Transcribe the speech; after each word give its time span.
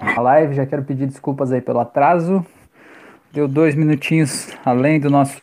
a 0.00 0.20
live. 0.20 0.54
Já 0.54 0.66
quero 0.66 0.84
pedir 0.84 1.06
desculpas 1.06 1.52
aí 1.52 1.60
pelo 1.60 1.80
atraso. 1.80 2.44
Deu 3.32 3.46
dois 3.46 3.74
minutinhos 3.74 4.50
além 4.64 4.98
do 4.98 5.10
nosso 5.10 5.40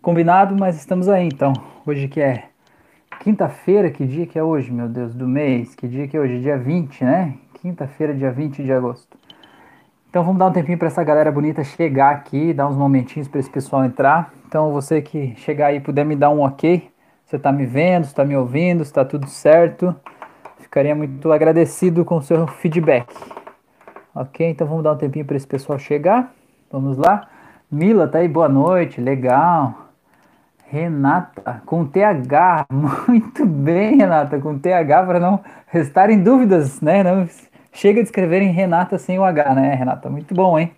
combinado, 0.00 0.56
mas 0.58 0.76
estamos 0.76 1.08
aí 1.08 1.26
então. 1.26 1.52
Hoje 1.86 2.08
que 2.08 2.20
é 2.20 2.44
quinta-feira, 3.20 3.90
que 3.90 4.04
dia 4.04 4.26
que 4.26 4.38
é 4.38 4.42
hoje, 4.42 4.72
meu 4.72 4.88
Deus, 4.88 5.14
do 5.14 5.28
mês? 5.28 5.74
Que 5.74 5.86
dia 5.86 6.08
que 6.08 6.16
é 6.16 6.20
hoje? 6.20 6.40
Dia 6.40 6.58
20, 6.58 7.04
né? 7.04 7.34
Quinta-feira, 7.60 8.12
dia 8.12 8.32
20 8.32 8.62
de 8.64 8.72
agosto. 8.72 9.16
Então 10.10 10.24
vamos 10.24 10.38
dar 10.38 10.46
um 10.46 10.52
tempinho 10.52 10.76
para 10.76 10.88
essa 10.88 11.02
galera 11.04 11.30
bonita 11.30 11.62
chegar 11.64 12.10
aqui, 12.10 12.52
dar 12.52 12.68
uns 12.68 12.76
momentinhos 12.76 13.28
para 13.28 13.40
esse 13.40 13.48
pessoal 13.48 13.84
entrar. 13.84 14.32
Então 14.46 14.72
você 14.72 15.00
que 15.00 15.34
chegar 15.36 15.68
aí 15.68 15.80
puder 15.80 16.04
me 16.04 16.16
dar 16.16 16.30
um 16.30 16.42
ok, 16.42 16.90
você 17.24 17.36
está 17.36 17.50
me 17.50 17.64
vendo, 17.64 18.04
está 18.04 18.24
me 18.24 18.36
ouvindo, 18.36 18.82
está 18.82 19.04
tudo 19.04 19.26
certo, 19.28 19.94
ficaria 20.58 20.94
muito 20.94 21.32
agradecido 21.32 22.04
com 22.04 22.16
o 22.16 22.22
seu 22.22 22.46
feedback. 22.46 23.06
Ok, 24.14 24.46
então 24.46 24.66
vamos 24.66 24.84
dar 24.84 24.92
um 24.92 24.96
tempinho 24.96 25.24
para 25.24 25.36
esse 25.36 25.46
pessoal 25.46 25.78
chegar. 25.78 26.34
Vamos 26.70 26.98
lá. 26.98 27.28
Mila 27.70 28.06
tá 28.06 28.18
aí, 28.18 28.28
boa 28.28 28.48
noite, 28.48 29.00
legal. 29.00 29.88
Renata, 30.68 31.62
com 31.64 31.86
TH, 31.86 32.66
muito 32.72 33.46
bem, 33.46 33.96
Renata, 33.96 34.38
com 34.38 34.58
TH 34.58 35.06
para 35.06 35.18
não 35.18 35.40
restarem 35.66 36.22
dúvidas, 36.22 36.80
né? 36.80 37.02
Não 37.02 37.26
Chega 37.72 38.02
de 38.02 38.08
escrever 38.08 38.42
em 38.42 38.52
Renata 38.52 38.98
sem 38.98 39.18
o 39.18 39.24
H, 39.24 39.54
né, 39.54 39.74
Renata? 39.74 40.10
Muito 40.10 40.34
bom, 40.34 40.58
hein? 40.58 40.72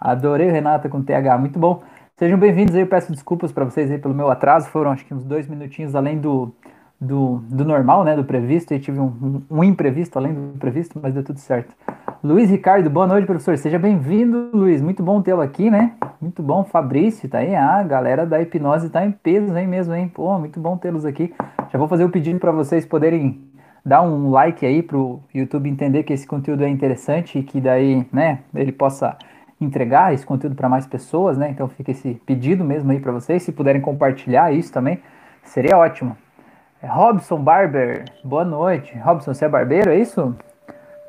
Adorei 0.00 0.50
Renata 0.50 0.88
com 0.88 1.02
TH, 1.02 1.36
muito 1.36 1.58
bom. 1.58 1.82
Sejam 2.16 2.38
bem-vindos 2.38 2.74
aí, 2.74 2.80
eu 2.80 2.86
peço 2.86 3.12
desculpas 3.12 3.52
para 3.52 3.66
vocês 3.66 3.90
aí 3.90 3.98
pelo 3.98 4.14
meu 4.14 4.30
atraso, 4.30 4.68
foram 4.70 4.90
acho 4.90 5.04
que 5.04 5.12
uns 5.12 5.24
dois 5.24 5.46
minutinhos 5.46 5.94
além 5.94 6.18
do, 6.18 6.50
do, 6.98 7.42
do 7.46 7.62
normal, 7.62 8.04
né, 8.04 8.16
do 8.16 8.24
previsto, 8.24 8.72
e 8.72 8.80
tive 8.80 8.98
um, 8.98 9.42
um, 9.50 9.62
imprevisto 9.62 10.18
além 10.18 10.32
do 10.32 10.58
previsto, 10.58 10.98
mas 11.02 11.12
deu 11.12 11.22
tudo 11.22 11.38
certo. 11.38 11.74
Luiz 12.22 12.50
Ricardo, 12.50 12.90
boa 12.90 13.06
noite, 13.06 13.24
professor, 13.24 13.56
seja 13.56 13.78
bem-vindo, 13.78 14.50
Luiz, 14.52 14.82
muito 14.82 15.02
bom 15.02 15.22
tê-lo 15.22 15.40
aqui, 15.40 15.70
né, 15.70 15.92
muito 16.20 16.42
bom, 16.42 16.62
Fabrício, 16.64 17.26
tá 17.30 17.38
aí, 17.38 17.54
ah, 17.54 17.76
a 17.76 17.82
galera 17.82 18.26
da 18.26 18.42
hipnose 18.42 18.90
tá 18.90 19.06
em 19.06 19.10
peso, 19.10 19.56
hein, 19.56 19.66
mesmo, 19.66 19.94
hein, 19.94 20.06
pô, 20.06 20.38
muito 20.38 20.60
bom 20.60 20.76
tê-los 20.76 21.06
aqui. 21.06 21.32
Já 21.72 21.78
vou 21.78 21.88
fazer 21.88 22.04
o 22.04 22.10
pedido 22.10 22.38
para 22.38 22.52
vocês 22.52 22.84
poderem 22.84 23.40
dá 23.82 24.02
um 24.02 24.30
like 24.30 24.66
aí 24.66 24.82
pro 24.82 25.20
YouTube 25.34 25.70
entender 25.70 26.02
que 26.02 26.12
esse 26.12 26.26
conteúdo 26.26 26.62
é 26.62 26.68
interessante 26.68 27.38
e 27.38 27.42
que 27.42 27.58
daí, 27.58 28.06
né, 28.12 28.40
ele 28.54 28.72
possa 28.72 29.16
entregar 29.58 30.12
esse 30.12 30.26
conteúdo 30.26 30.54
para 30.54 30.68
mais 30.68 30.86
pessoas, 30.86 31.38
né? 31.38 31.48
Então 31.50 31.68
fica 31.68 31.90
esse 31.90 32.20
pedido 32.26 32.62
mesmo 32.62 32.90
aí 32.90 33.00
para 33.00 33.12
vocês, 33.12 33.42
se 33.42 33.52
puderem 33.52 33.80
compartilhar 33.80 34.52
isso 34.52 34.70
também, 34.70 35.00
seria 35.42 35.78
ótimo. 35.78 36.16
Robson 36.82 37.38
Barber, 37.38 38.04
boa 38.22 38.44
noite. 38.44 38.96
Robson, 38.98 39.32
você 39.32 39.46
é 39.46 39.48
barbeiro, 39.48 39.90
é 39.90 39.98
isso? 39.98 40.34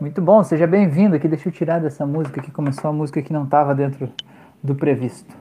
Muito 0.02 0.20
bom, 0.20 0.44
seja 0.44 0.66
bem-vindo 0.66 1.16
aqui. 1.16 1.28
Deixa 1.28 1.48
eu 1.48 1.54
tirar 1.54 1.80
dessa 1.80 2.08
música 2.08 2.42
que 2.42 2.50
começou 2.50 2.90
a 2.90 2.92
música 2.92 3.22
que 3.22 3.32
não 3.32 3.44
estava 3.44 3.76
dentro 3.76 4.10
do 4.64 4.74
previsto. 4.74 5.32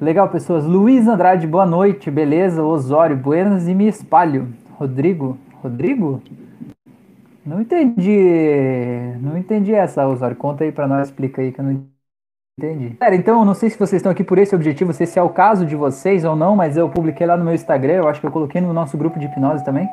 Legal, 0.00 0.28
pessoas. 0.28 0.64
Luiz 0.64 1.08
Andrade, 1.08 1.44
boa 1.44 1.66
noite, 1.66 2.08
beleza? 2.08 2.62
Osório, 2.62 3.16
buenas 3.16 3.66
e 3.66 3.74
me 3.74 3.88
espalho. 3.88 4.46
Rodrigo, 4.78 5.36
Rodrigo? 5.60 6.22
Não 7.44 7.60
entendi. 7.60 9.18
Não 9.20 9.36
entendi 9.36 9.74
essa, 9.74 10.06
Osório. 10.06 10.36
Conta 10.36 10.62
aí 10.62 10.70
para 10.70 10.86
nós, 10.86 11.08
explica 11.08 11.42
aí 11.42 11.50
que 11.50 11.60
eu 11.60 11.64
não 11.64 11.84
entendi. 12.56 12.90
Cara, 13.00 13.16
então, 13.16 13.44
não 13.44 13.54
sei 13.54 13.70
se 13.70 13.76
vocês 13.76 13.98
estão 13.98 14.12
aqui 14.12 14.22
por 14.22 14.38
esse 14.38 14.54
objetivo, 14.54 14.92
se 14.92 15.02
esse 15.02 15.18
é 15.18 15.22
o 15.22 15.30
caso 15.30 15.66
de 15.66 15.74
vocês 15.74 16.24
ou 16.24 16.36
não, 16.36 16.54
mas 16.54 16.76
eu 16.76 16.88
publiquei 16.88 17.26
lá 17.26 17.36
no 17.36 17.44
meu 17.44 17.54
Instagram, 17.54 17.94
eu 17.94 18.08
acho 18.08 18.20
que 18.20 18.26
eu 18.28 18.30
coloquei 18.30 18.60
no 18.60 18.72
nosso 18.72 18.96
grupo 18.96 19.18
de 19.18 19.26
hipnose 19.26 19.64
também, 19.64 19.88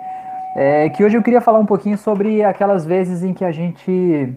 é, 0.55 0.89
que 0.89 1.03
hoje 1.03 1.17
eu 1.17 1.23
queria 1.23 1.41
falar 1.41 1.59
um 1.59 1.65
pouquinho 1.65 1.97
sobre 1.97 2.43
aquelas 2.43 2.85
vezes 2.85 3.23
em 3.23 3.33
que 3.33 3.43
a 3.43 3.51
gente 3.51 4.33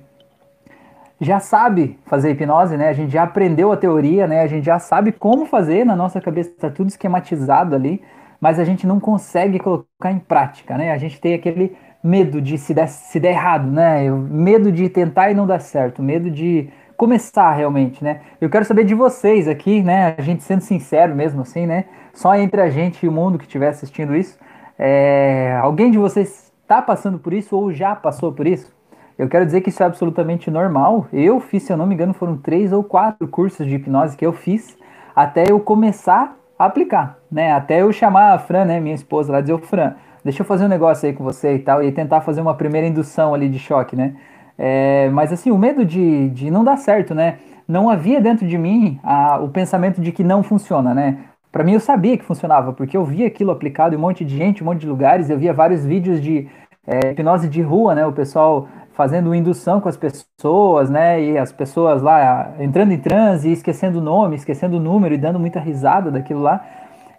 já 1.20 1.40
sabe 1.40 1.98
fazer 2.06 2.30
hipnose, 2.30 2.76
né? 2.76 2.88
A 2.88 2.92
gente 2.92 3.12
já 3.12 3.22
aprendeu 3.22 3.72
a 3.72 3.76
teoria, 3.76 4.26
né? 4.26 4.42
A 4.42 4.46
gente 4.46 4.64
já 4.64 4.78
sabe 4.78 5.12
como 5.12 5.46
fazer, 5.46 5.84
na 5.84 5.96
nossa 5.96 6.20
cabeça 6.20 6.50
está 6.50 6.70
tudo 6.70 6.88
esquematizado 6.88 7.74
ali, 7.74 8.02
mas 8.40 8.58
a 8.58 8.64
gente 8.64 8.86
não 8.86 9.00
consegue 9.00 9.58
colocar 9.58 10.10
em 10.10 10.18
prática, 10.18 10.76
né? 10.76 10.92
A 10.92 10.98
gente 10.98 11.20
tem 11.20 11.34
aquele 11.34 11.76
medo 12.02 12.40
de 12.40 12.56
se 12.58 12.72
der, 12.72 12.88
se 12.88 13.18
der 13.18 13.30
errado, 13.30 13.70
né? 13.70 14.10
Medo 14.10 14.70
de 14.70 14.88
tentar 14.88 15.30
e 15.30 15.34
não 15.34 15.46
dar 15.46 15.60
certo, 15.60 16.02
medo 16.02 16.30
de 16.30 16.68
começar 16.96 17.52
realmente, 17.52 18.02
né? 18.02 18.20
Eu 18.40 18.48
quero 18.48 18.64
saber 18.64 18.84
de 18.84 18.94
vocês 18.94 19.48
aqui, 19.48 19.82
né? 19.82 20.14
A 20.18 20.22
gente 20.22 20.42
sendo 20.42 20.62
sincero 20.62 21.14
mesmo 21.14 21.42
assim, 21.42 21.66
né? 21.66 21.86
Só 22.12 22.34
entre 22.34 22.60
a 22.60 22.70
gente 22.70 23.04
e 23.04 23.08
o 23.08 23.12
mundo 23.12 23.38
que 23.38 23.44
estiver 23.44 23.68
assistindo 23.68 24.16
isso. 24.16 24.38
É... 24.78 25.58
Alguém 25.62 25.90
de 25.90 25.98
vocês 25.98 26.52
está 26.62 26.82
passando 26.82 27.18
por 27.18 27.32
isso 27.32 27.56
ou 27.56 27.72
já 27.72 27.94
passou 27.94 28.32
por 28.32 28.46
isso? 28.46 28.74
Eu 29.18 29.28
quero 29.28 29.46
dizer 29.46 29.62
que 29.62 29.70
isso 29.70 29.82
é 29.82 29.86
absolutamente 29.86 30.50
normal. 30.50 31.06
Eu 31.12 31.40
fiz, 31.40 31.62
se 31.62 31.72
eu 31.72 31.76
não 31.76 31.86
me 31.86 31.94
engano, 31.94 32.12
foram 32.12 32.36
três 32.36 32.72
ou 32.72 32.84
quatro 32.84 33.26
cursos 33.26 33.66
de 33.66 33.76
hipnose 33.76 34.16
que 34.16 34.26
eu 34.26 34.32
fiz 34.32 34.76
até 35.14 35.50
eu 35.50 35.58
começar 35.58 36.36
a 36.58 36.66
aplicar, 36.66 37.18
né? 37.32 37.52
Até 37.52 37.80
eu 37.80 37.90
chamar 37.92 38.34
a 38.34 38.38
Fran, 38.38 38.66
né, 38.66 38.78
minha 38.78 38.94
esposa, 38.94 39.32
lá 39.32 39.40
dizer, 39.40 39.58
Fran, 39.60 39.94
deixa 40.22 40.42
eu 40.42 40.46
fazer 40.46 40.66
um 40.66 40.68
negócio 40.68 41.06
aí 41.06 41.14
com 41.14 41.24
você 41.24 41.54
e 41.54 41.58
tal, 41.58 41.82
e 41.82 41.90
tentar 41.90 42.20
fazer 42.20 42.42
uma 42.42 42.54
primeira 42.54 42.86
indução 42.86 43.32
ali 43.32 43.48
de 43.48 43.58
choque, 43.58 43.96
né? 43.96 44.14
É, 44.58 45.08
mas 45.10 45.32
assim, 45.32 45.50
o 45.50 45.56
medo 45.58 45.84
de, 45.84 46.28
de 46.30 46.50
não 46.50 46.62
dar 46.62 46.76
certo, 46.76 47.14
né? 47.14 47.38
Não 47.66 47.90
havia 47.90 48.20
dentro 48.20 48.46
de 48.46 48.56
mim 48.56 49.00
a, 49.02 49.38
o 49.38 49.48
pensamento 49.48 50.00
de 50.00 50.12
que 50.12 50.22
não 50.22 50.42
funciona, 50.42 50.94
né? 50.94 51.18
Para 51.56 51.64
mim 51.64 51.72
eu 51.72 51.80
sabia 51.80 52.18
que 52.18 52.22
funcionava, 52.22 52.74
porque 52.74 52.94
eu 52.94 53.02
via 53.02 53.26
aquilo 53.26 53.50
aplicado 53.50 53.94
em 53.94 53.96
um 53.96 54.00
monte 54.02 54.22
de 54.26 54.36
gente, 54.36 54.62
um 54.62 54.66
monte 54.66 54.80
de 54.80 54.86
lugares, 54.86 55.30
eu 55.30 55.38
via 55.38 55.54
vários 55.54 55.86
vídeos 55.86 56.20
de 56.20 56.46
é, 56.86 57.12
hipnose 57.12 57.48
de 57.48 57.62
rua, 57.62 57.94
né? 57.94 58.04
O 58.04 58.12
pessoal 58.12 58.68
fazendo 58.92 59.34
indução 59.34 59.80
com 59.80 59.88
as 59.88 59.96
pessoas, 59.96 60.90
né? 60.90 61.18
E 61.18 61.38
as 61.38 61.52
pessoas 61.52 62.02
lá 62.02 62.52
entrando 62.60 62.92
em 62.92 62.98
transe, 62.98 63.50
esquecendo 63.50 64.00
o 64.00 64.02
nome, 64.02 64.36
esquecendo 64.36 64.76
o 64.76 64.80
número 64.80 65.14
e 65.14 65.16
dando 65.16 65.40
muita 65.40 65.58
risada 65.58 66.10
daquilo 66.10 66.42
lá. 66.42 66.62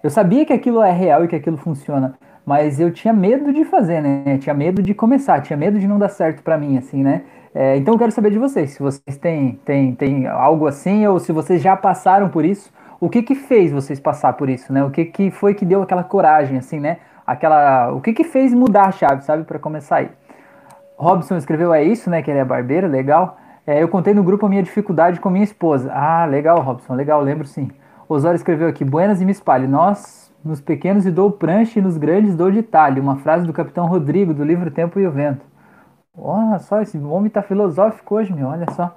Eu 0.03 0.12
sabia 0.12 0.46
que 0.46 0.54
aquilo 0.54 0.84
é 0.84 0.92
real 0.92 1.25
e 1.25 1.28
que 1.28 1.36
aquilo 1.36 1.58
funciona 1.58 2.14
mas 2.46 2.80
eu 2.80 2.94
tinha 2.94 3.14
medo 3.14 3.52
de 3.52 3.66
fazer, 3.66 4.02
né? 4.02 4.38
Tinha 4.38 4.54
medo 4.54 4.81
de 4.81 4.94
começar, 4.94 5.42
tinha 5.42 5.58
medo 5.58 5.78
de 5.78 5.86
não 5.86 6.00
dar 6.00 6.08
certo 6.08 6.42
para 6.42 6.58
mim, 6.58 6.78
assim, 6.78 7.04
né? 7.04 7.24
É, 7.54 7.75
então 7.75 7.94
eu 7.96 7.98
quero 7.98 8.12
saber 8.14 8.31
de 8.31 8.40
vocês, 8.40 8.69
se 8.69 8.80
vocês 8.81 9.18
têm, 9.18 9.59
têm, 9.66 9.94
têm 9.94 10.28
algo 10.28 10.66
assim, 10.66 11.06
ou 11.08 11.19
se 11.19 11.34
vocês 11.34 11.62
já 11.62 11.75
passaram 11.75 12.30
por 12.30 12.46
isso, 12.46 12.72
o 13.00 13.09
que 13.09 13.22
que 13.22 13.35
fez 13.35 13.72
vocês 13.72 14.00
passar 14.00 14.34
por 14.34 14.50
isso, 14.50 14.74
né? 14.74 14.84
O 14.84 14.90
que 14.90 15.06
que 15.06 15.31
foi 15.31 15.53
que 15.53 15.66
deu 15.66 15.81
aquela 15.81 16.03
coragem, 16.03 16.58
assim, 16.58 16.80
né? 16.80 16.97
Aquela, 17.25 17.91
o 17.91 18.02
que 18.02 18.13
que 18.13 18.24
fez 18.24 18.53
mudar 18.53 18.88
a 18.88 18.91
chave, 18.91 19.24
sabe, 19.24 19.44
para 19.44 19.59
começar 19.59 19.97
aí? 19.97 20.09
Robson 20.97 21.38
escreveu 21.38 21.74
é 21.74 21.84
isso, 21.84 22.09
né? 22.09 22.22
Que 22.22 22.31
ele 22.31 22.40
é 22.40 22.46
barbeiro, 22.46 22.88
legal. 22.88 23.38
É, 23.66 23.84
eu 23.84 23.88
contei 23.88 24.13
no 24.13 24.24
grupo 24.24 24.46
a 24.46 24.50
minha 24.50 24.63
dificuldade 24.63 25.19
com 25.19 25.30
minha 25.30 25.44
esposa. 25.44 25.91
Ah, 25.94 26.25
legal, 26.25 26.59
Robson, 26.62 26.96
legal, 26.96 27.22
lembro 27.22 27.46
sim. 27.46 27.69
Osório 28.09 28.38
escreveu 28.38 28.68
aqui, 28.68 28.84
Buenas 28.84 29.22
e 29.22 29.25
me 29.25 29.31
espalhe. 29.31 29.68
Nós 29.68 30.34
nos 30.44 30.62
pequenos 30.62 31.06
e 31.06 31.12
dou 31.12 31.30
prancha 31.30 31.78
e 31.78 31.81
nos 31.81 31.97
grandes 31.97 32.36
dou 32.36 32.50
de 32.50 32.63
talho. 32.63 33.02
Uma 33.03 33.18
frase 33.18 33.46
do 33.46 33.53
capitão 33.53 33.86
Rodrigo, 33.86 34.34
do 34.34 34.44
livro 34.44 34.72
Tempo 34.72 35.00
e 35.00 35.06
o 35.06 35.12
Vento. 35.12 35.46
Olha 36.18 36.57
só, 36.59 36.81
esse 36.81 36.97
homem 36.97 37.30
tá 37.30 37.41
filosófico 37.44 38.16
hoje, 38.16 38.34
meu, 38.34 38.47
olha 38.47 38.66
só. 38.72 38.96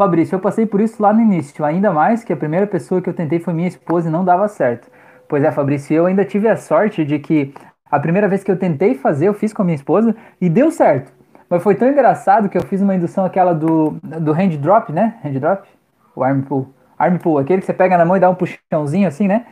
Fabrício, 0.00 0.34
eu 0.34 0.40
passei 0.40 0.64
por 0.64 0.80
isso 0.80 1.02
lá 1.02 1.12
no 1.12 1.20
início, 1.20 1.62
ainda 1.62 1.92
mais 1.92 2.24
que 2.24 2.32
a 2.32 2.36
primeira 2.36 2.66
pessoa 2.66 3.02
que 3.02 3.10
eu 3.10 3.12
tentei 3.12 3.38
foi 3.38 3.52
minha 3.52 3.68
esposa 3.68 4.08
e 4.08 4.10
não 4.10 4.24
dava 4.24 4.48
certo. 4.48 4.90
Pois 5.28 5.44
é, 5.44 5.52
Fabrício, 5.52 5.94
eu 5.94 6.06
ainda 6.06 6.24
tive 6.24 6.48
a 6.48 6.56
sorte 6.56 7.04
de 7.04 7.18
que 7.18 7.52
a 7.90 8.00
primeira 8.00 8.26
vez 8.26 8.42
que 8.42 8.50
eu 8.50 8.58
tentei 8.58 8.94
fazer, 8.94 9.28
eu 9.28 9.34
fiz 9.34 9.52
com 9.52 9.60
a 9.60 9.64
minha 9.66 9.74
esposa 9.74 10.16
e 10.40 10.48
deu 10.48 10.70
certo. 10.70 11.12
Mas 11.50 11.62
foi 11.62 11.74
tão 11.74 11.86
engraçado 11.86 12.48
que 12.48 12.56
eu 12.56 12.62
fiz 12.62 12.80
uma 12.80 12.94
indução 12.94 13.26
aquela 13.26 13.52
do, 13.52 13.90
do 14.02 14.32
hand 14.32 14.56
drop, 14.56 14.90
né? 14.90 15.16
Hand 15.22 15.38
drop? 15.38 15.68
O 16.16 16.24
arm 16.24 16.40
pull. 16.44 16.72
Arm 16.98 17.18
pull, 17.18 17.36
aquele 17.36 17.60
que 17.60 17.66
você 17.66 17.74
pega 17.74 17.98
na 17.98 18.06
mão 18.06 18.16
e 18.16 18.20
dá 18.20 18.30
um 18.30 18.34
puxãozinho 18.34 19.06
assim, 19.06 19.28
né? 19.28 19.44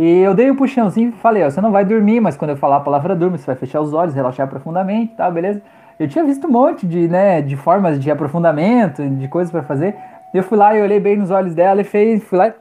E 0.00 0.18
eu 0.18 0.34
dei 0.34 0.50
um 0.50 0.56
puxãozinho 0.56 1.10
e 1.10 1.12
falei, 1.12 1.44
ó, 1.44 1.48
você 1.48 1.60
não 1.60 1.70
vai 1.70 1.84
dormir, 1.84 2.18
mas 2.18 2.36
quando 2.36 2.50
eu 2.50 2.56
falar 2.56 2.78
a 2.78 2.80
palavra 2.80 3.14
durma, 3.14 3.38
você 3.38 3.46
vai 3.46 3.54
fechar 3.54 3.80
os 3.80 3.92
olhos, 3.92 4.16
relaxar 4.16 4.48
profundamente, 4.48 5.14
tá, 5.14 5.30
beleza? 5.30 5.62
Eu 6.02 6.08
tinha 6.08 6.24
visto 6.24 6.48
um 6.48 6.50
monte 6.50 6.84
de, 6.84 7.06
né, 7.06 7.40
de 7.40 7.56
formas 7.56 8.00
de 8.00 8.10
aprofundamento, 8.10 9.08
de 9.08 9.28
coisas 9.28 9.52
para 9.52 9.62
fazer. 9.62 9.94
Eu 10.34 10.42
fui 10.42 10.58
lá 10.58 10.76
e 10.76 10.82
olhei 10.82 10.98
bem 10.98 11.16
nos 11.16 11.30
olhos 11.30 11.54
dela 11.54 11.80
e 11.80 11.84
fez, 11.84 12.24
fui 12.24 12.36
lá, 12.36 12.52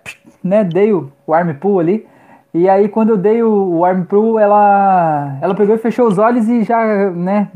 né, 0.44 0.63
dei 0.63 0.94
o, 0.94 1.12
o 1.25 1.33
arm 1.33 1.51
pull 1.54 1.80
ali. 1.80 2.06
E 2.54 2.69
aí 2.69 2.88
quando 2.88 3.10
eu 3.10 3.18
dei 3.18 3.42
o, 3.42 3.77
o 3.77 3.83
arm 3.83 4.04
pull, 4.04 4.38
ela 4.38 5.39
ela 5.42 5.56
pegou 5.56 5.74
e 5.74 5.80
fechou 5.80 6.07
os 6.07 6.19
olhos 6.19 6.48
e 6.48 6.62
já, 6.62 7.10
né, 7.10 7.48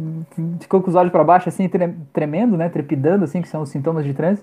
ficou 0.60 0.82
com 0.82 0.90
os 0.90 0.96
olhos 0.96 1.12
para 1.12 1.24
baixo 1.24 1.50
assim, 1.50 1.70
tremendo, 2.12 2.58
né, 2.58 2.68
trepidando 2.68 3.24
assim, 3.24 3.40
que 3.40 3.48
são 3.48 3.62
os 3.62 3.70
sintomas 3.70 4.04
de 4.04 4.14
transe. 4.16 4.42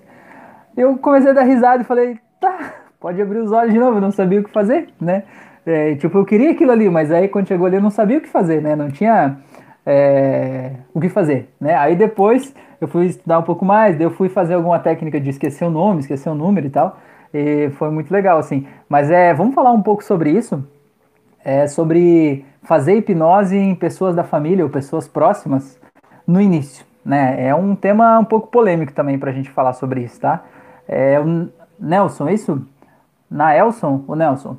Eu 0.77 0.97
comecei 0.97 1.31
a 1.31 1.33
dar 1.33 1.43
risada 1.43 1.81
e 1.83 1.85
falei, 1.85 2.17
tá, 2.39 2.73
pode 3.01 3.21
abrir 3.21 3.39
os 3.39 3.51
olhos 3.51 3.73
de 3.73 3.79
novo, 3.79 3.97
eu 3.97 4.01
não 4.01 4.11
sabia 4.11 4.39
o 4.39 4.43
que 4.45 4.49
fazer, 4.49 4.87
né? 5.01 5.23
É, 5.65 5.95
tipo, 5.95 6.17
eu 6.17 6.25
queria 6.25 6.51
aquilo 6.51 6.71
ali, 6.71 6.89
mas 6.89 7.11
aí 7.11 7.27
quando 7.27 7.47
chegou 7.47 7.65
ali 7.65 7.75
eu 7.75 7.81
não 7.81 7.89
sabia 7.89 8.17
o 8.17 8.21
que 8.21 8.29
fazer, 8.29 8.61
né? 8.61 8.75
Não 8.75 8.89
tinha 8.89 9.37
é, 9.85 10.71
o 10.93 10.99
que 10.99 11.09
fazer, 11.09 11.49
né? 11.59 11.75
Aí 11.75 11.95
depois 11.95 12.53
eu 12.79 12.87
fui 12.87 13.05
estudar 13.05 13.39
um 13.39 13.43
pouco 13.43 13.65
mais, 13.65 13.99
eu 13.99 14.11
fui 14.11 14.29
fazer 14.29 14.55
alguma 14.55 14.79
técnica 14.79 15.19
de 15.19 15.29
esquecer 15.29 15.65
o 15.65 15.69
nome, 15.69 16.01
esquecer 16.01 16.29
o 16.29 16.35
número 16.35 16.67
e 16.67 16.69
tal, 16.69 16.97
e 17.33 17.69
foi 17.71 17.89
muito 17.89 18.11
legal, 18.11 18.37
assim. 18.37 18.67
Mas 18.87 19.09
é, 19.09 19.33
vamos 19.33 19.55
falar 19.55 19.71
um 19.71 19.81
pouco 19.81 20.03
sobre 20.03 20.31
isso, 20.31 20.65
é, 21.43 21.67
sobre 21.67 22.45
fazer 22.63 22.95
hipnose 22.95 23.57
em 23.57 23.75
pessoas 23.75 24.15
da 24.15 24.23
família 24.23 24.63
ou 24.63 24.69
pessoas 24.69 25.07
próximas 25.07 25.79
no 26.25 26.39
início, 26.39 26.85
né? 27.05 27.47
É 27.47 27.53
um 27.53 27.75
tema 27.75 28.17
um 28.19 28.25
pouco 28.25 28.47
polêmico 28.47 28.93
também 28.93 29.17
para 29.19 29.31
a 29.31 29.33
gente 29.33 29.49
falar 29.49 29.73
sobre 29.73 30.01
isso, 30.01 30.19
tá? 30.19 30.43
É 30.87 31.19
o 31.19 31.49
Nelson, 31.79 32.27
é 32.27 32.33
isso? 32.33 32.65
Na 33.29 33.55
Elson, 33.57 34.03
o 34.07 34.15
Nelson. 34.15 34.57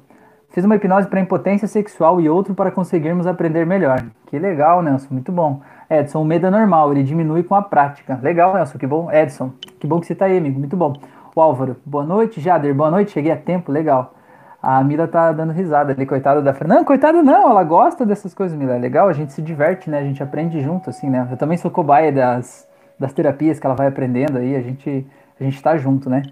Fiz 0.54 0.64
uma 0.64 0.76
hipnose 0.76 1.08
para 1.08 1.18
impotência 1.18 1.66
sexual 1.66 2.20
e 2.20 2.28
outro 2.28 2.54
para 2.54 2.70
conseguirmos 2.70 3.26
aprender 3.26 3.66
melhor. 3.66 4.04
Que 4.26 4.38
legal, 4.38 4.80
Nelson, 4.82 5.08
muito 5.10 5.32
bom. 5.32 5.60
Edson, 5.90 6.22
o 6.22 6.24
medo 6.24 6.46
é 6.46 6.50
normal, 6.50 6.92
ele 6.92 7.02
diminui 7.02 7.42
com 7.42 7.56
a 7.56 7.62
prática. 7.62 8.20
Legal, 8.22 8.54
Nelson, 8.54 8.78
que 8.78 8.86
bom. 8.86 9.10
Edson, 9.10 9.50
que 9.80 9.84
bom 9.84 9.98
que 9.98 10.06
você 10.06 10.12
está 10.12 10.26
aí, 10.26 10.38
amigo, 10.38 10.56
muito 10.56 10.76
bom. 10.76 10.92
O 11.34 11.40
Álvaro, 11.40 11.74
boa 11.84 12.04
noite. 12.04 12.40
Jader, 12.40 12.72
boa 12.72 12.88
noite, 12.88 13.10
cheguei 13.10 13.32
a 13.32 13.36
tempo, 13.36 13.72
legal. 13.72 14.14
A 14.62 14.80
Mila 14.84 15.08
tá 15.08 15.32
dando 15.32 15.52
risada 15.52 15.92
ali, 15.92 16.06
coitada 16.06 16.40
da 16.40 16.54
Fran. 16.54 16.68
Não, 16.68 16.84
coitada 16.84 17.20
não, 17.20 17.50
ela 17.50 17.64
gosta 17.64 18.06
dessas 18.06 18.32
coisas, 18.32 18.56
Mila. 18.56 18.76
É 18.76 18.78
legal, 18.78 19.08
a 19.08 19.12
gente 19.12 19.32
se 19.32 19.42
diverte, 19.42 19.90
né? 19.90 19.98
A 19.98 20.04
gente 20.04 20.22
aprende 20.22 20.60
junto, 20.60 20.88
assim, 20.88 21.10
né? 21.10 21.26
Eu 21.32 21.36
também 21.36 21.58
sou 21.58 21.68
cobaia 21.68 22.12
das, 22.12 22.64
das 22.96 23.12
terapias 23.12 23.58
que 23.58 23.66
ela 23.66 23.74
vai 23.74 23.88
aprendendo 23.88 24.38
aí, 24.38 24.54
a 24.54 24.62
gente, 24.62 25.04
a 25.40 25.42
gente 25.42 25.60
tá 25.60 25.76
junto, 25.76 26.08
né? 26.08 26.22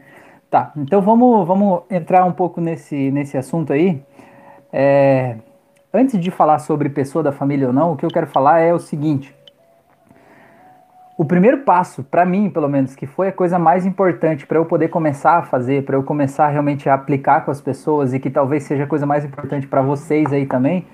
Tá, 0.48 0.70
então 0.76 1.00
vamos, 1.00 1.46
vamos 1.46 1.80
entrar 1.90 2.26
um 2.26 2.32
pouco 2.32 2.60
nesse, 2.60 3.10
nesse 3.10 3.38
assunto 3.38 3.72
aí. 3.72 4.00
É, 4.72 5.36
antes 5.92 6.18
de 6.18 6.30
falar 6.30 6.58
sobre 6.58 6.88
pessoa 6.88 7.22
da 7.22 7.32
família 7.32 7.66
ou 7.66 7.72
não, 7.72 7.92
o 7.92 7.96
que 7.96 8.06
eu 8.06 8.10
quero 8.10 8.26
falar 8.26 8.60
é 8.60 8.72
o 8.72 8.78
seguinte. 8.78 9.34
O 11.18 11.24
primeiro 11.24 11.58
passo, 11.58 12.02
para 12.02 12.24
mim, 12.24 12.48
pelo 12.48 12.68
menos, 12.68 12.94
que 12.94 13.06
foi 13.06 13.28
a 13.28 13.32
coisa 13.32 13.58
mais 13.58 13.84
importante 13.84 14.46
para 14.46 14.58
eu 14.58 14.64
poder 14.64 14.88
começar 14.88 15.38
a 15.38 15.42
fazer, 15.42 15.84
para 15.84 15.94
eu 15.94 16.02
começar 16.02 16.48
realmente 16.48 16.88
a 16.88 16.94
aplicar 16.94 17.44
com 17.44 17.50
as 17.50 17.60
pessoas 17.60 18.14
e 18.14 18.18
que 18.18 18.30
talvez 18.30 18.62
seja 18.64 18.84
a 18.84 18.86
coisa 18.86 19.04
mais 19.04 19.24
importante 19.24 19.66
para 19.66 19.82
vocês 19.82 20.32
aí 20.32 20.46
também, 20.46 20.86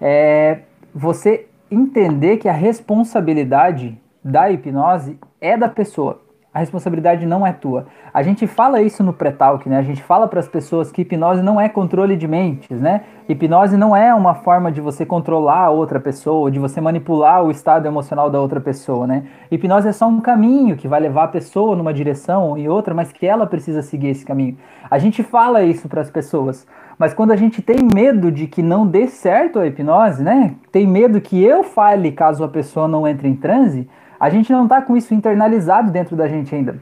é 0.00 0.58
você 0.94 1.46
entender 1.70 2.36
que 2.36 2.48
a 2.48 2.52
responsabilidade 2.52 3.98
da 4.22 4.50
hipnose 4.50 5.18
é 5.40 5.56
da 5.56 5.68
pessoa 5.68 6.20
a 6.54 6.58
responsabilidade 6.58 7.24
não 7.24 7.46
é 7.46 7.52
tua. 7.52 7.86
A 8.12 8.22
gente 8.22 8.46
fala 8.46 8.82
isso 8.82 9.02
no 9.02 9.12
pré-talk, 9.12 9.66
né? 9.68 9.78
A 9.78 9.82
gente 9.82 10.02
fala 10.02 10.28
para 10.28 10.38
as 10.38 10.46
pessoas 10.46 10.92
que 10.92 11.00
hipnose 11.00 11.40
não 11.40 11.58
é 11.58 11.66
controle 11.66 12.14
de 12.14 12.28
mentes, 12.28 12.78
né? 12.78 13.02
Hipnose 13.26 13.74
não 13.78 13.96
é 13.96 14.14
uma 14.14 14.34
forma 14.34 14.70
de 14.70 14.78
você 14.78 15.06
controlar 15.06 15.60
a 15.60 15.70
outra 15.70 15.98
pessoa, 15.98 16.50
de 16.50 16.58
você 16.58 16.78
manipular 16.78 17.42
o 17.42 17.50
estado 17.50 17.86
emocional 17.86 18.28
da 18.28 18.38
outra 18.38 18.60
pessoa, 18.60 19.06
né? 19.06 19.24
Hipnose 19.50 19.88
é 19.88 19.92
só 19.92 20.06
um 20.06 20.20
caminho 20.20 20.76
que 20.76 20.86
vai 20.86 21.00
levar 21.00 21.24
a 21.24 21.28
pessoa 21.28 21.74
numa 21.74 21.94
direção 21.94 22.58
e 22.58 22.68
outra, 22.68 22.92
mas 22.92 23.10
que 23.10 23.26
ela 23.26 23.46
precisa 23.46 23.80
seguir 23.80 24.08
esse 24.08 24.24
caminho. 24.24 24.58
A 24.90 24.98
gente 24.98 25.22
fala 25.22 25.62
isso 25.62 25.88
para 25.88 26.02
as 26.02 26.10
pessoas, 26.10 26.66
mas 26.98 27.14
quando 27.14 27.30
a 27.30 27.36
gente 27.36 27.62
tem 27.62 27.78
medo 27.94 28.30
de 28.30 28.46
que 28.46 28.62
não 28.62 28.86
dê 28.86 29.06
certo 29.06 29.58
a 29.58 29.66
hipnose, 29.66 30.22
né? 30.22 30.54
Tem 30.70 30.86
medo 30.86 31.18
que 31.18 31.42
eu 31.42 31.64
fale 31.64 32.12
caso 32.12 32.44
a 32.44 32.48
pessoa 32.48 32.86
não 32.86 33.08
entre 33.08 33.26
em 33.26 33.34
transe, 33.34 33.88
a 34.22 34.30
gente 34.30 34.52
não 34.52 34.62
está 34.62 34.80
com 34.80 34.96
isso 34.96 35.12
internalizado 35.12 35.90
dentro 35.90 36.14
da 36.14 36.28
gente 36.28 36.54
ainda. 36.54 36.76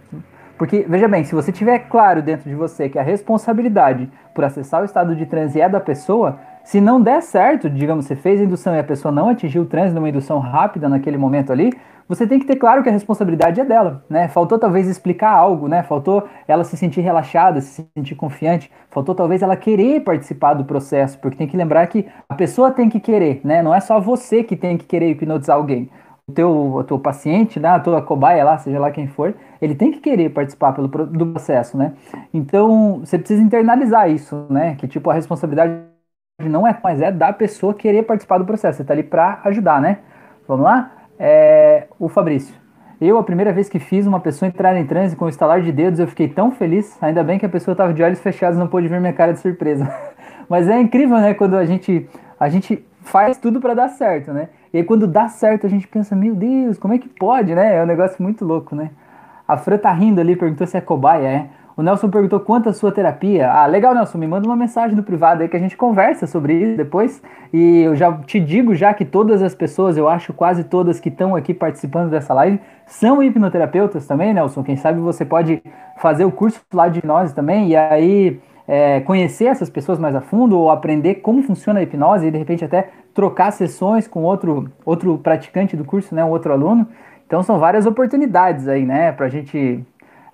Porque, 0.59 0.85
veja 0.87 1.09
bem, 1.09 1.25
se 1.25 1.35
você 1.35 1.51
tiver 1.51 1.79
claro 1.79 2.21
dentro 2.21 2.51
de 2.51 2.55
você 2.55 2.87
que 2.87 2.99
a 2.99 3.03
responsabilidade 3.03 4.11
por 4.35 4.45
acessar 4.45 4.83
o 4.83 4.85
estado 4.85 5.17
de 5.17 5.25
transe 5.25 5.59
é 5.59 5.67
da 5.67 5.81
pessoa, 5.81 6.39
se 6.63 6.83
não 6.83 7.01
der 7.01 7.23
certo, 7.23 7.71
digamos, 7.71 8.05
você 8.05 8.15
fez 8.15 8.43
a 8.43 8.45
indução 8.45 8.75
e 8.75 8.79
a 8.79 8.85
pessoa 8.85 9.11
não 9.11 9.31
atingiu 9.31 9.63
o 9.63 9.65
transe 9.65 9.95
numa 9.95 10.11
indução 10.11 10.39
rápida 10.39 10.87
naquele 10.87 11.17
momento 11.17 11.51
ali, 11.51 11.73
você 12.07 12.27
tem 12.27 12.39
que 12.39 12.45
ter 12.45 12.57
claro 12.57 12.83
que 12.83 12.91
a 12.91 12.93
responsabilidade 12.93 13.59
é 13.59 13.65
dela, 13.65 14.05
né? 14.11 14.29
Faltou 14.29 14.59
talvez 14.59 14.87
explicar 14.87 15.31
algo, 15.31 15.67
né? 15.67 15.83
Faltou 15.83 16.29
ela 16.47 16.63
se 16.63 16.77
sentir 16.77 17.01
relaxada, 17.01 17.63
se 17.63 17.89
sentir 17.97 18.17
confiante, 18.17 18.71
faltou 18.91 19.15
talvez 19.15 19.41
ela 19.41 19.57
querer 19.57 20.01
participar 20.01 20.53
do 20.53 20.67
processo, 20.67 21.19
porque 21.19 21.39
tem 21.39 21.47
que 21.47 21.57
lembrar 21.57 21.87
que 21.87 22.07
a 22.29 22.35
pessoa 22.35 22.71
tem 22.71 22.91
que 22.91 23.01
querer, 23.01 23.41
né? 23.43 23.63
Não 23.63 23.75
é 23.75 23.81
só 23.81 23.99
você 23.99 24.45
que 24.45 24.57
tem 24.57 24.77
que 24.77 24.85
querer 24.85 25.09
hipnotizar 25.09 25.57
alguém 25.57 25.89
teu, 26.31 26.51
o 26.51 26.85
teu 26.85 26.99
paciente, 26.99 27.61
né, 27.61 27.69
a 27.71 27.81
tua 27.81 28.03
cobaia 28.03 28.45
lá, 28.45 28.59
seja 28.59 28.79
lá 28.79 28.91
quem 28.91 29.07
for, 29.09 29.35
ele 29.61 29.75
tem 29.75 29.91
que 29.91 30.01
querer 30.01 30.31
participar 30.31 30.73
pelo, 30.73 30.89
do 30.89 31.27
processo, 31.27 31.77
né? 31.77 31.95
Então, 32.33 33.01
você 33.01 33.19
precisa 33.19 33.43
internalizar 33.43 34.11
isso, 34.11 34.47
né? 34.49 34.75
Que, 34.77 34.89
tipo, 34.89 35.11
a 35.11 35.15
responsabilidade 35.15 35.73
não 36.43 36.67
é 36.67 36.79
mais 36.83 37.01
é 37.01 37.13
da 37.13 37.33
pessoa 37.33 37.75
querer 37.75 38.05
participar 38.05 38.39
do 38.39 38.45
processo, 38.45 38.79
você 38.79 38.85
tá 38.85 38.95
ali 38.95 39.03
para 39.03 39.41
ajudar, 39.45 39.81
né? 39.81 39.99
Vamos 40.49 40.65
lá? 40.65 40.93
É, 41.19 41.87
o 41.99 42.09
Fabrício. 42.09 42.55
Eu, 43.01 43.17
a 43.17 43.23
primeira 43.23 43.53
vez 43.53 43.69
que 43.69 43.79
fiz 43.79 44.07
uma 44.07 44.21
pessoa 44.21 44.47
entrar 44.49 44.77
em 44.77 44.87
transe 44.87 45.17
com 45.17 45.25
o 45.25 45.29
estalar 45.29 45.63
de 45.63 45.73
dedos, 45.73 45.99
eu 45.99 46.07
fiquei 46.07 46.29
tão 46.29 46.51
feliz, 46.51 47.03
ainda 47.03 47.25
bem 47.25 47.39
que 47.39 47.47
a 47.47 47.49
pessoa 47.49 47.73
estava 47.73 47.95
de 47.95 48.03
olhos 48.03 48.21
fechados 48.21 48.59
não 48.59 48.69
pôde 48.69 48.89
ver 48.89 49.01
minha 49.01 49.13
cara 49.13 49.33
de 49.33 49.41
surpresa. 49.41 49.91
Mas 50.49 50.69
é 50.69 50.79
incrível, 50.79 51.17
né, 51.19 51.33
quando 51.33 51.57
a 51.57 51.65
gente, 51.65 52.07
a 52.39 52.49
gente 52.51 52.85
faz 53.03 53.39
tudo 53.39 53.61
para 53.61 53.73
dar 53.75 53.89
certo, 53.89 54.33
né? 54.33 54.51
E 54.73 54.79
aí 54.79 54.85
quando 54.85 55.07
dá 55.07 55.29
certo 55.29 55.67
a 55.67 55.71
gente 55.71 55.87
pensa, 55.87 56.15
meu 56.15 56.35
Deus, 56.35 56.79
como 56.79 56.95
é 56.95 56.99
que 56.99 57.09
pode, 57.09 57.55
né? 57.55 57.77
É 57.77 57.83
um 57.83 57.87
negócio 57.87 58.23
muito 58.23 58.45
louco, 58.45 58.75
né? 58.75 58.91
A 59.47 59.57
Fran 59.57 59.79
tá 59.79 59.93
rindo 59.93 60.21
ali, 60.21 60.37
perguntou 60.37 60.67
se 60.67 60.77
é 60.77 60.81
cobaia, 60.81 61.27
é. 61.27 61.47
O 61.77 61.83
Nelson 61.83 62.11
perguntou 62.11 62.39
quanto 62.41 62.69
a 62.69 62.73
sua 62.75 62.93
terapia. 62.93 63.51
Ah, 63.51 63.65
legal, 63.65 63.95
Nelson, 63.95 64.19
me 64.19 64.27
manda 64.27 64.47
uma 64.47 64.55
mensagem 64.55 64.95
no 64.95 65.03
privado 65.03 65.43
aí 65.43 65.49
que 65.49 65.57
a 65.57 65.61
gente 65.61 65.79
conversa 65.79 66.27
sobre 66.27 66.53
isso 66.53 66.77
depois. 66.77 67.23
E 67.53 67.81
eu 67.81 67.97
já 67.97 68.13
te 68.19 68.39
digo 68.39 68.75
já 68.75 68.93
que 68.93 69.03
todas 69.05 69.43
as 69.43 69.55
pessoas, 69.55 69.97
eu 69.97 70.07
acho 70.07 70.35
quase 70.35 70.65
todas 70.65 71.01
que 71.01 71.09
estão 71.09 71.35
aqui 71.35 71.55
participando 71.55 72.11
dessa 72.11 72.35
live, 72.35 72.61
são 72.85 73.23
hipnoterapeutas 73.23 74.07
também, 74.07 74.35
Nelson. 74.35 74.63
Quem 74.63 74.77
sabe 74.77 75.01
você 75.01 75.25
pode 75.25 75.63
fazer 75.97 76.25
o 76.27 76.31
curso 76.31 76.61
lá 76.73 76.87
de 76.89 77.05
nós 77.05 77.33
também 77.33 77.69
e 77.69 77.77
aí 77.77 78.39
é, 78.69 79.01
conhecer 79.01 79.47
essas 79.47 79.71
pessoas 79.71 79.99
mais 79.99 80.15
a 80.15 80.21
fundo 80.21 80.59
ou 80.59 80.71
aprender 80.71 81.17
como 81.17 81.43
funciona 81.43 81.81
a 81.81 81.83
hipnose 81.83 82.27
e 82.27 82.31
de 82.31 82.39
repente 82.39 82.65
até 82.65 82.91
trocar 83.21 83.51
sessões 83.51 84.09
com 84.09 84.23
outro, 84.23 84.73
outro 84.83 85.19
praticante 85.19 85.77
do 85.77 85.85
curso, 85.85 86.15
né, 86.15 86.25
um 86.25 86.31
outro 86.31 86.55
aluno. 86.55 86.89
Então 87.27 87.43
são 87.43 87.59
várias 87.59 87.85
oportunidades 87.85 88.67
aí, 88.67 88.87
né, 88.87 89.13
para 89.13 89.27
a 89.27 89.29
gente 89.29 89.85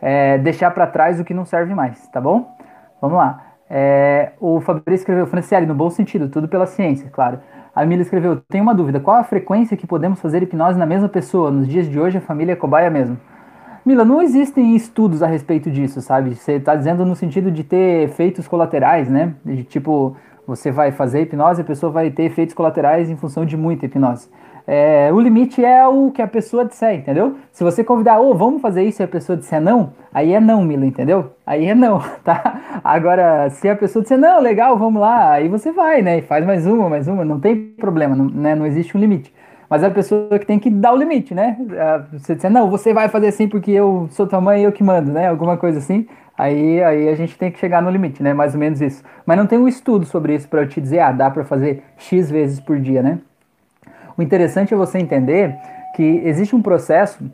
é, 0.00 0.38
deixar 0.38 0.70
para 0.70 0.86
trás 0.86 1.18
o 1.18 1.24
que 1.24 1.34
não 1.34 1.44
serve 1.44 1.74
mais, 1.74 2.06
tá 2.10 2.20
bom? 2.20 2.56
Vamos 3.02 3.18
lá. 3.18 3.42
É, 3.68 4.30
o 4.40 4.60
Fabrício 4.60 5.02
escreveu, 5.02 5.26
Franciele, 5.26 5.66
no 5.66 5.74
bom 5.74 5.90
sentido, 5.90 6.28
tudo 6.28 6.46
pela 6.46 6.64
ciência, 6.64 7.10
claro. 7.10 7.40
A 7.74 7.82
Emília 7.82 8.02
escreveu, 8.02 8.36
tenho 8.48 8.62
uma 8.62 8.72
dúvida, 8.72 9.00
qual 9.00 9.16
a 9.16 9.24
frequência 9.24 9.76
que 9.76 9.84
podemos 9.84 10.20
fazer 10.20 10.44
hipnose 10.44 10.78
na 10.78 10.86
mesma 10.86 11.08
pessoa? 11.08 11.50
Nos 11.50 11.66
dias 11.66 11.88
de 11.88 11.98
hoje 11.98 12.18
a 12.18 12.20
família 12.20 12.52
é 12.52 12.56
cobaia 12.56 12.88
mesmo. 12.88 13.18
Mila, 13.84 14.04
não 14.04 14.22
existem 14.22 14.76
estudos 14.76 15.24
a 15.24 15.26
respeito 15.26 15.72
disso, 15.72 16.00
sabe? 16.00 16.36
Você 16.36 16.52
está 16.52 16.76
dizendo 16.76 17.04
no 17.04 17.16
sentido 17.16 17.50
de 17.50 17.64
ter 17.64 18.04
efeitos 18.04 18.46
colaterais, 18.46 19.10
né? 19.10 19.34
De 19.44 19.64
tipo, 19.64 20.16
você 20.46 20.70
vai 20.70 20.92
fazer 20.92 21.22
hipnose, 21.22 21.60
a 21.60 21.64
pessoa 21.64 21.90
vai 21.90 22.10
ter 22.10 22.24
efeitos 22.24 22.54
colaterais 22.54 23.10
em 23.10 23.16
função 23.16 23.44
de 23.44 23.56
muita 23.56 23.86
hipnose. 23.86 24.28
É, 24.66 25.12
o 25.12 25.20
limite 25.20 25.64
é 25.64 25.86
o 25.86 26.10
que 26.10 26.20
a 26.20 26.26
pessoa 26.26 26.64
disser, 26.64 26.94
entendeu? 26.96 27.36
Se 27.52 27.62
você 27.62 27.84
convidar, 27.84 28.18
ô, 28.20 28.30
oh, 28.30 28.34
vamos 28.34 28.60
fazer 28.60 28.82
isso 28.82 29.00
e 29.00 29.04
a 29.04 29.08
pessoa 29.08 29.36
disser 29.36 29.60
não, 29.60 29.92
aí 30.12 30.32
é 30.32 30.40
não, 30.40 30.64
Mila, 30.64 30.84
entendeu? 30.84 31.30
Aí 31.46 31.66
é 31.66 31.74
não, 31.74 32.02
tá? 32.24 32.80
Agora, 32.82 33.48
se 33.50 33.68
a 33.68 33.76
pessoa 33.76 34.02
disser 34.02 34.18
não, 34.18 34.40
legal, 34.40 34.76
vamos 34.76 35.00
lá, 35.00 35.30
aí 35.30 35.48
você 35.48 35.70
vai, 35.70 36.02
né? 36.02 36.18
E 36.18 36.22
faz 36.22 36.44
mais 36.44 36.66
uma, 36.66 36.88
mais 36.88 37.06
uma, 37.06 37.24
não 37.24 37.38
tem 37.38 37.56
problema, 37.56 38.16
não, 38.16 38.24
né? 38.24 38.56
não 38.56 38.66
existe 38.66 38.96
um 38.96 39.00
limite. 39.00 39.32
Mas 39.68 39.82
é 39.82 39.86
a 39.86 39.90
pessoa 39.90 40.38
que 40.38 40.46
tem 40.46 40.58
que 40.58 40.70
dar 40.70 40.92
o 40.92 40.96
limite, 40.96 41.34
né? 41.34 41.56
É, 41.72 42.18
você 42.18 42.34
dizer, 42.34 42.50
não, 42.50 42.70
você 42.70 42.94
vai 42.94 43.08
fazer 43.08 43.28
assim 43.28 43.48
porque 43.48 43.70
eu 43.70 44.08
sou 44.10 44.26
tua 44.26 44.40
mãe 44.40 44.60
e 44.60 44.64
eu 44.64 44.72
que 44.72 44.82
mando, 44.82 45.12
né? 45.12 45.28
Alguma 45.28 45.56
coisa 45.56 45.78
assim. 45.78 46.06
Aí, 46.38 46.82
aí 46.82 47.08
a 47.08 47.14
gente 47.14 47.36
tem 47.36 47.50
que 47.50 47.58
chegar 47.58 47.82
no 47.82 47.90
limite, 47.90 48.22
né? 48.22 48.32
Mais 48.32 48.54
ou 48.54 48.60
menos 48.60 48.80
isso. 48.80 49.02
Mas 49.24 49.36
não 49.36 49.46
tem 49.46 49.58
um 49.58 49.66
estudo 49.66 50.06
sobre 50.06 50.34
isso 50.34 50.48
para 50.48 50.62
eu 50.62 50.68
te 50.68 50.80
dizer, 50.80 51.00
ah, 51.00 51.10
dá 51.10 51.30
para 51.30 51.44
fazer 51.44 51.82
X 51.96 52.30
vezes 52.30 52.60
por 52.60 52.78
dia, 52.78 53.02
né? 53.02 53.18
O 54.16 54.22
interessante 54.22 54.72
é 54.72 54.76
você 54.76 54.98
entender 54.98 55.56
que 55.94 56.02
existe 56.24 56.54
um 56.54 56.62
processo 56.62 57.24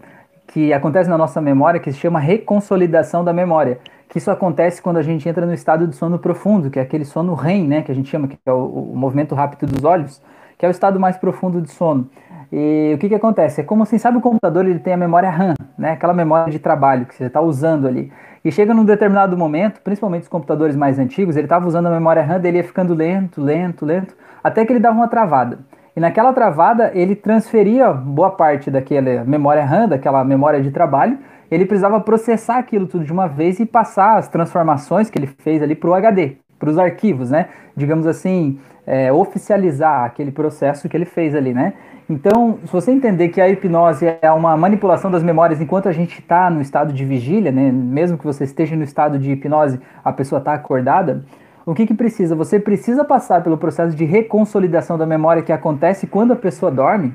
que 0.46 0.72
acontece 0.72 1.08
na 1.08 1.18
nossa 1.18 1.40
memória 1.40 1.80
que 1.80 1.92
se 1.92 1.98
chama 1.98 2.18
reconsolidação 2.18 3.24
da 3.24 3.32
memória. 3.32 3.78
Que 4.08 4.18
isso 4.18 4.30
acontece 4.30 4.80
quando 4.80 4.98
a 4.98 5.02
gente 5.02 5.28
entra 5.28 5.44
no 5.46 5.54
estado 5.54 5.86
de 5.86 5.96
sono 5.96 6.18
profundo, 6.18 6.70
que 6.70 6.78
é 6.78 6.82
aquele 6.82 7.04
sono 7.04 7.34
REM, 7.34 7.66
né? 7.66 7.82
Que 7.82 7.90
a 7.90 7.94
gente 7.94 8.08
chama, 8.08 8.28
que 8.28 8.38
é 8.46 8.52
o, 8.52 8.92
o 8.92 8.96
movimento 8.96 9.34
rápido 9.34 9.66
dos 9.70 9.84
olhos 9.84 10.20
que 10.62 10.66
é 10.66 10.68
o 10.68 10.70
estado 10.70 11.00
mais 11.00 11.16
profundo 11.16 11.60
de 11.60 11.72
sono. 11.72 12.08
E 12.52 12.92
o 12.94 12.98
que, 12.98 13.08
que 13.08 13.16
acontece? 13.16 13.62
É 13.62 13.64
como 13.64 13.82
assim, 13.82 13.98
sabe 13.98 14.18
o 14.18 14.20
computador 14.20 14.64
ele 14.64 14.78
tem 14.78 14.92
a 14.92 14.96
memória 14.96 15.28
RAM, 15.28 15.54
né? 15.76 15.90
aquela 15.90 16.14
memória 16.14 16.52
de 16.52 16.60
trabalho 16.60 17.04
que 17.04 17.16
você 17.16 17.24
está 17.24 17.40
usando 17.40 17.88
ali. 17.88 18.12
E 18.44 18.52
chega 18.52 18.72
num 18.72 18.84
determinado 18.84 19.36
momento, 19.36 19.80
principalmente 19.80 20.22
os 20.22 20.28
computadores 20.28 20.76
mais 20.76 21.00
antigos, 21.00 21.34
ele 21.34 21.46
estava 21.46 21.66
usando 21.66 21.86
a 21.86 21.90
memória 21.90 22.22
RAM 22.22 22.38
dele 22.38 22.58
ia 22.58 22.62
ficando 22.62 22.94
lento, 22.94 23.42
lento, 23.42 23.84
lento, 23.84 24.14
até 24.44 24.64
que 24.64 24.72
ele 24.72 24.78
dava 24.78 24.94
uma 24.94 25.08
travada. 25.08 25.58
E 25.96 25.98
naquela 25.98 26.32
travada 26.32 26.92
ele 26.94 27.16
transferia 27.16 27.92
boa 27.92 28.30
parte 28.30 28.70
daquela 28.70 29.24
memória 29.24 29.64
RAM, 29.64 29.88
daquela 29.88 30.22
memória 30.22 30.62
de 30.62 30.70
trabalho, 30.70 31.18
ele 31.50 31.66
precisava 31.66 31.98
processar 32.00 32.58
aquilo 32.58 32.86
tudo 32.86 33.04
de 33.04 33.12
uma 33.12 33.26
vez 33.26 33.58
e 33.58 33.66
passar 33.66 34.16
as 34.16 34.28
transformações 34.28 35.10
que 35.10 35.18
ele 35.18 35.26
fez 35.26 35.60
ali 35.60 35.74
para 35.74 35.90
o 35.90 35.94
HD, 35.94 36.36
para 36.56 36.70
os 36.70 36.78
arquivos, 36.78 37.32
né? 37.32 37.48
Digamos 37.76 38.06
assim, 38.06 38.60
é, 38.86 39.12
oficializar 39.12 40.04
aquele 40.04 40.30
processo 40.30 40.88
que 40.88 40.96
ele 40.96 41.04
fez 41.04 41.34
ali, 41.34 41.54
né? 41.54 41.74
Então, 42.10 42.58
se 42.64 42.72
você 42.72 42.90
entender 42.90 43.28
que 43.28 43.40
a 43.40 43.48
hipnose 43.48 44.06
é 44.20 44.30
uma 44.32 44.56
manipulação 44.56 45.10
das 45.10 45.22
memórias 45.22 45.60
enquanto 45.60 45.88
a 45.88 45.92
gente 45.92 46.18
está 46.18 46.50
no 46.50 46.60
estado 46.60 46.92
de 46.92 47.04
vigília, 47.04 47.52
né? 47.52 47.70
Mesmo 47.70 48.18
que 48.18 48.24
você 48.24 48.44
esteja 48.44 48.74
no 48.76 48.82
estado 48.82 49.18
de 49.18 49.30
hipnose, 49.30 49.80
a 50.04 50.12
pessoa 50.12 50.38
está 50.38 50.52
acordada. 50.52 51.24
O 51.64 51.74
que, 51.74 51.86
que 51.86 51.94
precisa? 51.94 52.34
Você 52.34 52.58
precisa 52.58 53.04
passar 53.04 53.42
pelo 53.42 53.56
processo 53.56 53.96
de 53.96 54.04
reconsolidação 54.04 54.98
da 54.98 55.06
memória 55.06 55.42
que 55.42 55.52
acontece 55.52 56.08
quando 56.08 56.32
a 56.32 56.36
pessoa 56.36 56.72
dorme, 56.72 57.14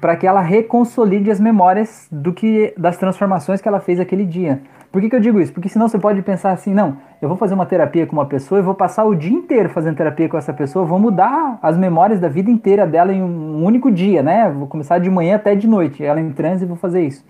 para 0.00 0.16
que 0.16 0.26
ela 0.26 0.40
reconsolide 0.40 1.30
as 1.30 1.40
memórias 1.40 2.06
do 2.10 2.32
que 2.32 2.72
das 2.78 2.96
transformações 2.96 3.60
que 3.60 3.66
ela 3.66 3.80
fez 3.80 3.98
aquele 3.98 4.24
dia. 4.24 4.60
Por 4.90 5.02
que, 5.02 5.10
que 5.10 5.16
eu 5.16 5.20
digo 5.20 5.40
isso? 5.40 5.52
Porque 5.52 5.68
senão 5.68 5.86
você 5.86 5.98
pode 5.98 6.22
pensar 6.22 6.52
assim, 6.52 6.72
não, 6.72 6.96
eu 7.20 7.28
vou 7.28 7.36
fazer 7.36 7.54
uma 7.54 7.66
terapia 7.66 8.06
com 8.06 8.14
uma 8.14 8.24
pessoa 8.24 8.58
e 8.58 8.62
vou 8.62 8.74
passar 8.74 9.04
o 9.04 9.14
dia 9.14 9.32
inteiro 9.32 9.68
fazendo 9.68 9.96
terapia 9.96 10.28
com 10.28 10.38
essa 10.38 10.52
pessoa, 10.52 10.84
vou 10.84 10.98
mudar 10.98 11.58
as 11.62 11.76
memórias 11.76 12.18
da 12.18 12.28
vida 12.28 12.50
inteira 12.50 12.86
dela 12.86 13.12
em 13.12 13.22
um 13.22 13.62
único 13.64 13.90
dia, 13.90 14.22
né? 14.22 14.50
Vou 14.50 14.66
começar 14.66 14.98
de 14.98 15.10
manhã 15.10 15.36
até 15.36 15.54
de 15.54 15.66
noite, 15.68 16.02
ela 16.02 16.20
em 16.20 16.30
transe 16.30 16.64
e 16.64 16.66
vou 16.66 16.76
fazer 16.76 17.02
isso. 17.02 17.24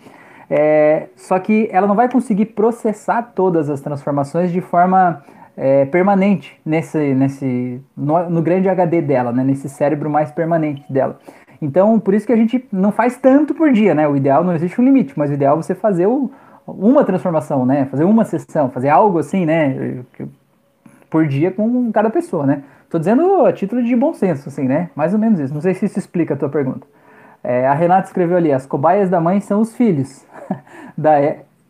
É, 0.49 1.09
só 1.17 1.38
que 1.38 1.69
ela 1.73 1.87
não 1.87 1.95
vai 1.95 2.09
conseguir 2.09 2.47
processar 2.47 3.33
todas 3.35 3.69
as 3.69 3.81
transformações 3.81 4.50
de 4.50 4.61
forma 4.61 5.23
é, 5.57 5.85
permanente 5.85 6.59
nesse, 6.65 7.12
nesse 7.12 7.83
no, 7.97 8.31
no, 8.31 8.41
grande 8.41 8.69
HD 8.69 9.03
dela, 9.03 9.33
né? 9.33 9.43
Nesse 9.43 9.69
cérebro 9.69 10.09
mais 10.09 10.31
permanente 10.31 10.85
dela. 10.91 11.19
Então, 11.61 11.99
por 11.99 12.15
isso 12.15 12.25
que 12.25 12.33
a 12.33 12.37
gente 12.37 12.65
não 12.73 12.93
faz 12.93 13.17
tanto 13.17 13.53
por 13.53 13.73
dia, 13.73 13.95
né? 13.95 14.07
O 14.07 14.17
ideal 14.17 14.45
não 14.45 14.55
existe 14.55 14.81
um 14.81 14.85
limite, 14.85 15.12
mas 15.17 15.29
o 15.29 15.35
ideal 15.35 15.59
é 15.59 15.62
você 15.62 15.75
fazer 15.75 16.07
o, 16.07 16.31
uma 16.73 17.05
transformação, 17.05 17.65
né? 17.65 17.87
Fazer 17.87 18.05
uma 18.05 18.25
sessão, 18.25 18.71
fazer 18.71 18.89
algo 18.89 19.19
assim, 19.19 19.47
né? 19.47 20.03
Por 21.09 21.27
dia 21.27 21.51
com 21.51 21.91
cada 21.91 22.11
pessoa, 22.11 22.47
né? 22.47 22.63
Tô 22.91 22.99
dizendo 22.99 23.45
a 23.45 23.53
título 23.53 23.83
de 23.83 23.95
bom 23.97 24.13
senso, 24.15 24.49
assim, 24.49 24.65
né? 24.65 24.91
Mais 24.95 25.13
ou 25.13 25.19
menos 25.19 25.41
isso. 25.41 25.55
Não 25.55 25.61
sei 25.61 25.75
se 25.75 25.87
isso 25.87 25.99
explica 25.99 26.35
a 26.35 26.37
tua 26.37 26.49
pergunta. 26.49 26.87
É, 27.43 27.67
a 27.67 27.75
Renata 27.75 28.07
escreveu 28.07 28.37
ali: 28.37 28.53
as 28.53 28.67
cobaias 28.67 29.09
da 29.09 29.21
mãe 29.21 29.41
são 29.41 29.61
os 29.61 29.75
filhos. 29.75 30.27
da, 30.97 31.13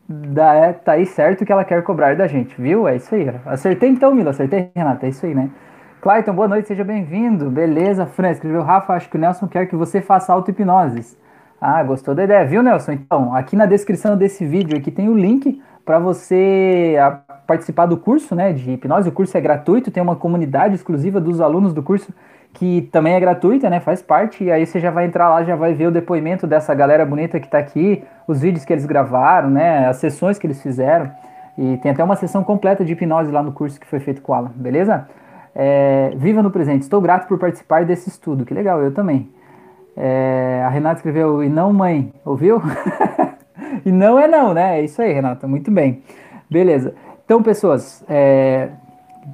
da 0.09 0.55
é, 0.55 0.73
tá 0.73 0.93
aí 0.93 1.07
certo 1.07 1.45
que 1.45 1.53
ela 1.53 1.65
quer 1.65 1.83
cobrar 1.83 2.17
da 2.17 2.27
gente, 2.27 2.61
viu? 2.61 2.87
É 2.89 2.97
isso 2.97 3.15
aí. 3.15 3.33
Acertei 3.47 3.89
então, 3.89 4.15
Mila. 4.15 4.31
Acertei, 4.31 4.71
Renata. 4.75 5.07
É 5.07 5.09
isso 5.11 5.25
aí, 5.27 5.35
né? 5.35 5.51
Clayton, 6.01 6.33
boa 6.33 6.47
noite, 6.47 6.69
seja 6.69 6.85
bem-vindo. 6.85 7.51
Beleza, 7.51 8.07
Fran, 8.07 8.31
escreveu 8.31 8.63
Rafa, 8.63 8.95
acho 8.95 9.11
que 9.11 9.17
o 9.17 9.21
Nelson 9.21 9.49
quer 9.49 9.67
que 9.67 9.75
você 9.75 10.01
faça 10.01 10.33
auto-hipnoses. 10.33 11.19
Ah, 11.61 11.83
gostou 11.83 12.15
da 12.15 12.23
ideia, 12.23 12.45
viu, 12.47 12.63
Nelson? 12.63 12.93
Então, 12.93 13.35
aqui 13.35 13.57
na 13.57 13.67
descrição 13.67 14.17
desse 14.17 14.47
vídeo 14.47 14.79
aqui 14.79 14.93
tem 14.93 15.09
o 15.09 15.17
link 15.17 15.61
para 15.85 15.99
você 15.99 16.97
participar 17.49 17.87
do 17.87 17.97
curso, 17.97 18.35
né, 18.35 18.53
de 18.53 18.71
hipnose. 18.71 19.09
O 19.09 19.13
curso 19.13 19.37
é 19.37 19.41
gratuito, 19.41 19.91
tem 19.91 20.03
uma 20.03 20.15
comunidade 20.15 20.75
exclusiva 20.75 21.21
dos 21.21 21.41
alunos 21.41 21.73
do 21.75 21.83
curso 21.83 22.13
que 22.53 22.83
também 22.93 23.15
é 23.15 23.21
gratuita, 23.21 23.69
né, 23.69 23.81
faz 23.81 24.01
parte. 24.01 24.45
E 24.45 24.53
aí 24.53 24.67
você 24.67 24.79
já 24.79 24.91
vai 24.91 25.07
entrar 25.07 25.29
lá, 25.29 25.43
já 25.43 25.57
vai 25.57 25.75
ver 25.75 25.89
o 25.89 25.91
depoimento 25.91 26.47
dessa 26.47 26.73
galera 26.75 27.05
bonita 27.05 27.41
que 27.41 27.47
está 27.47 27.59
aqui, 27.59 28.05
os 28.27 28.41
vídeos 28.41 28.65
que 28.65 28.73
eles 28.73 28.87
gravaram, 28.87 29.51
né, 29.51 29.89
as 29.89 29.97
sessões 29.97 30.39
que 30.39 30.47
eles 30.47 30.63
fizeram. 30.63 31.11
E 31.57 31.77
tem 31.79 31.91
até 31.91 32.05
uma 32.05 32.15
sessão 32.15 32.45
completa 32.45 32.85
de 32.85 32.93
hipnose 32.93 33.33
lá 33.33 33.43
no 33.43 33.51
curso 33.51 33.81
que 33.81 33.87
foi 33.87 33.99
feito 33.99 34.23
com 34.23 34.31
o 34.31 34.35
Alan, 34.35 34.53
beleza? 34.55 35.09
É, 35.55 36.13
viva 36.15 36.41
no 36.41 36.53
presente. 36.53 36.83
Estou 36.83 37.01
grato 37.01 37.27
por 37.27 37.37
participar 37.37 37.85
desse 37.85 38.09
estudo. 38.09 38.45
Que 38.45 38.55
legal, 38.55 38.81
eu 38.81 38.93
também. 38.95 39.29
É, 40.01 40.63
a 40.65 40.69
Renata 40.69 41.01
escreveu, 41.01 41.43
e 41.43 41.49
não 41.49 41.73
mãe, 41.73 42.13
ouviu? 42.25 42.63
e 43.85 43.91
não 43.91 44.17
é 44.17 44.29
não, 44.29 44.55
né? 44.55 44.79
É 44.79 44.85
isso 44.85 45.03
aí, 45.03 45.13
Renata, 45.13 45.49
muito 45.49 45.73
bem. 45.73 46.05
Beleza. 46.49 46.95
Então, 47.25 47.43
pessoas, 47.43 48.05
é, 48.09 48.69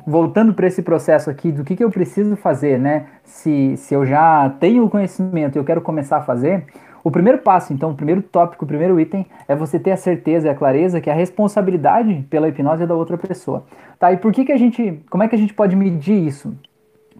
voltando 0.07 0.55
para 0.55 0.67
esse 0.67 0.81
processo 0.81 1.29
aqui 1.29 1.53
do 1.53 1.63
que, 1.63 1.77
que 1.77 1.85
eu 1.85 1.91
preciso 1.91 2.35
fazer, 2.35 2.79
né? 2.79 3.05
Se, 3.23 3.77
se 3.77 3.95
eu 3.95 4.07
já 4.07 4.49
tenho 4.59 4.87
o 4.87 4.91
conhecimento 4.91 5.57
e 5.57 5.59
eu 5.59 5.65
quero 5.65 5.83
começar 5.83 6.17
a 6.17 6.23
fazer, 6.23 6.65
o 7.05 7.11
primeiro 7.11 7.41
passo, 7.41 7.75
então, 7.75 7.91
o 7.91 7.95
primeiro 7.95 8.23
tópico, 8.23 8.65
o 8.65 8.69
primeiro 8.69 8.99
item 8.99 9.27
é 9.47 9.55
você 9.55 9.79
ter 9.79 9.91
a 9.91 9.97
certeza 9.99 10.49
e 10.49 10.51
a 10.51 10.55
clareza 10.55 10.99
que 10.99 11.11
a 11.11 11.15
responsabilidade 11.15 12.27
pela 12.31 12.49
hipnose 12.49 12.85
é 12.85 12.87
da 12.87 12.95
outra 12.95 13.19
pessoa. 13.19 13.67
Tá? 13.99 14.11
E 14.11 14.17
por 14.17 14.33
que, 14.33 14.47
que 14.47 14.53
a 14.53 14.57
gente. 14.57 15.05
Como 15.11 15.23
é 15.23 15.29
que 15.29 15.35
a 15.35 15.39
gente 15.39 15.53
pode 15.53 15.77
medir 15.77 16.27
isso? 16.27 16.57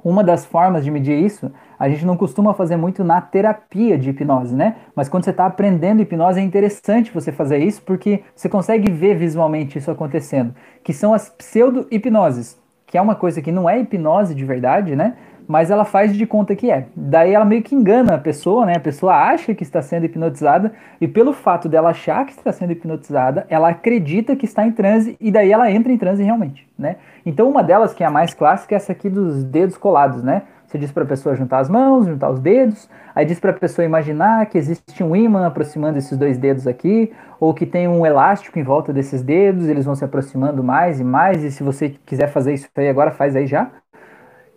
Uma 0.03 0.25
das 0.25 0.47
formas 0.47 0.83
de 0.83 0.91
medir 0.91 1.23
isso, 1.23 1.53
a 1.79 1.89
gente 1.89 2.05
não 2.05 2.17
costuma 2.17 2.55
fazer 2.55 2.77
muito 2.77 3.03
na 3.03 3.21
terapia 3.21 3.99
de 3.99 4.11
hipnose, 4.11 4.55
né? 4.55 4.77
Mas 4.95 5.09
quando 5.09 5.25
você 5.25 5.31
está 5.31 5.47
aprendendo 5.47 6.03
hipnose, 6.03 6.41
é 6.41 6.43
interessante 6.43 7.13
você 7.13 7.33
fazer 7.33 7.59
isso 7.59 7.83
porque 7.83 8.23
você 8.35 8.49
consegue 8.49 8.91
ver 8.91 9.17
visualmente 9.17 9.79
isso 9.79 9.91
acontecendo, 9.91 10.55
que 10.83 10.93
são 10.93 11.13
as 11.13 11.29
pseudo-hipnoses, 11.29 12.59
que 12.87 12.99
é 12.99 13.01
uma 13.03 13.15
coisa 13.15 13.43
que 13.43 13.51
não 13.51 13.69
é 13.69 13.79
hipnose 13.81 14.35
de 14.35 14.45
verdade, 14.45 14.95
né? 14.95 15.15
Mas 15.47 15.71
ela 15.71 15.85
faz 15.85 16.17
de 16.17 16.27
conta 16.27 16.57
que 16.57 16.71
é. 16.71 16.87
Daí 16.97 17.35
ela 17.35 17.45
meio 17.45 17.63
que 17.63 17.75
engana 17.75 18.15
a 18.15 18.19
pessoa, 18.19 18.65
né? 18.65 18.77
A 18.77 18.81
pessoa 18.81 19.15
acha 19.15 19.55
que 19.55 19.63
está 19.63 19.83
sendo 19.83 20.07
hipnotizada 20.07 20.73
e 20.99 21.07
pelo 21.07 21.35
fato 21.35 21.69
dela 21.69 21.91
achar 21.91 22.25
que 22.25 22.33
está 22.33 22.51
sendo 22.51 22.73
hipnotizada, 22.73 23.47
ela 23.51 23.69
acredita 23.69 24.35
que 24.37 24.47
está 24.47 24.67
em 24.67 24.73
transe 24.73 25.17
e 25.21 25.31
daí 25.31 25.53
ela 25.53 25.71
entra 25.71 25.93
em 25.93 25.99
transe 25.99 26.23
realmente, 26.23 26.67
né? 26.79 26.97
Então 27.27 27.49
uma 27.49 27.63
delas 27.63 27.93
que 27.93 28.03
é 28.03 28.07
a 28.07 28.11
mais 28.11 28.33
clássica 28.33 28.75
é 28.75 28.77
essa 28.77 28.93
aqui 28.93 29.11
dos 29.11 29.45
dedos 29.45 29.77
colados, 29.77 30.23
né? 30.23 30.43
Você 30.75 30.79
diz 30.79 30.91
para 30.91 31.05
a 31.05 31.07
pessoa 31.07 31.37
juntar 31.37 31.61
as 31.61 31.69
mãos, 31.69 32.05
juntar 32.05 32.31
os 32.31 32.41
dedos, 32.41 32.91
aí 33.15 33.25
diz 33.25 33.39
para 33.39 33.53
a 33.53 33.55
pessoa 33.55 33.85
imaginar 33.85 34.45
que 34.47 34.59
existe 34.59 35.05
um 35.05 35.15
ímã 35.15 35.47
aproximando 35.47 35.99
esses 35.99 36.19
dois 36.19 36.37
dedos 36.37 36.67
aqui, 36.67 37.13
ou 37.39 37.55
que 37.55 37.65
tem 37.65 37.87
um 37.87 38.05
elástico 38.05 38.59
em 38.59 38.65
volta 38.65 38.93
desses 38.93 39.23
dedos, 39.23 39.69
eles 39.69 39.85
vão 39.85 39.95
se 39.95 40.05
aproximando 40.05 40.65
mais 40.65 40.99
e 40.99 41.05
mais, 41.05 41.45
e 41.45 41.53
se 41.53 41.63
você 41.63 41.91
quiser 42.05 42.27
fazer 42.27 42.55
isso 42.55 42.69
aí 42.75 42.89
agora, 42.89 43.13
faz 43.13 43.37
aí 43.37 43.47
já. 43.47 43.71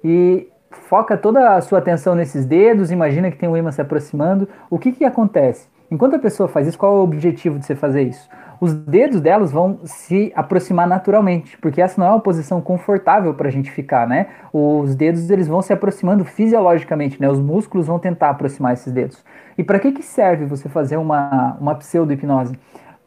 E 0.03 0.50
foca 0.71 1.15
toda 1.15 1.55
a 1.55 1.62
sua 1.62 1.77
atenção 1.77 2.15
nesses 2.15 2.47
dedos, 2.47 2.89
imagina 2.89 3.29
que 3.29 3.38
tem 3.38 3.47
um 3.47 3.55
ímã 3.55 3.71
se 3.71 3.81
aproximando. 3.81 4.50
O 4.71 4.79
que, 4.79 4.93
que 4.93 5.05
acontece? 5.05 5.67
Enquanto 5.91 6.15
a 6.15 6.19
pessoa 6.19 6.50
faz 6.50 6.65
isso, 6.65 6.79
qual 6.79 6.95
é 6.95 7.00
o 7.00 7.03
objetivo 7.03 7.59
de 7.59 7.65
você 7.67 7.75
fazer 7.75 8.01
isso? 8.01 8.27
Os 8.59 8.73
dedos 8.73 9.21
delas 9.21 9.51
vão 9.51 9.79
se 9.83 10.31
aproximar 10.35 10.87
naturalmente, 10.87 11.57
porque 11.59 11.81
essa 11.81 11.99
não 11.99 12.07
é 12.07 12.09
uma 12.11 12.19
posição 12.19 12.59
confortável 12.59 13.33
para 13.33 13.47
a 13.47 13.51
gente 13.51 13.71
ficar, 13.71 14.07
né? 14.07 14.27
Os 14.51 14.95
dedos 14.95 15.29
eles 15.29 15.47
vão 15.47 15.61
se 15.61 15.71
aproximando 15.71 16.25
fisiologicamente, 16.25 17.21
né? 17.21 17.29
Os 17.29 17.39
músculos 17.39 17.87
vão 17.87 17.99
tentar 17.99 18.29
aproximar 18.29 18.73
esses 18.73 18.91
dedos. 18.91 19.23
E 19.57 19.63
para 19.63 19.79
que, 19.79 19.91
que 19.91 20.03
serve 20.03 20.45
você 20.45 20.67
fazer 20.67 20.97
uma, 20.97 21.55
uma 21.59 21.75
pseudo-hipnose? 21.75 22.57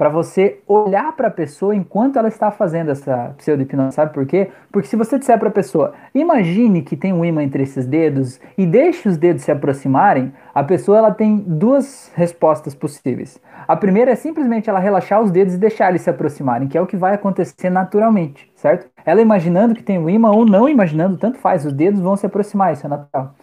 Para 0.01 0.09
você 0.09 0.61
olhar 0.67 1.15
para 1.15 1.29
a 1.29 1.31
pessoa 1.31 1.77
enquanto 1.77 2.19
ela 2.19 2.29
está 2.29 2.51
fazendo 2.51 2.91
essa 2.91 3.35
pseudo-hipnose. 3.37 3.97
Sabe 3.97 4.15
por 4.15 4.25
quê? 4.25 4.49
Porque 4.73 4.89
se 4.89 4.97
você 4.97 5.19
disser 5.19 5.39
para 5.39 5.51
a 5.51 5.53
pessoa, 5.53 5.93
imagine 6.15 6.81
que 6.81 6.97
tem 6.97 7.13
um 7.13 7.23
imã 7.23 7.43
entre 7.43 7.65
esses 7.65 7.85
dedos 7.85 8.41
e 8.57 8.65
deixe 8.65 9.07
os 9.11 9.19
dedos 9.19 9.43
se 9.43 9.53
aproximarem, 9.53 10.33
a 10.55 10.65
pessoa 10.65 10.97
ela 10.97 11.11
tem 11.11 11.37
duas 11.47 12.11
respostas 12.15 12.75
possíveis. 12.75 13.39
A 13.69 13.77
primeira 13.77 14.13
é 14.13 14.15
simplesmente 14.15 14.71
ela 14.71 14.79
relaxar 14.79 15.21
os 15.21 15.31
dedos 15.31 15.53
e 15.53 15.59
deixar 15.59 15.91
eles 15.91 16.01
se 16.01 16.09
aproximarem, 16.09 16.67
que 16.67 16.79
é 16.79 16.81
o 16.81 16.87
que 16.87 16.97
vai 16.97 17.13
acontecer 17.13 17.69
naturalmente, 17.69 18.51
certo? 18.55 18.89
Ela 19.05 19.21
imaginando 19.21 19.75
que 19.75 19.83
tem 19.83 19.99
um 19.99 20.09
imã 20.09 20.31
ou 20.31 20.47
não 20.47 20.67
imaginando, 20.67 21.19
tanto 21.19 21.37
faz, 21.37 21.67
os 21.67 21.75
dedos 21.75 22.01
vão 22.01 22.17
se 22.17 22.25
aproximar, 22.25 22.73
isso 22.73 22.87
é 22.87 22.89
natural. 22.89 23.35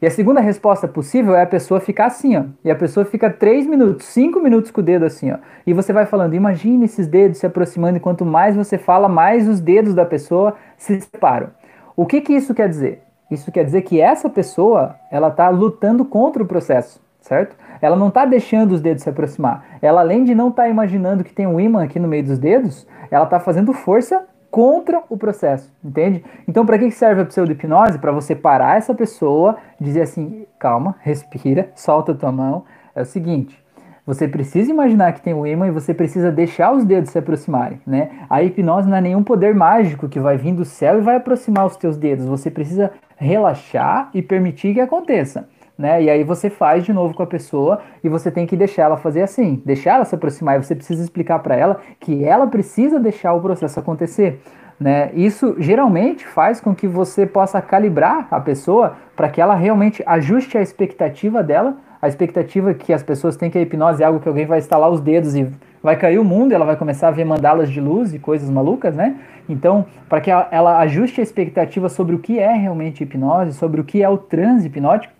E 0.00 0.06
a 0.06 0.10
segunda 0.10 0.40
resposta 0.40 0.86
possível 0.86 1.34
é 1.34 1.42
a 1.42 1.46
pessoa 1.46 1.80
ficar 1.80 2.06
assim, 2.06 2.36
ó. 2.36 2.44
E 2.64 2.70
a 2.70 2.76
pessoa 2.76 3.06
fica 3.06 3.30
3 3.30 3.66
minutos, 3.66 4.06
5 4.06 4.40
minutos 4.40 4.70
com 4.70 4.80
o 4.80 4.84
dedo 4.84 5.06
assim, 5.06 5.32
ó. 5.32 5.38
E 5.66 5.72
você 5.72 5.92
vai 5.92 6.04
falando, 6.04 6.34
imagine 6.34 6.84
esses 6.84 7.06
dedos 7.06 7.38
se 7.38 7.46
aproximando, 7.46 7.96
e 7.96 8.00
quanto 8.00 8.24
mais 8.24 8.54
você 8.54 8.76
fala, 8.76 9.08
mais 9.08 9.48
os 9.48 9.60
dedos 9.60 9.94
da 9.94 10.04
pessoa 10.04 10.54
se 10.76 11.00
separam. 11.00 11.48
O 11.96 12.04
que 12.04 12.20
que 12.20 12.34
isso 12.34 12.54
quer 12.54 12.68
dizer? 12.68 13.02
Isso 13.30 13.50
quer 13.50 13.64
dizer 13.64 13.82
que 13.82 14.00
essa 14.00 14.28
pessoa, 14.28 14.96
ela 15.10 15.28
está 15.28 15.48
lutando 15.48 16.04
contra 16.04 16.42
o 16.42 16.46
processo, 16.46 17.00
certo? 17.20 17.56
Ela 17.80 17.96
não 17.96 18.08
está 18.08 18.24
deixando 18.26 18.72
os 18.72 18.80
dedos 18.80 19.02
se 19.02 19.08
aproximar. 19.08 19.64
Ela, 19.80 20.02
além 20.02 20.24
de 20.24 20.34
não 20.34 20.48
estar 20.48 20.64
tá 20.64 20.68
imaginando 20.68 21.24
que 21.24 21.32
tem 21.32 21.46
um 21.46 21.58
ímã 21.58 21.82
aqui 21.82 21.98
no 21.98 22.06
meio 22.06 22.22
dos 22.22 22.38
dedos, 22.38 22.86
ela 23.10 23.24
está 23.24 23.40
fazendo 23.40 23.72
força 23.72 24.26
contra 24.50 25.02
o 25.08 25.16
processo, 25.16 25.72
entende? 25.84 26.24
Então, 26.46 26.64
para 26.64 26.78
que 26.78 26.90
serve 26.90 27.22
a 27.22 27.24
pseudo-hipnose? 27.24 27.98
Para 27.98 28.12
você 28.12 28.34
parar 28.34 28.76
essa 28.76 28.94
pessoa, 28.94 29.56
dizer 29.80 30.02
assim: 30.02 30.46
calma, 30.58 30.96
respira, 31.00 31.70
solta 31.74 32.14
tua 32.14 32.32
mão. 32.32 32.64
É 32.94 33.02
o 33.02 33.04
seguinte. 33.04 33.62
Você 34.06 34.28
precisa 34.28 34.70
imaginar 34.70 35.12
que 35.12 35.20
tem 35.20 35.34
um 35.34 35.44
imã 35.44 35.66
e 35.66 35.72
você 35.72 35.92
precisa 35.92 36.30
deixar 36.30 36.72
os 36.72 36.84
dedos 36.84 37.10
se 37.10 37.18
aproximarem, 37.18 37.80
né? 37.84 38.10
A 38.30 38.40
hipnose 38.40 38.88
não 38.88 38.96
é 38.96 39.00
nenhum 39.00 39.24
poder 39.24 39.52
mágico 39.52 40.08
que 40.08 40.20
vai 40.20 40.36
vir 40.36 40.54
do 40.54 40.64
céu 40.64 40.98
e 40.98 41.00
vai 41.02 41.16
aproximar 41.16 41.66
os 41.66 41.76
teus 41.76 41.96
dedos. 41.96 42.24
Você 42.26 42.48
precisa 42.48 42.92
relaxar 43.16 44.10
e 44.14 44.22
permitir 44.22 44.74
que 44.74 44.80
aconteça 44.80 45.48
né? 45.78 46.02
E 46.02 46.10
aí 46.10 46.24
você 46.24 46.48
faz 46.48 46.84
de 46.84 46.92
novo 46.92 47.14
com 47.14 47.22
a 47.22 47.26
pessoa 47.26 47.80
e 48.02 48.08
você 48.08 48.30
tem 48.30 48.46
que 48.46 48.56
deixar 48.56 48.84
ela 48.84 48.96
fazer 48.96 49.22
assim, 49.22 49.60
deixar 49.64 49.96
ela 49.96 50.04
se 50.04 50.14
aproximar 50.14 50.56
e 50.56 50.62
você 50.62 50.74
precisa 50.74 51.02
explicar 51.02 51.38
para 51.40 51.54
ela 51.54 51.80
que 52.00 52.24
ela 52.24 52.46
precisa 52.46 52.98
deixar 52.98 53.34
o 53.34 53.40
processo 53.40 53.78
acontecer. 53.78 54.40
Né? 54.78 55.10
Isso 55.14 55.56
geralmente 55.58 56.26
faz 56.26 56.60
com 56.60 56.74
que 56.74 56.86
você 56.86 57.26
possa 57.26 57.60
calibrar 57.62 58.28
a 58.30 58.40
pessoa 58.40 58.96
para 59.14 59.28
que 59.28 59.40
ela 59.40 59.54
realmente 59.54 60.02
ajuste 60.06 60.58
a 60.58 60.62
expectativa 60.62 61.42
dela, 61.42 61.76
a 62.00 62.08
expectativa 62.08 62.74
que 62.74 62.92
as 62.92 63.02
pessoas 63.02 63.36
têm 63.36 63.50
que 63.50 63.56
a 63.58 63.62
hipnose 63.62 64.02
é 64.02 64.06
algo 64.06 64.20
que 64.20 64.28
alguém 64.28 64.44
vai 64.44 64.58
instalar 64.58 64.90
os 64.90 65.00
dedos 65.00 65.34
e 65.34 65.50
vai 65.82 65.96
cair 65.96 66.18
o 66.18 66.24
mundo, 66.24 66.52
ela 66.52 66.64
vai 66.64 66.76
começar 66.76 67.08
a 67.08 67.10
ver 67.10 67.24
mandalas 67.24 67.70
de 67.70 67.80
luz 67.80 68.12
e 68.12 68.18
coisas 68.18 68.50
malucas, 68.50 68.94
né? 68.94 69.16
Então, 69.48 69.86
para 70.08 70.20
que 70.20 70.30
ela 70.30 70.78
ajuste 70.80 71.20
a 71.20 71.22
expectativa 71.22 71.88
sobre 71.88 72.14
o 72.14 72.18
que 72.18 72.38
é 72.38 72.52
realmente 72.52 73.02
hipnose, 73.02 73.52
sobre 73.52 73.80
o 73.80 73.84
que 73.84 74.02
é 74.02 74.08
o 74.08 74.18
transe 74.18 74.66
hipnótico, 74.66 75.15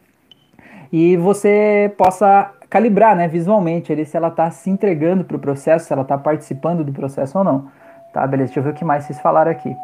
e 0.92 1.16
você 1.16 1.92
possa 1.96 2.50
calibrar 2.68 3.16
né, 3.16 3.28
visualmente 3.28 3.92
ali, 3.92 4.04
se 4.04 4.16
ela 4.16 4.28
está 4.28 4.50
se 4.50 4.68
entregando 4.70 5.24
para 5.24 5.36
o 5.36 5.40
processo, 5.40 5.86
se 5.86 5.92
ela 5.92 6.02
está 6.02 6.18
participando 6.18 6.84
do 6.84 6.92
processo 6.92 7.38
ou 7.38 7.44
não. 7.44 7.68
Tá, 8.12 8.26
beleza, 8.26 8.48
deixa 8.48 8.60
eu 8.60 8.64
ver 8.64 8.70
o 8.70 8.74
que 8.74 8.84
mais 8.84 9.04
vocês 9.04 9.20
falaram 9.20 9.50
aqui. 9.50 9.74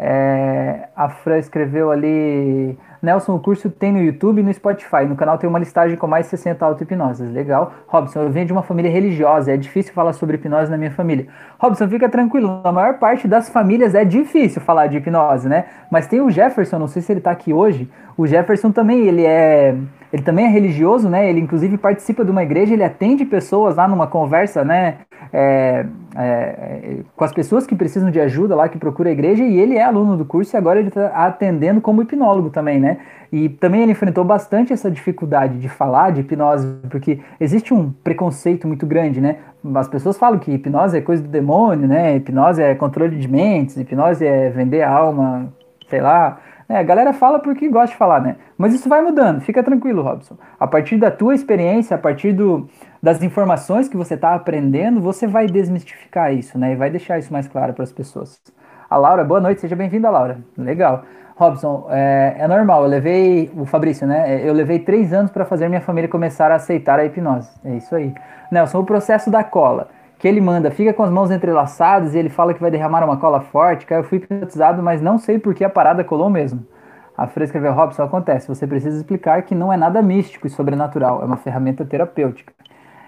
É, 0.00 0.88
a 0.94 1.08
Fran 1.08 1.38
escreveu 1.38 1.90
ali. 1.90 2.78
Nelson, 3.02 3.34
o 3.34 3.40
curso 3.40 3.68
tem 3.68 3.92
no 3.92 3.98
YouTube 3.98 4.40
e 4.40 4.42
no 4.44 4.52
Spotify. 4.54 5.04
No 5.04 5.16
canal 5.16 5.38
tem 5.38 5.50
uma 5.50 5.58
listagem 5.58 5.96
com 5.96 6.06
mais 6.06 6.26
de 6.26 6.30
60 6.30 6.64
auto-hipnoses. 6.64 7.30
Legal. 7.32 7.72
Robson, 7.88 8.20
eu 8.20 8.30
venho 8.30 8.46
de 8.46 8.52
uma 8.52 8.62
família 8.62 8.90
religiosa. 8.90 9.52
É 9.52 9.56
difícil 9.56 9.92
falar 9.92 10.12
sobre 10.12 10.36
hipnose 10.36 10.70
na 10.70 10.76
minha 10.76 10.92
família. 10.92 11.26
Robson, 11.58 11.88
fica 11.88 12.08
tranquilo. 12.08 12.60
Na 12.62 12.70
maior 12.70 12.98
parte 12.98 13.26
das 13.26 13.48
famílias 13.48 13.94
é 13.94 14.04
difícil 14.04 14.62
falar 14.62 14.86
de 14.86 14.98
hipnose, 14.98 15.48
né? 15.48 15.64
Mas 15.90 16.06
tem 16.06 16.20
o 16.20 16.30
Jefferson, 16.30 16.78
não 16.78 16.86
sei 16.86 17.02
se 17.02 17.12
ele 17.12 17.20
tá 17.20 17.32
aqui 17.32 17.52
hoje. 17.52 17.90
O 18.16 18.26
Jefferson 18.26 18.70
também, 18.70 19.06
ele 19.06 19.24
é 19.24 19.74
ele 20.12 20.22
também 20.22 20.46
é 20.46 20.48
religioso, 20.48 21.08
né? 21.08 21.28
Ele 21.28 21.40
inclusive 21.40 21.76
participa 21.76 22.24
de 22.24 22.30
uma 22.30 22.42
igreja, 22.42 22.72
ele 22.72 22.84
atende 22.84 23.24
pessoas 23.24 23.76
lá 23.76 23.86
numa 23.86 24.06
conversa, 24.06 24.64
né? 24.64 24.98
É, 25.32 25.84
é, 26.16 26.96
com 27.14 27.24
as 27.24 27.32
pessoas 27.32 27.66
que 27.66 27.74
precisam 27.74 28.10
de 28.10 28.18
ajuda 28.18 28.54
lá, 28.54 28.68
que 28.68 28.78
procura 28.78 29.10
a 29.10 29.12
igreja, 29.12 29.44
e 29.44 29.58
ele 29.58 29.76
é 29.76 29.82
aluno 29.82 30.16
do 30.16 30.24
curso 30.24 30.54
e 30.54 30.56
agora 30.56 30.78
ele 30.78 30.88
está 30.88 31.08
atendendo 31.08 31.80
como 31.80 32.00
hipnólogo 32.00 32.48
também, 32.48 32.80
né? 32.80 32.98
E 33.30 33.48
também 33.48 33.82
ele 33.82 33.92
enfrentou 33.92 34.24
bastante 34.24 34.72
essa 34.72 34.90
dificuldade 34.90 35.58
de 35.58 35.68
falar 35.68 36.12
de 36.12 36.22
hipnose, 36.22 36.66
porque 36.88 37.20
existe 37.38 37.74
um 37.74 37.92
preconceito 38.02 38.66
muito 38.66 38.86
grande, 38.86 39.20
né? 39.20 39.36
As 39.74 39.88
pessoas 39.88 40.16
falam 40.16 40.38
que 40.38 40.50
hipnose 40.50 40.96
é 40.96 41.00
coisa 41.02 41.22
do 41.22 41.28
demônio, 41.28 41.86
né? 41.86 42.16
Hipnose 42.16 42.62
é 42.62 42.74
controle 42.74 43.16
de 43.16 43.28
mentes, 43.28 43.76
hipnose 43.76 44.24
é 44.24 44.48
vender 44.48 44.80
a 44.82 44.90
alma, 44.90 45.52
sei 45.88 46.00
lá. 46.00 46.38
É, 46.68 46.76
a 46.76 46.82
galera 46.82 47.14
fala 47.14 47.38
porque 47.38 47.66
gosta 47.68 47.92
de 47.92 47.96
falar, 47.96 48.20
né? 48.20 48.36
Mas 48.58 48.74
isso 48.74 48.90
vai 48.90 49.00
mudando, 49.00 49.40
fica 49.40 49.62
tranquilo, 49.62 50.02
Robson. 50.02 50.36
A 50.60 50.66
partir 50.66 50.98
da 50.98 51.10
tua 51.10 51.34
experiência, 51.34 51.94
a 51.94 51.98
partir 51.98 52.32
do, 52.32 52.68
das 53.02 53.22
informações 53.22 53.88
que 53.88 53.96
você 53.96 54.14
está 54.14 54.34
aprendendo, 54.34 55.00
você 55.00 55.26
vai 55.26 55.46
desmistificar 55.46 56.34
isso, 56.34 56.58
né? 56.58 56.72
E 56.72 56.76
vai 56.76 56.90
deixar 56.90 57.18
isso 57.18 57.32
mais 57.32 57.48
claro 57.48 57.72
para 57.72 57.84
as 57.84 57.92
pessoas. 57.92 58.38
A 58.90 58.98
Laura, 58.98 59.24
boa 59.24 59.40
noite, 59.40 59.62
seja 59.62 59.74
bem-vinda, 59.74 60.10
Laura. 60.10 60.38
Legal. 60.58 61.04
Robson, 61.36 61.86
é, 61.88 62.36
é, 62.38 62.48
normal, 62.48 62.82
eu 62.82 62.88
levei, 62.88 63.50
o 63.56 63.64
Fabrício, 63.64 64.06
né? 64.06 64.46
Eu 64.46 64.52
levei 64.52 64.80
três 64.80 65.12
anos 65.12 65.30
para 65.30 65.46
fazer 65.46 65.68
minha 65.68 65.80
família 65.80 66.08
começar 66.08 66.50
a 66.50 66.56
aceitar 66.56 66.98
a 66.98 67.04
hipnose. 67.04 67.48
É 67.64 67.76
isso 67.76 67.94
aí. 67.94 68.12
Nelson, 68.50 68.80
o 68.80 68.84
processo 68.84 69.30
da 69.30 69.42
cola 69.42 69.88
que 70.18 70.26
ele 70.26 70.40
manda, 70.40 70.70
fica 70.70 70.92
com 70.92 71.02
as 71.04 71.10
mãos 71.10 71.30
entrelaçadas 71.30 72.14
e 72.14 72.18
ele 72.18 72.28
fala 72.28 72.52
que 72.52 72.60
vai 72.60 72.70
derramar 72.70 73.04
uma 73.04 73.18
cola 73.18 73.40
forte. 73.40 73.86
Cara, 73.86 74.00
eu 74.00 74.04
fui 74.04 74.18
hipnotizado, 74.18 74.82
mas 74.82 75.00
não 75.00 75.16
sei 75.16 75.38
por 75.38 75.54
que 75.54 75.64
a 75.64 75.70
parada 75.70 76.02
colou 76.02 76.28
mesmo. 76.28 76.66
A 77.16 77.26
Freira 77.26 77.44
escreveu, 77.44 77.72
Robson, 77.72 78.02
acontece. 78.02 78.48
Você 78.48 78.66
precisa 78.66 78.96
explicar 78.96 79.42
que 79.42 79.54
não 79.54 79.72
é 79.72 79.76
nada 79.76 80.02
místico 80.02 80.46
e 80.46 80.50
sobrenatural, 80.50 81.22
é 81.22 81.24
uma 81.24 81.36
ferramenta 81.36 81.84
terapêutica. 81.84 82.52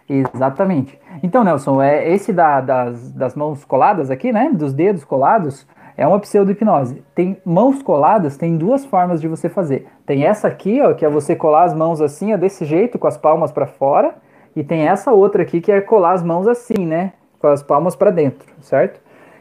Exatamente. 0.09 0.99
Então, 1.23 1.45
Nelson, 1.45 1.83
é 1.83 2.09
esse 2.13 2.33
da, 2.33 2.61
das, 2.61 3.13
das 3.13 3.35
mãos 3.35 3.65
coladas 3.65 4.11
aqui, 4.11 4.33
né? 4.33 4.51
Dos 4.53 4.73
dedos 4.73 5.05
colados, 5.05 5.67
é 5.97 6.07
uma 6.07 6.19
pseudo-hipnose. 6.19 7.05
Tem 7.15 7.41
mãos 7.45 7.83
coladas, 7.83 8.37
tem 8.37 8.57
duas 8.57 8.85
formas 8.85 9.21
de 9.21 9.29
você 9.29 9.49
fazer. 9.49 9.87
Tem 10.05 10.25
essa 10.25 10.49
aqui, 10.49 10.81
ó, 10.81 10.95
que 10.95 11.05
é 11.05 11.09
você 11.09 11.37
colar 11.37 11.65
as 11.65 11.75
mãos 11.75 12.01
assim, 12.01 12.35
ó, 12.35 12.37
desse 12.37 12.65
jeito, 12.65 12.99
com 12.99 13.07
as 13.07 13.17
palmas 13.17 13.53
para 13.53 13.67
fora 13.67 14.15
e 14.55 14.65
tem 14.65 14.89
essa 14.89 15.13
outra 15.13 15.43
aqui 15.43 15.61
que 15.61 15.71
é 15.71 15.81
colar 15.81 16.13
as 16.13 16.23
mãos 16.23 16.47
assim, 16.47 16.87
né? 16.87 17.13
Com 17.39 17.47
as 17.47 17.63
palmas 17.63 17.95
para 17.95 18.11
dentro, 18.11 18.47
certo? 18.61 19.01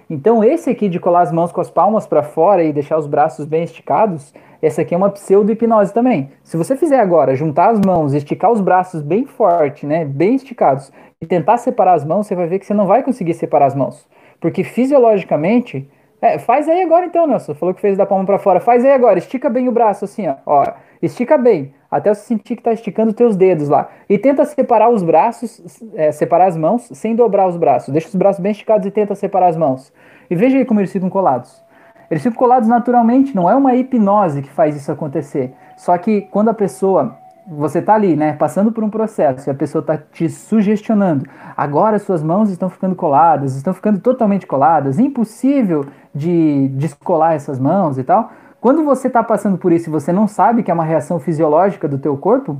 Então, 0.09 0.43
esse 0.43 0.69
aqui 0.69 0.89
de 0.89 0.99
colar 0.99 1.21
as 1.21 1.31
mãos 1.31 1.51
com 1.51 1.61
as 1.61 1.69
palmas 1.69 2.07
para 2.07 2.23
fora 2.23 2.63
e 2.63 2.73
deixar 2.73 2.97
os 2.97 3.05
braços 3.05 3.45
bem 3.45 3.63
esticados, 3.63 4.33
essa 4.59 4.81
aqui 4.81 4.95
é 4.95 4.97
uma 4.97 5.11
pseudo-hipnose 5.11 5.93
também. 5.93 6.31
Se 6.43 6.57
você 6.57 6.75
fizer 6.75 6.99
agora, 6.99 7.35
juntar 7.35 7.69
as 7.69 7.79
mãos, 7.85 8.13
esticar 8.13 8.51
os 8.51 8.59
braços 8.59 9.03
bem 9.03 9.25
forte, 9.25 9.85
né, 9.85 10.05
bem 10.05 10.33
esticados, 10.35 10.91
e 11.21 11.27
tentar 11.27 11.57
separar 11.57 11.93
as 11.93 12.03
mãos, 12.03 12.25
você 12.25 12.33
vai 12.33 12.47
ver 12.47 12.59
que 12.59 12.65
você 12.65 12.73
não 12.73 12.87
vai 12.87 13.03
conseguir 13.03 13.35
separar 13.35 13.67
as 13.67 13.75
mãos. 13.75 14.07
Porque 14.39 14.63
fisiologicamente, 14.63 15.87
é, 16.21 16.39
faz 16.39 16.67
aí 16.67 16.81
agora 16.81 17.05
então, 17.05 17.27
Nelson, 17.27 17.53
falou 17.53 17.75
que 17.75 17.81
fez 17.81 17.97
da 17.97 18.05
palma 18.05 18.25
para 18.25 18.39
fora, 18.39 18.59
faz 18.59 18.83
aí 18.83 18.91
agora, 18.91 19.19
estica 19.19 19.49
bem 19.49 19.67
o 19.67 19.71
braço 19.71 20.05
assim, 20.05 20.27
ó, 20.27 20.35
ó 20.45 20.63
estica 21.01 21.37
bem 21.37 21.73
até 21.89 22.13
você 22.13 22.21
sentir 22.21 22.55
que 22.55 22.61
está 22.61 22.71
esticando 22.71 23.13
teus 23.13 23.35
dedos 23.35 23.67
lá. 23.67 23.89
E 24.07 24.17
tenta 24.17 24.45
separar 24.45 24.89
os 24.89 25.01
braços, 25.01 25.81
é, 25.95 26.11
separar 26.11 26.47
as 26.47 26.57
mãos, 26.57 26.89
sem 26.93 27.15
dobrar 27.15 27.47
os 27.47 27.57
braços. 27.57 27.91
Deixa 27.91 28.07
os 28.07 28.15
braços 28.15 28.41
bem 28.41 28.51
esticados 28.51 28.85
e 28.85 28.91
tenta 28.91 29.15
separar 29.15 29.47
as 29.47 29.57
mãos. 29.57 29.91
E 30.29 30.35
veja 30.35 30.57
aí 30.57 30.65
como 30.65 30.79
eles 30.79 30.91
ficam 30.91 31.09
colados. 31.09 31.63
Eles 32.09 32.23
ficam 32.23 32.37
colados 32.37 32.67
naturalmente, 32.67 33.35
não 33.35 33.49
é 33.49 33.55
uma 33.55 33.75
hipnose 33.75 34.41
que 34.41 34.49
faz 34.49 34.75
isso 34.75 34.91
acontecer. 34.91 35.53
Só 35.77 35.97
que 35.97 36.21
quando 36.21 36.49
a 36.49 36.53
pessoa, 36.53 37.15
você 37.47 37.79
está 37.79 37.93
ali, 37.93 38.15
né, 38.15 38.33
passando 38.33 38.71
por 38.71 38.83
um 38.83 38.89
processo 38.89 39.49
e 39.49 39.51
a 39.51 39.55
pessoa 39.55 39.81
está 39.81 39.97
te 39.97 40.27
sugestionando, 40.27 41.25
agora 41.55 41.99
suas 41.99 42.23
mãos 42.23 42.49
estão 42.49 42.69
ficando 42.69 42.95
coladas, 42.95 43.55
estão 43.55 43.73
ficando 43.73 43.99
totalmente 43.99 44.47
coladas, 44.47 44.97
impossível 44.97 45.85
de 46.13 46.67
descolar 46.69 47.33
essas 47.33 47.59
mãos 47.59 47.97
e 47.97 48.03
tal 48.03 48.31
quando 48.61 48.83
você 48.83 49.07
está 49.07 49.23
passando 49.23 49.57
por 49.57 49.71
isso 49.71 49.89
e 49.89 49.91
você 49.91 50.11
não 50.11 50.27
sabe 50.27 50.63
que 50.63 50.71
é 50.71 50.73
uma 50.73 50.83
reação 50.83 51.19
fisiológica 51.19 51.87
do 51.87 51.97
teu 51.97 52.17
corpo, 52.17 52.59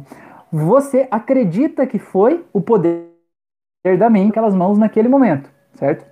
você 0.52 1.08
acredita 1.12 1.86
que 1.86 2.00
foi 2.00 2.46
o 2.54 2.62
poder 2.62 3.10
da 3.98 4.10
mente, 4.10 4.32
aquelas 4.32 4.56
mãos 4.56 4.78
naquele 4.78 5.08
momento, 5.08 5.50
certo? 5.76 6.06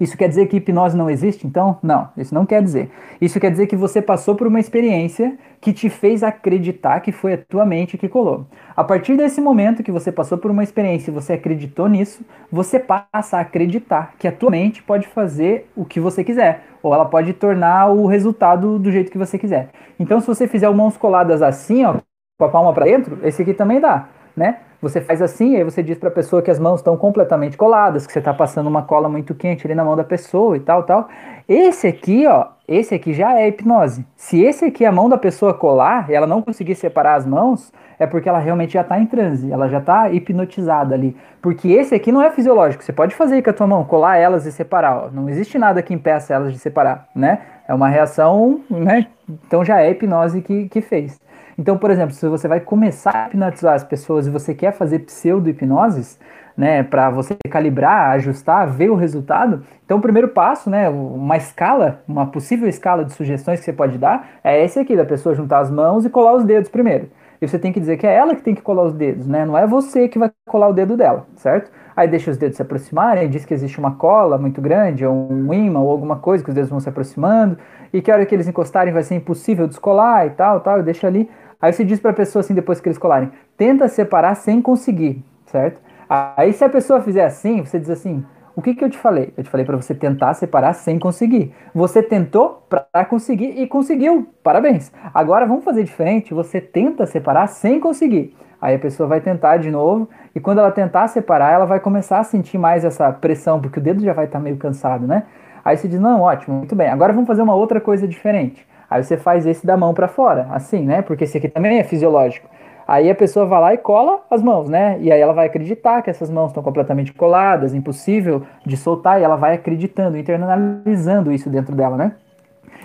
Isso 0.00 0.16
quer 0.16 0.28
dizer 0.28 0.46
que 0.46 0.56
hipnose 0.56 0.96
não 0.96 1.08
existe? 1.08 1.46
Então, 1.46 1.78
não, 1.82 2.08
isso 2.16 2.34
não 2.34 2.44
quer 2.44 2.62
dizer. 2.62 2.90
Isso 3.20 3.38
quer 3.38 3.50
dizer 3.50 3.66
que 3.66 3.76
você 3.76 4.02
passou 4.02 4.34
por 4.34 4.46
uma 4.46 4.58
experiência 4.58 5.38
que 5.60 5.72
te 5.72 5.88
fez 5.88 6.22
acreditar 6.22 7.00
que 7.00 7.12
foi 7.12 7.34
a 7.34 7.38
tua 7.38 7.64
mente 7.64 7.96
que 7.96 8.08
colou. 8.08 8.46
A 8.76 8.82
partir 8.82 9.16
desse 9.16 9.40
momento 9.40 9.82
que 9.82 9.92
você 9.92 10.10
passou 10.10 10.36
por 10.36 10.50
uma 10.50 10.62
experiência 10.62 11.10
e 11.10 11.14
você 11.14 11.34
acreditou 11.34 11.88
nisso, 11.88 12.24
você 12.50 12.78
passa 12.78 13.38
a 13.38 13.40
acreditar 13.40 14.14
que 14.18 14.26
a 14.26 14.32
tua 14.32 14.50
mente 14.50 14.82
pode 14.82 15.06
fazer 15.06 15.70
o 15.76 15.84
que 15.84 16.00
você 16.00 16.24
quiser, 16.24 16.64
ou 16.84 16.94
ela 16.94 17.06
pode 17.06 17.32
tornar 17.32 17.88
o 17.88 18.06
resultado 18.06 18.78
do 18.78 18.92
jeito 18.92 19.10
que 19.10 19.16
você 19.16 19.38
quiser. 19.38 19.70
Então, 19.98 20.20
se 20.20 20.26
você 20.26 20.46
fizer 20.46 20.68
mãos 20.70 20.98
coladas 20.98 21.40
assim, 21.40 21.82
ó, 21.82 21.94
com 22.38 22.44
a 22.44 22.48
palma 22.50 22.74
para 22.74 22.84
dentro, 22.84 23.18
esse 23.22 23.40
aqui 23.40 23.54
também 23.54 23.80
dá, 23.80 24.08
né? 24.36 24.58
Você 24.82 25.00
faz 25.00 25.22
assim, 25.22 25.56
aí 25.56 25.64
você 25.64 25.82
diz 25.82 25.96
para 25.96 26.10
a 26.10 26.12
pessoa 26.12 26.42
que 26.42 26.50
as 26.50 26.58
mãos 26.58 26.80
estão 26.80 26.94
completamente 26.94 27.56
coladas, 27.56 28.06
que 28.06 28.12
você 28.12 28.18
está 28.18 28.34
passando 28.34 28.66
uma 28.66 28.82
cola 28.82 29.08
muito 29.08 29.34
quente 29.34 29.66
ali 29.66 29.74
na 29.74 29.82
mão 29.82 29.96
da 29.96 30.04
pessoa 30.04 30.58
e 30.58 30.60
tal, 30.60 30.82
tal. 30.82 31.08
Esse 31.48 31.86
aqui, 31.86 32.26
ó, 32.26 32.46
esse 32.66 32.94
aqui 32.94 33.12
já 33.12 33.38
é 33.38 33.48
hipnose. 33.48 34.06
Se 34.16 34.40
esse 34.40 34.64
aqui 34.64 34.84
é 34.84 34.88
a 34.88 34.92
mão 34.92 35.10
da 35.10 35.18
pessoa 35.18 35.52
colar 35.52 36.08
e 36.08 36.14
ela 36.14 36.26
não 36.26 36.40
conseguir 36.40 36.74
separar 36.74 37.16
as 37.16 37.26
mãos, 37.26 37.70
é 37.98 38.06
porque 38.06 38.28
ela 38.28 38.38
realmente 38.38 38.72
já 38.72 38.80
está 38.80 38.98
em 38.98 39.04
transe, 39.04 39.52
ela 39.52 39.68
já 39.68 39.78
está 39.78 40.10
hipnotizada 40.10 40.94
ali. 40.94 41.14
Porque 41.42 41.68
esse 41.68 41.94
aqui 41.94 42.10
não 42.10 42.22
é 42.22 42.30
fisiológico. 42.30 42.82
Você 42.82 42.92
pode 42.92 43.14
fazer 43.14 43.42
com 43.42 43.50
a 43.50 43.52
tua 43.52 43.66
mão, 43.66 43.84
colar 43.84 44.16
elas 44.16 44.46
e 44.46 44.52
separar. 44.52 45.04
Ó. 45.04 45.10
Não 45.10 45.28
existe 45.28 45.58
nada 45.58 45.82
que 45.82 45.92
impeça 45.92 46.32
elas 46.32 46.50
de 46.50 46.58
separar, 46.58 47.08
né? 47.14 47.40
É 47.68 47.74
uma 47.74 47.88
reação, 47.88 48.60
né? 48.70 49.06
Então 49.46 49.62
já 49.62 49.82
é 49.82 49.90
hipnose 49.90 50.40
que, 50.40 50.68
que 50.70 50.80
fez. 50.80 51.20
Então, 51.58 51.76
por 51.76 51.90
exemplo, 51.90 52.14
se 52.14 52.26
você 52.26 52.48
vai 52.48 52.60
começar 52.60 53.14
a 53.14 53.26
hipnotizar 53.26 53.74
as 53.74 53.84
pessoas 53.84 54.26
e 54.26 54.30
você 54.30 54.54
quer 54.54 54.72
fazer 54.72 55.00
pseudo-hipnoses, 55.00 56.18
né, 56.56 56.82
para 56.82 57.10
você 57.10 57.36
calibrar, 57.50 58.12
ajustar, 58.12 58.68
ver 58.68 58.90
o 58.90 58.94
resultado, 58.94 59.62
então 59.84 59.98
o 59.98 60.00
primeiro 60.00 60.28
passo, 60.28 60.70
né, 60.70 60.88
uma 60.88 61.36
escala, 61.36 62.02
uma 62.06 62.26
possível 62.26 62.68
escala 62.68 63.04
de 63.04 63.12
sugestões 63.12 63.58
que 63.58 63.64
você 63.64 63.72
pode 63.72 63.98
dar 63.98 64.28
é 64.42 64.64
esse 64.64 64.78
aqui, 64.78 64.96
da 64.96 65.04
pessoa 65.04 65.34
juntar 65.34 65.58
as 65.58 65.70
mãos 65.70 66.04
e 66.04 66.10
colar 66.10 66.34
os 66.34 66.44
dedos 66.44 66.70
primeiro. 66.70 67.08
E 67.40 67.48
você 67.48 67.58
tem 67.58 67.72
que 67.72 67.80
dizer 67.80 67.96
que 67.96 68.06
é 68.06 68.14
ela 68.14 68.34
que 68.34 68.42
tem 68.42 68.54
que 68.54 68.62
colar 68.62 68.84
os 68.84 68.94
dedos, 68.94 69.26
né? 69.26 69.44
Não 69.44 69.58
é 69.58 69.66
você 69.66 70.08
que 70.08 70.18
vai 70.18 70.30
colar 70.46 70.68
o 70.68 70.72
dedo 70.72 70.96
dela, 70.96 71.26
certo? 71.36 71.70
Aí 71.94 72.08
deixa 72.08 72.30
os 72.30 72.36
dedos 72.36 72.56
se 72.56 72.62
aproximarem, 72.62 73.28
diz 73.28 73.44
que 73.44 73.52
existe 73.52 73.78
uma 73.78 73.96
cola 73.96 74.38
muito 74.38 74.60
grande, 74.62 75.04
ou 75.04 75.14
um 75.30 75.52
imã, 75.52 75.80
ou 75.80 75.90
alguma 75.90 76.16
coisa, 76.16 76.42
que 76.42 76.50
os 76.50 76.54
dedos 76.54 76.70
vão 76.70 76.80
se 76.80 76.88
aproximando, 76.88 77.58
e 77.92 78.00
que 78.00 78.10
a 78.10 78.14
hora 78.14 78.26
que 78.26 78.34
eles 78.34 78.48
encostarem 78.48 78.92
vai 78.92 79.02
ser 79.02 79.16
impossível 79.16 79.68
descolar 79.68 80.26
e 80.26 80.30
tal, 80.30 80.60
tal, 80.60 80.82
deixa 80.82 81.06
ali. 81.06 81.28
Aí 81.60 81.72
você 81.72 81.84
diz 81.84 82.00
para 82.00 82.10
a 82.10 82.14
pessoa 82.14 82.40
assim, 82.40 82.54
depois 82.54 82.80
que 82.80 82.88
eles 82.88 82.98
colarem, 82.98 83.30
tenta 83.56 83.88
separar 83.88 84.34
sem 84.34 84.60
conseguir, 84.60 85.22
certo? 85.46 85.80
Aí 86.08 86.52
se 86.52 86.64
a 86.64 86.68
pessoa 86.68 87.00
fizer 87.00 87.24
assim, 87.24 87.64
você 87.64 87.78
diz 87.78 87.90
assim, 87.90 88.24
o 88.56 88.62
que, 88.62 88.74
que 88.74 88.84
eu 88.84 88.90
te 88.90 88.96
falei? 88.96 89.32
Eu 89.36 89.42
te 89.42 89.50
falei 89.50 89.66
para 89.66 89.76
você 89.76 89.94
tentar 89.94 90.32
separar 90.34 90.74
sem 90.74 90.98
conseguir. 90.98 91.52
Você 91.74 92.02
tentou 92.02 92.64
para 92.68 93.04
conseguir 93.04 93.60
e 93.60 93.66
conseguiu. 93.66 94.28
Parabéns. 94.44 94.92
Agora 95.12 95.44
vamos 95.44 95.64
fazer 95.64 95.82
diferente. 95.82 96.32
Você 96.32 96.60
tenta 96.60 97.04
separar 97.04 97.48
sem 97.48 97.80
conseguir. 97.80 98.36
Aí 98.60 98.76
a 98.76 98.78
pessoa 98.78 99.08
vai 99.08 99.20
tentar 99.20 99.56
de 99.56 99.70
novo 99.70 100.08
e 100.34 100.40
quando 100.40 100.58
ela 100.58 100.70
tentar 100.70 101.08
separar, 101.08 101.52
ela 101.52 101.66
vai 101.66 101.80
começar 101.80 102.20
a 102.20 102.24
sentir 102.24 102.56
mais 102.56 102.84
essa 102.84 103.12
pressão, 103.12 103.60
porque 103.60 103.78
o 103.78 103.82
dedo 103.82 104.02
já 104.02 104.12
vai 104.12 104.24
estar 104.24 104.38
tá 104.38 104.42
meio 104.42 104.56
cansado, 104.56 105.06
né? 105.06 105.24
Aí 105.64 105.76
você 105.76 105.86
diz: 105.88 106.00
"Não, 106.00 106.22
ótimo, 106.22 106.58
muito 106.58 106.74
bem. 106.74 106.88
Agora 106.88 107.12
vamos 107.12 107.26
fazer 107.26 107.42
uma 107.42 107.54
outra 107.54 107.80
coisa 107.80 108.06
diferente". 108.08 108.66
Aí 108.88 109.02
você 109.02 109.16
faz 109.16 109.44
esse 109.44 109.66
da 109.66 109.76
mão 109.76 109.92
para 109.92 110.08
fora, 110.08 110.46
assim, 110.50 110.84
né? 110.84 111.02
Porque 111.02 111.24
esse 111.24 111.36
aqui 111.36 111.48
também 111.48 111.78
é 111.78 111.84
fisiológico. 111.84 112.48
Aí 112.86 113.10
a 113.10 113.14
pessoa 113.14 113.46
vai 113.46 113.60
lá 113.60 113.74
e 113.74 113.78
cola 113.78 114.20
as 114.30 114.42
mãos, 114.42 114.68
né? 114.68 114.98
E 115.00 115.10
aí 115.10 115.20
ela 115.20 115.32
vai 115.32 115.46
acreditar 115.46 116.02
que 116.02 116.10
essas 116.10 116.30
mãos 116.30 116.48
estão 116.48 116.62
completamente 116.62 117.12
coladas, 117.12 117.74
impossível 117.74 118.42
de 118.64 118.76
soltar, 118.76 119.20
e 119.20 119.24
ela 119.24 119.36
vai 119.36 119.54
acreditando, 119.54 120.18
internalizando 120.18 121.32
isso 121.32 121.48
dentro 121.48 121.74
dela, 121.74 121.96
né? 121.96 122.12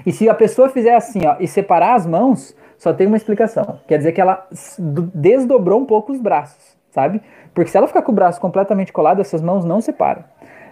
E 0.06 0.12
se 0.12 0.30
a 0.30 0.34
pessoa 0.34 0.70
fizer 0.70 0.96
assim, 0.96 1.26
ó, 1.26 1.36
e 1.40 1.48
separar 1.48 1.96
as 1.96 2.06
mãos, 2.06 2.56
só 2.78 2.94
tem 2.94 3.08
uma 3.08 3.18
explicação. 3.18 3.80
Quer 3.88 3.98
dizer 3.98 4.14
que 4.14 4.22
ela 4.22 4.48
desdobrou 5.14 5.82
um 5.82 5.86
pouco 5.86 6.14
os 6.14 6.22
braços, 6.22 6.78
sabe? 6.92 7.22
Porque 7.54 7.70
se 7.70 7.78
ela 7.78 7.88
ficar 7.88 8.02
com 8.02 8.12
o 8.12 8.16
braço 8.16 8.40
completamente 8.40 8.94
colado, 8.94 9.20
essas 9.20 9.42
mãos 9.42 9.66
não 9.66 9.82
separam. 9.82 10.24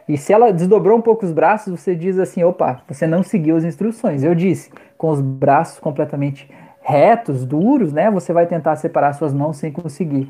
E 0.08 0.18
se 0.18 0.32
ela 0.32 0.54
desdobrou 0.54 0.98
um 0.98 1.02
pouco 1.02 1.26
os 1.26 1.34
braços, 1.34 1.82
você 1.82 1.94
diz 1.94 2.18
assim: 2.18 2.44
opa, 2.44 2.82
você 2.88 3.06
não 3.06 3.24
seguiu 3.24 3.58
as 3.58 3.66
instruções. 3.66 4.24
Eu 4.24 4.34
disse, 4.34 4.72
com 4.98 5.10
os 5.10 5.20
braços 5.20 5.80
completamente 5.80 6.50
retos, 6.88 7.44
duros, 7.46 7.92
né? 7.92 8.10
Você 8.10 8.32
vai 8.32 8.48
tentar 8.48 8.78
separar 8.78 9.12
suas 9.12 9.34
mãos 9.34 9.58
sem 9.58 9.74
conseguir. 9.74 10.30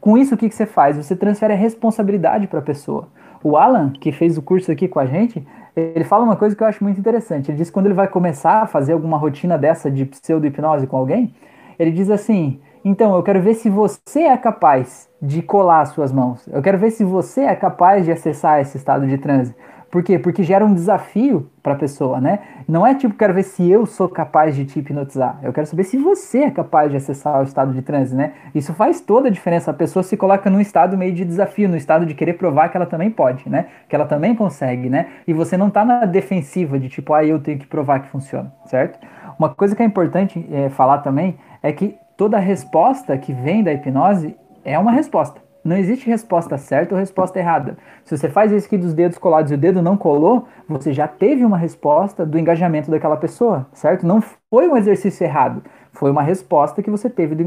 Com 0.00 0.16
isso, 0.16 0.36
o 0.36 0.38
que, 0.38 0.48
que 0.48 0.54
você 0.54 0.64
faz? 0.64 0.96
Você 0.96 1.16
transfere 1.16 1.52
a 1.52 1.56
responsabilidade 1.56 2.46
para 2.46 2.60
a 2.60 2.62
pessoa. 2.62 3.08
O 3.42 3.56
Alan, 3.56 3.90
que 3.90 4.12
fez 4.12 4.38
o 4.38 4.42
curso 4.42 4.70
aqui 4.70 4.86
com 4.86 5.00
a 5.00 5.06
gente, 5.06 5.44
ele 5.74 6.04
fala 6.04 6.22
uma 6.22 6.36
coisa 6.36 6.54
que 6.54 6.62
eu 6.62 6.66
acho 6.66 6.82
muito 6.82 7.00
interessante. 7.00 7.50
Ele 7.50 7.58
diz 7.58 7.70
que 7.70 7.74
quando 7.74 7.86
ele 7.86 7.94
vai 7.94 8.06
começar 8.06 8.62
a 8.62 8.66
fazer 8.66 8.92
alguma 8.92 9.18
rotina 9.18 9.58
dessa 9.58 9.90
de 9.90 10.04
pseudo-hipnose 10.04 10.86
com 10.86 10.96
alguém, 10.96 11.34
ele 11.76 11.90
diz 11.90 12.08
assim: 12.08 12.60
então, 12.84 13.16
eu 13.16 13.22
quero 13.24 13.40
ver 13.40 13.54
se 13.54 13.68
você 13.68 14.20
é 14.20 14.36
capaz 14.36 15.10
de 15.20 15.42
colar 15.42 15.80
as 15.80 15.88
suas 15.88 16.12
mãos. 16.12 16.46
Eu 16.46 16.62
quero 16.62 16.78
ver 16.78 16.92
se 16.92 17.02
você 17.02 17.40
é 17.40 17.56
capaz 17.56 18.04
de 18.04 18.12
acessar 18.12 18.60
esse 18.60 18.76
estado 18.76 19.08
de 19.08 19.18
transe. 19.18 19.52
Por 19.90 20.02
quê? 20.02 20.18
Porque 20.18 20.42
gera 20.42 20.64
um 20.64 20.74
desafio 20.74 21.48
para 21.62 21.74
a 21.74 21.76
pessoa, 21.76 22.20
né? 22.20 22.40
Não 22.68 22.86
é 22.86 22.94
tipo, 22.94 23.14
quero 23.14 23.32
ver 23.32 23.44
se 23.44 23.70
eu 23.70 23.86
sou 23.86 24.08
capaz 24.08 24.54
de 24.54 24.64
te 24.64 24.78
hipnotizar. 24.78 25.38
Eu 25.42 25.52
quero 25.52 25.66
saber 25.66 25.84
se 25.84 25.96
você 25.96 26.40
é 26.40 26.50
capaz 26.50 26.90
de 26.90 26.96
acessar 26.96 27.40
o 27.40 27.44
estado 27.44 27.72
de 27.72 27.82
transe, 27.82 28.14
né? 28.14 28.32
Isso 28.54 28.74
faz 28.74 29.00
toda 29.00 29.28
a 29.28 29.30
diferença. 29.30 29.70
A 29.70 29.74
pessoa 29.74 30.02
se 30.02 30.16
coloca 30.16 30.50
num 30.50 30.60
estado 30.60 30.98
meio 30.98 31.14
de 31.14 31.24
desafio, 31.24 31.68
no 31.68 31.76
estado 31.76 32.04
de 32.04 32.14
querer 32.14 32.34
provar 32.34 32.68
que 32.68 32.76
ela 32.76 32.86
também 32.86 33.10
pode, 33.10 33.48
né? 33.48 33.66
Que 33.88 33.94
ela 33.94 34.06
também 34.06 34.34
consegue, 34.34 34.90
né? 34.90 35.06
E 35.26 35.32
você 35.32 35.56
não 35.56 35.70
tá 35.70 35.84
na 35.84 36.04
defensiva 36.04 36.78
de 36.78 36.88
tipo, 36.88 37.14
ah, 37.14 37.24
eu 37.24 37.38
tenho 37.38 37.58
que 37.58 37.66
provar 37.66 38.00
que 38.00 38.08
funciona, 38.08 38.52
certo? 38.66 38.98
Uma 39.38 39.54
coisa 39.54 39.76
que 39.76 39.82
é 39.82 39.86
importante 39.86 40.44
é, 40.50 40.68
falar 40.68 40.98
também 40.98 41.38
é 41.62 41.72
que 41.72 41.96
toda 42.16 42.38
resposta 42.38 43.16
que 43.16 43.32
vem 43.32 43.62
da 43.62 43.72
hipnose 43.72 44.36
é 44.64 44.78
uma 44.78 44.90
resposta. 44.90 45.45
Não 45.66 45.76
existe 45.76 46.08
resposta 46.08 46.56
certa 46.56 46.94
ou 46.94 47.00
resposta 47.00 47.40
errada. 47.40 47.76
Se 48.04 48.16
você 48.16 48.28
faz 48.28 48.52
isso 48.52 48.66
aqui 48.66 48.78
dos 48.78 48.94
dedos 48.94 49.18
colados 49.18 49.50
e 49.50 49.56
o 49.56 49.58
dedo 49.58 49.82
não 49.82 49.96
colou, 49.96 50.46
você 50.68 50.92
já 50.92 51.08
teve 51.08 51.44
uma 51.44 51.58
resposta 51.58 52.24
do 52.24 52.38
engajamento 52.38 52.88
daquela 52.88 53.16
pessoa, 53.16 53.66
certo? 53.72 54.06
Não 54.06 54.22
foi 54.48 54.68
um 54.68 54.76
exercício 54.76 55.24
errado. 55.24 55.64
Foi 55.92 56.08
uma 56.08 56.22
resposta 56.22 56.80
que 56.84 56.90
você 56.90 57.10
teve 57.10 57.34
do 57.34 57.42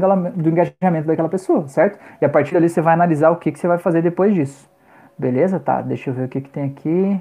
engajamento 0.48 1.06
daquela 1.06 1.30
pessoa, 1.30 1.66
certo? 1.66 1.98
E 2.20 2.24
a 2.26 2.28
partir 2.28 2.52
dali 2.52 2.68
você 2.68 2.82
vai 2.82 2.92
analisar 2.92 3.30
o 3.30 3.36
que, 3.36 3.50
que 3.50 3.58
você 3.58 3.66
vai 3.66 3.78
fazer 3.78 4.02
depois 4.02 4.34
disso. 4.34 4.68
Beleza? 5.18 5.58
Tá, 5.58 5.80
deixa 5.80 6.10
eu 6.10 6.14
ver 6.14 6.26
o 6.26 6.28
que, 6.28 6.42
que 6.42 6.50
tem 6.50 6.64
aqui. 6.64 7.18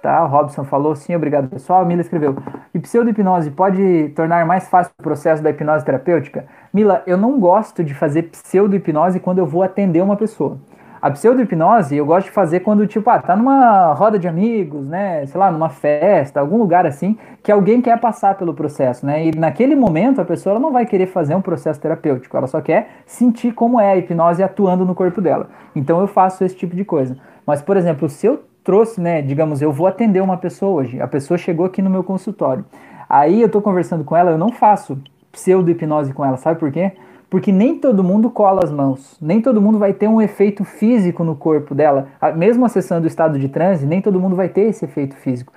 Tá, 0.00 0.24
o 0.24 0.28
Robson 0.28 0.62
falou 0.62 0.94
sim, 0.94 1.14
obrigado 1.16 1.48
pessoal. 1.48 1.82
A 1.82 1.84
Mila 1.84 2.02
escreveu: 2.02 2.36
E 2.72 2.78
pseudo-hipnose 2.78 3.50
pode 3.50 4.10
tornar 4.10 4.46
mais 4.46 4.68
fácil 4.68 4.92
o 4.96 5.02
processo 5.02 5.42
da 5.42 5.50
hipnose 5.50 5.84
terapêutica? 5.84 6.46
Mila, 6.72 7.02
eu 7.04 7.16
não 7.16 7.40
gosto 7.40 7.82
de 7.82 7.94
fazer 7.94 8.24
pseudo-hipnose 8.24 9.18
quando 9.18 9.38
eu 9.38 9.46
vou 9.46 9.62
atender 9.62 10.00
uma 10.00 10.16
pessoa. 10.16 10.58
A 11.02 11.10
pseudo-hipnose 11.10 11.96
eu 11.96 12.06
gosto 12.06 12.26
de 12.26 12.32
fazer 12.32 12.60
quando, 12.60 12.86
tipo, 12.86 13.08
ah, 13.10 13.20
tá 13.20 13.36
numa 13.36 13.92
roda 13.92 14.18
de 14.18 14.28
amigos, 14.28 14.88
né? 14.88 15.26
Sei 15.26 15.38
lá, 15.38 15.50
numa 15.50 15.68
festa, 15.68 16.38
algum 16.38 16.58
lugar 16.58 16.86
assim, 16.86 17.16
que 17.42 17.50
alguém 17.50 17.80
quer 17.80 17.98
passar 18.00 18.36
pelo 18.36 18.54
processo, 18.54 19.04
né? 19.04 19.26
E 19.26 19.36
naquele 19.36 19.74
momento 19.74 20.20
a 20.20 20.24
pessoa 20.24 20.58
não 20.60 20.72
vai 20.72 20.86
querer 20.86 21.06
fazer 21.06 21.34
um 21.34 21.40
processo 21.40 21.80
terapêutico, 21.80 22.36
ela 22.36 22.46
só 22.46 22.60
quer 22.60 22.88
sentir 23.06 23.52
como 23.52 23.80
é 23.80 23.92
a 23.92 23.96
hipnose 23.96 24.42
atuando 24.42 24.84
no 24.84 24.94
corpo 24.94 25.20
dela. 25.20 25.48
Então 25.74 26.00
eu 26.00 26.06
faço 26.06 26.44
esse 26.44 26.56
tipo 26.56 26.74
de 26.74 26.84
coisa. 26.84 27.16
Mas, 27.46 27.62
por 27.62 27.76
exemplo, 27.76 28.08
se 28.08 28.26
eu 28.26 28.42
trouxe, 28.64 29.00
né? 29.00 29.22
Digamos, 29.22 29.62
eu 29.62 29.72
vou 29.72 29.86
atender 29.86 30.20
uma 30.20 30.36
pessoa 30.36 30.82
hoje. 30.82 31.00
A 31.00 31.06
pessoa 31.06 31.38
chegou 31.38 31.66
aqui 31.66 31.80
no 31.80 31.90
meu 31.90 32.04
consultório. 32.04 32.64
Aí 33.08 33.40
eu 33.40 33.48
tô 33.48 33.62
conversando 33.62 34.04
com 34.04 34.14
ela, 34.14 34.30
eu 34.30 34.38
não 34.38 34.50
faço 34.50 34.98
pseudo-hipnose 35.32 36.12
com 36.12 36.24
ela, 36.24 36.36
sabe 36.36 36.60
por 36.60 36.70
quê? 36.70 36.92
Porque 37.30 37.52
nem 37.52 37.78
todo 37.78 38.02
mundo 38.02 38.30
cola 38.30 38.64
as 38.64 38.70
mãos, 38.70 39.16
nem 39.20 39.40
todo 39.40 39.60
mundo 39.60 39.78
vai 39.78 39.92
ter 39.92 40.08
um 40.08 40.20
efeito 40.20 40.64
físico 40.64 41.22
no 41.22 41.36
corpo 41.36 41.74
dela. 41.74 42.08
Mesmo 42.36 42.64
acessando 42.64 43.04
o 43.04 43.06
estado 43.08 43.38
de 43.38 43.48
transe, 43.48 43.86
nem 43.86 44.00
todo 44.00 44.20
mundo 44.20 44.34
vai 44.34 44.48
ter 44.48 44.62
esse 44.62 44.84
efeito 44.84 45.14
físico. 45.16 45.52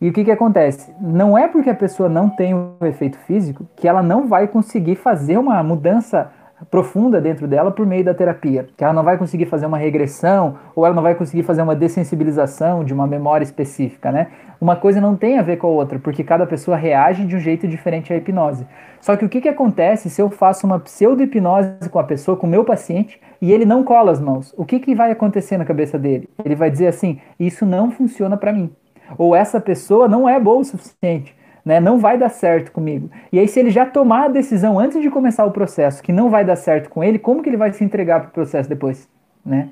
E 0.00 0.08
o 0.08 0.12
que, 0.12 0.24
que 0.24 0.30
acontece? 0.30 0.92
Não 1.00 1.36
é 1.36 1.48
porque 1.48 1.70
a 1.70 1.74
pessoa 1.74 2.08
não 2.08 2.28
tem 2.28 2.54
um 2.54 2.74
efeito 2.82 3.18
físico 3.20 3.66
que 3.74 3.88
ela 3.88 4.02
não 4.02 4.26
vai 4.26 4.46
conseguir 4.46 4.96
fazer 4.96 5.38
uma 5.38 5.62
mudança 5.62 6.30
profunda 6.70 7.20
dentro 7.20 7.46
dela 7.48 7.70
por 7.70 7.84
meio 7.86 8.04
da 8.04 8.14
terapia, 8.14 8.68
que 8.76 8.84
ela 8.84 8.92
não 8.92 9.02
vai 9.02 9.18
conseguir 9.18 9.46
fazer 9.46 9.66
uma 9.66 9.76
regressão 9.76 10.56
ou 10.74 10.86
ela 10.86 10.94
não 10.94 11.02
vai 11.02 11.14
conseguir 11.14 11.42
fazer 11.42 11.62
uma 11.62 11.74
dessensibilização 11.74 12.84
de 12.84 12.94
uma 12.94 13.06
memória 13.06 13.44
específica, 13.44 14.12
né? 14.12 14.28
Uma 14.60 14.76
coisa 14.76 15.00
não 15.00 15.16
tem 15.16 15.38
a 15.38 15.42
ver 15.42 15.56
com 15.56 15.66
a 15.66 15.70
outra, 15.70 15.98
porque 15.98 16.22
cada 16.22 16.46
pessoa 16.46 16.76
reage 16.76 17.26
de 17.26 17.36
um 17.36 17.40
jeito 17.40 17.66
diferente 17.66 18.12
à 18.12 18.16
hipnose. 18.16 18.66
Só 19.00 19.16
que 19.16 19.24
o 19.24 19.28
que, 19.28 19.40
que 19.40 19.48
acontece 19.48 20.08
se 20.08 20.22
eu 20.22 20.30
faço 20.30 20.66
uma 20.66 20.78
pseudo-hipnose 20.78 21.90
com 21.90 21.98
a 21.98 22.04
pessoa, 22.04 22.36
com 22.36 22.46
o 22.46 22.50
meu 22.50 22.64
paciente, 22.64 23.20
e 23.42 23.52
ele 23.52 23.64
não 23.64 23.82
cola 23.82 24.12
as 24.12 24.20
mãos? 24.20 24.54
O 24.56 24.64
que, 24.64 24.78
que 24.78 24.94
vai 24.94 25.10
acontecer 25.10 25.58
na 25.58 25.64
cabeça 25.64 25.98
dele? 25.98 26.28
Ele 26.42 26.54
vai 26.54 26.70
dizer 26.70 26.86
assim: 26.86 27.20
isso 27.38 27.66
não 27.66 27.90
funciona 27.90 28.36
para 28.36 28.52
mim. 28.52 28.70
Ou 29.18 29.36
essa 29.36 29.60
pessoa 29.60 30.08
não 30.08 30.26
é 30.26 30.40
boa 30.40 30.60
o 30.60 30.64
suficiente 30.64 31.36
né? 31.64 31.80
Não 31.80 31.98
vai 31.98 32.18
dar 32.18 32.28
certo 32.28 32.70
comigo. 32.70 33.10
E 33.32 33.38
aí, 33.38 33.48
se 33.48 33.58
ele 33.58 33.70
já 33.70 33.86
tomar 33.86 34.24
a 34.24 34.28
decisão 34.28 34.78
antes 34.78 35.00
de 35.00 35.08
começar 35.10 35.44
o 35.44 35.50
processo 35.50 36.02
que 36.02 36.12
não 36.12 36.28
vai 36.28 36.44
dar 36.44 36.56
certo 36.56 36.90
com 36.90 37.02
ele, 37.02 37.18
como 37.18 37.42
que 37.42 37.48
ele 37.48 37.56
vai 37.56 37.72
se 37.72 37.82
entregar 37.82 38.20
para 38.20 38.28
o 38.28 38.32
processo 38.32 38.68
depois, 38.68 39.08
né? 39.44 39.68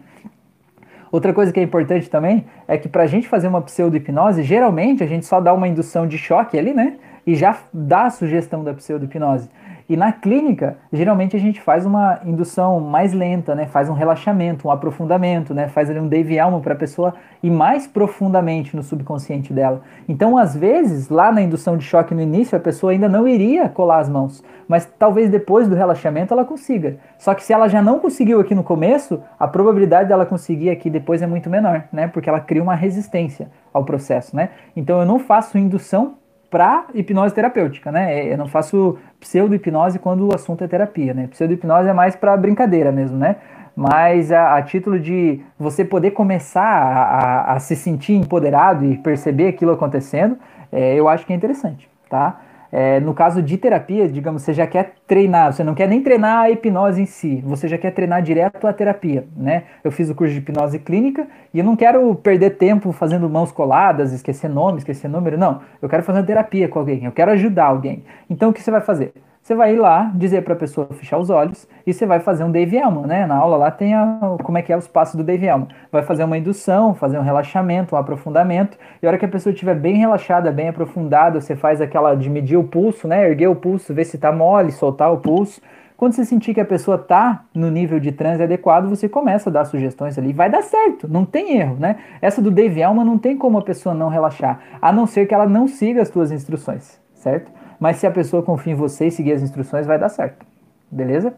Outra 1.10 1.34
coisa 1.34 1.52
que 1.52 1.60
é 1.60 1.62
importante 1.62 2.08
também 2.08 2.46
é 2.66 2.78
que 2.78 2.88
para 2.88 3.02
a 3.02 3.06
gente 3.06 3.28
fazer 3.28 3.46
uma 3.46 3.60
pseudo-hipnose, 3.60 4.42
geralmente 4.42 5.04
a 5.04 5.06
gente 5.06 5.26
só 5.26 5.40
dá 5.42 5.52
uma 5.52 5.68
indução 5.68 6.06
de 6.06 6.16
choque 6.16 6.58
ali, 6.58 6.72
né? 6.72 6.96
E 7.26 7.34
já 7.34 7.58
dá 7.72 8.04
a 8.04 8.10
sugestão 8.10 8.64
da 8.64 8.72
pseudo-hipnose. 8.72 9.50
E 9.92 9.96
na 9.96 10.10
clínica, 10.10 10.78
geralmente 10.90 11.36
a 11.36 11.38
gente 11.38 11.60
faz 11.60 11.84
uma 11.84 12.20
indução 12.24 12.80
mais 12.80 13.12
lenta, 13.12 13.54
né? 13.54 13.66
Faz 13.66 13.90
um 13.90 13.92
relaxamento, 13.92 14.66
um 14.66 14.70
aprofundamento, 14.70 15.52
né? 15.52 15.68
Faz 15.68 15.90
ali 15.90 16.00
um 16.00 16.08
Dave 16.08 16.38
Almo 16.40 16.62
para 16.62 16.72
a 16.72 16.76
pessoa 16.76 17.12
ir 17.42 17.50
mais 17.50 17.86
profundamente 17.86 18.74
no 18.74 18.82
subconsciente 18.82 19.52
dela. 19.52 19.82
Então, 20.08 20.38
às 20.38 20.56
vezes, 20.56 21.10
lá 21.10 21.30
na 21.30 21.42
indução 21.42 21.76
de 21.76 21.84
choque 21.84 22.14
no 22.14 22.22
início, 22.22 22.56
a 22.56 22.60
pessoa 22.60 22.92
ainda 22.92 23.06
não 23.06 23.28
iria 23.28 23.68
colar 23.68 23.98
as 23.98 24.08
mãos, 24.08 24.42
mas 24.66 24.86
talvez 24.98 25.28
depois 25.28 25.68
do 25.68 25.74
relaxamento 25.74 26.32
ela 26.32 26.46
consiga. 26.46 26.96
Só 27.18 27.34
que 27.34 27.44
se 27.44 27.52
ela 27.52 27.68
já 27.68 27.82
não 27.82 27.98
conseguiu 27.98 28.40
aqui 28.40 28.54
no 28.54 28.64
começo, 28.64 29.22
a 29.38 29.46
probabilidade 29.46 30.08
dela 30.08 30.24
conseguir 30.24 30.70
aqui 30.70 30.88
depois 30.88 31.20
é 31.20 31.26
muito 31.26 31.50
menor, 31.50 31.84
né? 31.92 32.08
Porque 32.08 32.30
ela 32.30 32.40
cria 32.40 32.62
uma 32.62 32.74
resistência 32.74 33.50
ao 33.74 33.84
processo, 33.84 34.34
né? 34.34 34.48
Então, 34.74 35.00
eu 35.00 35.06
não 35.06 35.18
faço 35.18 35.58
indução 35.58 36.14
para 36.52 36.84
hipnose 36.94 37.34
terapêutica, 37.34 37.90
né? 37.90 38.14
É, 38.14 38.34
eu 38.34 38.36
não 38.36 38.46
faço 38.46 38.98
pseudo-hipnose 39.18 39.98
quando 39.98 40.28
o 40.28 40.34
assunto 40.34 40.62
é 40.62 40.68
terapia, 40.68 41.14
né? 41.14 41.26
Pseudo-hipnose 41.28 41.88
é 41.88 41.94
mais 41.94 42.14
para 42.14 42.36
brincadeira 42.36 42.92
mesmo, 42.92 43.16
né? 43.16 43.36
Mas 43.74 44.30
a, 44.30 44.56
a, 44.56 44.62
título 44.62 45.00
de 45.00 45.40
você 45.58 45.82
poder 45.82 46.10
começar 46.10 46.62
a, 46.62 47.52
a, 47.52 47.52
a, 47.54 47.58
se 47.58 47.74
sentir 47.74 48.12
empoderado 48.12 48.84
e 48.84 48.98
perceber 48.98 49.48
aquilo 49.48 49.72
acontecendo, 49.72 50.36
é, 50.70 50.94
eu 50.94 51.08
acho 51.08 51.24
que 51.24 51.32
é 51.32 51.36
interessante, 51.36 51.88
tá? 52.10 52.38
É, 52.74 52.98
no 53.00 53.12
caso 53.12 53.42
de 53.42 53.58
terapia, 53.58 54.08
digamos, 54.08 54.40
você 54.40 54.54
já 54.54 54.66
quer 54.66 54.94
treinar, 55.06 55.52
você 55.52 55.62
não 55.62 55.74
quer 55.74 55.86
nem 55.86 56.02
treinar 56.02 56.44
a 56.44 56.50
hipnose 56.50 57.02
em 57.02 57.06
si, 57.06 57.42
você 57.44 57.68
já 57.68 57.76
quer 57.76 57.90
treinar 57.90 58.22
direto 58.22 58.66
a 58.66 58.72
terapia, 58.72 59.26
né? 59.36 59.64
Eu 59.84 59.92
fiz 59.92 60.08
o 60.08 60.14
curso 60.14 60.32
de 60.32 60.38
hipnose 60.38 60.78
clínica 60.78 61.26
e 61.52 61.58
eu 61.58 61.64
não 61.64 61.76
quero 61.76 62.14
perder 62.14 62.56
tempo 62.56 62.90
fazendo 62.90 63.28
mãos 63.28 63.52
coladas, 63.52 64.14
esquecer 64.14 64.48
nome, 64.48 64.78
esquecer 64.78 65.06
número, 65.06 65.36
não. 65.36 65.60
Eu 65.82 65.88
quero 65.88 66.02
fazer 66.02 66.24
terapia 66.24 66.66
com 66.66 66.78
alguém, 66.78 67.04
eu 67.04 67.12
quero 67.12 67.30
ajudar 67.32 67.66
alguém. 67.66 68.04
Então 68.30 68.48
o 68.48 68.52
que 68.54 68.62
você 68.62 68.70
vai 68.70 68.80
fazer? 68.80 69.12
Você 69.42 69.56
vai 69.56 69.74
ir 69.74 69.78
lá, 69.78 70.12
dizer 70.14 70.42
para 70.42 70.52
a 70.52 70.56
pessoa 70.56 70.86
fechar 70.92 71.18
os 71.18 71.28
olhos 71.28 71.66
e 71.84 71.92
você 71.92 72.06
vai 72.06 72.20
fazer 72.20 72.44
um 72.44 72.50
Dave 72.52 72.76
Elman, 72.76 73.08
né? 73.08 73.26
Na 73.26 73.34
aula 73.34 73.56
lá 73.56 73.72
tem 73.72 73.92
a, 73.92 74.36
como 74.40 74.56
é 74.56 74.62
que 74.62 74.72
é 74.72 74.76
os 74.76 74.86
passos 74.86 75.16
do 75.16 75.24
Dave 75.24 75.44
Elman. 75.44 75.66
Vai 75.90 76.04
fazer 76.04 76.22
uma 76.22 76.38
indução, 76.38 76.94
fazer 76.94 77.18
um 77.18 77.22
relaxamento, 77.22 77.96
um 77.96 77.98
aprofundamento. 77.98 78.78
E 79.02 79.06
a 79.06 79.08
hora 79.08 79.18
que 79.18 79.24
a 79.24 79.28
pessoa 79.28 79.52
estiver 79.52 79.74
bem 79.74 79.96
relaxada, 79.96 80.52
bem 80.52 80.68
aprofundada, 80.68 81.40
você 81.40 81.56
faz 81.56 81.80
aquela 81.80 82.14
de 82.14 82.30
medir 82.30 82.56
o 82.56 82.62
pulso, 82.62 83.08
né? 83.08 83.28
Erguer 83.28 83.48
o 83.48 83.56
pulso, 83.56 83.92
ver 83.92 84.04
se 84.04 84.14
está 84.14 84.30
mole, 84.30 84.70
soltar 84.70 85.12
o 85.12 85.16
pulso. 85.16 85.60
Quando 85.96 86.12
você 86.12 86.24
sentir 86.24 86.54
que 86.54 86.60
a 86.60 86.64
pessoa 86.64 86.94
está 86.94 87.44
no 87.52 87.68
nível 87.68 87.98
de 87.98 88.12
transe 88.12 88.44
adequado, 88.44 88.88
você 88.88 89.08
começa 89.08 89.50
a 89.50 89.52
dar 89.52 89.64
sugestões 89.64 90.16
ali. 90.16 90.32
Vai 90.32 90.50
dar 90.50 90.62
certo, 90.62 91.08
não 91.08 91.24
tem 91.24 91.56
erro, 91.56 91.76
né? 91.80 91.96
Essa 92.20 92.40
do 92.40 92.50
Dave 92.50 92.80
Elman 92.80 93.04
não 93.04 93.18
tem 93.18 93.36
como 93.36 93.58
a 93.58 93.62
pessoa 93.62 93.92
não 93.92 94.08
relaxar, 94.08 94.60
a 94.80 94.92
não 94.92 95.04
ser 95.04 95.26
que 95.26 95.34
ela 95.34 95.46
não 95.46 95.66
siga 95.66 96.00
as 96.00 96.08
suas 96.08 96.30
instruções, 96.30 97.00
certo? 97.12 97.50
Mas 97.82 97.96
se 97.96 98.06
a 98.06 98.12
pessoa 98.12 98.44
confia 98.44 98.74
em 98.74 98.76
você 98.76 99.08
e 99.08 99.10
seguir 99.10 99.32
as 99.32 99.42
instruções, 99.42 99.88
vai 99.88 99.98
dar 99.98 100.08
certo. 100.08 100.46
Beleza? 100.88 101.34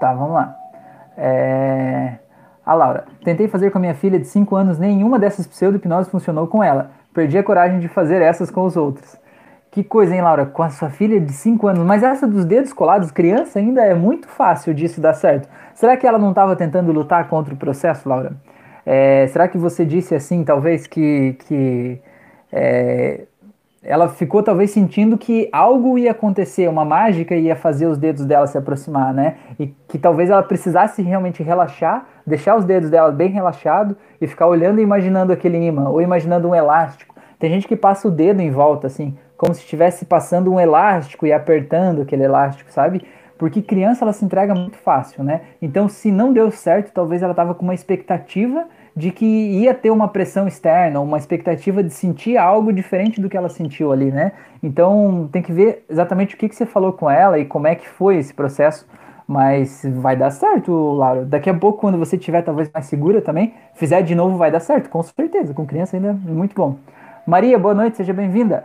Tá, 0.00 0.12
vamos 0.12 0.32
lá. 0.32 0.56
É... 1.16 2.14
A 2.66 2.74
Laura. 2.74 3.04
Tentei 3.24 3.46
fazer 3.46 3.70
com 3.70 3.78
a 3.78 3.80
minha 3.80 3.94
filha 3.94 4.18
de 4.18 4.26
5 4.26 4.56
anos, 4.56 4.80
nenhuma 4.80 5.20
dessas 5.20 5.46
pseudo-hipnoses 5.46 6.10
funcionou 6.10 6.48
com 6.48 6.60
ela. 6.60 6.90
Perdi 7.14 7.38
a 7.38 7.42
coragem 7.44 7.78
de 7.78 7.86
fazer 7.86 8.20
essas 8.20 8.50
com 8.50 8.64
os 8.64 8.76
outros. 8.76 9.16
Que 9.70 9.84
coisa, 9.84 10.12
hein, 10.12 10.22
Laura? 10.22 10.44
Com 10.44 10.64
a 10.64 10.70
sua 10.70 10.90
filha 10.90 11.20
de 11.20 11.32
5 11.32 11.68
anos. 11.68 11.84
Mas 11.84 12.02
essa 12.02 12.26
dos 12.26 12.44
dedos 12.44 12.72
colados, 12.72 13.12
criança, 13.12 13.60
ainda 13.60 13.80
é 13.84 13.94
muito 13.94 14.26
fácil 14.26 14.74
disso 14.74 15.00
dar 15.00 15.14
certo. 15.14 15.48
Será 15.72 15.96
que 15.96 16.04
ela 16.04 16.18
não 16.18 16.30
estava 16.30 16.56
tentando 16.56 16.90
lutar 16.90 17.28
contra 17.28 17.54
o 17.54 17.56
processo, 17.56 18.08
Laura? 18.08 18.32
É... 18.84 19.28
será 19.28 19.46
que 19.46 19.56
você 19.56 19.84
disse 19.84 20.16
assim, 20.16 20.42
talvez, 20.42 20.88
que, 20.88 21.36
que 21.46 22.02
é 22.52 23.20
ela 23.82 24.08
ficou 24.08 24.42
talvez 24.42 24.70
sentindo 24.70 25.18
que 25.18 25.48
algo 25.52 25.98
ia 25.98 26.12
acontecer, 26.12 26.68
uma 26.68 26.84
mágica 26.84 27.34
ia 27.34 27.56
fazer 27.56 27.86
os 27.86 27.98
dedos 27.98 28.24
dela 28.24 28.46
se 28.46 28.56
aproximar, 28.56 29.12
né? 29.12 29.36
E 29.58 29.74
que 29.88 29.98
talvez 29.98 30.30
ela 30.30 30.42
precisasse 30.42 31.02
realmente 31.02 31.42
relaxar, 31.42 32.06
deixar 32.24 32.56
os 32.56 32.64
dedos 32.64 32.90
dela 32.90 33.10
bem 33.10 33.30
relaxados 33.30 33.96
e 34.20 34.26
ficar 34.28 34.46
olhando 34.46 34.78
e 34.78 34.82
imaginando 34.82 35.32
aquele 35.32 35.58
imã, 35.58 35.88
ou 35.88 36.00
imaginando 36.00 36.48
um 36.48 36.54
elástico. 36.54 37.12
Tem 37.40 37.50
gente 37.50 37.66
que 37.66 37.74
passa 37.74 38.06
o 38.06 38.10
dedo 38.10 38.40
em 38.40 38.52
volta, 38.52 38.86
assim, 38.86 39.18
como 39.36 39.52
se 39.52 39.62
estivesse 39.62 40.04
passando 40.04 40.52
um 40.52 40.60
elástico 40.60 41.26
e 41.26 41.32
apertando 41.32 42.02
aquele 42.02 42.22
elástico, 42.22 42.70
sabe? 42.70 43.04
Porque 43.36 43.60
criança 43.60 44.04
ela 44.04 44.12
se 44.12 44.24
entrega 44.24 44.54
muito 44.54 44.76
fácil, 44.76 45.24
né? 45.24 45.40
Então, 45.60 45.88
se 45.88 46.12
não 46.12 46.32
deu 46.32 46.52
certo, 46.52 46.92
talvez 46.92 47.20
ela 47.20 47.32
estava 47.32 47.52
com 47.52 47.64
uma 47.64 47.74
expectativa 47.74 48.64
de 48.96 49.10
que 49.10 49.24
ia 49.24 49.72
ter 49.74 49.90
uma 49.90 50.08
pressão 50.08 50.46
externa, 50.46 51.00
uma 51.00 51.16
expectativa 51.16 51.82
de 51.82 51.90
sentir 51.90 52.36
algo 52.36 52.72
diferente 52.72 53.20
do 53.20 53.28
que 53.28 53.36
ela 53.36 53.48
sentiu 53.48 53.92
ali, 53.92 54.10
né? 54.10 54.32
Então 54.62 55.28
tem 55.32 55.42
que 55.42 55.52
ver 55.52 55.84
exatamente 55.88 56.34
o 56.34 56.38
que, 56.38 56.48
que 56.48 56.54
você 56.54 56.66
falou 56.66 56.92
com 56.92 57.10
ela 57.10 57.38
e 57.38 57.44
como 57.44 57.66
é 57.66 57.74
que 57.74 57.88
foi 57.88 58.16
esse 58.16 58.32
processo. 58.34 58.86
Mas 59.26 59.82
vai 59.96 60.16
dar 60.16 60.30
certo, 60.30 60.72
Laura. 60.92 61.24
Daqui 61.24 61.48
a 61.48 61.54
pouco, 61.54 61.78
quando 61.78 61.96
você 61.96 62.16
estiver 62.16 62.42
talvez 62.42 62.70
mais 62.72 62.86
segura 62.86 63.22
também, 63.22 63.54
fizer 63.74 64.02
de 64.02 64.14
novo, 64.14 64.36
vai 64.36 64.50
dar 64.50 64.60
certo, 64.60 64.90
com 64.90 65.02
certeza. 65.02 65.54
Com 65.54 65.64
criança 65.64 65.96
ainda 65.96 66.08
é 66.08 66.12
muito 66.12 66.54
bom. 66.54 66.76
Maria, 67.26 67.58
boa 67.58 67.72
noite, 67.72 67.96
seja 67.96 68.12
bem-vinda. 68.12 68.64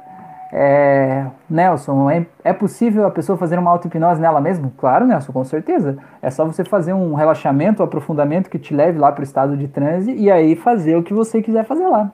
É, 0.52 1.26
Nelson, 1.50 2.10
é, 2.10 2.26
é, 2.44 2.54
possível 2.54 3.06
a 3.06 3.12
pessoa 3.12 3.38
fazer 3.38 3.60
uma 3.60 3.70
auto-hipnose 3.72 4.22
nela 4.22 4.40
mesma? 4.40 4.72
Claro, 4.78 5.06
Nelson, 5.06 5.32
com 5.34 5.44
certeza. 5.44 5.98
É 6.22 6.30
só 6.30 6.46
você 6.46 6.64
fazer 6.64 6.94
um 6.94 7.14
relaxamento, 7.14 7.82
um 7.82 7.86
aprofundamento 7.86 8.50
que 8.50 8.58
te 8.58 8.74
leve 8.74 8.98
lá 8.98 9.12
para 9.12 9.22
o 9.22 9.24
estado 9.24 9.58
de 9.58 9.68
transe 9.68 10.14
e 10.14 10.32
aí 10.32 10.56
fazer 10.56 10.96
o 10.96 11.04
que 11.04 11.14
você 11.14 11.42
quiser 11.42 11.66
fazer 11.66 11.88
lá. 11.88 12.12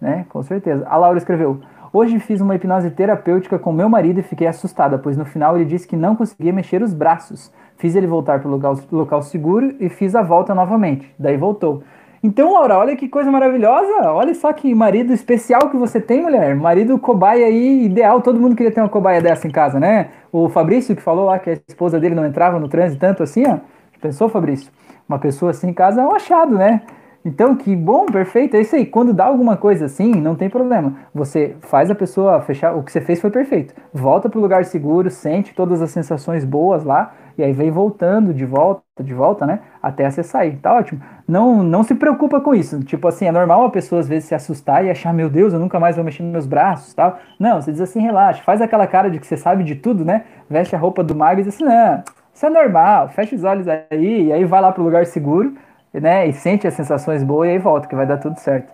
Né? 0.00 0.26
Com 0.28 0.42
certeza. 0.42 0.86
A 0.88 0.96
Laura 0.96 1.18
escreveu: 1.18 1.60
Hoje 1.92 2.18
fiz 2.18 2.40
uma 2.40 2.54
hipnose 2.54 2.90
terapêutica 2.90 3.58
com 3.58 3.72
meu 3.72 3.88
marido 3.88 4.20
e 4.20 4.22
fiquei 4.22 4.46
assustada, 4.46 4.98
pois 4.98 5.16
no 5.16 5.24
final 5.24 5.56
ele 5.56 5.64
disse 5.64 5.86
que 5.86 5.96
não 5.96 6.14
conseguia 6.14 6.52
mexer 6.52 6.82
os 6.82 6.92
braços. 6.92 7.52
Fiz 7.76 7.94
ele 7.94 8.06
voltar 8.06 8.40
para 8.40 8.48
o 8.48 8.50
local, 8.50 8.74
local 8.90 9.22
seguro 9.22 9.74
e 9.78 9.88
fiz 9.88 10.14
a 10.14 10.22
volta 10.22 10.54
novamente. 10.54 11.14
Daí 11.18 11.36
voltou. 11.36 11.82
Então, 12.26 12.54
Laura, 12.54 12.76
olha 12.76 12.96
que 12.96 13.08
coisa 13.08 13.30
maravilhosa. 13.30 14.10
Olha 14.10 14.34
só 14.34 14.52
que 14.52 14.74
marido 14.74 15.12
especial 15.12 15.70
que 15.70 15.76
você 15.76 16.00
tem, 16.00 16.22
mulher. 16.22 16.56
Marido 16.56 16.98
cobaia 16.98 17.46
aí, 17.46 17.84
ideal. 17.84 18.20
Todo 18.20 18.40
mundo 18.40 18.56
queria 18.56 18.72
ter 18.72 18.80
uma 18.80 18.88
cobaia 18.88 19.22
dessa 19.22 19.46
em 19.46 19.50
casa, 19.52 19.78
né? 19.78 20.08
O 20.32 20.48
Fabrício 20.48 20.96
que 20.96 21.00
falou 21.00 21.26
lá 21.26 21.38
que 21.38 21.50
a 21.50 21.52
esposa 21.68 22.00
dele 22.00 22.16
não 22.16 22.26
entrava 22.26 22.58
no 22.58 22.68
trânsito 22.68 22.98
tanto 22.98 23.22
assim, 23.22 23.44
ó. 23.46 23.58
Pensou, 24.00 24.28
Fabrício? 24.28 24.72
Uma 25.08 25.20
pessoa 25.20 25.52
assim 25.52 25.68
em 25.68 25.72
casa 25.72 26.00
é 26.00 26.04
um 26.04 26.16
achado, 26.16 26.56
né? 26.56 26.82
Então, 27.24 27.54
que 27.54 27.76
bom, 27.76 28.06
perfeito. 28.06 28.56
É 28.56 28.60
isso 28.60 28.74
aí. 28.74 28.84
Quando 28.84 29.14
dá 29.14 29.26
alguma 29.26 29.56
coisa 29.56 29.84
assim, 29.84 30.12
não 30.12 30.34
tem 30.34 30.50
problema. 30.50 30.94
Você 31.14 31.54
faz 31.60 31.92
a 31.92 31.94
pessoa 31.94 32.40
fechar. 32.40 32.74
O 32.74 32.82
que 32.82 32.90
você 32.90 33.00
fez 33.00 33.20
foi 33.20 33.30
perfeito. 33.30 33.72
Volta 33.94 34.28
para 34.28 34.38
o 34.40 34.42
lugar 34.42 34.64
seguro, 34.64 35.08
sente 35.10 35.54
todas 35.54 35.80
as 35.80 35.92
sensações 35.92 36.44
boas 36.44 36.82
lá 36.82 37.12
e 37.38 37.42
aí 37.42 37.52
vem 37.52 37.70
voltando 37.70 38.32
de 38.32 38.44
volta, 38.44 38.82
de 39.02 39.12
volta, 39.12 39.44
né? 39.46 39.60
Até 39.82 40.10
você 40.10 40.22
sair. 40.22 40.56
Tá 40.56 40.74
ótimo. 40.74 41.00
Não, 41.28 41.62
não 41.62 41.82
se 41.82 41.94
preocupa 41.94 42.40
com 42.40 42.54
isso. 42.54 42.80
Tipo 42.84 43.08
assim, 43.08 43.26
é 43.26 43.32
normal 43.32 43.64
a 43.64 43.70
pessoa 43.70 44.00
às 44.00 44.08
vezes 44.08 44.28
se 44.28 44.34
assustar 44.34 44.84
e 44.84 44.90
achar, 44.90 45.12
meu 45.12 45.28
Deus, 45.28 45.52
eu 45.52 45.60
nunca 45.60 45.78
mais 45.78 45.96
vou 45.96 46.04
mexer 46.04 46.22
nos 46.22 46.32
meus 46.32 46.46
braços, 46.46 46.94
tal. 46.94 47.18
Não, 47.38 47.60
você 47.60 47.72
diz 47.72 47.80
assim, 47.80 48.00
relaxa, 48.00 48.42
faz 48.42 48.60
aquela 48.60 48.86
cara 48.86 49.10
de 49.10 49.18
que 49.18 49.26
você 49.26 49.36
sabe 49.36 49.64
de 49.64 49.74
tudo, 49.74 50.04
né? 50.04 50.24
Veste 50.48 50.74
a 50.74 50.78
roupa 50.78 51.04
do 51.04 51.14
mago 51.14 51.40
e 51.40 51.44
diz 51.44 51.54
assim, 51.54 51.64
não, 51.64 52.02
isso 52.32 52.44
é 52.44 52.50
normal, 52.50 53.08
fecha 53.08 53.34
os 53.34 53.44
olhos 53.44 53.66
aí, 53.66 54.26
e 54.26 54.32
aí 54.32 54.44
vai 54.44 54.60
lá 54.60 54.70
pro 54.70 54.82
lugar 54.82 55.06
seguro, 55.06 55.54
né? 55.92 56.26
E 56.26 56.32
sente 56.32 56.66
as 56.66 56.74
sensações 56.74 57.22
boas 57.22 57.48
e 57.48 57.52
aí 57.52 57.58
volta, 57.58 57.88
que 57.88 57.94
vai 57.94 58.06
dar 58.06 58.18
tudo 58.18 58.38
certo. 58.38 58.72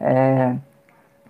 É, 0.00 0.54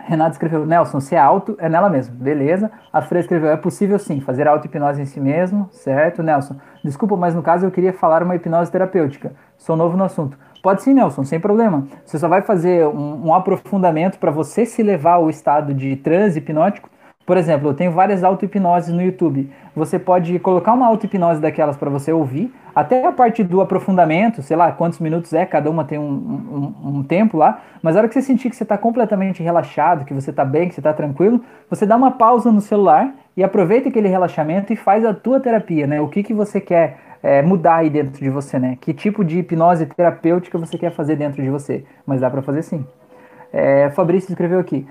Renato 0.07 0.33
escreveu, 0.33 0.67
Nelson, 0.67 1.01
se 1.01 1.15
é 1.15 1.19
alto, 1.19 1.57
é 1.59 1.69
nela 1.69 1.89
mesmo. 1.89 2.15
Beleza. 2.15 2.71
A 2.93 3.01
Freire 3.01 3.25
escreveu, 3.25 3.51
é 3.51 3.57
possível 3.57 3.99
sim, 3.99 4.21
fazer 4.21 4.47
auto-hipnose 4.47 5.01
em 5.01 5.07
si 5.07 5.19
mesmo, 5.19 5.69
certo, 5.73 6.23
Nelson? 6.23 6.57
Desculpa, 6.85 7.17
mas 7.17 7.35
no 7.35 7.43
caso 7.43 7.65
eu 7.65 7.71
queria 7.71 7.93
falar 7.93 8.23
uma 8.23 8.37
hipnose 8.37 8.71
terapêutica. 8.71 9.33
Sou 9.57 9.77
novo 9.77 9.97
no 9.97 10.05
assunto. 10.05 10.37
Pode 10.63 10.83
sim, 10.83 10.93
Nelson, 10.93 11.25
sem 11.25 11.41
problema. 11.41 11.87
Você 12.05 12.19
só 12.19 12.29
vai 12.29 12.43
fazer 12.43 12.87
um, 12.87 13.29
um 13.29 13.35
aprofundamento 13.35 14.19
para 14.19 14.31
você 14.31 14.67
se 14.67 14.83
levar 14.83 15.15
ao 15.15 15.31
estado 15.31 15.73
de 15.73 15.97
transe 15.97 16.39
hipnótico 16.39 16.91
por 17.27 17.37
exemplo, 17.37 17.71
eu 17.71 17.75
tenho 17.75 17.91
várias 17.91 18.23
auto-hipnoses 18.23 18.93
no 18.93 19.03
YouTube. 19.03 19.51
Você 19.75 19.99
pode 19.99 20.39
colocar 20.39 20.75
uma 20.75 20.87
auto-hipnose 20.87 21.41
daquelas 21.41 21.77
para 21.77 21.89
você 21.89 22.13
ouvir, 22.13 22.53
até 22.75 23.07
a 23.07 23.13
parte 23.13 23.43
do 23.43 23.61
aprofundamento, 23.61 24.43
sei 24.43 24.57
lá 24.57 24.73
quantos 24.73 24.99
minutos 24.99 25.33
é, 25.33 25.47
cada 25.47 25.71
uma 25.71 25.85
tem 25.85 25.99
um, 25.99 26.75
um, 26.83 26.89
um 26.99 27.03
tempo 27.03 27.37
lá, 27.39 27.63
mas 27.81 27.97
a 27.97 28.01
hora 28.01 28.09
que 28.09 28.15
você 28.15 28.23
sentir 28.23 28.51
que 28.51 28.57
você 28.57 28.65
está 28.65 28.77
completamente 28.77 29.43
relaxado, 29.43 30.05
que 30.05 30.13
você 30.13 30.31
está 30.31 30.45
bem, 30.45 30.69
que 30.69 30.75
você 30.75 30.81
está 30.81 30.93
tranquilo, 30.93 31.41
você 31.71 31.87
dá 31.87 31.97
uma 31.97 32.11
pausa 32.11 32.53
no 32.53 32.61
celular 32.61 33.15
e 33.37 33.43
aproveita 33.43 33.89
aquele 33.89 34.09
relaxamento 34.09 34.73
e 34.73 34.77
faz 34.77 35.05
a 35.05 35.15
tua 35.15 35.41
terapia, 35.41 35.87
né? 35.87 36.01
O 36.01 36.09
que, 36.09 36.23
que 36.23 36.35
você 36.35 36.61
quer 36.61 36.99
é, 37.23 37.43
mudar 37.43 37.77
aí 37.77 37.91
dentro 37.91 38.23
de 38.23 38.29
você, 38.29 38.59
né? 38.59 38.77
Que 38.81 38.93
tipo 38.93 39.25
de 39.25 39.39
hipnose 39.39 39.87
terapêutica 39.87 40.59
você 40.59 40.77
quer 40.77 40.91
fazer 40.93 41.17
dentro 41.17 41.43
de 41.43 41.49
você? 41.49 41.85
Mas 42.07 42.21
dá 42.21 42.29
para 42.29 42.43
fazer 42.43 42.63
sim. 42.63 42.85
É, 43.53 43.89
Fabrício 43.91 44.31
escreveu 44.31 44.59
aqui. 44.59 44.87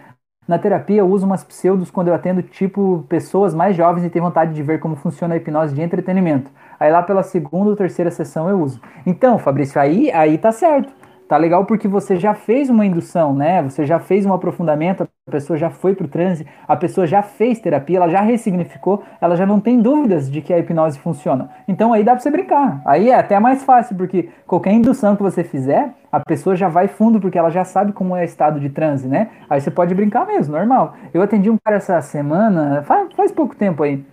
Na 0.48 0.60
terapia, 0.60 0.98
eu 1.00 1.08
uso 1.08 1.26
umas 1.26 1.44
pseudos 1.44 1.90
quando 1.90 2.10
eu 2.10 2.14
atendo, 2.14 2.42
tipo, 2.44 3.06
pessoas 3.08 3.54
mais 3.54 3.76
jovens 3.76 4.04
e 4.04 4.10
tenho 4.10 4.26
vontade 4.26 4.54
de 4.54 4.62
ver 4.62 4.80
como 4.80 4.96
funciona 4.96 5.34
a 5.34 5.38
hipnose 5.38 5.74
de 5.74 5.82
entretenimento. 5.82 6.52
Aí 6.80 6.92
lá 6.92 7.02
pela 7.02 7.24
segunda 7.24 7.70
ou 7.70 7.76
terceira 7.76 8.12
sessão 8.12 8.50
eu 8.50 8.60
uso. 8.62 8.82
Então, 9.06 9.38
Fabrício, 9.40 9.80
aí, 9.80 10.12
aí 10.12 10.38
tá 10.38 10.52
certo. 10.52 10.94
Tá 11.30 11.38
legal 11.38 11.66
porque 11.66 11.88
você 11.88 12.18
já 12.18 12.34
fez 12.34 12.70
uma 12.70 12.86
indução, 12.86 13.34
né? 13.34 13.62
Você 13.64 13.86
já 13.86 14.00
fez 14.00 14.26
um 14.26 14.34
aprofundamento, 14.34 15.08
a 15.26 15.32
pessoa 15.32 15.56
já 15.56 15.70
foi 15.70 15.96
pro 15.96 16.06
transe, 16.06 16.46
a 16.68 16.76
pessoa 16.76 17.08
já 17.08 17.22
fez 17.22 17.58
terapia, 17.58 17.96
ela 17.96 18.10
já 18.10 18.20
ressignificou, 18.20 19.02
ela 19.22 19.38
já 19.38 19.46
não 19.46 19.58
tem 19.58 19.82
dúvidas 19.82 20.30
de 20.30 20.42
que 20.42 20.54
a 20.54 20.60
hipnose 20.60 21.00
funciona. 21.00 21.50
Então 21.66 21.94
aí 21.94 22.04
dá 22.04 22.12
pra 22.12 22.20
você 22.20 22.30
brincar. 22.30 22.82
Aí 22.86 23.10
é 23.10 23.16
até 23.16 23.40
mais 23.40 23.64
fácil, 23.64 23.96
porque 23.96 24.30
qualquer 24.46 24.74
indução 24.74 25.16
que 25.16 25.24
você 25.24 25.42
fizer, 25.42 25.94
a 26.12 26.20
pessoa 26.20 26.58
já 26.58 26.68
vai 26.68 26.90
fundo 26.90 27.22
porque 27.22 27.38
ela 27.38 27.50
já 27.50 27.64
sabe 27.64 27.94
como 27.94 28.18
é 28.18 28.22
o 28.22 28.26
estado 28.26 28.60
de 28.60 28.68
transe, 28.70 29.08
né? 29.08 29.30
Aí 29.50 29.62
você 29.62 29.72
pode 29.72 29.96
brincar 29.96 30.28
mesmo, 30.28 30.58
normal. 30.58 30.94
Eu 31.14 31.22
atendi 31.22 31.50
um 31.50 31.58
cara 31.58 31.78
essa 31.78 32.02
semana, 32.02 32.84
faz, 32.84 33.14
faz 33.14 33.32
pouco 33.32 33.56
tempo 33.56 33.82
aí 33.82 34.04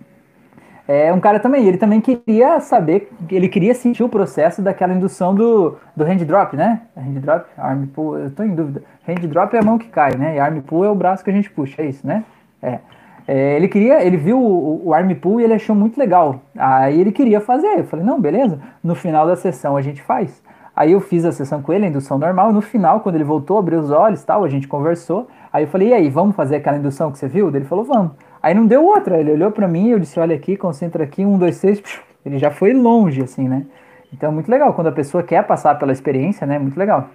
é 0.87 1.13
um 1.13 1.19
cara 1.19 1.39
também, 1.39 1.67
ele 1.67 1.77
também 1.77 2.01
queria 2.01 2.59
saber, 2.59 3.09
ele 3.29 3.47
queria 3.47 3.73
sentir 3.73 4.03
o 4.03 4.09
processo 4.09 4.61
daquela 4.61 4.93
indução 4.93 5.33
do, 5.33 5.77
do 5.95 6.03
hand 6.03 6.17
drop, 6.25 6.55
né? 6.55 6.81
Hand 6.97 7.19
drop, 7.19 7.45
arm 7.57 7.85
pull, 7.87 8.17
eu 8.17 8.31
tô 8.31 8.43
em 8.43 8.53
dúvida. 8.53 8.83
Hand 9.07 9.27
drop 9.27 9.55
é 9.55 9.59
a 9.59 9.63
mão 9.63 9.77
que 9.77 9.87
cai, 9.87 10.15
né? 10.15 10.35
E 10.35 10.39
arm 10.39 10.59
pull 10.61 10.83
é 10.83 10.89
o 10.89 10.95
braço 10.95 11.23
que 11.23 11.29
a 11.29 11.33
gente 11.33 11.49
puxa, 11.49 11.81
é 11.81 11.85
isso, 11.85 12.05
né? 12.05 12.23
É. 12.61 12.79
é 13.27 13.55
ele 13.55 13.67
queria, 13.67 14.03
ele 14.03 14.17
viu 14.17 14.39
o, 14.39 14.87
o 14.87 14.93
arm 14.93 15.13
pull 15.13 15.39
e 15.39 15.43
ele 15.43 15.53
achou 15.53 15.75
muito 15.75 15.97
legal. 15.97 16.41
Aí 16.57 16.99
ele 16.99 17.11
queria 17.11 17.39
fazer. 17.39 17.79
Eu 17.79 17.85
falei, 17.85 18.05
não, 18.05 18.19
beleza. 18.19 18.59
No 18.83 18.95
final 18.95 19.25
da 19.27 19.35
sessão 19.35 19.77
a 19.77 19.81
gente 19.81 20.01
faz. 20.01 20.41
Aí 20.75 20.93
eu 20.93 21.01
fiz 21.01 21.25
a 21.25 21.31
sessão 21.31 21.61
com 21.61 21.73
ele, 21.73 21.85
a 21.85 21.89
indução 21.89 22.17
normal. 22.17 22.51
No 22.51 22.61
final, 22.61 23.01
quando 23.01 23.15
ele 23.15 23.23
voltou, 23.23 23.57
abriu 23.57 23.79
os 23.79 23.91
olhos 23.91 24.23
tal, 24.23 24.43
a 24.43 24.49
gente 24.49 24.67
conversou. 24.67 25.27
Aí 25.51 25.65
eu 25.65 25.67
falei, 25.67 25.89
e 25.89 25.93
aí, 25.93 26.09
vamos 26.09 26.35
fazer 26.35 26.55
aquela 26.55 26.77
indução 26.77 27.11
que 27.11 27.17
você 27.17 27.27
viu? 27.27 27.49
Ele 27.49 27.65
falou, 27.65 27.83
vamos. 27.83 28.13
Aí 28.41 28.53
não 28.53 28.65
deu 28.65 28.83
outra, 28.83 29.19
ele 29.19 29.31
olhou 29.31 29.51
para 29.51 29.67
mim, 29.67 29.89
eu 29.89 29.99
disse, 29.99 30.19
olha 30.19 30.35
aqui, 30.35 30.57
concentra 30.57 31.03
aqui, 31.03 31.25
um, 31.25 31.37
dois, 31.37 31.59
três, 31.59 31.81
ele 32.25 32.37
já 32.37 32.49
foi 32.49 32.73
longe, 32.73 33.21
assim, 33.21 33.47
né? 33.47 33.65
Então 34.11 34.29
é 34.29 34.33
muito 34.33 34.49
legal, 34.49 34.73
quando 34.73 34.87
a 34.87 34.91
pessoa 34.91 35.23
quer 35.23 35.45
passar 35.45 35.77
pela 35.77 35.91
experiência, 35.91 36.45
né? 36.47 36.57
Muito 36.57 36.77
legal. 36.77 37.09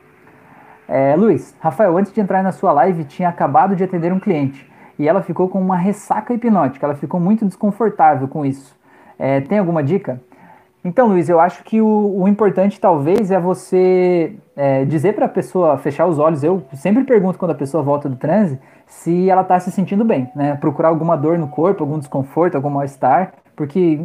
É, 0.88 1.16
Luiz, 1.16 1.54
Rafael, 1.58 1.96
antes 1.98 2.12
de 2.12 2.20
entrar 2.20 2.42
na 2.42 2.52
sua 2.52 2.72
live, 2.72 3.04
tinha 3.04 3.28
acabado 3.28 3.74
de 3.74 3.82
atender 3.82 4.12
um 4.12 4.20
cliente 4.20 4.70
e 4.98 5.08
ela 5.08 5.22
ficou 5.22 5.48
com 5.48 5.60
uma 5.60 5.76
ressaca 5.76 6.32
hipnótica, 6.32 6.86
ela 6.86 6.94
ficou 6.94 7.20
muito 7.20 7.44
desconfortável 7.44 8.28
com 8.28 8.46
isso. 8.46 8.76
É, 9.18 9.40
tem 9.40 9.58
alguma 9.58 9.82
dica? 9.82 10.20
Então, 10.86 11.08
Luiz, 11.08 11.28
eu 11.28 11.40
acho 11.40 11.64
que 11.64 11.80
o, 11.80 12.22
o 12.22 12.28
importante 12.28 12.78
talvez 12.78 13.32
é 13.32 13.40
você 13.40 14.36
é, 14.54 14.84
dizer 14.84 15.16
para 15.16 15.26
a 15.26 15.28
pessoa 15.28 15.76
fechar 15.78 16.06
os 16.06 16.16
olhos. 16.20 16.44
Eu 16.44 16.62
sempre 16.74 17.02
pergunto 17.02 17.40
quando 17.40 17.50
a 17.50 17.56
pessoa 17.56 17.82
volta 17.82 18.08
do 18.08 18.14
transe 18.14 18.56
se 18.86 19.28
ela 19.28 19.42
está 19.42 19.58
se 19.58 19.72
sentindo 19.72 20.04
bem, 20.04 20.30
né? 20.36 20.54
Procurar 20.54 20.90
alguma 20.90 21.16
dor 21.16 21.36
no 21.38 21.48
corpo, 21.48 21.82
algum 21.82 21.98
desconforto, 21.98 22.54
algum 22.54 22.70
mal-estar, 22.70 23.32
porque 23.56 23.98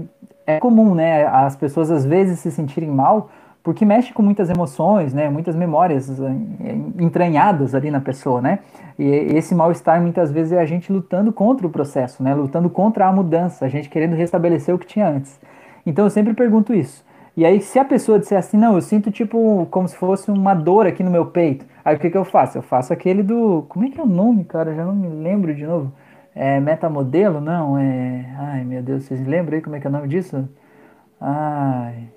é 0.48 0.58
comum, 0.58 0.96
né? 0.96 1.28
As 1.28 1.56
pessoas 1.56 1.91
às 1.91 2.04
vezes 2.04 2.39
se 2.39 2.50
sentirem 2.50 2.89
mal 2.89 3.30
porque 3.62 3.86
mexe 3.86 4.12
com 4.12 4.24
muitas 4.24 4.50
emoções, 4.50 5.13
né? 5.13 5.30
Muitas 5.30 5.56
memórias 5.56 6.10
é, 6.20 6.74
entranhadas 7.00 7.76
ali 7.76 7.91
na 7.91 8.02
pessoa, 8.02 8.41
né? 8.41 8.58
E 8.98 9.06
esse 9.06 9.54
mal-estar 9.54 10.02
muitas 10.02 10.32
vezes 10.32 10.52
é 10.52 10.60
a 10.60 10.65
gente 10.65 10.91
lutando 10.91 11.32
contra 11.32 11.67
o 11.67 11.70
processo, 11.70 12.24
né? 12.24 12.34
Lutando 12.34 12.72
contra 12.72 13.06
a 13.06 13.13
mudança, 13.13 13.65
a 13.65 13.70
gente 13.70 13.88
querendo 13.88 14.15
restabelecer 14.15 14.74
o 14.74 14.80
que 14.80 14.88
tinha 14.88 15.08
antes. 15.08 15.39
Então 15.86 16.06
eu 16.06 16.10
sempre 16.10 16.34
pergunto 16.34 16.74
isso. 16.74 17.04
E 17.36 17.46
aí, 17.46 17.62
se 17.62 17.80
a 17.80 17.86
pessoa 17.86 18.20
disser 18.20 18.38
assim, 18.38 18.58
não, 18.58 18.76
eu 18.76 18.82
sinto 18.82 19.10
tipo 19.10 19.65
como 19.72 19.88
se 19.88 19.96
fosse 19.96 20.30
uma 20.30 20.54
dor 20.54 20.86
aqui 20.86 21.02
no 21.02 21.10
meu 21.10 21.28
peito, 21.28 21.65
aí 21.84 21.96
o 21.96 22.00
que, 22.00 22.10
que 22.10 22.17
eu 22.17 22.26
faço? 22.26 22.58
Eu 22.58 22.62
faço 22.62 22.91
aquele 22.91 23.24
do. 23.24 23.65
Como 23.70 23.86
é 23.86 23.89
que 23.89 24.00
é 24.00 24.04
o 24.04 24.08
nome, 24.08 24.44
cara? 24.44 24.76
Já 24.76 24.84
não 24.86 24.94
me 24.94 25.08
lembro 25.08 25.56
de 25.56 25.65
novo. 25.65 25.94
É 26.36 26.60
metamodelo? 26.60 27.39
Não, 27.39 27.78
é. 27.78 28.26
Ai 28.38 28.63
meu 28.65 28.84
Deus, 28.84 29.06
vocês 29.06 29.26
lembram 29.26 29.56
aí 29.56 29.62
como 29.62 29.76
é 29.76 29.80
que 29.80 29.88
é 29.88 29.89
o 29.89 29.94
nome 29.94 30.08
disso? 30.08 30.48
Ai. 31.20 32.10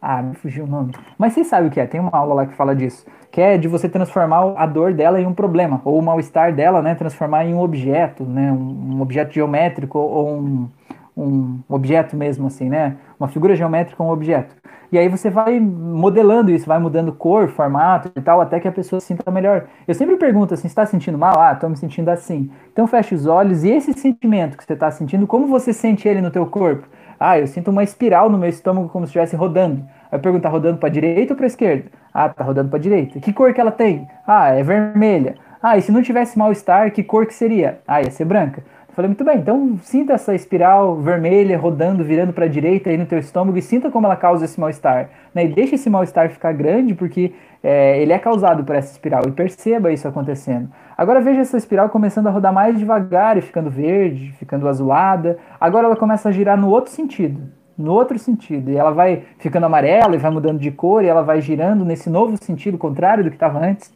Ah, 0.00 0.22
me 0.22 0.34
fugiu 0.36 0.64
o 0.64 0.68
nome. 0.68 0.92
Mas 1.18 1.32
você 1.32 1.42
sabe 1.44 1.68
o 1.68 1.70
que 1.70 1.80
é, 1.80 1.86
tem 1.86 2.00
uma 2.00 2.10
aula 2.12 2.34
lá 2.34 2.46
que 2.46 2.54
fala 2.54 2.76
disso. 2.76 3.04
Que 3.30 3.40
é 3.40 3.58
de 3.58 3.66
você 3.66 3.88
transformar 3.88 4.54
a 4.56 4.66
dor 4.66 4.94
dela 4.94 5.20
em 5.20 5.26
um 5.26 5.34
problema, 5.34 5.80
ou 5.84 5.98
o 5.98 6.02
mal-estar 6.02 6.54
dela, 6.54 6.80
né? 6.80 6.94
Transformar 6.94 7.44
em 7.44 7.54
um 7.54 7.60
objeto, 7.60 8.24
né? 8.24 8.52
Um 8.52 9.00
objeto 9.00 9.34
geométrico 9.34 9.98
ou 9.98 10.38
um, 10.38 10.68
um 11.16 11.60
objeto 11.68 12.14
mesmo, 12.16 12.46
assim, 12.46 12.68
né? 12.68 12.96
Uma 13.18 13.28
figura 13.28 13.56
geométrica 13.56 14.02
um 14.02 14.10
objeto. 14.10 14.54
E 14.92 14.98
aí 14.98 15.08
você 15.08 15.30
vai 15.30 15.58
modelando 15.58 16.50
isso, 16.50 16.66
vai 16.66 16.78
mudando 16.78 17.12
cor, 17.12 17.48
formato 17.48 18.10
e 18.14 18.20
tal, 18.20 18.40
até 18.40 18.60
que 18.60 18.68
a 18.68 18.72
pessoa 18.72 19.00
se 19.00 19.06
sinta 19.06 19.30
melhor. 19.30 19.66
Eu 19.88 19.94
sempre 19.94 20.16
pergunto 20.16 20.54
assim, 20.54 20.66
está 20.66 20.84
sentindo 20.84 21.18
mal? 21.18 21.40
Ah, 21.40 21.52
estou 21.52 21.70
me 21.70 21.76
sentindo 21.76 22.08
assim. 22.10 22.50
Então 22.72 22.86
fecha 22.86 23.14
os 23.14 23.26
olhos 23.26 23.64
e 23.64 23.70
esse 23.70 23.92
sentimento 23.94 24.56
que 24.56 24.64
você 24.64 24.74
está 24.74 24.90
sentindo, 24.90 25.26
como 25.26 25.46
você 25.46 25.72
sente 25.72 26.06
ele 26.06 26.20
no 26.20 26.30
teu 26.30 26.46
corpo? 26.46 26.86
Ah, 27.18 27.38
eu 27.38 27.46
sinto 27.46 27.70
uma 27.70 27.82
espiral 27.82 28.28
no 28.28 28.38
meu 28.38 28.48
estômago 28.48 28.88
como 28.90 29.06
se 29.06 29.10
estivesse 29.10 29.34
rodando. 29.34 29.82
Aí 30.12 30.18
pergunta, 30.18 30.44
tá 30.44 30.48
rodando 30.48 30.78
para 30.78 30.88
direita 30.88 31.32
ou 31.32 31.36
para 31.36 31.46
esquerda? 31.46 31.90
Ah, 32.12 32.28
tá 32.28 32.44
rodando 32.44 32.68
para 32.68 32.78
direita. 32.78 33.18
Que 33.18 33.32
cor 33.32 33.52
que 33.52 33.60
ela 33.60 33.72
tem? 33.72 34.06
Ah, 34.26 34.50
é 34.50 34.62
vermelha. 34.62 35.34
Ah, 35.62 35.76
e 35.76 35.82
se 35.82 35.90
não 35.90 36.02
tivesse 36.02 36.38
mal-estar, 36.38 36.92
que 36.92 37.02
cor 37.02 37.26
que 37.26 37.34
seria? 37.34 37.80
Ah, 37.88 38.02
ia 38.02 38.10
ser 38.10 38.24
branca. 38.24 38.62
Falei, 38.96 39.10
muito 39.10 39.24
bem, 39.24 39.36
então 39.36 39.78
sinta 39.82 40.14
essa 40.14 40.34
espiral 40.34 40.96
vermelha 40.96 41.58
rodando, 41.58 42.02
virando 42.02 42.32
para 42.32 42.46
a 42.46 42.48
direita 42.48 42.88
aí 42.88 42.96
no 42.96 43.04
teu 43.04 43.18
estômago 43.18 43.58
e 43.58 43.60
sinta 43.60 43.90
como 43.90 44.06
ela 44.06 44.16
causa 44.16 44.46
esse 44.46 44.58
mal-estar. 44.58 45.10
Né? 45.34 45.44
E 45.44 45.48
deixa 45.48 45.74
esse 45.74 45.90
mal-estar 45.90 46.30
ficar 46.30 46.54
grande 46.54 46.94
porque 46.94 47.34
é, 47.62 48.00
ele 48.00 48.14
é 48.14 48.18
causado 48.18 48.64
por 48.64 48.74
essa 48.74 48.90
espiral 48.92 49.24
e 49.28 49.32
perceba 49.32 49.92
isso 49.92 50.08
acontecendo. 50.08 50.70
Agora 50.96 51.20
veja 51.20 51.42
essa 51.42 51.58
espiral 51.58 51.90
começando 51.90 52.28
a 52.28 52.30
rodar 52.30 52.54
mais 52.54 52.78
devagar 52.78 53.36
e 53.36 53.42
ficando 53.42 53.68
verde, 53.68 54.32
ficando 54.38 54.66
azulada. 54.66 55.36
Agora 55.60 55.88
ela 55.88 55.96
começa 55.96 56.30
a 56.30 56.32
girar 56.32 56.56
no 56.56 56.70
outro 56.70 56.90
sentido, 56.90 57.42
no 57.76 57.92
outro 57.92 58.18
sentido. 58.18 58.70
E 58.70 58.76
ela 58.78 58.92
vai 58.92 59.24
ficando 59.36 59.66
amarela 59.66 60.14
e 60.14 60.18
vai 60.18 60.30
mudando 60.30 60.58
de 60.58 60.70
cor 60.70 61.04
e 61.04 61.06
ela 61.06 61.20
vai 61.20 61.42
girando 61.42 61.84
nesse 61.84 62.08
novo 62.08 62.34
sentido 62.42 62.78
contrário 62.78 63.22
do 63.22 63.28
que 63.28 63.36
estava 63.36 63.58
antes 63.58 63.94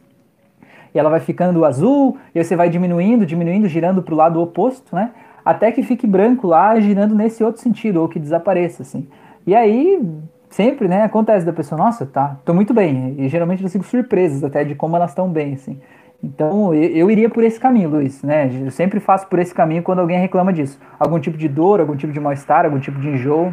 e 0.93 0.99
ela 0.99 1.09
vai 1.09 1.19
ficando 1.19 1.63
azul, 1.65 2.17
e 2.33 2.43
você 2.43 2.55
vai 2.55 2.69
diminuindo, 2.69 3.25
diminuindo, 3.25 3.67
girando 3.67 4.01
para 4.01 4.13
o 4.13 4.17
lado 4.17 4.41
oposto, 4.41 4.95
né? 4.95 5.11
Até 5.43 5.71
que 5.71 5.81
fique 5.81 6.05
branco 6.05 6.47
lá, 6.47 6.79
girando 6.79 7.15
nesse 7.15 7.43
outro 7.43 7.61
sentido, 7.61 8.01
ou 8.01 8.07
que 8.07 8.19
desapareça, 8.19 8.83
assim. 8.83 9.07
E 9.45 9.55
aí, 9.55 10.01
sempre, 10.49 10.87
né, 10.87 11.03
acontece 11.03 11.45
da 11.45 11.53
pessoa, 11.53 11.81
nossa, 11.81 12.05
tá, 12.05 12.37
tô 12.45 12.53
muito 12.53 12.73
bem. 12.73 13.15
E 13.17 13.27
geralmente 13.27 13.63
eu 13.63 13.69
fico 13.69 13.85
surpresas 13.85 14.43
até 14.43 14.63
de 14.63 14.75
como 14.75 14.95
elas 14.95 15.11
estão 15.11 15.27
bem, 15.29 15.53
assim. 15.53 15.79
Então, 16.23 16.73
eu, 16.73 16.83
eu, 16.91 17.11
iria 17.11 17.29
por 17.29 17.43
esse 17.43 17.59
caminho, 17.59 17.89
Luiz, 17.89 18.21
né? 18.21 18.49
Eu 18.63 18.69
sempre 18.69 18.99
faço 18.99 19.27
por 19.27 19.39
esse 19.39 19.53
caminho 19.53 19.81
quando 19.81 19.99
alguém 19.99 20.19
reclama 20.19 20.53
disso. 20.53 20.79
Algum 20.99 21.19
tipo 21.19 21.35
de 21.35 21.47
dor, 21.47 21.79
algum 21.79 21.95
tipo 21.95 22.13
de 22.13 22.19
mal-estar, 22.19 22.65
algum 22.65 22.79
tipo 22.79 22.99
de 22.99 23.09
enjoo. 23.09 23.51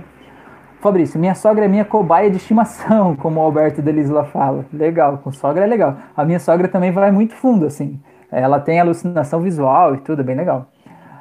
Fabrício, 0.81 1.19
minha 1.19 1.35
sogra 1.35 1.64
é 1.64 1.69
minha 1.69 1.85
cobaia 1.85 2.31
de 2.31 2.37
estimação, 2.37 3.14
como 3.17 3.41
o 3.41 3.43
Alberto 3.43 3.83
Delisla 3.83 4.25
fala. 4.25 4.64
Legal, 4.73 5.19
com 5.19 5.33
sogra 5.33 5.64
é 5.64 5.67
legal. 5.67 5.97
A 6.17 6.25
minha 6.25 6.38
sogra 6.38 6.69
também 6.69 6.93
vai 6.93 7.11
muito 7.11 7.35
fundo, 7.35 7.67
assim. 7.67 8.01
Ela 8.31 8.61
tem 8.61 8.79
alucinação 8.79 9.41
visual 9.41 9.95
e 9.95 9.99
tudo, 9.99 10.23
bem 10.23 10.37
legal. 10.37 10.71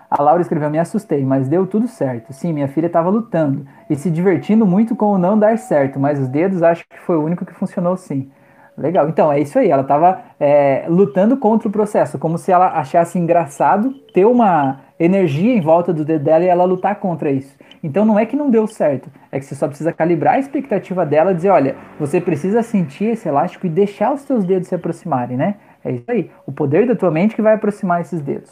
A 0.10 0.22
Laura 0.22 0.42
escreveu: 0.42 0.70
Me 0.70 0.80
assustei, 0.80 1.26
mas 1.26 1.48
deu 1.50 1.66
tudo 1.68 1.88
certo. 1.88 2.34
Sim, 2.34 2.54
minha 2.54 2.68
filha 2.68 2.88
estava 2.88 3.10
lutando 3.10 3.66
e 3.90 3.96
se 3.96 4.12
divertindo 4.12 4.66
muito 4.66 4.96
com 4.96 5.08
o 5.08 5.18
não 5.18 5.38
dar 5.38 5.58
certo, 5.58 6.00
mas 6.00 6.20
os 6.20 6.28
dedos 6.28 6.64
acho 6.64 6.86
que 6.88 7.00
foi 7.00 7.18
o 7.18 7.24
único 7.24 7.46
que 7.46 7.54
funcionou 7.54 7.98
sim. 7.98 8.30
Legal, 8.78 9.10
então 9.10 9.32
é 9.32 9.40
isso 9.40 9.58
aí. 9.58 9.70
Ela 9.72 9.82
estava 9.82 10.22
é, 10.40 10.86
lutando 10.88 11.36
contra 11.36 11.68
o 11.68 11.72
processo, 11.72 12.20
como 12.20 12.38
se 12.38 12.52
ela 12.52 12.68
achasse 12.80 13.18
engraçado 13.18 13.92
ter 14.14 14.26
uma 14.26 14.82
energia 15.00 15.56
em 15.56 15.62
volta 15.62 15.92
do 15.92 16.06
dedo 16.06 16.24
dela 16.24 16.44
e 16.44 16.48
ela 16.48 16.64
lutar 16.64 16.96
contra 16.96 17.32
isso. 17.32 17.56
Então 17.84 18.06
não 18.06 18.20
é 18.20 18.26
que 18.26 18.36
não 18.36 18.50
deu 18.50 18.68
certo, 18.68 19.10
é 19.32 19.40
que 19.40 19.46
você 19.46 19.56
só 19.56 19.68
precisa 19.68 19.94
calibrar 19.94 20.36
a 20.36 20.40
expectativa 20.40 21.06
dela 21.06 21.32
e 21.32 21.36
dizer, 21.36 21.50
olha, 21.50 21.76
você 22.00 22.20
precisa 22.20 22.62
sentir 22.62 23.06
esse 23.06 23.28
elástico 23.28 23.66
e 23.66 23.70
deixar 23.70 24.14
os 24.14 24.22
seus 24.22 24.44
dedos 24.44 24.68
se 24.68 24.76
aproximarem, 24.76 25.38
né? 25.38 25.56
É 25.84 25.92
isso 25.92 26.06
aí, 26.10 26.32
o 26.46 26.52
poder 26.52 26.88
da 26.88 26.96
tua 26.96 27.12
mente 27.12 27.36
que 27.36 27.42
vai 27.42 27.54
aproximar 27.54 28.02
esses 28.02 28.22
dedos. 28.22 28.52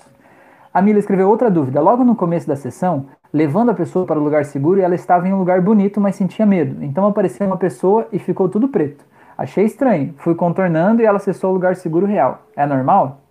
A 0.74 0.82
Mila 0.82 1.00
escreveu 1.00 1.30
outra 1.30 1.50
dúvida. 1.50 1.80
Logo 1.80 2.04
no 2.04 2.16
começo 2.16 2.48
da 2.48 2.56
sessão, 2.56 3.06
levando 3.32 3.72
a 3.72 3.74
pessoa 3.74 4.06
para 4.06 4.20
o 4.20 4.24
lugar 4.24 4.44
seguro 4.46 4.82
ela 4.82 4.94
estava 4.94 5.28
em 5.28 5.34
um 5.34 5.40
lugar 5.40 5.62
bonito, 5.62 6.02
mas 6.02 6.16
sentia 6.16 6.46
medo. 6.46 6.84
Então 6.84 7.06
apareceu 7.06 7.48
uma 7.48 7.58
pessoa 7.58 8.08
e 8.12 8.20
ficou 8.20 8.50
tudo 8.50 8.68
preto. 8.68 9.04
Achei 9.38 9.66
estranho. 9.66 10.14
Fui 10.18 10.36
contornando 10.36 11.02
e 11.02 11.06
ela 11.06 11.18
acessou 11.18 11.52
o 11.52 11.54
lugar 11.54 11.76
seguro 11.76 12.06
real. 12.06 12.42
É 12.56 12.66
normal? 12.66 13.22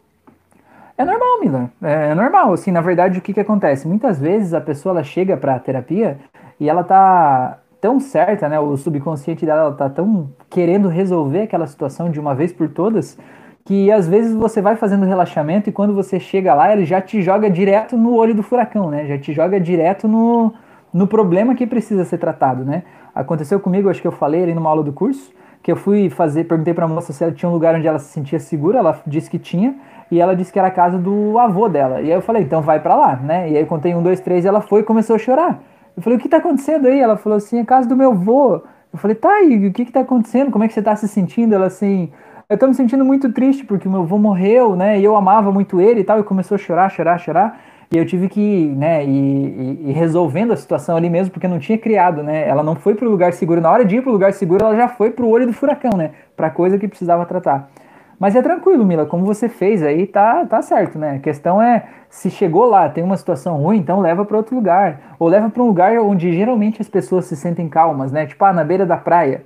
É 0.96 1.04
normal, 1.04 1.40
Mila. 1.40 1.70
É, 1.82 2.10
é, 2.10 2.14
normal. 2.14 2.52
Assim, 2.52 2.70
na 2.70 2.80
verdade, 2.80 3.18
o 3.18 3.22
que, 3.22 3.32
que 3.32 3.40
acontece? 3.40 3.88
Muitas 3.88 4.18
vezes 4.18 4.54
a 4.54 4.60
pessoa 4.60 4.92
ela 4.92 5.02
chega 5.02 5.36
para 5.36 5.54
a 5.54 5.58
terapia 5.58 6.18
e 6.60 6.68
ela 6.68 6.84
tá 6.84 7.58
tão 7.80 7.98
certa, 7.98 8.48
né? 8.48 8.58
O 8.60 8.76
subconsciente 8.76 9.44
dela 9.44 9.72
tá 9.72 9.90
tão 9.90 10.30
querendo 10.48 10.88
resolver 10.88 11.42
aquela 11.42 11.66
situação 11.66 12.10
de 12.10 12.20
uma 12.20 12.34
vez 12.34 12.52
por 12.52 12.68
todas 12.68 13.18
que 13.64 13.90
às 13.90 14.06
vezes 14.06 14.34
você 14.34 14.60
vai 14.60 14.76
fazendo 14.76 15.06
relaxamento 15.06 15.68
e 15.68 15.72
quando 15.72 15.94
você 15.94 16.20
chega 16.20 16.52
lá, 16.52 16.72
ele 16.72 16.84
já 16.84 17.00
te 17.00 17.22
joga 17.22 17.48
direto 17.48 17.96
no 17.96 18.14
olho 18.14 18.34
do 18.34 18.42
furacão, 18.42 18.90
né? 18.90 19.06
Já 19.06 19.18
te 19.18 19.32
joga 19.32 19.58
direto 19.58 20.06
no, 20.06 20.52
no 20.92 21.06
problema 21.06 21.54
que 21.54 21.66
precisa 21.66 22.04
ser 22.04 22.18
tratado, 22.18 22.62
né? 22.62 22.82
Aconteceu 23.14 23.58
comigo, 23.58 23.88
acho 23.88 24.02
que 24.02 24.06
eu 24.06 24.12
falei 24.12 24.42
ali 24.42 24.54
numa 24.54 24.68
aula 24.68 24.82
do 24.82 24.92
curso, 24.92 25.32
que 25.64 25.72
eu 25.72 25.76
fui 25.76 26.10
fazer, 26.10 26.44
perguntei 26.44 26.74
para 26.74 26.84
a 26.84 26.88
moça 26.88 27.10
se 27.10 27.24
ela 27.24 27.32
tinha 27.32 27.48
um 27.48 27.52
lugar 27.52 27.74
onde 27.74 27.86
ela 27.86 27.98
se 27.98 28.12
sentia 28.12 28.38
segura, 28.38 28.80
ela 28.80 29.00
disse 29.06 29.30
que 29.30 29.38
tinha, 29.38 29.74
e 30.10 30.20
ela 30.20 30.36
disse 30.36 30.52
que 30.52 30.58
era 30.58 30.68
a 30.68 30.70
casa 30.70 30.98
do 30.98 31.38
avô 31.38 31.70
dela. 31.70 32.02
E 32.02 32.04
aí 32.04 32.10
eu 32.12 32.20
falei, 32.20 32.42
então 32.42 32.60
vai 32.60 32.80
para 32.80 32.94
lá, 32.94 33.16
né? 33.16 33.50
E 33.50 33.56
aí 33.56 33.62
eu 33.62 33.66
contei 33.66 33.94
um, 33.94 34.02
dois, 34.02 34.20
três, 34.20 34.44
e 34.44 34.48
ela 34.48 34.60
foi 34.60 34.80
e 34.80 34.82
começou 34.82 35.16
a 35.16 35.18
chorar. 35.18 35.62
Eu 35.96 36.02
falei, 36.02 36.18
o 36.18 36.20
que 36.20 36.28
tá 36.28 36.36
acontecendo 36.36 36.86
aí? 36.86 37.00
Ela 37.00 37.16
falou 37.16 37.38
assim, 37.38 37.56
é 37.56 37.62
a 37.62 37.64
casa 37.64 37.88
do 37.88 37.96
meu 37.96 38.10
avô. 38.10 38.56
Eu 38.92 38.98
falei, 38.98 39.14
tá, 39.14 39.42
e 39.42 39.66
o 39.66 39.72
que 39.72 39.86
que 39.86 39.90
tá 39.92 40.00
acontecendo? 40.00 40.50
Como 40.50 40.62
é 40.62 40.68
que 40.68 40.74
você 40.74 40.82
tá 40.82 40.94
se 40.96 41.08
sentindo? 41.08 41.54
Ela 41.54 41.64
assim, 41.64 42.12
eu 42.46 42.58
tô 42.58 42.66
me 42.66 42.74
sentindo 42.74 43.02
muito 43.02 43.32
triste 43.32 43.64
porque 43.64 43.88
o 43.88 43.90
meu 43.90 44.02
avô 44.02 44.18
morreu, 44.18 44.76
né? 44.76 45.00
E 45.00 45.04
eu 45.04 45.16
amava 45.16 45.50
muito 45.50 45.80
ele 45.80 46.00
e 46.00 46.04
tal, 46.04 46.20
e 46.20 46.22
começou 46.24 46.56
a 46.56 46.58
chorar, 46.58 46.90
chorar, 46.90 47.16
chorar. 47.16 47.58
E 47.94 47.96
eu 47.96 48.04
tive 48.04 48.28
que, 48.28 48.66
né, 48.76 49.04
ir, 49.04 49.88
ir, 49.88 49.92
resolvendo 49.92 50.52
a 50.52 50.56
situação 50.56 50.96
ali 50.96 51.08
mesmo, 51.08 51.32
porque 51.32 51.46
não 51.46 51.60
tinha 51.60 51.78
criado, 51.78 52.24
né? 52.24 52.48
Ela 52.48 52.60
não 52.60 52.74
foi 52.74 52.92
pro 52.92 53.08
lugar 53.08 53.32
seguro. 53.32 53.60
Na 53.60 53.70
hora 53.70 53.84
de 53.84 53.94
ir 53.94 54.02
pro 54.02 54.10
lugar 54.10 54.32
seguro, 54.32 54.64
ela 54.64 54.74
já 54.74 54.88
foi 54.88 55.10
pro 55.10 55.28
olho 55.28 55.46
do 55.46 55.52
furacão, 55.52 55.96
né? 55.96 56.10
Pra 56.36 56.50
coisa 56.50 56.76
que 56.76 56.88
precisava 56.88 57.24
tratar. 57.24 57.70
Mas 58.18 58.34
é 58.34 58.42
tranquilo, 58.42 58.84
Mila, 58.84 59.06
como 59.06 59.24
você 59.24 59.48
fez 59.48 59.80
aí, 59.80 60.08
tá, 60.08 60.44
tá 60.44 60.60
certo, 60.60 60.98
né? 60.98 61.12
A 61.12 61.18
questão 61.20 61.62
é 61.62 61.84
se 62.10 62.30
chegou 62.30 62.64
lá, 62.64 62.88
tem 62.88 63.04
uma 63.04 63.16
situação 63.16 63.58
ruim, 63.58 63.78
então 63.78 64.00
leva 64.00 64.24
para 64.24 64.36
outro 64.36 64.56
lugar. 64.56 65.14
Ou 65.16 65.28
leva 65.28 65.48
para 65.48 65.62
um 65.62 65.66
lugar 65.66 65.96
onde 66.00 66.32
geralmente 66.32 66.82
as 66.82 66.88
pessoas 66.88 67.26
se 67.26 67.36
sentem 67.36 67.68
calmas, 67.68 68.10
né? 68.10 68.26
Tipo, 68.26 68.44
ah, 68.44 68.52
na 68.52 68.64
beira 68.64 68.84
da 68.84 68.96
praia. 68.96 69.44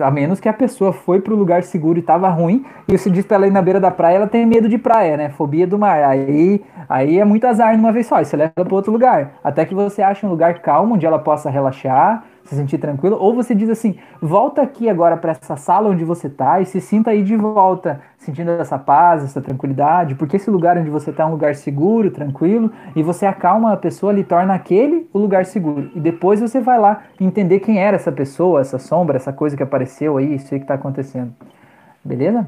A 0.00 0.10
menos 0.10 0.40
que 0.40 0.48
a 0.48 0.52
pessoa 0.52 0.94
foi 0.94 1.20
para 1.20 1.34
o 1.34 1.36
lugar 1.36 1.62
seguro 1.62 1.98
e 1.98 2.00
estava 2.00 2.26
ruim, 2.30 2.64
e 2.88 2.96
você 2.96 3.10
diz 3.10 3.26
para 3.26 3.36
ela 3.36 3.46
ir 3.46 3.50
na 3.50 3.60
beira 3.60 3.78
da 3.78 3.90
praia, 3.90 4.16
ela 4.16 4.26
tem 4.26 4.46
medo 4.46 4.66
de 4.66 4.78
praia, 4.78 5.14
né? 5.16 5.28
Fobia 5.28 5.66
do 5.66 5.78
mar. 5.78 6.02
Aí, 6.04 6.64
aí 6.88 7.18
é 7.18 7.24
muito 7.24 7.46
azar 7.46 7.76
numa 7.76 7.92
vez 7.92 8.06
só, 8.06 8.18
você 8.18 8.34
leva 8.34 8.52
para 8.54 8.74
outro 8.74 8.90
lugar. 8.90 9.34
Até 9.44 9.66
que 9.66 9.74
você 9.74 10.00
ache 10.00 10.24
um 10.24 10.30
lugar 10.30 10.60
calmo 10.60 10.94
onde 10.94 11.04
ela 11.04 11.18
possa 11.18 11.50
relaxar, 11.50 12.24
se 12.48 12.56
sentir 12.56 12.78
tranquilo, 12.78 13.16
ou 13.20 13.34
você 13.34 13.54
diz 13.54 13.68
assim: 13.68 13.96
volta 14.20 14.62
aqui 14.62 14.88
agora 14.88 15.16
para 15.16 15.32
essa 15.32 15.56
sala 15.56 15.90
onde 15.90 16.04
você 16.04 16.28
está 16.28 16.60
e 16.60 16.66
se 16.66 16.80
sinta 16.80 17.10
aí 17.10 17.22
de 17.22 17.36
volta, 17.36 18.00
sentindo 18.16 18.50
essa 18.52 18.78
paz, 18.78 19.22
essa 19.22 19.40
tranquilidade, 19.40 20.14
porque 20.14 20.36
esse 20.36 20.50
lugar 20.50 20.78
onde 20.78 20.88
você 20.88 21.10
está 21.10 21.24
é 21.24 21.26
um 21.26 21.32
lugar 21.32 21.54
seguro, 21.54 22.10
tranquilo, 22.10 22.72
e 22.96 23.02
você 23.02 23.26
acalma 23.26 23.72
a 23.72 23.76
pessoa, 23.76 24.12
lhe 24.12 24.24
torna 24.24 24.54
aquele 24.54 25.08
o 25.12 25.18
lugar 25.18 25.44
seguro. 25.44 25.90
E 25.94 26.00
depois 26.00 26.40
você 26.40 26.60
vai 26.60 26.78
lá 26.78 27.02
entender 27.20 27.60
quem 27.60 27.78
era 27.78 27.96
essa 27.96 28.10
pessoa, 28.10 28.60
essa 28.60 28.78
sombra, 28.78 29.16
essa 29.16 29.32
coisa 29.32 29.56
que 29.56 29.62
apareceu 29.62 30.16
aí, 30.16 30.36
isso 30.36 30.54
aí 30.54 30.60
que 30.60 30.64
está 30.64 30.74
acontecendo. 30.74 31.32
Beleza? 32.02 32.46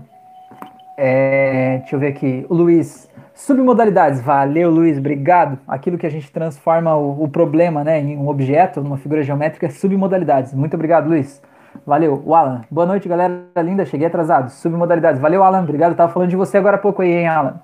É, 0.97 1.79
deixa 1.79 1.97
eu 1.97 2.01
ver 2.01 2.09
aqui. 2.09 2.47
O 2.49 2.55
Luiz 2.55 3.10
Submodalidades, 3.41 4.21
valeu 4.21 4.69
Luiz, 4.69 4.99
obrigado. 4.99 5.59
Aquilo 5.67 5.97
que 5.97 6.07
a 6.07 6.11
gente 6.11 6.31
transforma 6.31 6.95
o, 6.95 7.25
o, 7.25 7.27
problema 7.27 7.83
né, 7.83 7.99
em 7.99 8.19
um 8.19 8.29
objeto, 8.29 8.83
numa 8.83 8.99
figura 8.99 9.23
geométrica, 9.23 9.65
é 9.65 9.71
submodalidades. 9.71 10.53
Muito 10.53 10.75
obrigado, 10.75 11.09
Luiz. 11.09 11.41
Valeu. 11.87 12.23
O 12.27 12.35
Alan, 12.35 12.61
boa 12.71 12.87
noite, 12.87 13.09
galera 13.09 13.41
linda, 13.65 13.87
cheguei 13.87 14.07
atrasado. 14.07 14.51
Submodalidades, 14.51 15.19
valeu, 15.19 15.43
Alan, 15.43 15.63
obrigado. 15.63 15.97
Tava 15.97 16.13
falando 16.13 16.29
de 16.29 16.37
você 16.37 16.59
agora 16.59 16.77
há 16.77 16.79
pouco 16.79 17.01
aí, 17.01 17.11
hein, 17.11 17.29
Alan. 17.29 17.55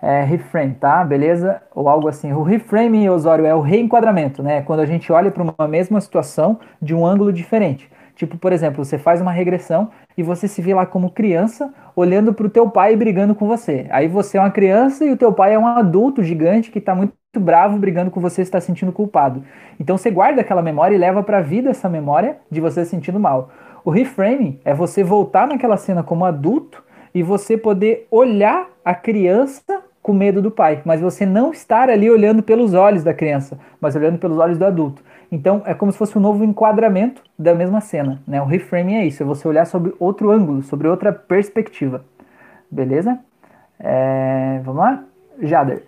É, 0.00 0.22
reframe, 0.22 0.74
tá? 0.74 1.04
Beleza? 1.04 1.60
Ou 1.74 1.88
algo 1.88 2.06
assim. 2.06 2.32
O 2.32 2.44
reframe, 2.44 3.10
Osório, 3.10 3.44
é 3.44 3.54
o 3.54 3.60
reenquadramento, 3.60 4.44
né? 4.44 4.62
Quando 4.62 4.78
a 4.78 4.86
gente 4.86 5.12
olha 5.12 5.32
para 5.32 5.42
uma 5.42 5.66
mesma 5.66 6.00
situação 6.00 6.60
de 6.80 6.94
um 6.94 7.04
ângulo 7.04 7.32
diferente. 7.32 7.90
Tipo, 8.14 8.38
por 8.38 8.52
exemplo, 8.52 8.84
você 8.84 8.96
faz 8.96 9.20
uma 9.20 9.32
regressão 9.32 9.90
e 10.20 10.22
você 10.22 10.46
se 10.46 10.60
vê 10.60 10.74
lá 10.74 10.84
como 10.84 11.10
criança 11.10 11.72
olhando 11.96 12.34
para 12.34 12.46
o 12.46 12.50
teu 12.50 12.68
pai 12.68 12.94
brigando 12.94 13.34
com 13.34 13.48
você. 13.48 13.86
Aí 13.88 14.06
você 14.06 14.36
é 14.36 14.40
uma 14.40 14.50
criança 14.50 15.02
e 15.02 15.10
o 15.10 15.16
teu 15.16 15.32
pai 15.32 15.54
é 15.54 15.58
um 15.58 15.66
adulto 15.66 16.22
gigante 16.22 16.70
que 16.70 16.78
está 16.78 16.94
muito 16.94 17.14
bravo 17.38 17.78
brigando 17.78 18.10
com 18.10 18.20
você, 18.20 18.42
está 18.42 18.60
sentindo 18.60 18.92
culpado. 18.92 19.42
Então 19.78 19.96
você 19.96 20.10
guarda 20.10 20.42
aquela 20.42 20.60
memória 20.60 20.94
e 20.94 20.98
leva 20.98 21.22
para 21.22 21.38
a 21.38 21.40
vida 21.40 21.70
essa 21.70 21.88
memória 21.88 22.36
de 22.50 22.60
você 22.60 22.84
se 22.84 22.90
sentindo 22.90 23.18
mal. 23.18 23.48
O 23.82 23.90
reframing 23.90 24.60
é 24.62 24.74
você 24.74 25.02
voltar 25.02 25.48
naquela 25.48 25.78
cena 25.78 26.02
como 26.02 26.26
adulto 26.26 26.84
e 27.14 27.22
você 27.22 27.56
poder 27.56 28.06
olhar 28.10 28.68
a 28.84 28.94
criança 28.94 29.82
com 30.02 30.12
medo 30.12 30.42
do 30.42 30.50
pai, 30.50 30.82
mas 30.84 31.00
você 31.00 31.24
não 31.24 31.50
estar 31.50 31.88
ali 31.88 32.10
olhando 32.10 32.42
pelos 32.42 32.74
olhos 32.74 33.02
da 33.02 33.14
criança, 33.14 33.58
mas 33.80 33.96
olhando 33.96 34.18
pelos 34.18 34.36
olhos 34.38 34.58
do 34.58 34.66
adulto. 34.66 35.02
Então 35.30 35.62
é 35.64 35.74
como 35.74 35.92
se 35.92 35.98
fosse 35.98 36.18
um 36.18 36.20
novo 36.20 36.42
enquadramento 36.44 37.22
da 37.38 37.54
mesma 37.54 37.80
cena, 37.80 38.20
né? 38.26 38.42
O 38.42 38.46
reframing 38.46 38.96
é 38.96 39.06
isso, 39.06 39.22
é 39.22 39.26
você 39.26 39.46
olhar 39.46 39.64
sobre 39.64 39.94
outro 39.98 40.30
ângulo, 40.30 40.62
sobre 40.62 40.88
outra 40.88 41.12
perspectiva. 41.12 42.04
Beleza? 42.70 43.18
É, 43.78 44.60
vamos 44.64 44.80
lá? 44.80 45.04
Jader. 45.40 45.84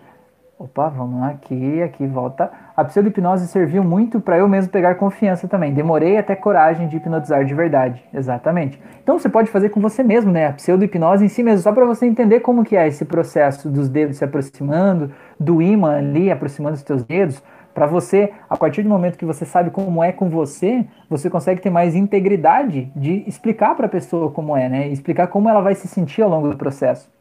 Opa, 0.57 0.87
vamos 0.87 1.19
lá 1.19 1.29
aqui, 1.31 1.81
aqui 1.81 2.07
volta. 2.07 2.49
A 2.77 2.85
pseudo-hipnose 2.85 3.47
serviu 3.47 3.83
muito 3.83 4.21
para 4.21 4.37
eu 4.37 4.47
mesmo 4.47 4.71
pegar 4.71 4.95
confiança 4.95 5.47
também. 5.47 5.73
Demorei 5.73 6.17
até 6.17 6.35
coragem 6.35 6.87
de 6.87 6.95
hipnotizar 6.95 7.43
de 7.43 7.53
verdade. 7.53 8.01
Exatamente. 8.13 8.81
Então 9.01 9.19
você 9.19 9.27
pode 9.27 9.49
fazer 9.49 9.69
com 9.69 9.81
você 9.81 10.03
mesmo, 10.03 10.31
né? 10.31 10.47
A 10.47 10.53
pseudo-hipnose 10.53 11.25
em 11.25 11.27
si 11.27 11.43
mesmo, 11.43 11.61
só 11.63 11.73
para 11.73 11.85
você 11.85 12.05
entender 12.05 12.39
como 12.39 12.63
que 12.63 12.77
é 12.77 12.87
esse 12.87 13.03
processo 13.03 13.69
dos 13.69 13.89
dedos 13.89 14.17
se 14.17 14.23
aproximando, 14.23 15.11
do 15.37 15.61
imã 15.61 15.97
ali 15.97 16.31
aproximando 16.31 16.75
os 16.75 16.83
teus 16.83 17.03
dedos, 17.03 17.43
para 17.73 17.87
você, 17.87 18.31
a 18.49 18.55
partir 18.55 18.83
do 18.83 18.89
momento 18.89 19.17
que 19.17 19.25
você 19.25 19.45
sabe 19.45 19.71
como 19.71 20.03
é 20.03 20.11
com 20.11 20.29
você, 20.29 20.85
você 21.09 21.29
consegue 21.29 21.61
ter 21.61 21.69
mais 21.69 21.95
integridade 21.95 22.91
de 22.95 23.23
explicar 23.27 23.75
para 23.75 23.87
a 23.87 23.89
pessoa 23.89 24.29
como 24.29 24.55
é, 24.55 24.69
né? 24.69 24.87
Explicar 24.89 25.27
como 25.27 25.49
ela 25.49 25.61
vai 25.61 25.73
se 25.73 25.87
sentir 25.87 26.21
ao 26.21 26.29
longo 26.29 26.49
do 26.49 26.57
processo. 26.57 27.11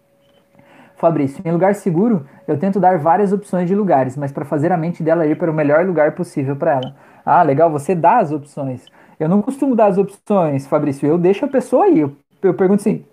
Fabrício, 0.97 1.43
em 1.45 1.51
lugar 1.51 1.75
seguro, 1.75 2.27
eu 2.47 2.57
tento 2.59 2.79
dar 2.79 2.99
várias 2.99 3.33
opções 3.33 3.67
de 3.67 3.75
lugares, 3.75 4.17
mas 4.17 4.31
para 4.31 4.45
fazer 4.45 4.71
a 4.71 4.77
mente 4.77 5.03
dela 5.03 5.27
ir 5.27 5.37
para 5.37 5.51
o 5.51 5.55
melhor 5.55 5.85
lugar 5.85 6.13
possível 6.13 6.55
para 6.55 6.73
ela. 6.75 6.95
Ah, 7.25 7.43
legal, 7.43 7.71
você 7.71 7.95
dá 7.95 8.19
as 8.19 8.31
opções. 8.31 8.87
Eu 9.19 9.29
não 9.29 9.43
costumo 9.43 9.75
dar 9.75 9.87
as 9.87 9.99
opções, 9.99 10.67
Fabrício, 10.67 11.09
eu 11.09 11.19
deixo 11.19 11.45
a 11.45 11.49
pessoa 11.49 11.87
aí. 11.87 12.01
Eu, 12.01 12.13
eu 12.43 12.55
pergunto 12.55 12.83
assim: 12.83 13.05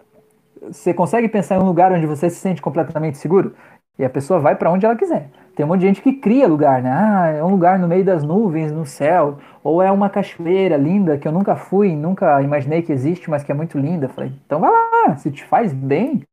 você 0.70 0.94
consegue 0.94 1.28
pensar 1.28 1.56
em 1.56 1.60
um 1.60 1.66
lugar 1.66 1.92
onde 1.92 2.06
você 2.06 2.30
se 2.30 2.36
sente 2.36 2.62
completamente 2.62 3.18
seguro? 3.18 3.56
E 3.98 4.06
a 4.06 4.10
pessoa 4.10 4.40
vai 4.40 4.56
para 4.56 4.72
onde 4.72 4.86
ela 4.86 4.96
quiser. 4.96 5.30
Tem 5.60 5.66
um 5.66 5.68
monte 5.68 5.82
de 5.82 5.88
gente 5.88 6.02
que 6.02 6.14
cria 6.14 6.48
lugar, 6.48 6.82
né? 6.82 6.90
Ah, 6.90 7.28
é 7.36 7.44
um 7.44 7.50
lugar 7.50 7.78
no 7.78 7.86
meio 7.86 8.06
das 8.06 8.24
nuvens, 8.24 8.72
no 8.72 8.86
céu, 8.86 9.40
ou 9.62 9.84
é 9.84 9.92
uma 9.92 10.10
cachoeira 10.10 10.78
linda 10.78 11.18
que 11.18 11.28
eu 11.28 11.34
nunca 11.34 11.54
fui, 11.54 11.98
nunca 11.98 12.42
imaginei 12.42 12.82
que 12.82 12.94
existe, 12.94 13.30
mas 13.30 13.44
que 13.44 13.52
é 13.52 13.54
muito 13.54 13.78
linda. 13.78 14.08
Falei, 14.08 14.32
então 14.46 14.62
vai 14.62 14.72
lá, 14.72 15.18
se 15.18 15.30
te 15.30 15.44
faz 15.44 15.74
bem, 15.74 16.24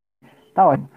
tá 0.54 0.68
ótimo. 0.68 0.88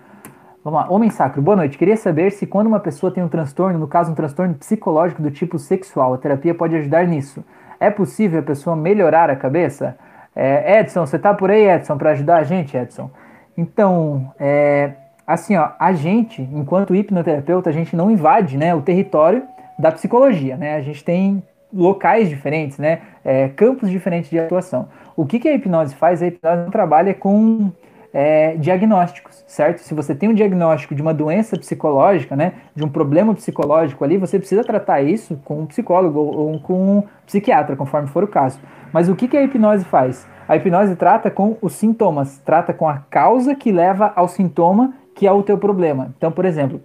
Vamos 0.64 0.80
lá, 0.80 0.92
homem 0.92 1.10
sacro, 1.10 1.42
boa 1.42 1.58
noite. 1.58 1.76
Queria 1.76 1.98
saber 1.98 2.32
se 2.32 2.46
quando 2.46 2.68
uma 2.68 2.80
pessoa 2.80 3.12
tem 3.12 3.24
um 3.24 3.28
transtorno, 3.28 3.80
no 3.80 3.88
caso 3.88 4.12
um 4.12 4.16
transtorno 4.16 4.54
psicológico 4.54 5.24
do 5.24 5.32
tipo 5.32 5.58
sexual, 5.58 6.14
a 6.14 6.18
terapia 6.20 6.54
pode 6.54 6.76
ajudar 6.76 7.08
nisso. 7.08 7.44
É 7.80 7.90
possível 7.90 8.42
a 8.42 8.44
pessoa 8.44 8.76
melhorar 8.76 9.32
a 9.32 9.36
cabeça? 9.36 9.98
É, 10.36 10.82
Edson, 10.82 11.04
você 11.04 11.18
tá 11.18 11.34
por 11.34 11.50
aí, 11.50 11.68
Edson, 11.68 11.98
para 11.98 12.12
ajudar 12.12 12.38
a 12.38 12.44
gente, 12.44 12.78
Edson? 12.78 13.10
Então, 13.58 14.32
é, 14.40 14.92
assim, 15.30 15.56
ó, 15.56 15.70
a 15.80 15.94
gente, 15.94 16.42
enquanto 16.42 16.96
hipnoterapeuta, 16.96 17.70
a 17.70 17.74
gente 17.74 17.96
não 17.96 18.10
invade 18.10 18.58
né, 18.58 18.74
o 18.74 18.82
território 18.82 19.44
da 19.78 19.92
psicologia, 19.92 20.58
né? 20.58 20.76
A 20.76 20.82
gente 20.82 21.04
tem 21.04 21.44
locais 21.72 22.28
diferentes, 22.28 22.80
né? 22.80 23.02
É, 23.24 23.48
campos 23.50 23.92
diferentes 23.92 24.32
de 24.32 24.40
atuação. 24.40 24.90
O 25.16 25.28
que, 25.28 25.40
que 25.40 25.48
a 25.48 25.54
hipnose 25.54 25.94
faz? 25.94 26.24
A 26.24 26.28
hipnose 26.28 26.72
trabalha 26.72 27.14
com 27.14 27.72
é, 28.12 28.56
diagnósticos, 28.56 29.44
certo? 29.46 29.78
Se 29.82 29.94
você 29.94 30.16
tem 30.16 30.30
um 30.30 30.34
diagnóstico 30.34 30.96
de 30.96 31.02
uma 31.02 31.14
doença 31.14 31.56
psicológica, 31.58 32.36
né, 32.36 32.54
de 32.76 32.84
um 32.84 32.90
problema 32.90 33.36
psicológico 33.36 34.04
ali, 34.04 34.18
você 34.18 34.40
precisa 34.40 34.64
tratar 34.64 35.02
isso 35.02 35.40
com 35.46 35.60
um 35.62 35.66
psicólogo 35.68 36.20
ou 36.20 36.60
com 36.60 36.98
um 36.98 37.04
psiquiatra, 37.28 37.76
conforme 37.76 38.08
for 38.08 38.24
o 38.24 38.28
caso. 38.28 38.60
Mas 38.92 39.08
o 39.08 39.16
que, 39.16 39.28
que 39.28 39.38
a 39.38 39.44
hipnose 39.44 39.86
faz? 39.86 40.28
A 40.48 40.56
hipnose 40.56 40.96
trata 40.96 41.30
com 41.30 41.56
os 41.62 41.74
sintomas, 41.74 42.40
trata 42.40 42.74
com 42.74 42.90
a 42.90 42.98
causa 43.12 43.54
que 43.54 43.72
leva 43.72 44.12
ao 44.16 44.28
sintoma 44.28 44.96
que 45.20 45.28
é 45.28 45.32
o 45.34 45.44
teu 45.44 45.58
problema. 45.58 46.14
Então, 46.18 46.32
por 46.32 46.46
exemplo, 46.46 46.82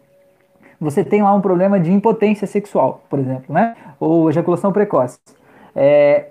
você 0.81 1.05
tem 1.05 1.23
lá 1.23 1.33
um 1.33 1.41
problema 1.41 1.79
de 1.79 1.93
impotência 1.93 2.49
sexual, 2.49 3.05
por 3.09 3.21
exemplo, 3.21 3.55
né? 3.55 3.77
Ou 4.01 4.29
ejaculação 4.29 4.73
precoce. 4.73 5.21
É, 5.73 6.31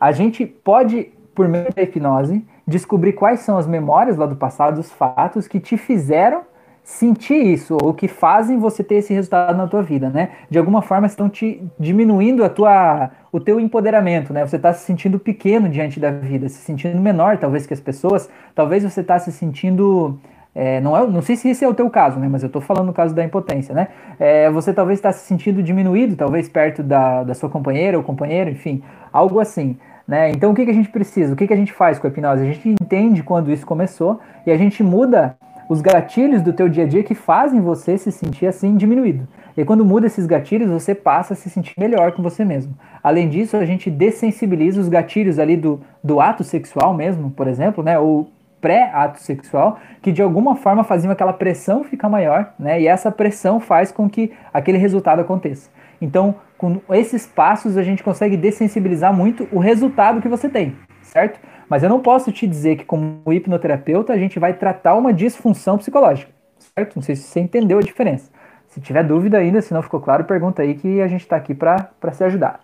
a 0.00 0.10
gente 0.10 0.44
pode, 0.44 1.12
por 1.32 1.46
meio 1.46 1.72
da 1.72 1.80
hipnose, 1.80 2.44
descobrir 2.66 3.12
quais 3.12 3.38
são 3.40 3.56
as 3.56 3.68
memórias 3.68 4.16
lá 4.16 4.26
do 4.26 4.34
passado, 4.34 4.80
os 4.80 4.90
fatos 4.90 5.46
que 5.46 5.60
te 5.60 5.76
fizeram 5.76 6.42
sentir 6.82 7.40
isso, 7.40 7.78
ou 7.80 7.94
que 7.94 8.08
fazem 8.08 8.58
você 8.58 8.82
ter 8.82 8.96
esse 8.96 9.14
resultado 9.14 9.56
na 9.56 9.68
tua 9.68 9.80
vida, 9.80 10.10
né? 10.10 10.30
De 10.50 10.58
alguma 10.58 10.82
forma 10.82 11.06
estão 11.06 11.28
te 11.28 11.62
diminuindo 11.78 12.44
a 12.44 12.48
tua, 12.48 13.12
o 13.30 13.38
teu 13.38 13.60
empoderamento, 13.60 14.32
né? 14.32 14.44
Você 14.44 14.56
está 14.56 14.72
se 14.72 14.84
sentindo 14.84 15.20
pequeno 15.20 15.68
diante 15.68 16.00
da 16.00 16.10
vida, 16.10 16.48
se 16.48 16.58
sentindo 16.58 17.00
menor, 17.00 17.38
talvez, 17.38 17.64
que 17.64 17.72
as 17.72 17.80
pessoas, 17.80 18.28
talvez 18.56 18.82
você 18.82 19.02
está 19.02 19.20
se 19.20 19.30
sentindo 19.30 20.18
é, 20.54 20.80
não, 20.80 20.96
é, 20.96 21.06
não 21.06 21.20
sei 21.20 21.36
se 21.36 21.48
esse 21.48 21.64
é 21.64 21.68
o 21.68 21.74
teu 21.74 21.90
caso, 21.90 22.18
né? 22.18 22.28
Mas 22.30 22.42
eu 22.42 22.46
estou 22.46 22.62
falando 22.62 22.86
no 22.86 22.92
caso 22.92 23.14
da 23.14 23.24
impotência, 23.24 23.74
né? 23.74 23.88
É, 24.20 24.50
você 24.50 24.72
talvez 24.72 24.98
está 24.98 25.12
se 25.12 25.26
sentindo 25.26 25.62
diminuído, 25.62 26.14
talvez 26.14 26.48
perto 26.48 26.82
da, 26.82 27.24
da 27.24 27.34
sua 27.34 27.48
companheira 27.48 27.98
ou 27.98 28.04
companheiro, 28.04 28.50
enfim, 28.50 28.82
algo 29.12 29.40
assim. 29.40 29.76
Né? 30.06 30.30
Então 30.30 30.52
o 30.52 30.54
que, 30.54 30.64
que 30.64 30.70
a 30.70 30.74
gente 30.74 30.90
precisa? 30.90 31.32
O 31.32 31.36
que, 31.36 31.46
que 31.46 31.52
a 31.52 31.56
gente 31.56 31.72
faz 31.72 31.98
com 31.98 32.06
a 32.06 32.10
hipnose? 32.10 32.42
A 32.42 32.52
gente 32.52 32.68
entende 32.68 33.22
quando 33.22 33.50
isso 33.50 33.66
começou 33.66 34.20
e 34.46 34.50
a 34.50 34.56
gente 34.56 34.82
muda 34.82 35.36
os 35.68 35.80
gatilhos 35.80 36.42
do 36.42 36.52
teu 36.52 36.68
dia 36.68 36.84
a 36.84 36.86
dia 36.86 37.02
que 37.02 37.14
fazem 37.14 37.60
você 37.60 37.96
se 37.96 38.12
sentir 38.12 38.46
assim 38.46 38.76
diminuído. 38.76 39.26
E 39.56 39.64
quando 39.64 39.84
muda 39.84 40.06
esses 40.06 40.26
gatilhos, 40.26 40.70
você 40.70 40.94
passa 40.94 41.32
a 41.32 41.36
se 41.36 41.48
sentir 41.48 41.74
melhor 41.78 42.12
com 42.12 42.22
você 42.22 42.44
mesmo. 42.44 42.74
Além 43.02 43.28
disso, 43.28 43.56
a 43.56 43.64
gente 43.64 43.90
dessensibiliza 43.90 44.80
os 44.80 44.88
gatilhos 44.88 45.38
ali 45.38 45.56
do, 45.56 45.80
do 46.02 46.20
ato 46.20 46.44
sexual 46.44 46.92
mesmo, 46.92 47.30
por 47.30 47.46
exemplo, 47.46 47.82
né? 47.82 47.98
Ou 47.98 48.28
pré-ato 48.64 49.20
sexual, 49.20 49.78
que 50.00 50.10
de 50.10 50.22
alguma 50.22 50.56
forma 50.56 50.82
faziam 50.82 51.12
aquela 51.12 51.34
pressão 51.34 51.84
ficar 51.84 52.08
maior, 52.08 52.54
né? 52.58 52.80
E 52.80 52.86
essa 52.86 53.12
pressão 53.12 53.60
faz 53.60 53.92
com 53.92 54.08
que 54.08 54.32
aquele 54.54 54.78
resultado 54.78 55.20
aconteça. 55.20 55.68
Então, 56.00 56.36
com 56.56 56.80
esses 56.88 57.26
passos, 57.26 57.76
a 57.76 57.82
gente 57.82 58.02
consegue 58.02 58.38
dessensibilizar 58.38 59.12
muito 59.12 59.46
o 59.52 59.58
resultado 59.58 60.22
que 60.22 60.28
você 60.28 60.48
tem, 60.48 60.74
certo? 61.02 61.38
Mas 61.68 61.82
eu 61.82 61.90
não 61.90 62.00
posso 62.00 62.32
te 62.32 62.46
dizer 62.46 62.76
que, 62.76 62.86
como 62.86 63.20
hipnoterapeuta, 63.30 64.14
a 64.14 64.18
gente 64.18 64.38
vai 64.38 64.54
tratar 64.54 64.94
uma 64.94 65.12
disfunção 65.12 65.76
psicológica, 65.76 66.32
certo? 66.74 66.96
Não 66.96 67.02
sei 67.02 67.16
se 67.16 67.24
você 67.24 67.40
entendeu 67.40 67.76
a 67.76 67.82
diferença. 67.82 68.32
Se 68.68 68.80
tiver 68.80 69.04
dúvida 69.04 69.36
ainda, 69.36 69.60
se 69.60 69.74
não 69.74 69.82
ficou 69.82 70.00
claro, 70.00 70.24
pergunta 70.24 70.62
aí 70.62 70.74
que 70.74 71.02
a 71.02 71.06
gente 71.06 71.20
está 71.20 71.36
aqui 71.36 71.54
para 71.54 71.90
se 72.12 72.24
ajudar. 72.24 72.60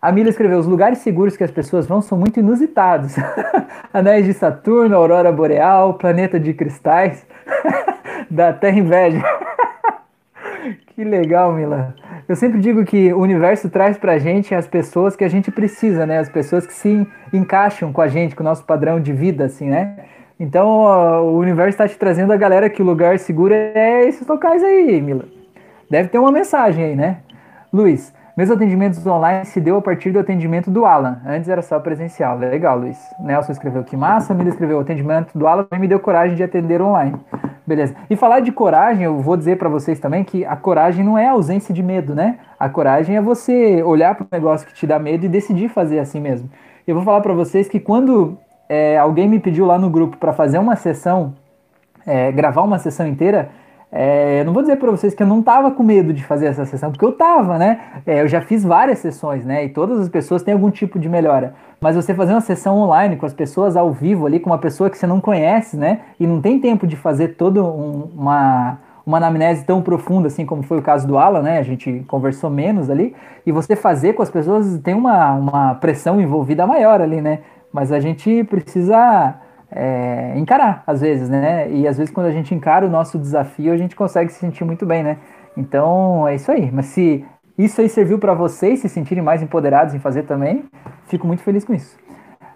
A 0.00 0.12
Mila 0.12 0.28
escreveu: 0.28 0.58
os 0.58 0.66
lugares 0.66 0.98
seguros 0.98 1.36
que 1.36 1.44
as 1.44 1.50
pessoas 1.50 1.86
vão 1.86 2.00
são 2.00 2.18
muito 2.18 2.40
inusitados. 2.40 3.14
Anéis 3.92 4.26
de 4.26 4.32
Saturno, 4.32 4.96
Aurora 4.96 5.32
Boreal, 5.32 5.94
planeta 5.94 6.38
de 6.38 6.52
cristais, 6.54 7.26
da 8.30 8.52
Terra 8.52 8.78
Inveja. 8.78 9.22
que 10.94 11.04
legal, 11.04 11.52
Mila. 11.52 11.94
Eu 12.28 12.36
sempre 12.36 12.60
digo 12.60 12.84
que 12.84 13.12
o 13.12 13.20
universo 13.20 13.70
traz 13.70 13.96
pra 13.96 14.18
gente 14.18 14.54
as 14.54 14.66
pessoas 14.66 15.16
que 15.16 15.24
a 15.24 15.28
gente 15.28 15.50
precisa, 15.50 16.04
né? 16.04 16.18
As 16.18 16.28
pessoas 16.28 16.66
que 16.66 16.74
se 16.74 17.06
encaixam 17.32 17.92
com 17.92 18.02
a 18.02 18.08
gente, 18.08 18.36
com 18.36 18.42
o 18.42 18.44
nosso 18.44 18.64
padrão 18.64 19.00
de 19.00 19.12
vida, 19.12 19.46
assim, 19.46 19.70
né? 19.70 19.96
Então, 20.38 20.68
o 21.24 21.38
universo 21.38 21.70
está 21.70 21.88
te 21.88 21.98
trazendo 21.98 22.32
a 22.32 22.36
galera 22.36 22.70
que 22.70 22.80
o 22.80 22.84
lugar 22.84 23.18
seguro 23.18 23.52
é 23.54 24.06
esses 24.06 24.26
locais 24.26 24.62
aí, 24.62 25.00
Mila. 25.00 25.24
Deve 25.90 26.10
ter 26.10 26.18
uma 26.18 26.30
mensagem 26.30 26.84
aí, 26.84 26.96
né? 26.96 27.18
Luiz, 27.72 28.12
meus 28.38 28.52
atendimentos 28.52 29.04
online 29.04 29.44
se 29.46 29.60
deu 29.60 29.78
a 29.78 29.82
partir 29.82 30.12
do 30.12 30.18
atendimento 30.20 30.70
do 30.70 30.86
Alan. 30.86 31.20
Antes 31.26 31.48
era 31.48 31.60
só 31.60 31.80
presencial. 31.80 32.38
Legal, 32.38 32.78
Luiz. 32.78 32.96
Nelson 33.18 33.50
escreveu 33.50 33.82
que 33.82 33.96
massa. 33.96 34.32
Mila 34.32 34.50
escreveu 34.50 34.78
o 34.78 34.80
atendimento 34.80 35.36
do 35.36 35.44
Alan 35.44 35.64
também 35.64 35.80
me 35.80 35.88
deu 35.88 35.98
coragem 35.98 36.36
de 36.36 36.44
atender 36.44 36.80
online. 36.80 37.16
Beleza. 37.66 37.96
E 38.08 38.14
falar 38.14 38.38
de 38.38 38.52
coragem, 38.52 39.02
eu 39.02 39.18
vou 39.18 39.36
dizer 39.36 39.58
para 39.58 39.68
vocês 39.68 39.98
também 39.98 40.22
que 40.22 40.44
a 40.44 40.54
coragem 40.54 41.04
não 41.04 41.18
é 41.18 41.26
ausência 41.26 41.74
de 41.74 41.82
medo, 41.82 42.14
né? 42.14 42.38
A 42.60 42.68
coragem 42.68 43.16
é 43.16 43.20
você 43.20 43.82
olhar 43.82 44.14
para 44.14 44.22
o 44.22 44.28
negócio 44.30 44.68
que 44.68 44.72
te 44.72 44.86
dá 44.86 45.00
medo 45.00 45.26
e 45.26 45.28
decidir 45.28 45.68
fazer 45.68 45.98
assim 45.98 46.20
mesmo. 46.20 46.48
Eu 46.86 46.94
vou 46.94 47.02
falar 47.02 47.20
para 47.22 47.34
vocês 47.34 47.66
que 47.66 47.80
quando 47.80 48.38
é, 48.68 48.96
alguém 48.98 49.28
me 49.28 49.40
pediu 49.40 49.66
lá 49.66 49.76
no 49.80 49.90
grupo 49.90 50.16
para 50.16 50.32
fazer 50.32 50.58
uma 50.58 50.76
sessão, 50.76 51.34
é, 52.06 52.30
gravar 52.30 52.62
uma 52.62 52.78
sessão 52.78 53.04
inteira, 53.04 53.48
é, 53.90 54.40
eu 54.40 54.44
não 54.44 54.52
vou 54.52 54.62
dizer 54.62 54.76
para 54.76 54.90
vocês 54.90 55.14
que 55.14 55.22
eu 55.22 55.26
não 55.26 55.42
tava 55.42 55.70
com 55.70 55.82
medo 55.82 56.12
de 56.12 56.22
fazer 56.22 56.46
essa 56.46 56.66
sessão, 56.66 56.90
porque 56.90 57.04
eu 57.04 57.12
tava, 57.12 57.56
né? 57.56 57.80
É, 58.06 58.20
eu 58.20 58.28
já 58.28 58.40
fiz 58.42 58.62
várias 58.62 58.98
sessões, 58.98 59.46
né? 59.46 59.64
E 59.64 59.70
todas 59.70 59.98
as 59.98 60.08
pessoas 60.10 60.42
têm 60.42 60.52
algum 60.52 60.70
tipo 60.70 60.98
de 60.98 61.08
melhora. 61.08 61.54
Mas 61.80 61.96
você 61.96 62.12
fazer 62.12 62.32
uma 62.32 62.42
sessão 62.42 62.76
online 62.76 63.16
com 63.16 63.24
as 63.24 63.32
pessoas 63.32 63.76
ao 63.76 63.90
vivo 63.90 64.26
ali, 64.26 64.40
com 64.40 64.50
uma 64.50 64.58
pessoa 64.58 64.90
que 64.90 64.98
você 64.98 65.06
não 65.06 65.20
conhece, 65.20 65.76
né? 65.76 66.00
E 66.20 66.26
não 66.26 66.40
tem 66.40 66.60
tempo 66.60 66.86
de 66.86 66.96
fazer 66.96 67.28
toda 67.28 67.64
um, 67.64 68.10
uma, 68.14 68.78
uma 69.06 69.16
anamnese 69.16 69.64
tão 69.64 69.80
profunda 69.80 70.26
assim 70.26 70.44
como 70.44 70.62
foi 70.62 70.78
o 70.78 70.82
caso 70.82 71.06
do 71.06 71.16
Alan, 71.16 71.40
né? 71.40 71.58
A 71.58 71.62
gente 71.62 72.04
conversou 72.08 72.50
menos 72.50 72.90
ali. 72.90 73.16
E 73.46 73.52
você 73.52 73.74
fazer 73.74 74.12
com 74.12 74.22
as 74.22 74.30
pessoas 74.30 74.78
tem 74.80 74.92
uma, 74.92 75.32
uma 75.32 75.74
pressão 75.76 76.20
envolvida 76.20 76.66
maior 76.66 77.00
ali, 77.00 77.22
né? 77.22 77.38
Mas 77.72 77.90
a 77.90 78.00
gente 78.00 78.44
precisa 78.44 79.40
é, 79.78 80.36
encarar, 80.36 80.82
às 80.84 81.00
vezes, 81.00 81.28
né? 81.28 81.70
E 81.70 81.86
às 81.86 81.96
vezes 81.96 82.12
quando 82.12 82.26
a 82.26 82.32
gente 82.32 82.52
encara 82.52 82.84
o 82.84 82.90
nosso 82.90 83.16
desafio, 83.16 83.72
a 83.72 83.76
gente 83.76 83.94
consegue 83.94 84.32
se 84.32 84.40
sentir 84.40 84.64
muito 84.64 84.84
bem, 84.84 85.04
né? 85.04 85.18
Então 85.56 86.26
é 86.26 86.34
isso 86.34 86.50
aí. 86.50 86.68
Mas 86.72 86.86
se 86.86 87.24
isso 87.56 87.80
aí 87.80 87.88
serviu 87.88 88.18
para 88.18 88.34
vocês 88.34 88.80
se 88.80 88.88
sentirem 88.88 89.22
mais 89.22 89.40
empoderados 89.40 89.94
em 89.94 90.00
fazer 90.00 90.24
também, 90.24 90.64
fico 91.06 91.28
muito 91.28 91.44
feliz 91.44 91.64
com 91.64 91.72
isso. 91.72 91.96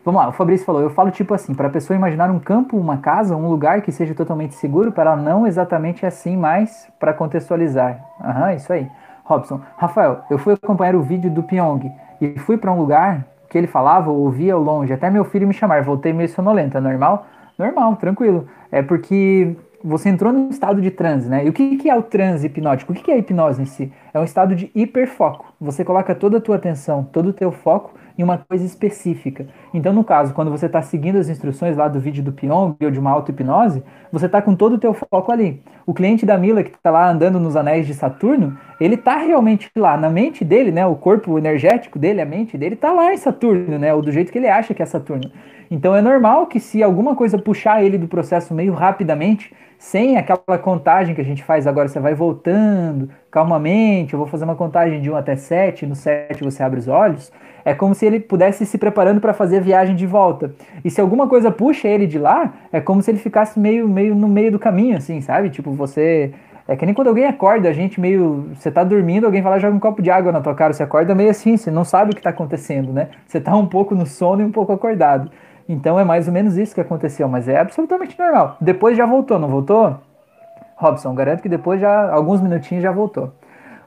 Vamos 0.05 0.21
lá, 0.21 0.29
o 0.31 0.33
Fabrício 0.33 0.67
falou, 0.67 0.83
eu 0.83 0.91
falo 0.91 1.13
tipo 1.13 1.33
assim, 1.33 1.55
para 1.55 1.69
a 1.69 1.71
pessoa 1.71 1.97
imaginar 1.97 2.29
um 2.29 2.41
campo, 2.41 2.77
uma 2.77 2.97
casa, 2.97 3.37
um 3.37 3.49
lugar 3.49 3.83
que 3.83 3.93
seja 3.93 4.13
totalmente 4.17 4.57
seguro, 4.57 4.91
para 4.91 5.13
ela 5.13 5.23
não 5.23 5.47
exatamente 5.47 6.05
assim, 6.05 6.37
mas 6.37 6.89
para 6.99 7.15
contextualizar. 7.15 8.05
Aham, 8.21 8.47
uhum, 8.47 8.57
isso 8.57 8.73
aí. 8.73 8.91
Robson, 9.23 9.61
Rafael, 9.77 10.25
eu 10.29 10.39
fui 10.39 10.55
acompanhar 10.55 10.97
o 10.97 11.03
vídeo 11.03 11.31
do 11.31 11.45
Pyong 11.45 11.89
e 12.21 12.37
fui 12.41 12.59
para 12.59 12.73
um 12.73 12.79
lugar 12.79 13.25
que 13.53 13.59
ele 13.59 13.67
falava, 13.67 14.11
ouvia 14.11 14.55
ao 14.55 14.63
longe, 14.63 14.95
até 14.95 15.11
meu 15.11 15.27
filho 15.27 15.47
me 15.47 15.53
chamar, 15.53 15.83
voltei 15.83 16.11
meio 16.11 16.27
sonolenta, 16.31 16.81
normal? 16.81 17.27
Normal, 17.59 17.97
tranquilo. 17.97 18.49
É 18.71 18.81
porque 18.81 19.55
você 19.85 20.09
entrou 20.09 20.33
num 20.33 20.49
estado 20.49 20.81
de 20.81 20.91
transe, 20.91 21.29
né? 21.29 21.45
E 21.45 21.51
o 21.51 21.53
que, 21.53 21.77
que 21.77 21.91
é 21.91 21.95
o 21.95 22.03
transe 22.03 22.47
hipnótico? 22.47 22.93
O 22.93 22.97
que, 22.97 23.03
que 23.03 23.11
é 23.11 23.15
a 23.15 23.19
hipnose 23.19 23.61
em 23.61 23.67
si? 23.67 23.93
É 24.15 24.19
um 24.19 24.25
estado 24.25 24.57
de 24.57 24.71
hiperfoco. 24.75 25.53
Você 25.61 25.85
coloca 25.85 26.15
toda 26.15 26.39
a 26.39 26.41
tua 26.41 26.57
atenção, 26.57 27.05
todo 27.13 27.29
o 27.29 27.33
teu 27.35 27.53
foco 27.53 27.93
em 28.17 28.23
uma 28.23 28.39
coisa 28.39 28.65
específica. 28.65 29.47
Então, 29.73 29.93
no 29.93 30.05
caso, 30.05 30.35
quando 30.35 30.51
você 30.51 30.67
está 30.67 30.83
seguindo 30.83 31.19
as 31.19 31.29
instruções 31.29 31.77
lá 31.77 31.89
do 31.89 32.01
vídeo 32.01 32.23
do 32.23 32.33
Pyong 32.33 32.77
ou 32.83 32.91
de 32.91 32.99
uma 32.99 33.11
auto-hipnose, 33.11 33.83
você 34.11 34.27
está 34.27 34.43
com 34.43 34.55
todo 34.55 34.75
o 34.75 34.79
teu 34.79 34.93
foco 34.93 35.33
ali. 35.33 35.63
O 35.87 35.95
cliente 35.95 36.25
da 36.25 36.37
Mila 36.39 36.63
que 36.63 36.71
está 36.71 36.91
lá 36.91 37.11
andando 37.11 37.41
nos 37.41 37.57
anéis 37.57 37.87
de 37.87 37.95
Saturno, 37.95 38.59
ele 38.81 38.95
está 38.95 39.17
realmente 39.17 39.71
lá, 39.77 39.97
na 39.97 40.11
mente 40.11 40.45
dele, 40.45 40.71
né? 40.71 40.87
O 40.87 40.95
corpo 40.95 41.39
energético 41.39 41.99
dele, 41.99 42.21
a 42.21 42.27
mente 42.27 42.57
dele, 42.59 42.75
está 42.75 42.93
lá 42.93 43.13
em 43.13 43.17
Saturno, 43.17 43.79
né? 43.79 43.93
Ou 43.95 44.03
do 44.03 44.13
jeito 44.13 44.31
que 44.31 44.39
ele 44.39 44.49
acha 44.49 44.75
que 44.75 44.83
é 44.83 44.87
Saturno. 44.87 45.31
Então 45.71 45.97
é 45.97 46.03
normal 46.03 46.47
que 46.47 46.61
se 46.61 46.83
alguma 46.83 47.17
coisa 47.17 47.39
puxar 47.39 47.83
ele 47.83 47.97
do 47.97 48.07
processo 48.07 48.53
meio 48.53 48.75
rapidamente, 48.75 49.55
sem 49.79 50.17
aquela 50.17 50.59
contagem 50.59 51.15
que 51.15 51.21
a 51.21 51.25
gente 51.25 51.43
faz 51.43 51.67
agora, 51.67 51.89
você 51.89 51.99
vai 51.99 52.15
voltando 52.15 53.09
calmamente, 53.31 54.13
eu 54.13 54.19
vou 54.19 54.29
fazer 54.29 54.45
uma 54.45 54.55
contagem 54.55 55.01
de 55.01 55.11
1 55.11 55.17
até 55.17 55.35
7, 55.35 55.87
no 55.87 55.97
7 55.97 56.45
você 56.45 56.63
abre 56.63 56.79
os 56.79 56.87
olhos, 56.87 57.33
é 57.65 57.75
como 57.75 57.95
se 57.95 58.07
ele 58.07 58.21
pudesse 58.21 58.67
se 58.67 58.79
preparando 58.79 59.21
para 59.21 59.33
fazer 59.33 59.59
a 59.59 59.61
viagem 59.61 59.95
de 59.95 60.07
volta. 60.07 60.55
E 60.85 60.91
se 60.91 61.01
alguma 61.01 61.29
coisa 61.29 61.51
puxa 61.51 61.89
ele 61.89 62.07
de 62.07 62.19
lá, 62.19 62.53
é 62.73 62.81
como 62.81 63.03
se 63.03 63.11
ele 63.11 63.19
ficasse 63.19 63.59
meio, 63.59 63.89
meio 63.89 64.15
no 64.15 64.29
meio 64.29 64.51
do 64.51 64.59
caminho, 64.59 64.97
assim, 64.97 65.21
sabe? 65.21 65.51
Tipo, 65.51 65.73
você. 65.73 66.33
É 66.69 66.77
que 66.77 66.87
nem 66.87 66.95
quando 66.95 67.09
alguém 67.09 67.27
acorda, 67.27 67.69
a 67.69 67.73
gente 67.73 68.01
meio. 68.01 68.51
Você 68.55 68.71
tá 68.71 68.85
dormindo, 68.85 69.25
alguém 69.25 69.43
vai 69.43 69.53
lá 69.53 69.59
joga 69.59 69.77
um 69.77 69.81
copo 69.81 70.01
de 70.01 70.11
água 70.11 70.31
na 70.31 70.41
tua 70.41 70.55
cara, 70.55 70.73
você 70.73 70.83
acorda 70.83 71.15
meio 71.15 71.31
assim, 71.31 71.57
você 71.57 71.71
não 71.71 71.85
sabe 71.85 72.13
o 72.13 72.15
que 72.15 72.23
tá 72.23 72.31
acontecendo, 72.31 72.93
né? 72.93 73.09
Você 73.27 73.41
tá 73.41 73.55
um 73.57 73.67
pouco 73.67 73.95
no 73.95 74.07
sono 74.07 74.43
e 74.43 74.45
um 74.45 74.53
pouco 74.53 74.73
acordado. 74.73 75.31
Então 75.69 75.99
é 75.99 76.05
mais 76.05 76.27
ou 76.27 76.33
menos 76.33 76.57
isso 76.57 76.75
que 76.75 76.81
aconteceu, 76.81 77.29
mas 77.29 77.49
é 77.49 77.59
absolutamente 77.59 78.19
normal. 78.19 78.57
Depois 78.61 78.97
já 78.97 79.07
voltou, 79.07 79.39
não 79.39 79.49
voltou? 79.49 79.97
Robson, 80.77 81.15
garanto 81.15 81.43
que 81.43 81.49
depois 81.49 81.81
já, 81.81 82.11
alguns 82.13 82.41
minutinhos 82.41 82.83
já 82.83 82.91
voltou. 82.91 83.33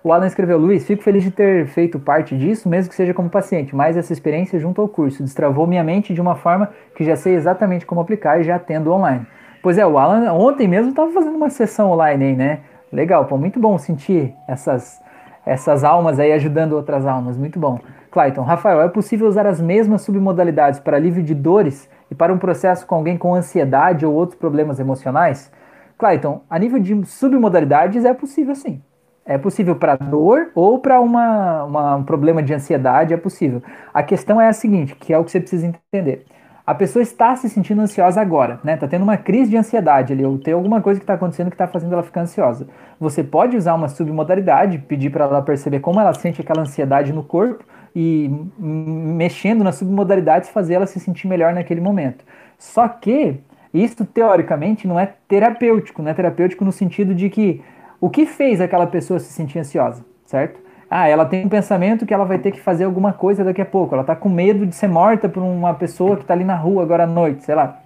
O 0.06 0.14
Alan 0.14 0.28
escreveu, 0.28 0.60
Luiz, 0.60 0.86
fico 0.86 1.01
feliz 1.01 1.24
de 1.24 1.32
ter 1.32 1.66
feito 1.66 1.99
parte 1.99 2.38
disso, 2.38 2.70
mesmo 2.70 2.91
que 2.91 2.95
seja 2.95 3.12
como 3.12 3.28
paciente, 3.28 3.76
mas 3.76 3.97
essa 3.97 4.14
experiência 4.14 4.60
junto 4.60 4.80
ao 4.80 4.88
curso 4.88 5.24
destravou 5.24 5.66
minha 5.66 5.84
mente 5.84 6.14
de 6.14 6.22
uma 6.22 6.36
forma 6.36 6.70
que 6.95 7.03
já 7.03 7.16
sei 7.16 7.34
exatamente 7.34 7.88
como 7.88 8.01
aplicar 8.01 8.39
e 8.39 8.43
já 8.43 8.58
atendo 8.58 8.91
online. 8.91 9.26
Pois 9.64 9.80
é, 9.80 9.88
o 9.88 9.97
Alan 9.97 10.32
ontem 10.32 10.68
mesmo 10.68 10.91
estava 10.91 11.12
fazendo 11.12 11.36
uma 11.36 11.49
sessão 11.49 11.89
online 11.89 12.24
aí, 12.24 12.36
né? 12.36 12.60
Legal, 12.93 13.26
pô, 13.26 13.36
muito 13.36 13.60
bom 13.60 13.80
sentir 13.80 14.32
essas, 14.47 15.01
essas 15.43 15.84
almas 15.84 16.20
aí 16.20 16.32
ajudando 16.34 16.74
outras 16.74 17.08
almas, 17.08 17.36
muito 17.36 17.60
bom. 17.60 17.80
Clayton, 18.12 18.43
Rafael, 18.43 18.84
é 18.84 18.88
possível 18.88 19.28
usar 19.28 19.47
as 19.47 19.60
mesmas 19.60 20.03
submodalidades 20.03 20.80
para 20.80 20.97
alívio 20.97 21.24
de 21.24 21.34
dores 21.34 21.89
e 22.12 22.14
para 22.14 22.32
um 22.32 22.38
processo 22.38 22.86
com 22.86 22.93
alguém 22.93 23.18
com 23.18 23.34
ansiedade 23.34 24.06
ou 24.06 24.14
outros 24.14 24.38
problemas 24.38 24.80
emocionais? 24.80 25.51
Clayton, 25.97 26.43
a 26.47 26.60
nível 26.60 26.78
de 26.78 27.03
submodalidades 27.08 28.06
é 28.06 28.14
possível 28.14 28.53
sim. 28.53 28.84
É 29.26 29.38
possível 29.39 29.76
para 29.76 29.95
dor 29.95 30.51
ou 30.53 30.78
para 30.78 30.99
uma, 30.99 31.63
uma, 31.63 31.95
um 31.95 32.03
problema 32.03 32.43
de 32.43 32.53
ansiedade, 32.53 33.13
é 33.13 33.17
possível. 33.17 33.63
A 33.91 34.03
questão 34.03 34.39
é 34.39 34.47
a 34.47 34.53
seguinte, 34.53 34.95
que 34.95 35.11
é 35.11 35.17
o 35.17 35.23
que 35.23 35.32
você 35.32 35.39
precisa 35.39 35.65
entender. 35.65 36.26
A 36.65 36.73
pessoa 36.73 37.01
está 37.01 37.36
se 37.36 37.47
sentindo 37.49 37.82
ansiosa 37.82 38.19
agora, 38.19 38.59
né? 38.63 38.76
Tá 38.76 38.88
tendo 38.88 39.03
uma 39.03 39.17
crise 39.17 39.51
de 39.51 39.57
ansiedade 39.57 40.13
ali, 40.13 40.26
ou 40.26 40.38
tem 40.38 40.53
alguma 40.53 40.82
coisa 40.82 40.99
que 40.99 41.03
está 41.03 41.13
acontecendo 41.13 41.49
que 41.49 41.55
está 41.55 41.67
fazendo 41.67 41.93
ela 41.93 42.01
ficar 42.01 42.21
ansiosa. 42.21 42.67
Você 42.99 43.23
pode 43.23 43.55
usar 43.55 43.76
uma 43.76 43.88
submodalidade, 43.88 44.80
pedir 44.80 45.11
para 45.11 45.26
ela 45.26 45.41
perceber 45.41 45.80
como 45.80 45.99
ela 45.99 46.13
sente 46.13 46.41
aquela 46.41 46.61
ansiedade 46.61 47.13
no 47.13 47.23
corpo 47.23 47.63
e 47.95 48.32
mexendo 48.59 49.63
nas 49.63 49.76
submodalidades 49.76 50.49
fazer 50.49 50.76
ela 50.76 50.88
se 50.88 50.99
sentir 50.99 51.28
melhor 51.28 51.53
naquele 51.53 51.82
momento. 51.82 52.26
Só 52.57 52.88
que 52.88 53.39
isso 53.71 54.03
teoricamente 54.05 54.88
não 54.88 54.99
é 54.99 55.13
terapêutico, 55.28 56.01
não 56.01 56.09
é 56.09 56.13
terapêutico 56.13 56.65
no 56.65 56.71
sentido 56.71 57.13
de 57.13 57.30
que 57.30 57.61
o 58.00 58.10
que 58.10 58.26
fez 58.26 58.62
aquela 58.62 58.88
pessoa 58.88 59.20
se 59.20 59.32
sentir 59.32 59.60
ansiosa, 59.60 60.04
certo? 60.26 60.60
Ah, 60.89 61.08
ela 61.08 61.26
tem 61.26 61.46
um 61.46 61.50
pensamento 61.50 62.06
que 62.06 62.14
ela 62.14 62.26
vai 62.26 62.38
ter 62.38 62.52
que 62.52 62.60
fazer 62.60 62.84
alguma 62.84 63.12
coisa 63.12 63.43
daqui 63.43 63.62
a 63.62 63.66
pouco. 63.66 63.96
Ela 63.96 64.02
está 64.02 64.16
com 64.16 64.30
medo 64.30 64.66
de 64.66 64.76
ser 64.76 64.88
morta 64.88 65.28
por 65.28 65.41
uma 65.41 65.74
pessoa 65.74 66.16
que 66.16 66.22
está 66.22 66.34
ali 66.34 66.43
na 66.43 66.56
rua 66.56 66.84
agora 66.84 67.04
à 67.04 67.08
noite, 67.08 67.43
sei 67.43 67.56
lá. 67.56 67.80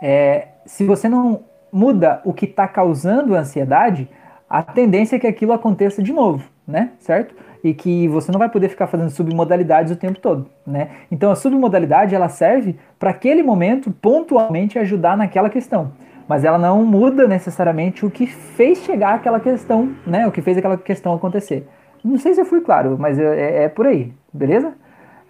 É, 0.00 0.48
se 0.64 0.84
você 0.84 1.08
não 1.08 1.40
muda 1.72 2.20
o 2.24 2.32
que 2.32 2.44
está 2.44 2.68
causando 2.68 3.34
a 3.34 3.40
ansiedade, 3.40 4.08
a 4.48 4.62
tendência 4.62 5.16
é 5.16 5.18
que 5.18 5.26
aquilo 5.26 5.52
aconteça 5.52 6.02
de 6.02 6.12
novo, 6.12 6.44
né? 6.66 6.90
Certo? 7.00 7.34
e 7.68 7.74
que 7.74 8.06
você 8.08 8.30
não 8.30 8.38
vai 8.38 8.48
poder 8.48 8.68
ficar 8.68 8.86
fazendo 8.86 9.10
submodalidades 9.10 9.92
o 9.92 9.96
tempo 9.96 10.20
todo, 10.20 10.48
né? 10.64 10.90
Então 11.10 11.32
a 11.32 11.34
submodalidade 11.34 12.14
ela 12.14 12.28
serve 12.28 12.76
para 12.98 13.10
aquele 13.10 13.42
momento 13.42 13.90
pontualmente 13.90 14.78
ajudar 14.78 15.16
naquela 15.16 15.50
questão, 15.50 15.92
mas 16.28 16.44
ela 16.44 16.58
não 16.58 16.84
muda 16.84 17.26
necessariamente 17.26 18.04
o 18.04 18.10
que 18.10 18.26
fez 18.26 18.78
chegar 18.78 19.14
aquela 19.14 19.40
questão, 19.40 19.94
né? 20.06 20.26
O 20.26 20.32
que 20.32 20.42
fez 20.42 20.56
aquela 20.58 20.76
questão 20.76 21.14
acontecer. 21.14 21.68
Não 22.04 22.18
sei 22.18 22.34
se 22.34 22.40
eu 22.40 22.44
fui 22.44 22.60
claro, 22.60 22.96
mas 22.98 23.18
é, 23.18 23.64
é 23.64 23.68
por 23.68 23.86
aí, 23.86 24.12
beleza? 24.32 24.74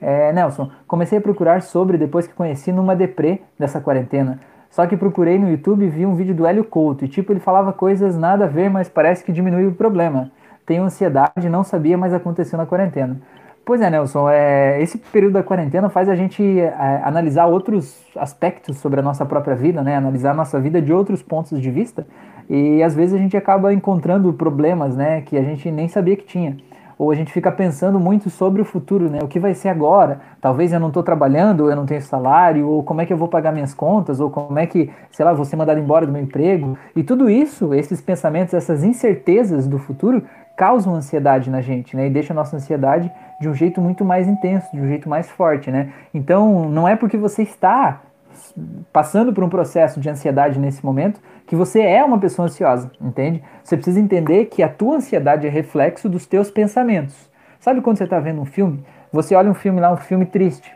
É, 0.01 0.32
Nelson, 0.32 0.70
comecei 0.86 1.18
a 1.18 1.20
procurar 1.20 1.62
sobre 1.62 1.97
depois 1.97 2.26
que 2.26 2.34
conheci 2.34 2.70
numa 2.70 2.94
deprê 2.94 3.40
dessa 3.59 3.80
quarentena. 3.80 4.40
Só 4.70 4.86
que 4.86 4.97
procurei 4.97 5.38
no 5.38 5.49
YouTube 5.49 5.84
e 5.84 5.88
vi 5.88 6.05
um 6.05 6.14
vídeo 6.14 6.34
do 6.34 6.47
Hélio 6.47 6.64
Couto 6.64 7.05
e 7.05 7.09
tipo 7.09 7.32
ele 7.32 7.40
falava 7.40 7.72
coisas 7.72 8.16
nada 8.16 8.44
a 8.44 8.49
ver, 8.49 8.68
mas 8.68 8.88
parece 8.88 9.24
que 9.24 9.32
diminuiu 9.32 9.70
o 9.70 9.74
problema 9.74 10.30
tenho 10.66 10.82
ansiedade, 10.82 11.49
não 11.49 11.62
sabia, 11.62 11.97
mas 11.97 12.12
aconteceu 12.12 12.59
na 12.59 12.66
quarentena. 12.66 13.16
Pois 13.66 13.80
é, 13.80 13.90
Nelson, 13.90 14.30
é, 14.30 14.80
esse 14.80 14.96
período 14.96 15.32
da 15.32 15.42
quarentena 15.42 15.88
faz 15.88 16.08
a 16.08 16.14
gente 16.14 16.40
é, 16.40 17.00
analisar 17.02 17.46
outros 17.46 18.00
aspectos 18.14 18.76
sobre 18.76 19.00
a 19.00 19.02
nossa 19.02 19.26
própria 19.26 19.56
vida, 19.56 19.82
né? 19.82 19.96
Analisar 19.96 20.30
a 20.30 20.34
nossa 20.34 20.60
vida 20.60 20.80
de 20.80 20.92
outros 20.92 21.20
pontos 21.20 21.60
de 21.60 21.68
vista 21.68 22.06
e 22.48 22.80
às 22.80 22.94
vezes 22.94 23.16
a 23.16 23.18
gente 23.18 23.36
acaba 23.36 23.74
encontrando 23.74 24.32
problemas, 24.32 24.94
né? 24.94 25.20
Que 25.22 25.36
a 25.36 25.42
gente 25.42 25.68
nem 25.72 25.88
sabia 25.88 26.16
que 26.16 26.24
tinha. 26.24 26.56
Ou 26.96 27.10
a 27.10 27.14
gente 27.16 27.32
fica 27.32 27.50
pensando 27.50 27.98
muito 27.98 28.30
sobre 28.30 28.62
o 28.62 28.64
futuro, 28.64 29.10
né? 29.10 29.18
O 29.20 29.26
que 29.26 29.40
vai 29.40 29.52
ser 29.52 29.68
agora? 29.68 30.20
Talvez 30.40 30.72
eu 30.72 30.78
não 30.78 30.88
estou 30.88 31.02
trabalhando, 31.02 31.62
ou 31.62 31.70
eu 31.70 31.74
não 31.74 31.86
tenho 31.86 32.00
salário, 32.00 32.68
ou 32.68 32.84
como 32.84 33.00
é 33.00 33.06
que 33.06 33.12
eu 33.12 33.16
vou 33.16 33.26
pagar 33.26 33.52
minhas 33.52 33.74
contas, 33.74 34.20
ou 34.20 34.30
como 34.30 34.58
é 34.60 34.66
que, 34.66 34.90
sei 35.10 35.24
lá, 35.24 35.32
vou 35.34 35.44
ser 35.44 35.56
mandado 35.56 35.80
embora 35.80 36.06
do 36.06 36.12
meu 36.12 36.22
emprego. 36.22 36.78
E 36.94 37.02
tudo 37.02 37.28
isso, 37.28 37.74
esses 37.74 38.00
pensamentos, 38.00 38.54
essas 38.54 38.84
incertezas 38.84 39.66
do 39.66 39.76
futuro, 39.76 40.22
causam 40.57 40.94
ansiedade 40.94 41.50
na 41.50 41.61
gente, 41.61 41.94
né? 41.94 42.07
E 42.07 42.11
deixa 42.11 42.32
a 42.32 42.36
nossa 42.36 42.57
ansiedade 42.57 43.12
de 43.40 43.48
um 43.48 43.54
jeito 43.54 43.80
muito 43.80 44.04
mais 44.04 44.26
intenso, 44.26 44.68
de 44.72 44.80
um 44.80 44.88
jeito 44.88 45.09
mais 45.09 45.28
forte, 45.28 45.70
né? 45.70 45.92
Então, 46.14 46.68
não 46.68 46.88
é 46.88 46.96
porque 46.96 47.16
você 47.16 47.42
está 47.42 48.00
passando 48.92 49.32
por 49.32 49.44
um 49.44 49.48
processo 49.48 50.00
de 50.00 50.09
ansiedade 50.09 50.59
nesse 50.59 50.84
momento 50.84 51.20
que 51.46 51.54
você 51.54 51.80
é 51.80 52.04
uma 52.04 52.18
pessoa 52.18 52.46
ansiosa, 52.46 52.90
entende? 53.00 53.42
Você 53.62 53.76
precisa 53.76 54.00
entender 54.00 54.46
que 54.46 54.62
a 54.62 54.68
tua 54.68 54.96
ansiedade 54.96 55.46
é 55.46 55.50
reflexo 55.50 56.09
dos 56.09 56.26
teus 56.26 56.50
pensamentos. 56.50 57.30
Sabe 57.61 57.80
quando 57.80 57.98
você 57.98 58.04
está 58.04 58.18
vendo 58.18 58.40
um 58.40 58.44
filme? 58.44 58.84
Você 59.12 59.34
olha 59.34 59.50
um 59.50 59.54
filme 59.54 59.80
lá, 59.80 59.92
um 59.92 59.96
filme 59.96 60.26
triste. 60.26 60.74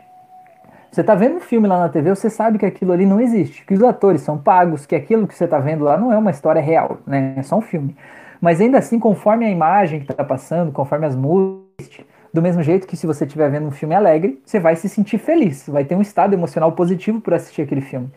Você 0.91 1.01
está 1.01 1.15
vendo 1.15 1.37
um 1.37 1.39
filme 1.39 1.67
lá 1.67 1.79
na 1.79 1.89
TV, 1.89 2.09
você 2.09 2.29
sabe 2.29 2.57
que 2.57 2.65
aquilo 2.65 2.91
ali 2.91 3.05
não 3.05 3.19
existe, 3.19 3.65
que 3.65 3.73
os 3.73 3.81
atores 3.81 4.21
são 4.21 4.37
pagos, 4.37 4.85
que 4.85 4.95
aquilo 4.95 5.25
que 5.25 5.33
você 5.33 5.45
está 5.45 5.57
vendo 5.57 5.85
lá 5.85 5.97
não 5.97 6.11
é 6.11 6.17
uma 6.17 6.31
história 6.31 6.61
real, 6.61 6.97
né? 7.07 7.33
É 7.37 7.43
só 7.43 7.57
um 7.57 7.61
filme. 7.61 7.95
Mas 8.41 8.59
ainda 8.59 8.79
assim, 8.79 8.99
conforme 8.99 9.45
a 9.45 9.49
imagem 9.49 9.99
que 9.99 10.11
está 10.11 10.23
passando, 10.23 10.71
conforme 10.71 11.05
as 11.05 11.15
músicas, 11.15 12.05
do 12.33 12.41
mesmo 12.41 12.63
jeito 12.63 12.87
que 12.87 12.97
se 12.97 13.05
você 13.05 13.25
estiver 13.25 13.49
vendo 13.51 13.67
um 13.67 13.71
filme 13.71 13.93
alegre, 13.93 14.41
você 14.43 14.59
vai 14.59 14.75
se 14.75 14.89
sentir 14.89 15.17
feliz, 15.17 15.67
vai 15.67 15.85
ter 15.85 15.95
um 15.95 16.01
estado 16.01 16.33
emocional 16.33 16.71
positivo 16.71 17.21
por 17.21 17.33
assistir 17.33 17.61
aquele 17.61 17.81
filme. 17.81 18.09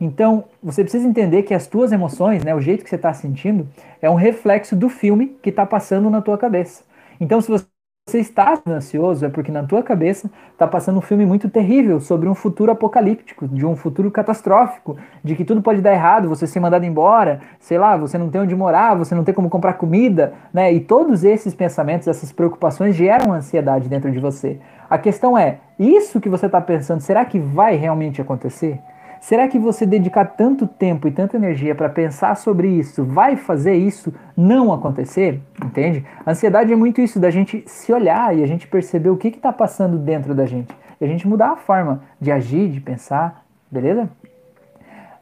Então, 0.00 0.44
você 0.62 0.82
precisa 0.82 1.06
entender 1.06 1.42
que 1.42 1.54
as 1.54 1.66
tuas 1.66 1.92
emoções, 1.92 2.42
né, 2.42 2.54
o 2.54 2.60
jeito 2.60 2.82
que 2.82 2.90
você 2.90 2.96
está 2.96 3.12
sentindo, 3.12 3.68
é 4.02 4.10
um 4.10 4.14
reflexo 4.14 4.74
do 4.74 4.88
filme 4.88 5.36
que 5.42 5.50
está 5.50 5.64
passando 5.64 6.10
na 6.10 6.20
tua 6.20 6.36
cabeça. 6.36 6.82
Então, 7.20 7.40
se 7.40 7.50
você 7.50 7.64
você 8.10 8.18
está 8.18 8.60
ansioso 8.66 9.24
é 9.24 9.28
porque 9.28 9.52
na 9.52 9.62
tua 9.62 9.82
cabeça 9.82 10.28
está 10.52 10.66
passando 10.66 10.98
um 10.98 11.00
filme 11.00 11.24
muito 11.24 11.48
terrível 11.48 12.00
sobre 12.00 12.28
um 12.28 12.34
futuro 12.34 12.72
apocalíptico, 12.72 13.46
de 13.46 13.64
um 13.64 13.76
futuro 13.76 14.10
catastrófico, 14.10 14.96
de 15.22 15.36
que 15.36 15.44
tudo 15.44 15.62
pode 15.62 15.80
dar 15.80 15.92
errado, 15.92 16.28
você 16.28 16.44
ser 16.44 16.58
mandado 16.58 16.84
embora, 16.84 17.40
sei 17.60 17.78
lá, 17.78 17.96
você 17.96 18.18
não 18.18 18.28
tem 18.28 18.40
onde 18.40 18.54
morar, 18.54 18.96
você 18.96 19.14
não 19.14 19.22
tem 19.22 19.32
como 19.32 19.48
comprar 19.48 19.74
comida, 19.74 20.34
né? 20.52 20.72
E 20.72 20.80
todos 20.80 21.22
esses 21.22 21.54
pensamentos, 21.54 22.08
essas 22.08 22.32
preocupações 22.32 22.96
geram 22.96 23.32
ansiedade 23.32 23.88
dentro 23.88 24.10
de 24.10 24.18
você. 24.18 24.58
A 24.88 24.98
questão 24.98 25.38
é, 25.38 25.58
isso 25.78 26.20
que 26.20 26.28
você 26.28 26.46
está 26.46 26.60
pensando, 26.60 27.00
será 27.00 27.24
que 27.24 27.38
vai 27.38 27.76
realmente 27.76 28.20
acontecer? 28.20 28.80
Será 29.20 29.46
que 29.46 29.58
você 29.58 29.84
dedicar 29.84 30.24
tanto 30.24 30.66
tempo 30.66 31.06
e 31.06 31.10
tanta 31.10 31.36
energia 31.36 31.74
para 31.74 31.90
pensar 31.90 32.34
sobre 32.36 32.68
isso 32.68 33.04
vai 33.04 33.36
fazer 33.36 33.74
isso 33.74 34.12
não 34.34 34.72
acontecer? 34.72 35.42
Entende? 35.62 36.06
A 36.24 36.30
ansiedade 36.30 36.72
é 36.72 36.76
muito 36.76 37.02
isso 37.02 37.20
da 37.20 37.30
gente 37.30 37.62
se 37.66 37.92
olhar 37.92 38.34
e 38.34 38.42
a 38.42 38.46
gente 38.46 38.66
perceber 38.66 39.10
o 39.10 39.18
que 39.18 39.28
está 39.28 39.52
passando 39.52 39.98
dentro 39.98 40.34
da 40.34 40.46
gente. 40.46 40.74
e 40.98 41.04
a 41.04 41.08
gente 41.08 41.28
mudar 41.28 41.50
a 41.50 41.56
forma 41.56 42.02
de 42.20 42.30
agir, 42.30 42.70
de 42.70 42.80
pensar, 42.80 43.44
beleza? 43.70 44.08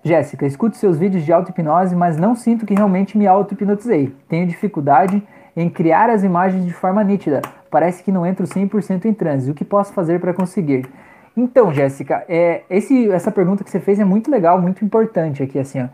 Jéssica, 0.02 0.46
escuto 0.46 0.76
seus 0.76 0.96
vídeos 0.96 1.24
de 1.24 1.32
auto-hipnose, 1.32 1.94
mas 1.94 2.16
não 2.16 2.36
sinto 2.36 2.64
que 2.64 2.74
realmente 2.74 3.18
me 3.18 3.26
auto-hipnotizei. 3.26 4.14
Tenho 4.28 4.46
dificuldade 4.46 5.22
em 5.56 5.68
criar 5.68 6.08
as 6.08 6.22
imagens 6.22 6.64
de 6.64 6.72
forma 6.72 7.02
nítida. 7.02 7.42
Parece 7.68 8.02
que 8.02 8.12
não 8.12 8.24
entro 8.24 8.46
100% 8.46 9.06
em 9.06 9.12
transe. 9.12 9.50
O 9.50 9.54
que 9.54 9.64
posso 9.64 9.92
fazer 9.92 10.20
para 10.20 10.32
conseguir? 10.32 10.88
Então, 11.40 11.72
Jéssica, 11.72 12.24
é, 12.28 12.62
esse, 12.68 13.08
essa 13.12 13.30
pergunta 13.30 13.62
que 13.62 13.70
você 13.70 13.78
fez 13.78 14.00
é 14.00 14.04
muito 14.04 14.28
legal, 14.28 14.60
muito 14.60 14.84
importante 14.84 15.40
aqui, 15.40 15.56
assim, 15.56 15.80
ó. 15.80 15.86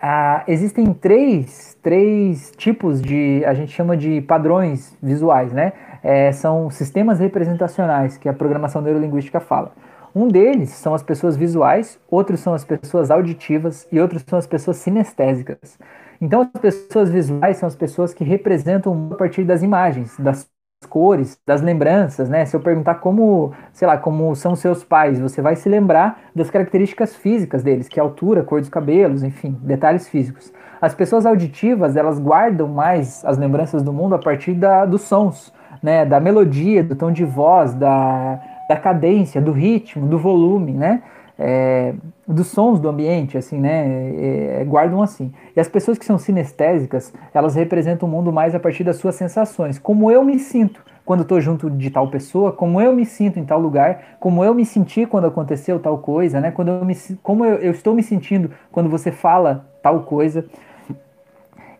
Ah, 0.00 0.42
existem 0.48 0.90
três, 0.94 1.76
três 1.82 2.50
tipos 2.56 3.02
de, 3.02 3.44
a 3.44 3.52
gente 3.52 3.72
chama 3.72 3.94
de 3.94 4.22
padrões 4.22 4.96
visuais, 5.02 5.52
né? 5.52 5.74
É, 6.02 6.32
são 6.32 6.70
sistemas 6.70 7.20
representacionais 7.20 8.16
que 8.16 8.26
a 8.26 8.32
programação 8.32 8.80
neurolinguística 8.80 9.38
fala. 9.38 9.72
Um 10.14 10.28
deles 10.28 10.70
são 10.70 10.94
as 10.94 11.02
pessoas 11.02 11.36
visuais, 11.36 12.00
outros 12.10 12.40
são 12.40 12.54
as 12.54 12.64
pessoas 12.64 13.10
auditivas 13.10 13.86
e 13.92 14.00
outros 14.00 14.24
são 14.26 14.38
as 14.38 14.46
pessoas 14.46 14.78
sinestésicas. 14.78 15.78
Então, 16.22 16.40
as 16.54 16.60
pessoas 16.60 17.10
visuais 17.10 17.58
são 17.58 17.66
as 17.66 17.76
pessoas 17.76 18.14
que 18.14 18.24
representam 18.24 19.10
a 19.12 19.16
partir 19.16 19.44
das 19.44 19.62
imagens, 19.62 20.16
das 20.18 20.48
cores, 20.84 21.38
das 21.46 21.62
lembranças, 21.62 22.28
né? 22.28 22.44
Se 22.44 22.54
eu 22.54 22.60
perguntar 22.60 22.96
como, 22.96 23.52
sei 23.72 23.88
lá, 23.88 23.96
como 23.96 24.34
são 24.36 24.54
seus 24.54 24.84
pais, 24.84 25.18
você 25.18 25.40
vai 25.40 25.56
se 25.56 25.68
lembrar 25.68 26.20
das 26.34 26.50
características 26.50 27.16
físicas 27.16 27.62
deles, 27.62 27.88
que 27.88 27.98
é 27.98 28.02
altura, 28.02 28.42
cor 28.42 28.60
dos 28.60 28.68
cabelos, 28.68 29.22
enfim, 29.22 29.58
detalhes 29.62 30.06
físicos. 30.08 30.52
As 30.80 30.94
pessoas 30.94 31.24
auditivas, 31.24 31.96
elas 31.96 32.18
guardam 32.18 32.68
mais 32.68 33.24
as 33.24 33.38
lembranças 33.38 33.82
do 33.82 33.92
mundo 33.92 34.14
a 34.14 34.18
partir 34.18 34.52
da, 34.52 34.84
dos 34.84 35.02
sons, 35.02 35.52
né? 35.82 36.04
Da 36.04 36.20
melodia, 36.20 36.84
do 36.84 36.94
tom 36.94 37.10
de 37.10 37.24
voz, 37.24 37.72
da 37.74 38.38
da 38.68 38.76
cadência, 38.76 39.40
do 39.40 39.52
ritmo, 39.52 40.06
do 40.06 40.18
volume, 40.18 40.72
né? 40.72 41.02
É, 41.38 41.92
dos 42.26 42.46
sons 42.46 42.80
do 42.80 42.88
ambiente, 42.88 43.36
assim, 43.36 43.58
né? 43.58 43.86
É, 43.86 44.60
é, 44.60 44.64
guardam 44.64 45.02
assim. 45.02 45.32
E 45.54 45.60
as 45.60 45.68
pessoas 45.68 45.98
que 45.98 46.04
são 46.04 46.18
sinestésicas, 46.18 47.12
elas 47.34 47.54
representam 47.54 48.08
o 48.08 48.10
mundo 48.10 48.32
mais 48.32 48.54
a 48.54 48.60
partir 48.60 48.84
das 48.84 48.96
suas 48.96 49.14
sensações. 49.16 49.78
Como 49.78 50.10
eu 50.10 50.24
me 50.24 50.38
sinto 50.38 50.82
quando 51.04 51.22
estou 51.22 51.40
junto 51.40 51.70
de 51.70 51.88
tal 51.88 52.08
pessoa, 52.08 52.50
como 52.50 52.80
eu 52.80 52.92
me 52.92 53.06
sinto 53.06 53.38
em 53.38 53.44
tal 53.44 53.60
lugar, 53.60 54.16
como 54.18 54.44
eu 54.44 54.52
me 54.52 54.64
senti 54.64 55.06
quando 55.06 55.26
aconteceu 55.26 55.78
tal 55.78 55.98
coisa, 55.98 56.40
né? 56.40 56.50
Quando 56.50 56.68
eu 56.68 56.84
me, 56.84 56.96
como 57.22 57.44
eu, 57.44 57.58
eu 57.58 57.70
estou 57.70 57.94
me 57.94 58.02
sentindo 58.02 58.50
quando 58.72 58.88
você 58.88 59.12
fala 59.12 59.66
tal 59.82 60.00
coisa. 60.00 60.44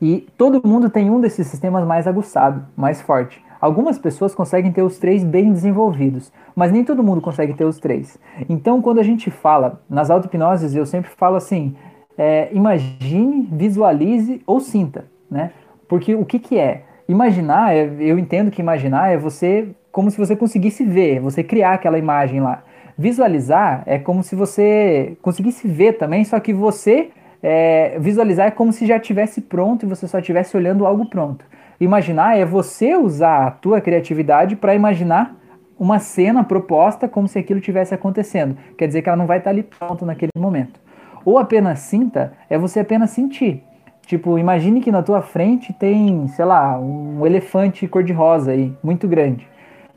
E 0.00 0.28
todo 0.36 0.66
mundo 0.66 0.90
tem 0.90 1.10
um 1.10 1.20
desses 1.20 1.46
sistemas 1.46 1.84
mais 1.86 2.06
aguçado, 2.06 2.64
mais 2.76 3.00
forte. 3.00 3.42
Algumas 3.60 3.98
pessoas 3.98 4.34
conseguem 4.34 4.72
ter 4.72 4.82
os 4.82 4.98
três 4.98 5.24
bem 5.24 5.52
desenvolvidos, 5.52 6.32
mas 6.54 6.72
nem 6.72 6.84
todo 6.84 7.02
mundo 7.02 7.20
consegue 7.20 7.54
ter 7.54 7.64
os 7.64 7.78
três. 7.78 8.18
Então, 8.48 8.82
quando 8.82 8.98
a 8.98 9.02
gente 9.02 9.30
fala 9.30 9.80
nas 9.88 10.10
auto-hipnoses, 10.10 10.74
eu 10.74 10.86
sempre 10.86 11.10
falo 11.10 11.36
assim: 11.36 11.74
é, 12.16 12.48
imagine, 12.52 13.48
visualize 13.52 14.42
ou 14.46 14.60
sinta, 14.60 15.06
né? 15.30 15.52
Porque 15.88 16.14
o 16.14 16.24
que, 16.24 16.38
que 16.38 16.58
é? 16.58 16.82
Imaginar, 17.08 17.74
é, 17.74 17.88
eu 18.00 18.18
entendo 18.18 18.50
que 18.50 18.60
imaginar 18.60 19.12
é 19.12 19.16
você 19.16 19.68
como 19.96 20.10
se 20.10 20.18
você 20.18 20.36
conseguisse 20.36 20.84
ver, 20.84 21.20
você 21.20 21.42
criar 21.42 21.72
aquela 21.72 21.98
imagem 21.98 22.38
lá. 22.38 22.62
Visualizar 22.98 23.82
é 23.86 23.98
como 23.98 24.22
se 24.22 24.36
você 24.36 25.16
conseguisse 25.22 25.66
ver 25.66 25.94
também, 25.94 26.22
só 26.22 26.38
que 26.38 26.52
você 26.52 27.08
é, 27.42 27.96
visualizar 27.98 28.48
é 28.48 28.50
como 28.50 28.72
se 28.72 28.86
já 28.86 28.98
tivesse 29.00 29.40
pronto 29.40 29.86
e 29.86 29.88
você 29.88 30.06
só 30.06 30.18
estivesse 30.18 30.54
olhando 30.54 30.84
algo 30.84 31.06
pronto. 31.06 31.46
Imaginar 31.80 32.38
é 32.38 32.44
você 32.44 32.96
usar 32.96 33.46
a 33.46 33.50
tua 33.50 33.80
criatividade 33.80 34.56
para 34.56 34.74
imaginar 34.74 35.36
uma 35.78 35.98
cena 35.98 36.42
proposta 36.42 37.06
como 37.06 37.28
se 37.28 37.38
aquilo 37.38 37.60
tivesse 37.60 37.94
acontecendo. 37.94 38.56
Quer 38.78 38.86
dizer 38.86 39.02
que 39.02 39.08
ela 39.08 39.18
não 39.18 39.26
vai 39.26 39.38
estar 39.38 39.50
ali 39.50 39.62
pronto 39.62 40.06
naquele 40.06 40.32
momento. 40.38 40.80
Ou 41.24 41.38
apenas 41.38 41.80
sinta 41.80 42.32
é 42.48 42.56
você 42.56 42.80
apenas 42.80 43.10
sentir. 43.10 43.62
Tipo, 44.06 44.38
imagine 44.38 44.80
que 44.80 44.92
na 44.92 45.02
tua 45.02 45.20
frente 45.20 45.72
tem, 45.72 46.28
sei 46.28 46.44
lá, 46.44 46.78
um 46.78 47.26
elefante 47.26 47.88
cor-de-rosa 47.88 48.52
aí, 48.52 48.72
muito 48.82 49.08
grande. 49.08 49.46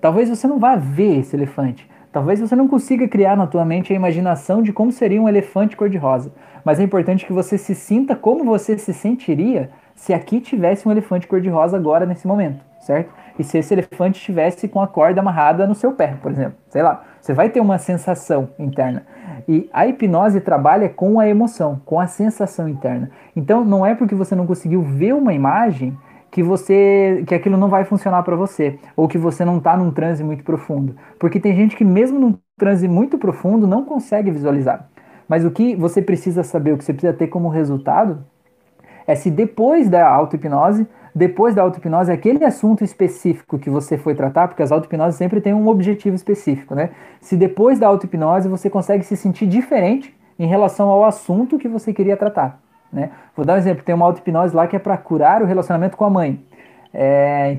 Talvez 0.01 0.29
você 0.29 0.47
não 0.47 0.57
vá 0.57 0.75
ver 0.75 1.19
esse 1.19 1.35
elefante. 1.35 1.87
Talvez 2.11 2.39
você 2.39 2.55
não 2.55 2.67
consiga 2.67 3.07
criar 3.07 3.37
na 3.37 3.45
tua 3.45 3.63
mente 3.63 3.93
a 3.93 3.95
imaginação 3.95 4.63
de 4.63 4.73
como 4.73 4.91
seria 4.91 5.21
um 5.21 5.29
elefante 5.29 5.77
cor-de-rosa. 5.77 6.33
Mas 6.65 6.79
é 6.79 6.83
importante 6.83 7.25
que 7.25 7.31
você 7.31 7.55
se 7.55 7.75
sinta 7.75 8.15
como 8.15 8.43
você 8.43 8.77
se 8.79 8.93
sentiria 8.93 9.69
se 9.99 10.13
aqui 10.13 10.39
tivesse 10.39 10.87
um 10.87 10.91
elefante 10.91 11.27
cor-de-rosa 11.27 11.75
agora 11.75 12.05
nesse 12.05 12.25
momento, 12.25 12.63
certo? 12.79 13.13
E 13.37 13.43
se 13.43 13.57
esse 13.57 13.73
elefante 13.73 14.17
estivesse 14.17 14.65
com 14.67 14.81
a 14.81 14.87
corda 14.87 15.19
amarrada 15.19 15.67
no 15.67 15.75
seu 15.75 15.91
pé, 15.91 16.15
por 16.21 16.31
exemplo, 16.31 16.57
sei 16.69 16.81
lá, 16.81 17.03
você 17.19 17.33
vai 17.33 17.49
ter 17.49 17.59
uma 17.59 17.77
sensação 17.77 18.49
interna. 18.57 19.03
E 19.45 19.69
a 19.73 19.85
hipnose 19.85 20.39
trabalha 20.39 20.87
com 20.87 21.19
a 21.19 21.27
emoção, 21.27 21.81
com 21.85 21.99
a 21.99 22.07
sensação 22.07 22.69
interna. 22.69 23.11
Então 23.35 23.65
não 23.65 23.85
é 23.85 23.93
porque 23.93 24.15
você 24.15 24.35
não 24.35 24.47
conseguiu 24.47 24.81
ver 24.81 25.13
uma 25.13 25.33
imagem 25.33 25.97
que 26.31 26.41
você 26.41 27.21
que 27.27 27.35
aquilo 27.35 27.57
não 27.57 27.67
vai 27.67 27.83
funcionar 27.83 28.23
para 28.23 28.37
você 28.37 28.79
ou 28.95 29.05
que 29.05 29.17
você 29.17 29.43
não 29.43 29.57
está 29.57 29.75
num 29.75 29.91
transe 29.91 30.23
muito 30.23 30.45
profundo, 30.45 30.95
porque 31.19 31.41
tem 31.41 31.53
gente 31.53 31.75
que 31.75 31.83
mesmo 31.83 32.17
num 32.17 32.37
transe 32.57 32.87
muito 32.87 33.17
profundo 33.17 33.67
não 33.67 33.83
consegue 33.83 34.31
visualizar. 34.31 34.87
Mas 35.27 35.43
o 35.43 35.51
que 35.51 35.75
você 35.75 36.01
precisa 36.01 36.41
saber, 36.41 36.71
o 36.71 36.77
que 36.77 36.85
você 36.85 36.93
precisa 36.93 37.13
ter 37.13 37.27
como 37.27 37.49
resultado 37.49 38.23
é 39.09 39.15
se 39.15 39.31
depois 39.31 39.89
da 39.89 40.07
auto-hipnose, 40.07 40.87
depois 41.15 41.55
da 41.55 41.63
auto-hipnose, 41.63 42.11
aquele 42.11 42.45
assunto 42.45 42.83
específico 42.83 43.57
que 43.57 43.67
você 43.67 43.97
foi 43.97 44.13
tratar, 44.13 44.47
porque 44.47 44.61
as 44.61 44.71
auto-hipnoses 44.71 45.15
sempre 45.15 45.41
têm 45.41 45.51
um 45.51 45.67
objetivo 45.67 46.15
específico, 46.15 46.75
né? 46.75 46.91
Se 47.19 47.35
depois 47.35 47.79
da 47.79 47.87
auto-hipnose 47.87 48.47
você 48.47 48.69
consegue 48.69 49.03
se 49.03 49.17
sentir 49.17 49.47
diferente 49.47 50.15
em 50.37 50.45
relação 50.45 50.89
ao 50.89 51.03
assunto 51.03 51.57
que 51.57 51.67
você 51.67 51.91
queria 51.91 52.15
tratar, 52.15 52.59
né? 52.93 53.09
Vou 53.35 53.43
dar 53.43 53.55
um 53.55 53.57
exemplo, 53.57 53.83
tem 53.83 53.95
uma 53.95 54.05
auto-hipnose 54.05 54.55
lá 54.55 54.67
que 54.67 54.75
é 54.75 54.79
para 54.79 54.95
curar 54.95 55.41
o 55.41 55.45
relacionamento 55.45 55.97
com 55.97 56.05
a 56.05 56.09
mãe. 56.11 56.39
É, 56.93 57.57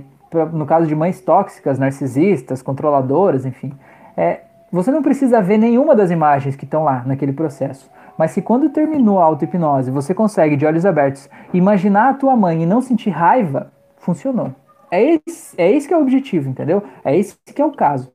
no 0.53 0.65
caso 0.65 0.87
de 0.87 0.95
mães 0.95 1.21
tóxicas, 1.21 1.81
narcisistas, 1.81 2.63
controladoras, 2.63 3.45
enfim. 3.45 3.73
É, 4.17 4.43
você 4.71 4.93
não 4.93 5.03
precisa 5.03 5.43
ver 5.43 5.59
nenhuma 5.59 5.97
das 5.97 6.13
imagens 6.13 6.55
que 6.55 6.65
estão 6.65 6.85
lá 6.85 7.03
naquele 7.05 7.33
processo. 7.33 7.91
Mas 8.21 8.33
se 8.33 8.43
quando 8.43 8.69
terminou 8.69 9.19
a 9.19 9.25
auto-hipnose 9.25 9.91
você 9.91 10.13
consegue, 10.13 10.55
de 10.55 10.67
olhos 10.67 10.85
abertos, 10.85 11.27
imaginar 11.55 12.11
a 12.11 12.13
tua 12.13 12.37
mãe 12.37 12.63
e 12.63 12.67
não 12.67 12.83
sentir 12.83 13.09
raiva, 13.09 13.73
funcionou. 13.97 14.55
É 14.91 15.19
esse, 15.27 15.55
é 15.57 15.73
esse 15.73 15.89
que 15.89 15.95
é 15.95 15.97
o 15.97 16.03
objetivo, 16.03 16.47
entendeu? 16.47 16.83
É 17.03 17.17
esse 17.17 17.35
que 17.55 17.63
é 17.63 17.65
o 17.65 17.73
caso. 17.73 18.13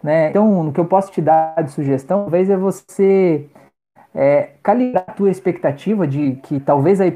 Né? 0.00 0.30
Então, 0.30 0.68
o 0.68 0.72
que 0.72 0.78
eu 0.78 0.84
posso 0.84 1.10
te 1.10 1.20
dar 1.20 1.60
de 1.64 1.72
sugestão, 1.72 2.20
talvez 2.20 2.48
é 2.48 2.56
você 2.56 3.48
é, 4.14 4.50
calibrar 4.62 5.04
a 5.08 5.12
tua 5.12 5.30
expectativa 5.30 6.06
de 6.06 6.38
que 6.44 6.60
talvez, 6.60 7.00
a, 7.00 7.06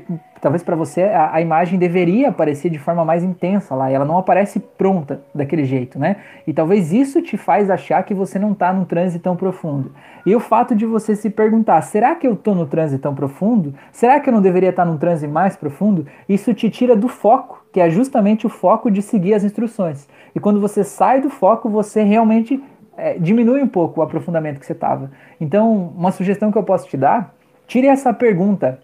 talvez 0.41 0.65
para 0.65 0.75
você 0.75 1.03
a, 1.05 1.35
a, 1.35 1.41
imagem 1.41 1.79
deveria 1.79 2.31
aparecer 2.31 2.71
de 2.71 2.79
forma 2.79 3.05
mais 3.05 3.23
intensa 3.23 3.75
lá, 3.75 3.91
e 3.91 3.95
ela 3.95 4.05
não 4.05 4.19
aparece 4.19 4.59
pronta 4.59 5.23
daquele 5.33 5.65
jeito, 5.65 5.99
né? 5.99 6.17
E 6.45 6.53
talvez 6.53 6.93
isso 6.93 7.23
te 7.23 7.37
faz 7.37 7.71
achar 7.71 8.03
que 8.03 8.13
você 8.13 8.39
não 8.39 8.51
está 8.51 8.73
num 8.73 8.85
transe 8.85 9.21
tão 9.21 9.37
profundo. 9.37 9.93
E 10.27 10.35
o 10.35 10.41
fato 10.41 10.75
de 10.75 10.85
você 10.85 11.15
se 11.15 11.31
perguntar, 11.31 11.81
será 11.83 12.17
que 12.17 12.27
eu 12.27 12.33
estou 12.33 12.55
no 12.55 12.67
transe 12.67 12.99
tão 12.99 13.15
profundo? 13.15 13.73
Será 13.93 14.19
que 14.19 14.29
eu 14.29 14.35
não 14.35 14.43
deveria 14.43 14.71
estar 14.71 14.85
tá 14.85 14.91
num 14.91 14.99
transe 14.99 15.29
mais 15.29 15.57
profundo? 15.57 16.05
Isso 16.29 16.53
te 16.53 16.69
tira 16.69 16.97
do 16.97 17.07
foco, 17.07 17.65
que 17.73 17.81
é 17.81 17.89
justamente 17.89 18.45
o 18.45 18.51
foco 18.51 18.91
de 18.91 19.03
seguir 19.03 19.35
as 19.35 19.45
instruções. 19.45 20.09
E 20.35 20.41
quando 20.41 20.61
você 20.61 20.83
sai 20.83 21.21
do 21.21 21.31
foco, 21.31 21.69
você 21.69 22.03
realmente 22.03 22.61
é, 22.99 23.17
diminui 23.19 23.63
um 23.63 23.69
pouco 23.69 24.01
o 24.01 24.03
aprofundamento 24.03 24.59
que 24.59 24.67
você 24.67 24.73
estava. 24.73 25.11
Então, 25.41 25.95
uma 25.97 26.11
sugestão 26.11 26.51
que 26.51 26.59
eu 26.59 26.65
posso 26.65 26.89
te 26.89 26.97
dar, 26.97 27.33
tire 27.67 27.87
essa 27.87 28.13
pergunta 28.13 28.81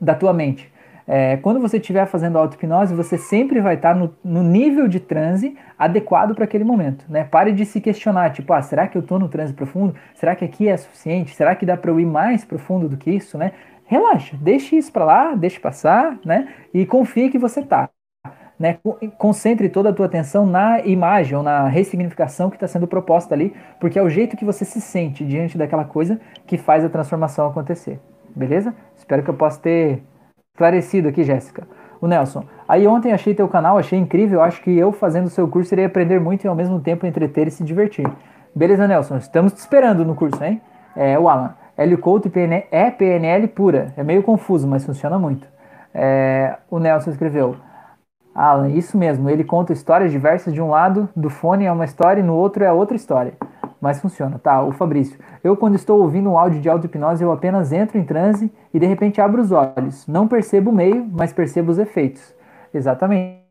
da 0.00 0.14
tua 0.14 0.32
mente. 0.32 0.72
É, 1.06 1.36
quando 1.36 1.60
você 1.60 1.76
estiver 1.76 2.06
fazendo 2.06 2.38
auto-hipnose, 2.38 2.94
você 2.94 3.18
sempre 3.18 3.60
vai 3.60 3.74
estar 3.74 3.94
no, 3.94 4.14
no, 4.24 4.42
nível 4.42 4.88
de 4.88 5.00
transe 5.00 5.56
adequado 5.78 6.34
para 6.34 6.44
aquele 6.44 6.64
momento. 6.64 7.04
Né? 7.08 7.24
Pare 7.24 7.52
de 7.52 7.66
se 7.66 7.80
questionar, 7.80 8.30
tipo, 8.30 8.52
ah, 8.52 8.62
será 8.62 8.86
que 8.86 8.96
eu 8.96 9.02
estou 9.02 9.18
no 9.18 9.28
transe 9.28 9.52
profundo? 9.52 9.94
Será 10.14 10.34
que 10.34 10.44
aqui 10.44 10.68
é 10.68 10.76
suficiente? 10.76 11.34
Será 11.34 11.54
que 11.54 11.66
dá 11.66 11.76
para 11.76 11.90
eu 11.90 12.00
ir 12.00 12.06
mais 12.06 12.44
profundo 12.44 12.88
do 12.88 12.96
que 12.96 13.10
isso? 13.10 13.36
Né? 13.36 13.52
Relaxa, 13.84 14.36
deixe 14.40 14.76
isso 14.76 14.92
para 14.92 15.04
lá, 15.04 15.34
deixe 15.34 15.60
passar, 15.60 16.16
né? 16.24 16.48
E 16.72 16.86
confie 16.86 17.28
que 17.28 17.38
você 17.38 17.60
está 17.60 17.90
né, 18.62 18.78
concentre 19.18 19.68
toda 19.68 19.88
a 19.88 19.92
tua 19.92 20.06
atenção 20.06 20.46
na 20.46 20.78
imagem 20.86 21.36
ou 21.36 21.42
na 21.42 21.66
ressignificação 21.66 22.48
que 22.48 22.54
está 22.54 22.68
sendo 22.68 22.86
proposta 22.86 23.34
ali, 23.34 23.52
porque 23.80 23.98
é 23.98 24.02
o 24.02 24.08
jeito 24.08 24.36
que 24.36 24.44
você 24.44 24.64
se 24.64 24.80
sente 24.80 25.24
diante 25.24 25.58
daquela 25.58 25.84
coisa 25.84 26.20
que 26.46 26.56
faz 26.56 26.84
a 26.84 26.88
transformação 26.88 27.48
acontecer. 27.48 27.98
Beleza? 28.36 28.72
Espero 28.96 29.24
que 29.24 29.30
eu 29.30 29.34
possa 29.34 29.60
ter 29.60 30.04
esclarecido 30.52 31.08
aqui, 31.08 31.24
Jéssica. 31.24 31.66
O 32.00 32.06
Nelson, 32.06 32.44
aí 32.68 32.86
ontem 32.86 33.12
achei 33.12 33.34
teu 33.34 33.48
canal, 33.48 33.78
achei 33.78 33.98
incrível, 33.98 34.40
acho 34.40 34.62
que 34.62 34.70
eu 34.78 34.92
fazendo 34.92 35.26
o 35.26 35.30
seu 35.30 35.48
curso 35.48 35.74
irei 35.74 35.86
aprender 35.86 36.20
muito 36.20 36.44
e 36.44 36.48
ao 36.48 36.54
mesmo 36.54 36.78
tempo 36.78 37.04
entreter 37.04 37.48
e 37.48 37.50
se 37.50 37.64
divertir. 37.64 38.08
Beleza, 38.54 38.86
Nelson? 38.86 39.16
Estamos 39.16 39.52
te 39.52 39.58
esperando 39.58 40.04
no 40.04 40.14
curso, 40.14 40.42
hein? 40.44 40.62
É, 40.94 41.18
o 41.18 41.28
Alan, 41.28 41.56
L 41.76 41.96
Couto 41.96 42.30
é 42.70 42.90
PNL 42.92 43.48
pura. 43.48 43.92
É 43.96 44.04
meio 44.04 44.22
confuso, 44.22 44.68
mas 44.68 44.86
funciona 44.86 45.18
muito. 45.18 45.48
É, 45.92 46.58
o 46.70 46.78
Nelson 46.78 47.10
escreveu, 47.10 47.56
Alan, 48.34 48.70
isso 48.70 48.96
mesmo. 48.96 49.28
Ele 49.28 49.44
conta 49.44 49.72
histórias 49.72 50.10
diversas. 50.10 50.54
De 50.54 50.60
um 50.60 50.70
lado 50.70 51.08
do 51.14 51.28
fone 51.28 51.64
é 51.64 51.72
uma 51.72 51.84
história 51.84 52.20
e 52.20 52.24
no 52.24 52.34
outro 52.34 52.64
é 52.64 52.72
outra 52.72 52.96
história. 52.96 53.34
mas 53.80 54.00
funciona, 54.00 54.38
tá? 54.38 54.62
O 54.62 54.70
Fabrício. 54.70 55.18
Eu, 55.42 55.56
quando 55.56 55.74
estou 55.74 56.00
ouvindo 56.00 56.30
um 56.30 56.38
áudio 56.38 56.60
de 56.60 56.68
auto-hipnose, 56.68 57.24
eu 57.24 57.32
apenas 57.32 57.72
entro 57.72 57.98
em 57.98 58.04
transe 58.04 58.52
e 58.72 58.78
de 58.78 58.86
repente 58.86 59.20
abro 59.20 59.42
os 59.42 59.50
olhos. 59.50 60.06
Não 60.06 60.28
percebo 60.28 60.70
o 60.70 60.74
meio, 60.74 61.04
mas 61.10 61.32
percebo 61.32 61.72
os 61.72 61.78
efeitos. 61.78 62.34
Exatamente. 62.72 63.42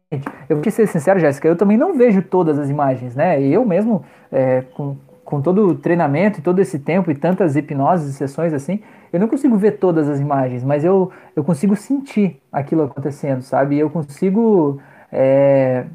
Eu 0.49 0.57
vou 0.57 0.61
te 0.61 0.71
ser 0.71 0.87
sincero, 0.87 1.19
Jéssica, 1.19 1.47
eu 1.47 1.55
também 1.55 1.77
não 1.77 1.97
vejo 1.97 2.21
todas 2.21 2.57
as 2.57 2.69
imagens, 2.69 3.15
né? 3.15 3.41
Eu 3.41 3.65
mesmo, 3.65 4.03
é, 4.31 4.61
com, 4.73 4.95
com 5.23 5.41
todo 5.41 5.67
o 5.67 5.75
treinamento 5.75 6.39
e 6.39 6.41
todo 6.41 6.59
esse 6.59 6.79
tempo 6.79 7.11
e 7.11 7.15
tantas 7.15 7.55
hipnoses 7.55 8.09
e 8.09 8.13
sessões 8.13 8.53
assim, 8.53 8.81
eu 9.11 9.19
não 9.19 9.27
consigo 9.27 9.57
ver 9.57 9.71
todas 9.71 10.07
as 10.07 10.19
imagens, 10.19 10.63
mas 10.63 10.85
eu, 10.85 11.11
eu 11.35 11.43
consigo 11.43 11.75
sentir 11.75 12.41
aquilo 12.51 12.83
acontecendo, 12.83 13.41
sabe? 13.41 13.77
Eu 13.77 13.89
consigo. 13.89 14.79
É, 15.11 15.85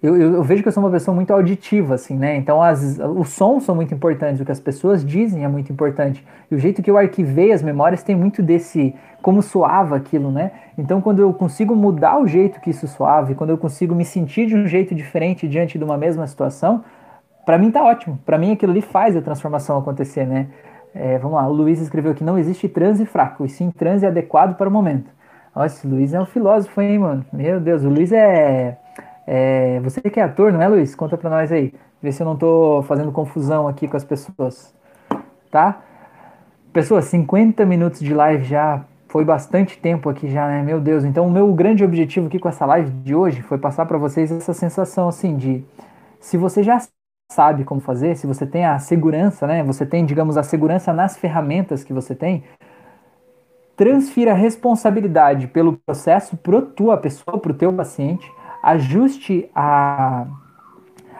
eu, 0.00 0.16
eu, 0.16 0.34
eu, 0.34 0.42
vejo 0.42 0.62
que 0.62 0.68
eu 0.68 0.72
sou 0.72 0.82
uma 0.82 0.90
pessoa 0.90 1.14
muito 1.14 1.32
auditiva, 1.32 1.94
assim, 1.94 2.14
né? 2.16 2.36
Então 2.36 2.62
as, 2.62 2.98
os 2.98 3.30
sons 3.30 3.64
são 3.64 3.74
muito 3.74 3.94
importantes, 3.94 4.38
o 4.40 4.44
que 4.44 4.52
as 4.52 4.60
pessoas 4.60 5.04
dizem 5.04 5.44
é 5.44 5.48
muito 5.48 5.72
importante. 5.72 6.24
E 6.50 6.54
o 6.54 6.58
jeito 6.58 6.82
que 6.82 6.90
eu 6.90 6.98
arquivei 6.98 7.52
as 7.52 7.62
memórias 7.62 8.02
tem 8.02 8.14
muito 8.14 8.42
desse 8.42 8.94
como 9.22 9.40
soava 9.40 9.96
aquilo, 9.96 10.30
né? 10.30 10.52
Então 10.76 11.00
quando 11.00 11.20
eu 11.20 11.32
consigo 11.32 11.74
mudar 11.74 12.18
o 12.20 12.26
jeito 12.26 12.60
que 12.60 12.68
isso 12.68 12.86
soava, 12.86 13.34
quando 13.34 13.50
eu 13.50 13.58
consigo 13.58 13.94
me 13.94 14.04
sentir 14.04 14.46
de 14.46 14.54
um 14.54 14.66
jeito 14.66 14.94
diferente 14.94 15.48
diante 15.48 15.78
de 15.78 15.84
uma 15.84 15.96
mesma 15.96 16.26
situação, 16.26 16.84
para 17.46 17.56
mim 17.56 17.70
tá 17.70 17.82
ótimo. 17.82 18.18
Para 18.26 18.36
mim 18.36 18.52
aquilo 18.52 18.72
ali 18.72 18.82
faz 18.82 19.16
a 19.16 19.22
transformação 19.22 19.78
acontecer, 19.78 20.26
né? 20.26 20.48
É, 20.94 21.18
vamos 21.18 21.36
lá, 21.36 21.48
o 21.48 21.52
Luiz 21.52 21.80
escreveu 21.80 22.14
que 22.14 22.22
não 22.22 22.38
existe 22.38 22.68
transe 22.68 23.04
fraco, 23.04 23.44
e 23.44 23.48
sim 23.48 23.70
transe 23.70 24.06
adequado 24.06 24.56
para 24.56 24.68
o 24.68 24.72
momento. 24.72 25.10
Nossa, 25.54 25.86
o 25.86 25.90
Luiz 25.90 26.14
é 26.14 26.20
um 26.20 26.26
filósofo, 26.26 26.80
hein, 26.80 26.98
mano? 26.98 27.24
Meu 27.32 27.60
Deus, 27.60 27.82
o 27.84 27.88
Luiz 27.88 28.12
é 28.12 28.78
é, 29.26 29.80
você 29.80 30.00
que 30.02 30.20
é 30.20 30.22
ator, 30.22 30.52
não 30.52 30.60
é, 30.60 30.68
Luiz? 30.68 30.94
Conta 30.94 31.16
pra 31.16 31.30
nós 31.30 31.50
aí. 31.50 31.72
Vê 32.02 32.12
se 32.12 32.22
eu 32.22 32.26
não 32.26 32.36
tô 32.36 32.82
fazendo 32.86 33.10
confusão 33.12 33.66
aqui 33.66 33.88
com 33.88 33.96
as 33.96 34.04
pessoas. 34.04 34.74
Tá? 35.50 35.80
Pessoas, 36.72 37.06
50 37.06 37.64
minutos 37.64 38.00
de 38.00 38.12
live 38.12 38.44
já 38.44 38.84
foi 39.08 39.24
bastante 39.24 39.78
tempo 39.78 40.10
aqui 40.10 40.28
já, 40.28 40.48
né? 40.48 40.62
Meu 40.62 40.80
Deus. 40.80 41.04
Então, 41.04 41.26
o 41.26 41.30
meu 41.30 41.52
grande 41.54 41.84
objetivo 41.84 42.26
aqui 42.26 42.38
com 42.38 42.48
essa 42.48 42.66
live 42.66 42.90
de 42.90 43.14
hoje 43.14 43.42
foi 43.42 43.58
passar 43.58 43.86
para 43.86 43.96
vocês 43.96 44.30
essa 44.30 44.52
sensação 44.52 45.08
assim 45.08 45.36
de 45.36 45.64
se 46.20 46.36
você 46.36 46.62
já 46.62 46.78
sabe 47.30 47.64
como 47.64 47.80
fazer, 47.80 48.16
se 48.16 48.26
você 48.26 48.46
tem 48.46 48.64
a 48.64 48.78
segurança, 48.78 49.46
né? 49.46 49.62
Você 49.64 49.84
tem, 49.84 50.04
digamos, 50.04 50.36
a 50.36 50.42
segurança 50.42 50.92
nas 50.92 51.16
ferramentas 51.16 51.82
que 51.82 51.92
você 51.92 52.14
tem, 52.14 52.44
transfira 53.76 54.32
a 54.32 54.36
responsabilidade 54.36 55.48
pelo 55.48 55.76
processo 55.78 56.36
para 56.36 56.62
tua 56.62 56.96
pessoa, 56.96 57.38
para 57.38 57.52
o 57.52 57.54
teu 57.54 57.72
paciente 57.72 58.30
ajuste 58.62 59.50
a, 59.54 60.26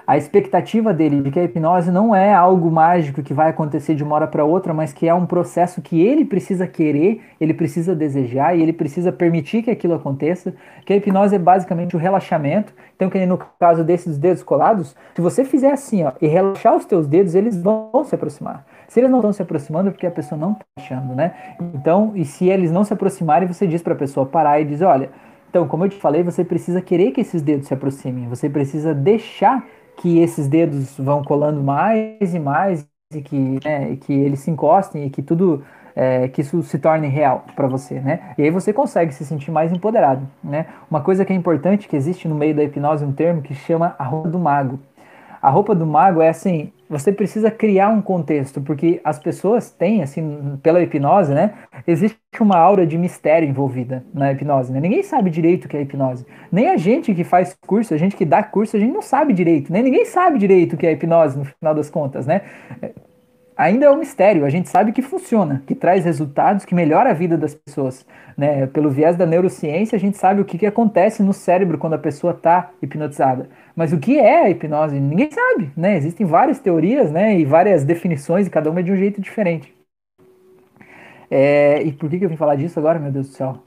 a 0.06 0.16
expectativa 0.16 0.92
dele 0.92 1.22
de 1.22 1.30
que 1.30 1.40
a 1.40 1.44
hipnose 1.44 1.90
não 1.90 2.14
é 2.14 2.32
algo 2.32 2.70
mágico 2.70 3.22
que 3.22 3.32
vai 3.32 3.48
acontecer 3.48 3.94
de 3.94 4.04
uma 4.04 4.14
hora 4.16 4.26
para 4.26 4.44
outra, 4.44 4.74
mas 4.74 4.92
que 4.92 5.08
é 5.08 5.14
um 5.14 5.24
processo 5.24 5.80
que 5.80 6.00
ele 6.00 6.24
precisa 6.24 6.66
querer, 6.66 7.22
ele 7.40 7.54
precisa 7.54 7.94
desejar 7.94 8.56
e 8.56 8.62
ele 8.62 8.72
precisa 8.72 9.10
permitir 9.10 9.62
que 9.62 9.70
aquilo 9.70 9.94
aconteça. 9.94 10.54
Que 10.84 10.92
a 10.92 10.96
hipnose 10.96 11.34
é 11.34 11.38
basicamente 11.38 11.96
o 11.96 11.98
relaxamento. 11.98 12.74
Então, 12.94 13.08
que 13.08 13.24
no 13.24 13.38
caso 13.58 13.82
desses 13.82 14.18
dedos 14.18 14.42
colados, 14.42 14.94
se 15.14 15.20
você 15.22 15.44
fizer 15.44 15.72
assim 15.72 16.04
ó, 16.04 16.12
e 16.20 16.26
relaxar 16.26 16.76
os 16.76 16.84
teus 16.84 17.06
dedos, 17.06 17.34
eles 17.34 17.60
vão 17.60 18.04
se 18.04 18.14
aproximar. 18.14 18.66
Se 18.86 19.00
eles 19.00 19.10
não 19.10 19.18
estão 19.18 19.32
se 19.32 19.42
aproximando, 19.42 19.88
é 19.88 19.90
porque 19.90 20.06
a 20.06 20.10
pessoa 20.10 20.38
não 20.38 20.52
está 20.52 20.64
achando, 20.78 21.14
né? 21.14 21.34
Então, 21.74 22.12
e 22.14 22.24
se 22.24 22.48
eles 22.48 22.70
não 22.70 22.84
se 22.84 22.92
aproximarem, 22.92 23.48
você 23.48 23.66
diz 23.66 23.82
para 23.82 23.94
a 23.94 23.96
pessoa 23.96 24.26
parar 24.26 24.60
e 24.60 24.64
diz: 24.64 24.82
olha 24.82 25.10
então, 25.54 25.68
como 25.68 25.84
eu 25.84 25.88
te 25.88 25.94
falei, 25.94 26.20
você 26.20 26.44
precisa 26.44 26.82
querer 26.82 27.12
que 27.12 27.20
esses 27.20 27.40
dedos 27.40 27.68
se 27.68 27.74
aproximem, 27.74 28.26
você 28.26 28.50
precisa 28.50 28.92
deixar 28.92 29.64
que 29.96 30.18
esses 30.18 30.48
dedos 30.48 30.96
vão 30.98 31.22
colando 31.22 31.62
mais 31.62 32.34
e 32.34 32.38
mais 32.38 32.86
e 33.14 33.22
que, 33.22 33.36
né, 33.64 33.96
que 33.96 34.12
eles 34.12 34.40
se 34.40 34.50
encostem 34.50 35.06
e 35.06 35.10
que 35.10 35.22
tudo 35.22 35.64
é, 35.94 36.28
que 36.28 36.40
isso 36.40 36.62
se 36.62 36.78
torne 36.78 37.06
real 37.08 37.44
para 37.54 37.68
você, 37.68 38.00
né? 38.00 38.34
E 38.36 38.42
aí 38.42 38.50
você 38.50 38.72
consegue 38.72 39.12
se 39.14 39.24
sentir 39.24 39.50
mais 39.52 39.72
empoderado, 39.72 40.26
né? 40.42 40.66
Uma 40.90 41.00
coisa 41.00 41.24
que 41.24 41.32
é 41.32 41.36
importante 41.36 41.86
que 41.88 41.96
existe 41.96 42.26
no 42.26 42.34
meio 42.34 42.54
da 42.54 42.64
hipnose 42.64 43.04
um 43.04 43.12
termo 43.12 43.42
que 43.42 43.54
chama 43.54 43.94
a 43.98 44.04
roupa 44.04 44.28
do 44.28 44.38
mago. 44.38 44.80
A 45.40 45.50
roupa 45.50 45.74
do 45.74 45.86
mago 45.86 46.20
é 46.20 46.28
assim, 46.28 46.72
você 46.88 47.12
precisa 47.12 47.50
criar 47.50 47.88
um 47.88 48.02
contexto, 48.02 48.60
porque 48.60 49.00
as 49.02 49.18
pessoas 49.18 49.70
têm, 49.70 50.02
assim, 50.02 50.58
pela 50.62 50.82
hipnose, 50.82 51.32
né? 51.32 51.54
Existe 51.86 52.18
uma 52.40 52.56
aura 52.56 52.86
de 52.86 52.98
mistério 52.98 53.48
envolvida 53.48 54.04
na 54.12 54.32
hipnose, 54.32 54.72
né? 54.72 54.80
Ninguém 54.80 55.02
sabe 55.02 55.30
direito 55.30 55.64
o 55.64 55.68
que 55.68 55.76
é 55.76 55.82
hipnose. 55.82 56.26
Nem 56.52 56.68
a 56.68 56.76
gente 56.76 57.14
que 57.14 57.24
faz 57.24 57.56
curso, 57.66 57.94
a 57.94 57.96
gente 57.96 58.16
que 58.16 58.24
dá 58.24 58.42
curso, 58.42 58.76
a 58.76 58.80
gente 58.80 58.92
não 58.92 59.02
sabe 59.02 59.32
direito, 59.32 59.72
né? 59.72 59.82
Ninguém 59.82 60.04
sabe 60.04 60.38
direito 60.38 60.74
o 60.74 60.76
que 60.76 60.86
é 60.86 60.92
hipnose, 60.92 61.38
no 61.38 61.44
final 61.44 61.74
das 61.74 61.88
contas, 61.88 62.26
né? 62.26 62.42
ainda 63.56 63.86
é 63.86 63.90
um 63.90 63.96
mistério. 63.96 64.44
A 64.44 64.50
gente 64.50 64.68
sabe 64.68 64.92
que 64.92 65.02
funciona, 65.02 65.62
que 65.66 65.74
traz 65.74 66.04
resultados, 66.04 66.64
que 66.64 66.74
melhora 66.74 67.10
a 67.10 67.14
vida 67.14 67.36
das 67.36 67.54
pessoas. 67.54 68.06
Né? 68.36 68.66
Pelo 68.66 68.90
viés 68.90 69.16
da 69.16 69.26
neurociência, 69.26 69.96
a 69.96 69.98
gente 69.98 70.16
sabe 70.16 70.40
o 70.40 70.44
que, 70.44 70.58
que 70.58 70.66
acontece 70.66 71.22
no 71.22 71.32
cérebro 71.32 71.78
quando 71.78 71.94
a 71.94 71.98
pessoa 71.98 72.32
está 72.32 72.70
hipnotizada. 72.82 73.48
Mas 73.74 73.92
o 73.92 73.98
que 73.98 74.18
é 74.18 74.44
a 74.44 74.50
hipnose? 74.50 74.98
Ninguém 74.98 75.30
sabe. 75.30 75.70
Né? 75.76 75.96
Existem 75.96 76.26
várias 76.26 76.58
teorias 76.58 77.10
né? 77.10 77.38
e 77.38 77.44
várias 77.44 77.84
definições, 77.84 78.46
e 78.46 78.50
cada 78.50 78.70
uma 78.70 78.80
é 78.80 78.82
de 78.82 78.92
um 78.92 78.96
jeito 78.96 79.20
diferente. 79.20 79.74
É... 81.30 81.82
e 81.82 81.92
por 81.92 82.08
que, 82.08 82.18
que 82.18 82.24
eu 82.24 82.28
vim 82.28 82.36
falar 82.36 82.54
disso 82.54 82.78
agora, 82.78 82.98
meu 82.98 83.10
Deus 83.10 83.28
do 83.28 83.34
céu? 83.34 83.58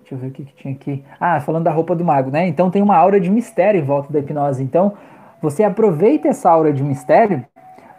Deixa 0.00 0.14
eu 0.14 0.18
ver 0.18 0.28
o 0.28 0.30
que, 0.30 0.44
que 0.44 0.54
tinha 0.54 0.74
aqui. 0.74 1.04
Ah, 1.20 1.40
falando 1.40 1.64
da 1.64 1.70
roupa 1.70 1.94
do 1.94 2.04
mago, 2.04 2.30
né? 2.30 2.46
Então 2.46 2.70
tem 2.70 2.82
uma 2.82 2.96
aura 2.96 3.20
de 3.20 3.30
mistério 3.30 3.80
em 3.80 3.84
volta 3.84 4.12
da 4.12 4.18
hipnose. 4.18 4.62
Então, 4.62 4.94
você 5.40 5.64
aproveita 5.64 6.28
essa 6.28 6.50
aura 6.50 6.72
de 6.72 6.82
mistério 6.82 7.44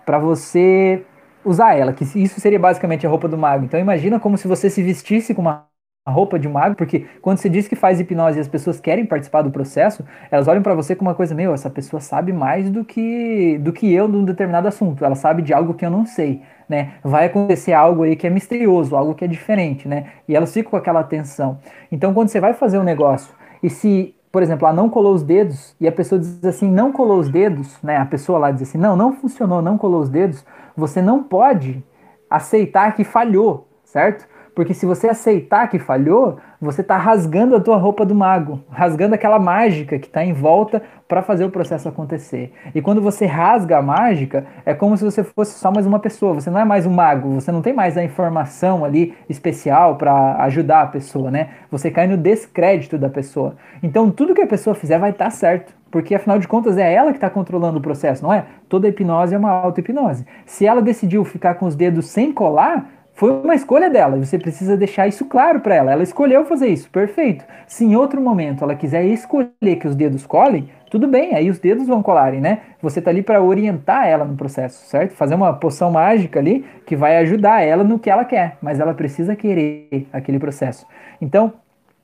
para 0.05 0.17
você 0.17 1.03
usar 1.45 1.75
ela, 1.75 1.93
que 1.93 2.03
isso 2.03 2.39
seria 2.39 2.59
basicamente 2.59 3.05
a 3.05 3.09
roupa 3.09 3.27
do 3.27 3.37
mago. 3.37 3.65
Então 3.65 3.79
imagina 3.79 4.19
como 4.19 4.37
se 4.37 4.47
você 4.47 4.69
se 4.69 4.81
vestisse 4.81 5.33
com 5.33 5.41
uma 5.41 5.67
roupa 6.11 6.37
de 6.37 6.49
mago, 6.49 6.75
porque 6.75 7.05
quando 7.21 7.37
você 7.37 7.47
diz 7.47 7.67
que 7.67 7.75
faz 7.75 7.99
hipnose 7.99 8.37
e 8.37 8.41
as 8.41 8.47
pessoas 8.47 8.79
querem 8.79 9.05
participar 9.05 9.41
do 9.41 9.51
processo, 9.51 10.03
elas 10.29 10.49
olham 10.49 10.61
para 10.61 10.75
você 10.75 10.95
com 10.95 11.05
uma 11.05 11.15
coisa, 11.15 11.33
meu, 11.33 11.53
essa 11.53 11.69
pessoa 11.69 12.01
sabe 12.01 12.33
mais 12.33 12.69
do 12.69 12.83
que 12.83 13.57
do 13.59 13.71
que 13.71 13.91
eu 13.93 14.07
num 14.07 14.25
determinado 14.25 14.67
assunto, 14.67 15.05
ela 15.05 15.15
sabe 15.15 15.41
de 15.41 15.53
algo 15.53 15.73
que 15.73 15.85
eu 15.85 15.89
não 15.89 16.05
sei, 16.05 16.41
né? 16.67 16.93
Vai 17.01 17.27
acontecer 17.27 17.71
algo 17.71 18.03
aí 18.03 18.17
que 18.17 18.27
é 18.27 18.29
misterioso, 18.29 18.95
algo 18.95 19.15
que 19.15 19.23
é 19.23 19.27
diferente, 19.27 19.87
né? 19.87 20.07
E 20.27 20.35
elas 20.35 20.53
ficam 20.53 20.71
com 20.71 20.77
aquela 20.77 20.99
atenção. 20.99 21.59
Então 21.89 22.13
quando 22.13 22.27
você 22.27 22.39
vai 22.39 22.53
fazer 22.53 22.77
um 22.77 22.83
negócio 22.83 23.33
e 23.61 23.69
se 23.69 24.13
por 24.29 24.41
exemplo, 24.41 24.67
ela 24.67 24.75
não 24.75 24.89
colou 24.89 25.13
os 25.13 25.21
dedos 25.21 25.75
e 25.79 25.87
a 25.87 25.91
pessoa 25.91 26.19
diz 26.19 26.43
assim, 26.43 26.69
não 26.69 26.91
colou 26.91 27.19
os 27.19 27.29
dedos, 27.29 27.77
né? 27.83 27.97
A 27.97 28.05
pessoa 28.05 28.39
lá 28.39 28.51
diz 28.51 28.63
assim, 28.63 28.79
não, 28.79 28.95
não 28.95 29.13
funcionou, 29.13 29.61
não 29.61 29.77
colou 29.77 30.01
os 30.01 30.09
dedos. 30.09 30.43
Você 30.75 31.03
não 31.03 31.21
pode 31.21 31.83
aceitar 32.27 32.95
que 32.95 33.03
falhou, 33.03 33.67
certo? 33.83 34.27
Porque 34.55 34.73
se 34.73 34.85
você 34.85 35.07
aceitar 35.07 35.67
que 35.67 35.79
falhou, 35.79 36.37
você 36.61 36.81
está 36.81 36.95
rasgando 36.95 37.55
a 37.55 37.59
tua 37.59 37.75
roupa 37.75 38.05
do 38.05 38.13
mago, 38.13 38.59
rasgando 38.69 39.15
aquela 39.15 39.39
mágica 39.39 39.97
que 39.97 40.05
está 40.05 40.23
em 40.23 40.31
volta 40.31 40.81
para 41.07 41.23
fazer 41.23 41.43
o 41.43 41.49
processo 41.49 41.89
acontecer. 41.89 42.53
E 42.73 42.81
quando 42.81 43.01
você 43.01 43.25
rasga 43.25 43.79
a 43.79 43.81
mágica, 43.81 44.45
é 44.65 44.73
como 44.73 44.95
se 44.95 45.03
você 45.03 45.23
fosse 45.23 45.57
só 45.57 45.71
mais 45.71 45.85
uma 45.85 45.99
pessoa. 45.99 46.35
Você 46.35 46.49
não 46.49 46.59
é 46.59 46.65
mais 46.65 46.85
um 46.85 46.91
mago, 46.91 47.29
você 47.33 47.51
não 47.51 47.61
tem 47.61 47.73
mais 47.73 47.97
a 47.97 48.03
informação 48.03 48.85
ali 48.85 49.15
especial 49.27 49.97
para 49.97 50.35
ajudar 50.43 50.83
a 50.83 50.87
pessoa, 50.87 51.31
né? 51.31 51.49
Você 51.71 51.89
cai 51.89 52.07
no 52.07 52.17
descrédito 52.17 52.97
da 52.97 53.09
pessoa. 53.09 53.55
Então 53.81 54.11
tudo 54.11 54.35
que 54.35 54.41
a 54.41 54.47
pessoa 54.47 54.75
fizer 54.75 54.99
vai 54.99 55.09
estar 55.09 55.25
tá 55.25 55.31
certo. 55.31 55.73
Porque 55.93 56.15
afinal 56.15 56.39
de 56.39 56.47
contas 56.47 56.75
é 56.75 56.91
ela 56.91 57.11
que 57.11 57.17
está 57.17 57.29
controlando 57.29 57.77
o 57.77 57.81
processo, 57.81 58.23
não 58.23 58.33
é? 58.33 58.45
Toda 58.67 58.87
hipnose 58.87 59.35
é 59.35 59.37
uma 59.37 59.51
auto-hipnose. 59.51 60.25
Se 60.43 60.65
ela 60.65 60.81
decidiu 60.81 61.23
ficar 61.23 61.53
com 61.53 61.67
os 61.67 61.75
dedos 61.75 62.07
sem 62.07 62.33
colar, 62.33 62.89
foi 63.15 63.31
uma 63.31 63.53
escolha 63.53 63.89
dela, 63.91 64.17
você 64.17 64.39
precisa 64.39 64.75
deixar 64.75 65.07
isso 65.07 65.25
claro 65.25 65.59
para 65.59 65.75
ela. 65.75 65.91
Ela 65.91 66.03
escolheu 66.03 66.45
fazer 66.45 66.67
isso, 66.67 66.89
perfeito. 66.89 67.45
Se 67.67 67.85
em 67.85 67.95
outro 67.95 68.19
momento 68.19 68.63
ela 68.63 68.75
quiser 68.75 69.05
escolher 69.05 69.75
que 69.79 69.87
os 69.87 69.95
dedos 69.95 70.25
colhem, 70.25 70.67
tudo 70.89 71.07
bem, 71.07 71.35
aí 71.35 71.49
os 71.49 71.59
dedos 71.59 71.87
vão 71.87 72.01
colarem, 72.01 72.41
né? 72.41 72.59
Você 72.81 73.01
tá 73.01 73.11
ali 73.11 73.21
para 73.21 73.41
orientar 73.41 74.07
ela 74.07 74.25
no 74.25 74.35
processo, 74.35 74.85
certo? 74.87 75.13
Fazer 75.13 75.35
uma 75.35 75.53
poção 75.53 75.91
mágica 75.91 76.39
ali 76.39 76.65
que 76.85 76.95
vai 76.95 77.17
ajudar 77.17 77.61
ela 77.61 77.83
no 77.83 77.99
que 77.99 78.09
ela 78.09 78.25
quer, 78.25 78.57
mas 78.61 78.79
ela 78.79 78.93
precisa 78.93 79.35
querer 79.35 80.07
aquele 80.11 80.39
processo. 80.39 80.85
Então, 81.21 81.53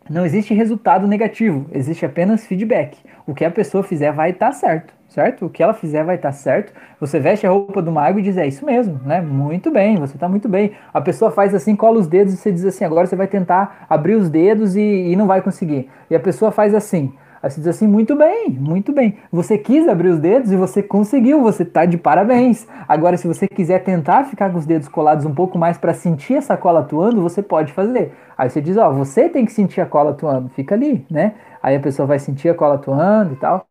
não 0.09 0.25
existe 0.25 0.53
resultado 0.53 1.07
negativo, 1.07 1.65
existe 1.71 2.05
apenas 2.05 2.45
feedback. 2.45 2.97
O 3.27 3.33
que 3.33 3.45
a 3.45 3.51
pessoa 3.51 3.83
fizer 3.83 4.11
vai 4.11 4.31
estar 4.31 4.47
tá 4.47 4.51
certo 4.51 4.99
certo? 5.09 5.47
O 5.47 5.49
que 5.49 5.61
ela 5.61 5.73
fizer 5.73 6.03
vai 6.03 6.15
estar 6.15 6.29
tá 6.29 6.33
certo. 6.33 6.71
Você 6.99 7.19
veste 7.19 7.45
a 7.45 7.49
roupa 7.49 7.81
do 7.81 7.91
mago 7.91 8.19
e 8.19 8.21
diz, 8.21 8.37
é 8.37 8.47
isso 8.47 8.65
mesmo, 8.65 8.99
né? 9.05 9.19
Muito 9.19 9.71
bem, 9.71 9.97
você 9.97 10.15
está 10.15 10.29
muito 10.29 10.47
bem. 10.47 10.71
A 10.93 11.01
pessoa 11.01 11.31
faz 11.31 11.53
assim, 11.53 11.75
cola 11.75 11.99
os 11.99 12.07
dedos 12.07 12.33
e 12.33 12.37
você 12.37 12.51
diz 12.51 12.63
assim, 12.63 12.85
agora 12.85 13.07
você 13.07 13.15
vai 13.15 13.27
tentar 13.27 13.85
abrir 13.89 14.15
os 14.15 14.29
dedos 14.29 14.75
e, 14.75 14.81
e 14.81 15.15
não 15.15 15.27
vai 15.27 15.41
conseguir. 15.41 15.89
E 16.09 16.15
a 16.15 16.19
pessoa 16.19 16.51
faz 16.51 16.73
assim. 16.73 17.13
Aí 17.41 17.49
você 17.49 17.61
diz 17.61 17.67
assim, 17.67 17.87
muito 17.87 18.15
bem, 18.15 18.49
muito 18.49 18.91
bem. 18.91 19.17
Você 19.31 19.57
quis 19.57 19.87
abrir 19.87 20.09
os 20.09 20.19
dedos 20.19 20.51
e 20.51 20.55
você 20.55 20.83
conseguiu, 20.83 21.41
você 21.41 21.63
está 21.63 21.85
de 21.85 21.97
parabéns. 21.97 22.67
Agora, 22.87 23.15
se 23.17 23.27
você 23.27 23.47
quiser 23.47 23.83
tentar 23.83 24.25
ficar 24.25 24.49
com 24.51 24.57
os 24.57 24.65
dedos 24.65 24.87
colados 24.87 25.25
um 25.25 25.33
pouco 25.33 25.57
mais 25.57 25.77
para 25.77 25.93
sentir 25.93 26.33
essa 26.35 26.57
cola 26.57 26.81
atuando, 26.81 27.21
você 27.21 27.41
pode 27.41 27.71
fazer. 27.71 28.13
Aí 28.37 28.49
você 28.49 28.61
diz, 28.61 28.77
ó, 28.77 28.91
você 28.91 29.29
tem 29.29 29.45
que 29.45 29.51
sentir 29.51 29.81
a 29.81 29.85
cola 29.85 30.11
atuando, 30.11 30.49
fica 30.49 30.75
ali, 30.75 31.05
né? 31.09 31.33
Aí 31.63 31.75
a 31.75 31.79
pessoa 31.79 32.05
vai 32.05 32.19
sentir 32.19 32.49
a 32.49 32.53
cola 32.53 32.75
atuando 32.75 33.33
e 33.33 33.35
tal. 33.37 33.65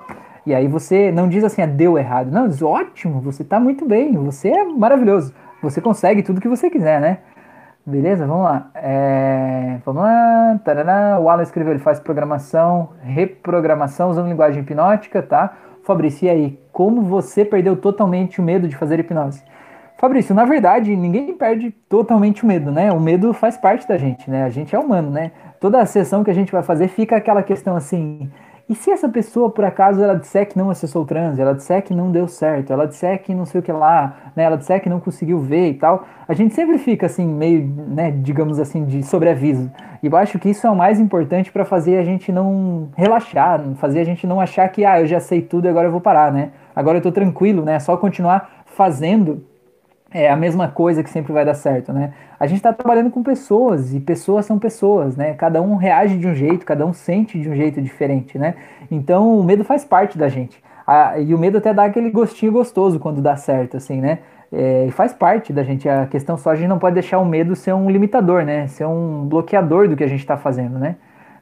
E 0.46 0.54
aí 0.54 0.66
você 0.66 1.12
não 1.12 1.28
diz 1.28 1.44
assim, 1.44 1.60
ah, 1.60 1.66
deu 1.66 1.98
errado. 1.98 2.30
Não, 2.30 2.48
diz, 2.48 2.62
ótimo, 2.62 3.20
você 3.20 3.44
tá 3.44 3.60
muito 3.60 3.84
bem, 3.84 4.12
você 4.12 4.48
é 4.48 4.64
maravilhoso. 4.64 5.34
Você 5.62 5.80
consegue 5.80 6.22
tudo 6.22 6.40
que 6.40 6.48
você 6.48 6.70
quiser, 6.70 7.00
né? 7.00 7.18
Beleza? 7.88 8.26
Vamos 8.26 8.44
lá. 8.44 8.70
É... 8.74 9.78
Vamos 9.84 10.02
lá. 10.02 10.60
Tarará. 10.62 11.18
O 11.18 11.30
Alan 11.30 11.42
escreveu, 11.42 11.72
ele 11.72 11.80
faz 11.80 11.98
programação, 11.98 12.90
reprogramação 13.02 14.10
usando 14.10 14.28
linguagem 14.28 14.62
hipnótica, 14.62 15.22
tá? 15.22 15.54
Fabrício, 15.82 16.26
e 16.26 16.28
aí? 16.28 16.60
Como 16.70 17.00
você 17.00 17.46
perdeu 17.46 17.74
totalmente 17.74 18.40
o 18.40 18.44
medo 18.44 18.68
de 18.68 18.76
fazer 18.76 19.00
hipnose? 19.00 19.42
Fabrício, 19.96 20.34
na 20.34 20.44
verdade, 20.44 20.94
ninguém 20.94 21.32
perde 21.32 21.70
totalmente 21.88 22.44
o 22.44 22.46
medo, 22.46 22.70
né? 22.70 22.92
O 22.92 23.00
medo 23.00 23.32
faz 23.32 23.56
parte 23.56 23.88
da 23.88 23.96
gente, 23.96 24.30
né? 24.30 24.44
A 24.44 24.50
gente 24.50 24.76
é 24.76 24.78
humano, 24.78 25.10
né? 25.10 25.32
Toda 25.58 25.80
a 25.80 25.86
sessão 25.86 26.22
que 26.22 26.30
a 26.30 26.34
gente 26.34 26.52
vai 26.52 26.62
fazer 26.62 26.88
fica 26.88 27.16
aquela 27.16 27.42
questão 27.42 27.74
assim, 27.74 28.30
e 28.68 28.74
se 28.74 28.90
essa 28.90 29.08
pessoa, 29.08 29.48
por 29.48 29.64
acaso, 29.64 30.02
ela 30.02 30.14
disser 30.14 30.46
que 30.46 30.58
não 30.58 30.68
acessou 30.68 31.02
o 31.02 31.06
transe, 31.06 31.40
ela 31.40 31.54
disser 31.54 31.82
que 31.82 31.94
não 31.94 32.12
deu 32.12 32.28
certo, 32.28 32.70
ela 32.70 32.86
disser 32.86 33.22
que 33.22 33.34
não 33.34 33.46
sei 33.46 33.60
o 33.60 33.62
que 33.62 33.72
lá, 33.72 34.16
né, 34.36 34.44
ela 34.44 34.58
disser 34.58 34.82
que 34.82 34.90
não 34.90 35.00
conseguiu 35.00 35.38
ver 35.38 35.70
e 35.70 35.74
tal, 35.74 36.04
a 36.28 36.34
gente 36.34 36.54
sempre 36.54 36.76
fica 36.76 37.06
assim, 37.06 37.26
meio, 37.26 37.66
né, 37.66 38.10
digamos 38.10 38.58
assim, 38.58 38.84
de 38.84 39.02
sobreaviso. 39.02 39.70
E 40.02 40.06
eu 40.06 40.16
acho 40.16 40.38
que 40.38 40.50
isso 40.50 40.66
é 40.66 40.70
o 40.70 40.76
mais 40.76 41.00
importante 41.00 41.50
para 41.50 41.64
fazer 41.64 41.96
a 41.96 42.04
gente 42.04 42.30
não 42.30 42.90
relaxar, 42.94 43.62
fazer 43.76 44.00
a 44.00 44.04
gente 44.04 44.26
não 44.26 44.38
achar 44.38 44.68
que, 44.68 44.84
ah, 44.84 45.00
eu 45.00 45.06
já 45.06 45.18
sei 45.18 45.40
tudo 45.40 45.66
e 45.66 45.68
agora 45.70 45.88
eu 45.88 45.92
vou 45.92 46.00
parar, 46.00 46.30
né? 46.30 46.50
Agora 46.76 46.98
eu 46.98 47.02
tô 47.02 47.10
tranquilo, 47.10 47.64
né? 47.64 47.76
É 47.76 47.78
só 47.78 47.96
continuar 47.96 48.64
fazendo 48.66 49.44
é 50.10 50.30
a 50.30 50.36
mesma 50.36 50.68
coisa 50.68 51.02
que 51.02 51.10
sempre 51.10 51.32
vai 51.32 51.44
dar 51.44 51.54
certo, 51.54 51.92
né? 51.92 52.12
A 52.40 52.46
gente 52.46 52.58
está 52.58 52.72
trabalhando 52.72 53.10
com 53.10 53.22
pessoas 53.22 53.94
e 53.94 54.00
pessoas 54.00 54.46
são 54.46 54.58
pessoas, 54.58 55.16
né? 55.16 55.34
Cada 55.34 55.60
um 55.60 55.76
reage 55.76 56.16
de 56.16 56.26
um 56.26 56.34
jeito, 56.34 56.64
cada 56.64 56.86
um 56.86 56.92
sente 56.92 57.38
de 57.38 57.48
um 57.48 57.54
jeito 57.54 57.80
diferente, 57.82 58.38
né? 58.38 58.54
Então 58.90 59.38
o 59.38 59.44
medo 59.44 59.64
faz 59.64 59.84
parte 59.84 60.16
da 60.16 60.28
gente. 60.28 60.62
A, 60.86 61.18
e 61.18 61.34
o 61.34 61.38
medo 61.38 61.58
até 61.58 61.74
dá 61.74 61.84
aquele 61.84 62.10
gostinho 62.10 62.52
gostoso 62.52 62.98
quando 62.98 63.20
dá 63.20 63.36
certo, 63.36 63.76
assim, 63.76 64.00
né? 64.00 64.20
É, 64.50 64.88
faz 64.92 65.12
parte 65.12 65.52
da 65.52 65.62
gente. 65.62 65.86
A 65.86 66.06
questão 66.06 66.38
só 66.38 66.50
a 66.50 66.54
gente 66.54 66.68
não 66.68 66.78
pode 66.78 66.94
deixar 66.94 67.18
o 67.18 67.24
medo 67.24 67.54
ser 67.54 67.74
um 67.74 67.90
limitador, 67.90 68.44
né? 68.44 68.66
Ser 68.66 68.86
um 68.86 69.26
bloqueador 69.26 69.88
do 69.88 69.96
que 69.96 70.04
a 70.04 70.08
gente 70.08 70.20
está 70.20 70.38
fazendo, 70.38 70.78
né? 70.78 70.96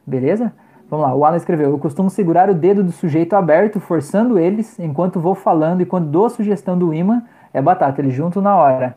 Beleza? 0.04 0.52
Vamos 0.90 1.06
lá, 1.06 1.14
o 1.14 1.24
Alan 1.24 1.36
escreveu: 1.36 1.70
Eu 1.70 1.78
costumo 1.78 2.10
segurar 2.10 2.50
o 2.50 2.54
dedo 2.54 2.82
do 2.82 2.90
sujeito 2.90 3.34
aberto, 3.34 3.78
forçando 3.78 4.38
eles 4.38 4.78
enquanto 4.80 5.20
vou 5.20 5.34
falando, 5.34 5.80
e 5.80 5.86
quando 5.86 6.08
dou 6.08 6.26
a 6.26 6.30
sugestão 6.30 6.76
do 6.76 6.92
imã, 6.92 7.22
é 7.56 7.62
batata, 7.62 8.02
eles 8.02 8.12
juntam 8.12 8.42
na 8.42 8.54
hora. 8.54 8.96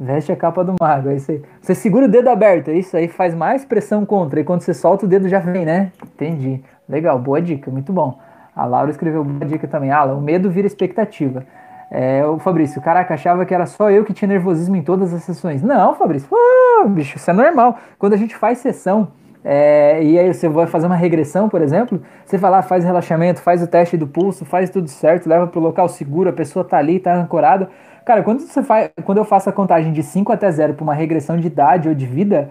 Veste 0.00 0.32
a 0.32 0.36
capa 0.36 0.64
do 0.64 0.74
mago. 0.80 1.10
Aí 1.10 1.20
você, 1.20 1.42
você 1.60 1.74
segura 1.74 2.06
o 2.06 2.08
dedo 2.08 2.30
aberto, 2.30 2.70
isso 2.70 2.96
aí 2.96 3.06
faz 3.06 3.34
mais 3.34 3.66
pressão 3.66 4.06
contra. 4.06 4.40
E 4.40 4.44
quando 4.44 4.62
você 4.62 4.72
solta, 4.72 5.04
o 5.04 5.08
dedo 5.08 5.28
já 5.28 5.40
vem, 5.40 5.66
né? 5.66 5.92
Entendi. 6.02 6.62
Legal, 6.88 7.18
boa 7.18 7.42
dica, 7.42 7.70
muito 7.70 7.92
bom. 7.92 8.18
A 8.56 8.64
Laura 8.64 8.90
escreveu 8.90 9.22
boa 9.22 9.44
dica 9.44 9.68
também. 9.68 9.90
Ah, 9.90 10.04
o 10.04 10.22
medo 10.22 10.50
vira 10.50 10.66
expectativa. 10.66 11.44
É, 11.90 12.24
o 12.24 12.38
Fabrício, 12.38 12.80
caraca, 12.80 13.12
achava 13.12 13.44
que 13.44 13.54
era 13.54 13.66
só 13.66 13.90
eu 13.90 14.04
que 14.04 14.14
tinha 14.14 14.28
nervosismo 14.28 14.76
em 14.76 14.82
todas 14.82 15.12
as 15.12 15.22
sessões. 15.24 15.62
Não, 15.62 15.94
Fabrício, 15.94 16.28
uh, 16.32 16.88
bicho, 16.88 17.18
isso 17.18 17.30
é 17.30 17.34
normal. 17.34 17.76
Quando 17.98 18.14
a 18.14 18.16
gente 18.16 18.34
faz 18.34 18.58
sessão, 18.58 19.08
é, 19.44 20.02
e 20.02 20.18
aí 20.18 20.32
você 20.32 20.48
vai 20.48 20.66
fazer 20.66 20.86
uma 20.86 20.96
regressão, 20.96 21.48
por 21.48 21.62
exemplo, 21.62 22.02
você 22.24 22.36
vai 22.36 22.50
lá, 22.50 22.62
faz 22.62 22.84
relaxamento, 22.84 23.40
faz 23.40 23.62
o 23.62 23.66
teste 23.66 23.96
do 23.96 24.06
pulso, 24.06 24.44
faz 24.44 24.68
tudo 24.68 24.88
certo, 24.88 25.28
leva 25.28 25.46
para 25.46 25.58
o 25.58 25.62
local 25.62 25.88
seguro, 25.88 26.28
a 26.28 26.32
pessoa 26.32 26.64
tá 26.64 26.76
ali, 26.76 26.98
tá 26.98 27.14
ancorada. 27.14 27.70
Cara, 28.08 28.22
quando 28.22 28.40
você 28.40 28.62
faz, 28.62 28.88
quando 29.04 29.18
eu 29.18 29.24
faço 29.26 29.50
a 29.50 29.52
contagem 29.52 29.92
de 29.92 30.02
5 30.02 30.32
até 30.32 30.50
0 30.50 30.72
para 30.72 30.82
uma 30.82 30.94
regressão 30.94 31.36
de 31.36 31.46
idade 31.46 31.90
ou 31.90 31.94
de 31.94 32.06
vida, 32.06 32.48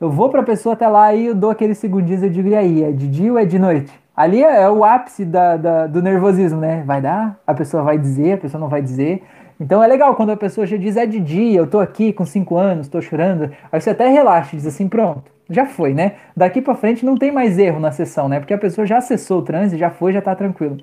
eu 0.00 0.10
vou 0.10 0.28
para 0.28 0.40
a 0.40 0.44
pessoa 0.44 0.72
até 0.72 0.88
lá 0.88 1.14
e 1.14 1.26
eu 1.26 1.36
dou 1.36 1.50
aqueles 1.50 1.78
segundinhos 1.78 2.20
e 2.24 2.28
digo, 2.28 2.48
e 2.48 2.56
aí, 2.56 2.82
é 2.82 2.90
de 2.90 3.06
dia 3.06 3.30
ou 3.30 3.38
é 3.38 3.44
de 3.44 3.60
noite? 3.60 3.92
Ali 4.16 4.42
é 4.42 4.68
o 4.68 4.84
ápice 4.84 5.24
da, 5.24 5.56
da, 5.56 5.86
do 5.86 6.02
nervosismo, 6.02 6.58
né? 6.60 6.82
Vai 6.84 7.00
dar, 7.00 7.38
a 7.46 7.54
pessoa 7.54 7.84
vai 7.84 7.96
dizer, 7.96 8.32
a 8.32 8.38
pessoa 8.38 8.60
não 8.60 8.68
vai 8.68 8.82
dizer. 8.82 9.22
Então 9.60 9.80
é 9.84 9.86
legal 9.86 10.16
quando 10.16 10.30
a 10.30 10.36
pessoa 10.36 10.66
já 10.66 10.76
diz, 10.76 10.96
é 10.96 11.06
de 11.06 11.20
dia, 11.20 11.60
eu 11.60 11.68
tô 11.68 11.78
aqui 11.78 12.12
com 12.12 12.24
5 12.24 12.56
anos, 12.56 12.88
tô 12.88 13.00
chorando. 13.00 13.52
Aí 13.70 13.80
você 13.80 13.90
até 13.90 14.08
relaxa, 14.08 14.56
diz 14.56 14.66
assim, 14.66 14.88
pronto, 14.88 15.30
já 15.48 15.64
foi, 15.64 15.94
né? 15.94 16.14
Daqui 16.36 16.60
para 16.60 16.74
frente 16.74 17.06
não 17.06 17.16
tem 17.16 17.30
mais 17.30 17.56
erro 17.56 17.78
na 17.78 17.92
sessão, 17.92 18.28
né? 18.28 18.40
Porque 18.40 18.52
a 18.52 18.58
pessoa 18.58 18.84
já 18.84 18.96
acessou 18.96 19.38
o 19.38 19.42
transe, 19.42 19.78
já 19.78 19.90
foi, 19.90 20.12
já 20.12 20.20
tá 20.20 20.34
tranquilo. 20.34 20.78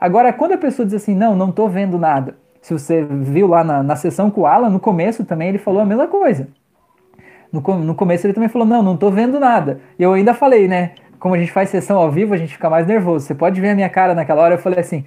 Agora, 0.00 0.32
quando 0.32 0.52
a 0.52 0.56
pessoa 0.56 0.86
diz 0.86 0.94
assim, 0.94 1.16
não, 1.16 1.34
não 1.34 1.50
tô 1.50 1.66
vendo 1.66 1.98
nada, 1.98 2.36
se 2.66 2.72
você 2.72 3.04
viu 3.04 3.46
lá 3.46 3.62
na, 3.62 3.80
na 3.80 3.94
sessão 3.94 4.28
com 4.28 4.40
o 4.40 4.46
Alan, 4.46 4.68
no 4.68 4.80
começo 4.80 5.24
também 5.24 5.50
ele 5.50 5.58
falou 5.58 5.80
a 5.80 5.84
mesma 5.84 6.08
coisa. 6.08 6.48
No, 7.52 7.60
no 7.60 7.94
começo 7.94 8.26
ele 8.26 8.34
também 8.34 8.48
falou, 8.48 8.66
não, 8.66 8.82
não 8.82 8.96
tô 8.96 9.08
vendo 9.08 9.38
nada. 9.38 9.78
E 9.96 10.02
eu 10.02 10.12
ainda 10.12 10.34
falei, 10.34 10.66
né? 10.66 10.90
Como 11.20 11.36
a 11.36 11.38
gente 11.38 11.52
faz 11.52 11.70
sessão 11.70 11.96
ao 11.96 12.10
vivo, 12.10 12.34
a 12.34 12.36
gente 12.36 12.54
fica 12.54 12.68
mais 12.68 12.84
nervoso. 12.84 13.24
Você 13.24 13.36
pode 13.36 13.60
ver 13.60 13.70
a 13.70 13.74
minha 13.76 13.88
cara 13.88 14.16
naquela 14.16 14.42
hora, 14.42 14.54
eu 14.54 14.58
falei 14.58 14.80
assim, 14.80 15.04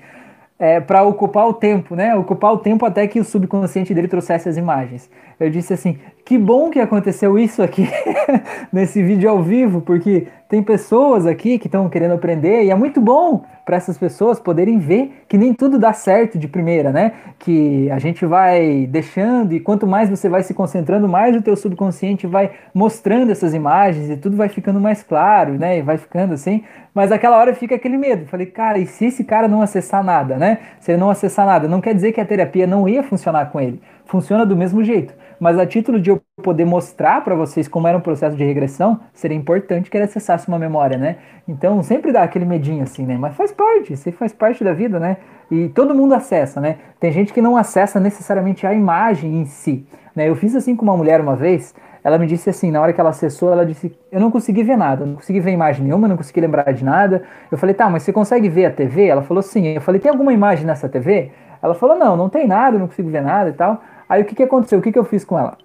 é, 0.57 0.79
para 0.79 1.03
ocupar 1.03 1.49
o 1.49 1.53
tempo, 1.53 1.97
né? 1.97 2.15
Ocupar 2.15 2.53
o 2.53 2.59
tempo 2.59 2.85
até 2.85 3.05
que 3.07 3.19
o 3.19 3.25
subconsciente 3.25 3.93
dele 3.93 4.07
trouxesse 4.07 4.47
as 4.47 4.55
imagens. 4.55 5.09
Eu 5.37 5.49
disse 5.49 5.73
assim: 5.73 5.99
que 6.29 6.37
bom 6.37 6.69
que 6.69 6.79
aconteceu 6.79 7.39
isso 7.39 7.59
aqui 7.59 7.89
nesse 8.71 9.01
vídeo 9.01 9.27
ao 9.27 9.41
vivo, 9.41 9.81
porque 9.81 10.27
tem 10.47 10.61
pessoas 10.61 11.25
aqui 11.25 11.57
que 11.57 11.65
estão 11.65 11.89
querendo 11.89 12.13
aprender 12.13 12.65
e 12.65 12.69
é 12.69 12.75
muito 12.75 13.01
bom 13.01 13.43
para 13.65 13.77
essas 13.77 13.97
pessoas 13.97 14.39
poderem 14.39 14.77
ver 14.77 15.23
que 15.27 15.39
nem 15.39 15.55
tudo 15.55 15.79
dá 15.79 15.91
certo 15.91 16.37
de 16.37 16.47
primeira, 16.47 16.91
né? 16.91 17.13
Que 17.39 17.89
a 17.89 17.97
gente 17.97 18.27
vai 18.27 18.85
deixando 18.85 19.53
e 19.53 19.59
quanto 19.59 19.87
mais 19.87 20.07
você 20.07 20.29
vai 20.29 20.43
se 20.43 20.53
concentrando, 20.53 21.09
mais 21.09 21.35
o 21.35 21.41
teu 21.41 21.55
subconsciente 21.55 22.27
vai 22.27 22.51
mostrando 22.75 23.31
essas 23.31 23.55
imagens 23.55 24.07
e 24.11 24.15
tudo 24.15 24.37
vai 24.37 24.49
ficando 24.49 24.79
mais 24.79 25.01
claro, 25.01 25.53
né? 25.53 25.79
E 25.79 25.81
vai 25.81 25.97
ficando 25.97 26.35
assim. 26.35 26.63
Mas 26.93 27.11
aquela 27.11 27.39
hora 27.39 27.55
fica 27.55 27.73
aquele 27.73 27.97
medo. 27.97 28.27
Falei, 28.27 28.45
cara, 28.45 28.77
e 28.77 28.85
se 28.85 29.05
esse 29.05 29.23
cara 29.23 29.47
não 29.47 29.63
acessar 29.63 30.03
nada, 30.03 30.37
né? 30.37 30.59
Se 30.79 30.91
ele 30.91 30.99
não 30.99 31.09
acessar 31.09 31.47
nada, 31.47 31.67
não 31.67 31.81
quer 31.81 31.95
dizer 31.95 32.11
que 32.11 32.21
a 32.21 32.25
terapia 32.25 32.67
não 32.67 32.87
ia 32.87 33.01
funcionar 33.01 33.51
com 33.51 33.59
ele. 33.59 33.81
Funciona 34.05 34.45
do 34.45 34.55
mesmo 34.55 34.83
jeito 34.83 35.13
mas 35.39 35.57
a 35.57 35.65
título 35.65 35.99
de 35.99 36.09
eu 36.09 36.21
poder 36.43 36.65
mostrar 36.65 37.23
para 37.23 37.35
vocês 37.35 37.67
como 37.67 37.87
era 37.87 37.97
um 37.97 38.01
processo 38.01 38.35
de 38.35 38.43
regressão, 38.43 38.99
seria 39.13 39.37
importante 39.37 39.89
que 39.89 39.97
ele 39.97 40.05
acessasse 40.05 40.47
uma 40.47 40.59
memória, 40.59 40.97
né? 40.97 41.17
Então 41.47 41.81
sempre 41.81 42.11
dá 42.11 42.23
aquele 42.23 42.45
medinho 42.45 42.83
assim, 42.83 43.05
né? 43.05 43.17
Mas 43.17 43.35
faz 43.35 43.51
parte, 43.51 43.93
isso 43.93 44.11
faz 44.13 44.33
parte 44.33 44.63
da 44.63 44.73
vida, 44.73 44.99
né? 44.99 45.17
E 45.49 45.69
todo 45.69 45.95
mundo 45.95 46.13
acessa, 46.13 46.59
né? 46.59 46.77
Tem 46.99 47.11
gente 47.11 47.33
que 47.33 47.41
não 47.41 47.57
acessa 47.57 47.99
necessariamente 47.99 48.67
a 48.67 48.73
imagem 48.73 49.39
em 49.39 49.45
si, 49.45 49.85
né? 50.15 50.27
Eu 50.27 50.35
fiz 50.35 50.55
assim 50.55 50.75
com 50.75 50.83
uma 50.83 50.97
mulher 50.97 51.21
uma 51.21 51.35
vez, 51.35 51.73
ela 52.03 52.17
me 52.17 52.25
disse 52.25 52.49
assim, 52.49 52.71
na 52.71 52.81
hora 52.81 52.93
que 52.93 52.99
ela 52.99 53.09
acessou, 53.09 53.51
ela 53.51 53.65
disse: 53.65 53.95
Eu 54.11 54.19
não 54.19 54.31
consegui 54.31 54.63
ver 54.63 54.77
nada, 54.77 55.05
não 55.05 55.15
consegui 55.15 55.39
ver 55.39 55.51
imagem 55.51 55.83
nenhuma, 55.83 56.07
não 56.07 56.15
consegui 56.15 56.39
lembrar 56.39 56.71
de 56.71 56.83
nada. 56.83 57.23
Eu 57.51 57.57
falei: 57.57 57.75
Tá, 57.75 57.89
mas 57.89 58.03
você 58.03 58.13
consegue 58.13 58.47
ver 58.47 58.65
a 58.65 58.71
TV? 58.71 59.07
Ela 59.07 59.21
falou: 59.21 59.43
Sim. 59.43 59.67
Eu 59.67 59.81
falei: 59.81 59.99
Tem 59.99 60.09
alguma 60.09 60.31
imagem 60.33 60.65
nessa 60.65 60.87
TV? 60.87 61.31
Ela 61.61 61.75
falou: 61.75 61.97
Não, 61.97 62.15
não 62.15 62.29
tem 62.29 62.47
nada, 62.47 62.77
não 62.79 62.87
consigo 62.87 63.09
ver 63.09 63.21
nada 63.21 63.49
e 63.49 63.53
tal. 63.53 63.81
Aí 64.09 64.23
o 64.23 64.25
que, 64.25 64.33
que 64.33 64.41
aconteceu? 64.41 64.79
O 64.79 64.81
que, 64.81 64.91
que 64.91 64.97
eu 64.97 65.03
fiz 65.03 65.23
com 65.23 65.37
ela? 65.37 65.55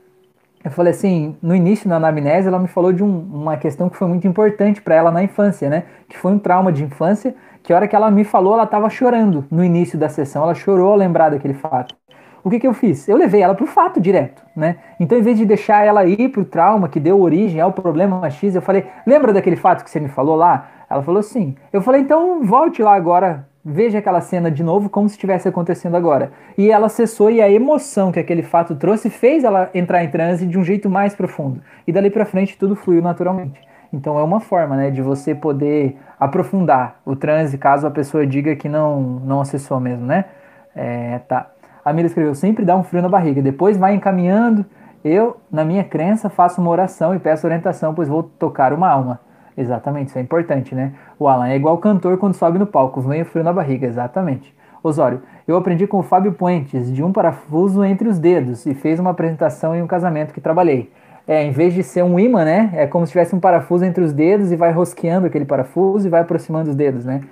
Eu 0.62 0.70
falei 0.70 0.92
assim, 0.92 1.34
no 1.42 1.54
início, 1.54 1.88
na 1.88 1.96
anamnese, 1.96 2.46
ela 2.46 2.58
me 2.58 2.68
falou 2.68 2.92
de 2.92 3.02
um, 3.02 3.20
uma 3.32 3.56
questão 3.56 3.88
que 3.88 3.96
foi 3.96 4.06
muito 4.06 4.26
importante 4.26 4.82
para 4.82 4.94
ela 4.94 5.10
na 5.10 5.22
infância, 5.22 5.70
né? 5.70 5.84
Que 6.08 6.18
foi 6.18 6.32
um 6.32 6.38
trauma 6.38 6.70
de 6.70 6.84
infância, 6.84 7.34
que 7.62 7.72
a 7.72 7.76
hora 7.76 7.88
que 7.88 7.96
ela 7.96 8.10
me 8.10 8.22
falou, 8.22 8.52
ela 8.52 8.64
estava 8.64 8.90
chorando 8.90 9.46
no 9.50 9.64
início 9.64 9.98
da 9.98 10.10
sessão, 10.10 10.42
ela 10.42 10.54
chorou 10.54 10.90
ao 10.90 10.96
lembrar 10.96 11.30
daquele 11.30 11.54
fato. 11.54 11.94
O 12.42 12.50
que, 12.50 12.60
que 12.60 12.66
eu 12.66 12.74
fiz? 12.74 13.08
Eu 13.08 13.16
levei 13.16 13.40
ela 13.40 13.54
para 13.54 13.64
o 13.64 13.66
fato 13.66 13.98
direto, 13.98 14.42
né? 14.54 14.76
Então, 15.00 15.16
em 15.16 15.22
vez 15.22 15.38
de 15.38 15.46
deixar 15.46 15.86
ela 15.86 16.04
ir 16.04 16.28
para 16.28 16.42
o 16.42 16.44
trauma 16.44 16.88
que 16.88 17.00
deu 17.00 17.18
origem 17.20 17.60
ao 17.60 17.72
problema 17.72 18.28
X, 18.28 18.54
eu 18.54 18.60
falei, 18.60 18.86
lembra 19.06 19.32
daquele 19.32 19.56
fato 19.56 19.82
que 19.82 19.90
você 19.90 19.98
me 19.98 20.08
falou 20.08 20.36
lá? 20.36 20.68
Ela 20.90 21.02
falou 21.02 21.22
sim. 21.22 21.56
Eu 21.72 21.80
falei, 21.80 22.02
então 22.02 22.44
volte 22.44 22.82
lá 22.82 22.94
agora 22.94 23.46
veja 23.64 23.98
aquela 23.98 24.20
cena 24.20 24.50
de 24.50 24.62
novo 24.62 24.90
como 24.90 25.08
se 25.08 25.14
estivesse 25.14 25.48
acontecendo 25.48 25.96
agora. 25.96 26.32
E 26.58 26.70
ela 26.70 26.86
acessou 26.86 27.30
e 27.30 27.40
a 27.40 27.50
emoção 27.50 28.12
que 28.12 28.20
aquele 28.20 28.42
fato 28.42 28.74
trouxe 28.74 29.08
fez 29.08 29.42
ela 29.42 29.70
entrar 29.72 30.04
em 30.04 30.10
transe 30.10 30.46
de 30.46 30.58
um 30.58 30.64
jeito 30.64 30.90
mais 30.90 31.14
profundo. 31.14 31.60
E 31.86 31.92
dali 31.92 32.10
para 32.10 32.26
frente 32.26 32.58
tudo 32.58 32.76
fluiu 32.76 33.00
naturalmente. 33.00 33.58
Então 33.92 34.18
é 34.18 34.22
uma 34.22 34.40
forma, 34.40 34.76
né, 34.76 34.90
de 34.90 35.00
você 35.00 35.34
poder 35.34 35.96
aprofundar 36.18 37.00
o 37.06 37.14
transe 37.14 37.56
caso 37.56 37.86
a 37.86 37.90
pessoa 37.90 38.26
diga 38.26 38.54
que 38.56 38.68
não 38.68 39.00
não 39.00 39.40
acessou 39.40 39.80
mesmo, 39.80 40.04
né? 40.04 40.26
É, 40.74 41.20
tá. 41.20 41.50
A 41.84 41.92
Mira 41.92 42.06
escreveu: 42.06 42.34
sempre 42.34 42.64
dá 42.64 42.76
um 42.76 42.82
frio 42.82 43.02
na 43.02 43.08
barriga, 43.08 43.40
depois 43.40 43.76
vai 43.76 43.94
encaminhando. 43.94 44.64
Eu, 45.04 45.36
na 45.52 45.64
minha 45.64 45.84
crença, 45.84 46.30
faço 46.30 46.62
uma 46.62 46.70
oração 46.70 47.14
e 47.14 47.18
peço 47.18 47.46
orientação, 47.46 47.94
pois 47.94 48.08
vou 48.08 48.22
tocar 48.22 48.72
uma 48.72 48.88
alma. 48.88 49.20
Exatamente, 49.56 50.08
isso 50.08 50.18
é 50.18 50.22
importante, 50.22 50.74
né? 50.74 50.92
O 51.18 51.28
Alan 51.28 51.48
é 51.48 51.56
igual 51.56 51.78
cantor 51.78 52.18
quando 52.18 52.34
sobe 52.34 52.58
no 52.58 52.66
palco, 52.66 53.00
vem 53.00 53.22
o 53.22 53.24
frio 53.24 53.44
na 53.44 53.52
barriga, 53.52 53.86
exatamente. 53.86 54.54
Osório, 54.82 55.22
eu 55.48 55.56
aprendi 55.56 55.86
com 55.86 55.98
o 55.98 56.02
Fábio 56.02 56.32
Puentes 56.32 56.92
de 56.92 57.02
um 57.02 57.12
parafuso 57.12 57.82
entre 57.84 58.08
os 58.08 58.18
dedos 58.18 58.66
e 58.66 58.74
fez 58.74 59.00
uma 59.00 59.10
apresentação 59.10 59.74
em 59.74 59.80
um 59.80 59.86
casamento 59.86 60.34
que 60.34 60.40
trabalhei. 60.40 60.90
É, 61.26 61.42
em 61.42 61.52
vez 61.52 61.72
de 61.72 61.82
ser 61.82 62.02
um 62.02 62.18
imã, 62.18 62.44
né? 62.44 62.70
É 62.74 62.86
como 62.86 63.06
se 63.06 63.12
tivesse 63.12 63.34
um 63.34 63.40
parafuso 63.40 63.82
entre 63.82 64.04
os 64.04 64.12
dedos 64.12 64.52
e 64.52 64.56
vai 64.56 64.72
rosqueando 64.72 65.26
aquele 65.26 65.46
parafuso 65.46 66.06
e 66.06 66.10
vai 66.10 66.20
aproximando 66.20 66.68
os 66.68 66.76
dedos, 66.76 67.06
né? 67.06 67.22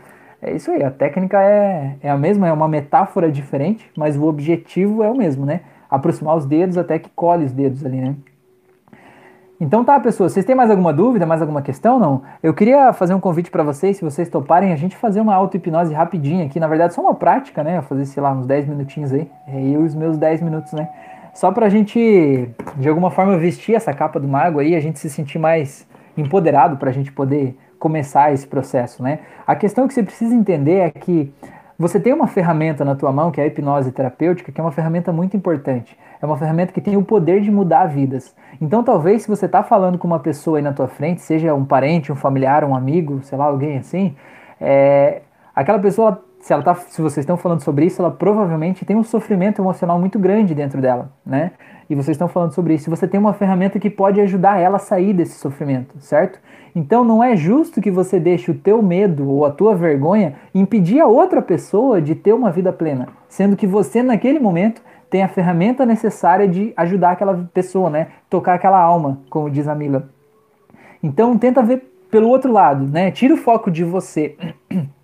É 0.41 0.53
isso 0.53 0.71
aí, 0.71 0.83
a 0.83 0.91
técnica 0.91 1.41
é, 1.43 1.97
é 2.03 2.11
a 2.11 2.17
mesma, 2.17 2.49
é 2.49 2.53
uma 2.53 2.67
metáfora 2.67 3.31
diferente, 3.31 3.89
mas 3.97 4.17
o 4.17 4.25
objetivo 4.25 5.03
é 5.03 5.11
o 5.11 5.15
mesmo, 5.15 5.45
né? 5.45 5.61
Aproximar 5.91 6.37
os 6.37 6.47
dedos 6.47 6.79
até 6.79 6.99
que 6.99 7.11
colhe 7.15 7.45
os 7.45 7.53
dedos 7.53 7.85
ali, 7.85 8.01
né? 8.01 8.17
Então 9.63 9.85
tá, 9.85 10.01
pessoas, 10.01 10.33
vocês 10.33 10.45
têm 10.45 10.57
mais 10.57 10.73
alguma 10.73 10.93
dúvida, 10.93 11.25
mais 11.25 11.41
alguma 11.41 11.63
questão, 11.63 11.97
não? 11.97 12.23
Eu 12.43 12.53
queria 12.53 12.93
fazer 12.93 13.15
um 13.15 13.21
convite 13.21 13.49
para 13.49 13.63
vocês, 13.63 13.97
se 13.97 14.03
vocês 14.03 14.29
toparem, 14.29 14.73
a 14.73 14.77
gente 14.77 14.97
fazer 14.97 15.21
uma 15.21 15.33
auto-hipnose 15.37 15.95
rapidinha 15.95 16.45
aqui, 16.45 16.59
na 16.59 16.67
verdade 16.67 16.95
só 16.95 17.01
uma 17.01 17.15
prática, 17.15 17.63
né? 17.63 17.79
Eu 17.79 17.83
fazer, 17.83 18.05
sei 18.07 18.21
lá, 18.21 18.33
uns 18.33 18.45
10 18.45 18.67
minutinhos 18.67 19.13
aí, 19.13 19.31
é 19.47 19.61
eu 19.61 19.83
e 19.83 19.85
os 19.85 19.95
meus 19.95 20.19
10 20.19 20.43
minutos, 20.43 20.73
né? 20.73 20.89
Só 21.33 21.53
pra 21.53 21.69
gente, 21.69 22.51
de 22.77 22.89
alguma 22.89 23.09
forma, 23.13 23.39
vestir 23.39 23.77
essa 23.77 23.95
capa 23.95 24.19
do 24.19 24.27
mago 24.27 24.59
aí, 24.59 24.75
a 24.75 24.81
gente 24.81 24.99
se 24.99 25.09
sentir 25.09 25.39
mais 25.39 25.87
empoderado 26.19 26.77
pra 26.77 26.91
gente 26.91 27.13
poder 27.13 27.57
começar 27.79 28.33
esse 28.33 28.49
processo, 28.49 29.01
né? 29.01 29.21
A 29.47 29.55
questão 29.55 29.87
que 29.87 29.95
você 29.95 30.03
precisa 30.03 30.35
entender 30.35 30.79
é 30.79 30.91
que 30.91 31.33
você 31.83 31.99
tem 31.99 32.13
uma 32.13 32.29
ferramenta 32.29 32.85
na 32.85 32.95
tua 32.95 33.11
mão, 33.11 33.33
que 33.33 33.41
é 33.41 33.45
a 33.45 33.47
hipnose 33.49 33.91
terapêutica, 33.91 34.53
que 34.53 34.61
é 34.61 34.63
uma 34.63 34.71
ferramenta 34.71 35.13
muito 35.13 35.37
importante. 35.37 35.99
É 36.21 36.25
uma 36.25 36.37
ferramenta 36.37 36.73
que 36.73 36.81
tem 36.81 36.97
o 36.97 37.03
poder 37.03 37.41
de 37.41 37.51
mudar 37.51 37.87
vidas. 37.87 38.37
Então, 38.61 38.85
talvez, 38.85 39.23
se 39.23 39.29
você 39.29 39.47
está 39.47 39.65
falando 39.65 39.99
com 39.99 40.07
uma 40.07 40.21
pessoa 40.21 40.59
aí 40.59 40.63
na 40.63 40.73
tua 40.73 40.87
frente, 40.87 41.23
seja 41.23 41.53
um 41.53 41.65
parente, 41.65 42.13
um 42.13 42.15
familiar, 42.15 42.63
um 42.63 42.77
amigo, 42.77 43.21
sei 43.25 43.37
lá, 43.37 43.47
alguém 43.47 43.79
assim, 43.79 44.15
é, 44.61 45.23
aquela 45.53 45.81
pessoa, 45.81 46.23
se, 46.41 46.53
ela 46.53 46.63
tá, 46.63 46.73
se 46.77 47.03
vocês 47.03 47.25
estão 47.25 47.37
falando 47.37 47.63
sobre 47.63 47.85
isso, 47.85 48.01
ela 48.01 48.13
provavelmente 48.13 48.85
tem 48.85 48.95
um 48.95 49.03
sofrimento 49.03 49.61
emocional 49.61 49.99
muito 49.99 50.21
grande 50.21 50.55
dentro 50.55 50.81
dela, 50.81 51.11
né? 51.27 51.51
E 51.93 51.95
vocês 51.95 52.15
estão 52.15 52.27
falando 52.27 52.55
sobre 52.55 52.73
isso. 52.73 52.89
Você 52.89 53.07
tem 53.07 53.21
uma 53.21 53.35
ferramenta 53.35 53.79
que 53.79 53.91
pode 53.91 54.19
ajudar 54.19 54.59
ela 54.59 54.77
a 54.77 54.81
sair 54.81 55.13
desse 55.13 55.39
sofrimento, 55.39 55.95
certo? 56.01 56.41
Então 56.75 57.05
não 57.05 57.23
é 57.23 57.37
justo 57.37 57.83
que 57.83 57.91
você 57.91 58.19
deixe 58.19 58.51
o 58.51 58.55
teu 58.55 58.83
medo 58.83 59.29
ou 59.29 59.45
a 59.45 59.51
tua 59.51 59.75
vergonha 59.75 60.37
impedir 60.55 61.01
a 61.01 61.07
outra 61.07 61.43
pessoa 61.43 62.01
de 62.01 62.15
ter 62.15 62.33
uma 62.33 62.51
vida 62.51 62.73
plena, 62.73 63.09
sendo 63.29 63.57
que 63.57 63.67
você 63.67 64.03
naquele 64.03 64.39
momento 64.39 64.81
tem 65.11 65.23
a 65.23 65.29
ferramenta 65.29 65.85
necessária 65.85 66.49
de 66.49 66.73
ajudar 66.79 67.11
aquela 67.11 67.47
pessoa, 67.53 67.91
né? 67.91 68.07
Tocar 68.31 68.55
aquela 68.55 68.81
alma, 68.81 69.21
como 69.29 69.51
diz 69.51 69.69
a 69.69 69.75
Mila. 69.75 70.09
Então 71.03 71.37
tenta 71.37 71.63
ver 71.63 71.83
pelo 72.11 72.29
outro 72.29 72.51
lado, 72.51 72.91
né? 72.91 73.11
Tira 73.11 73.35
o 73.35 73.37
foco 73.37 73.71
de 73.71 73.85
você. 73.85 74.35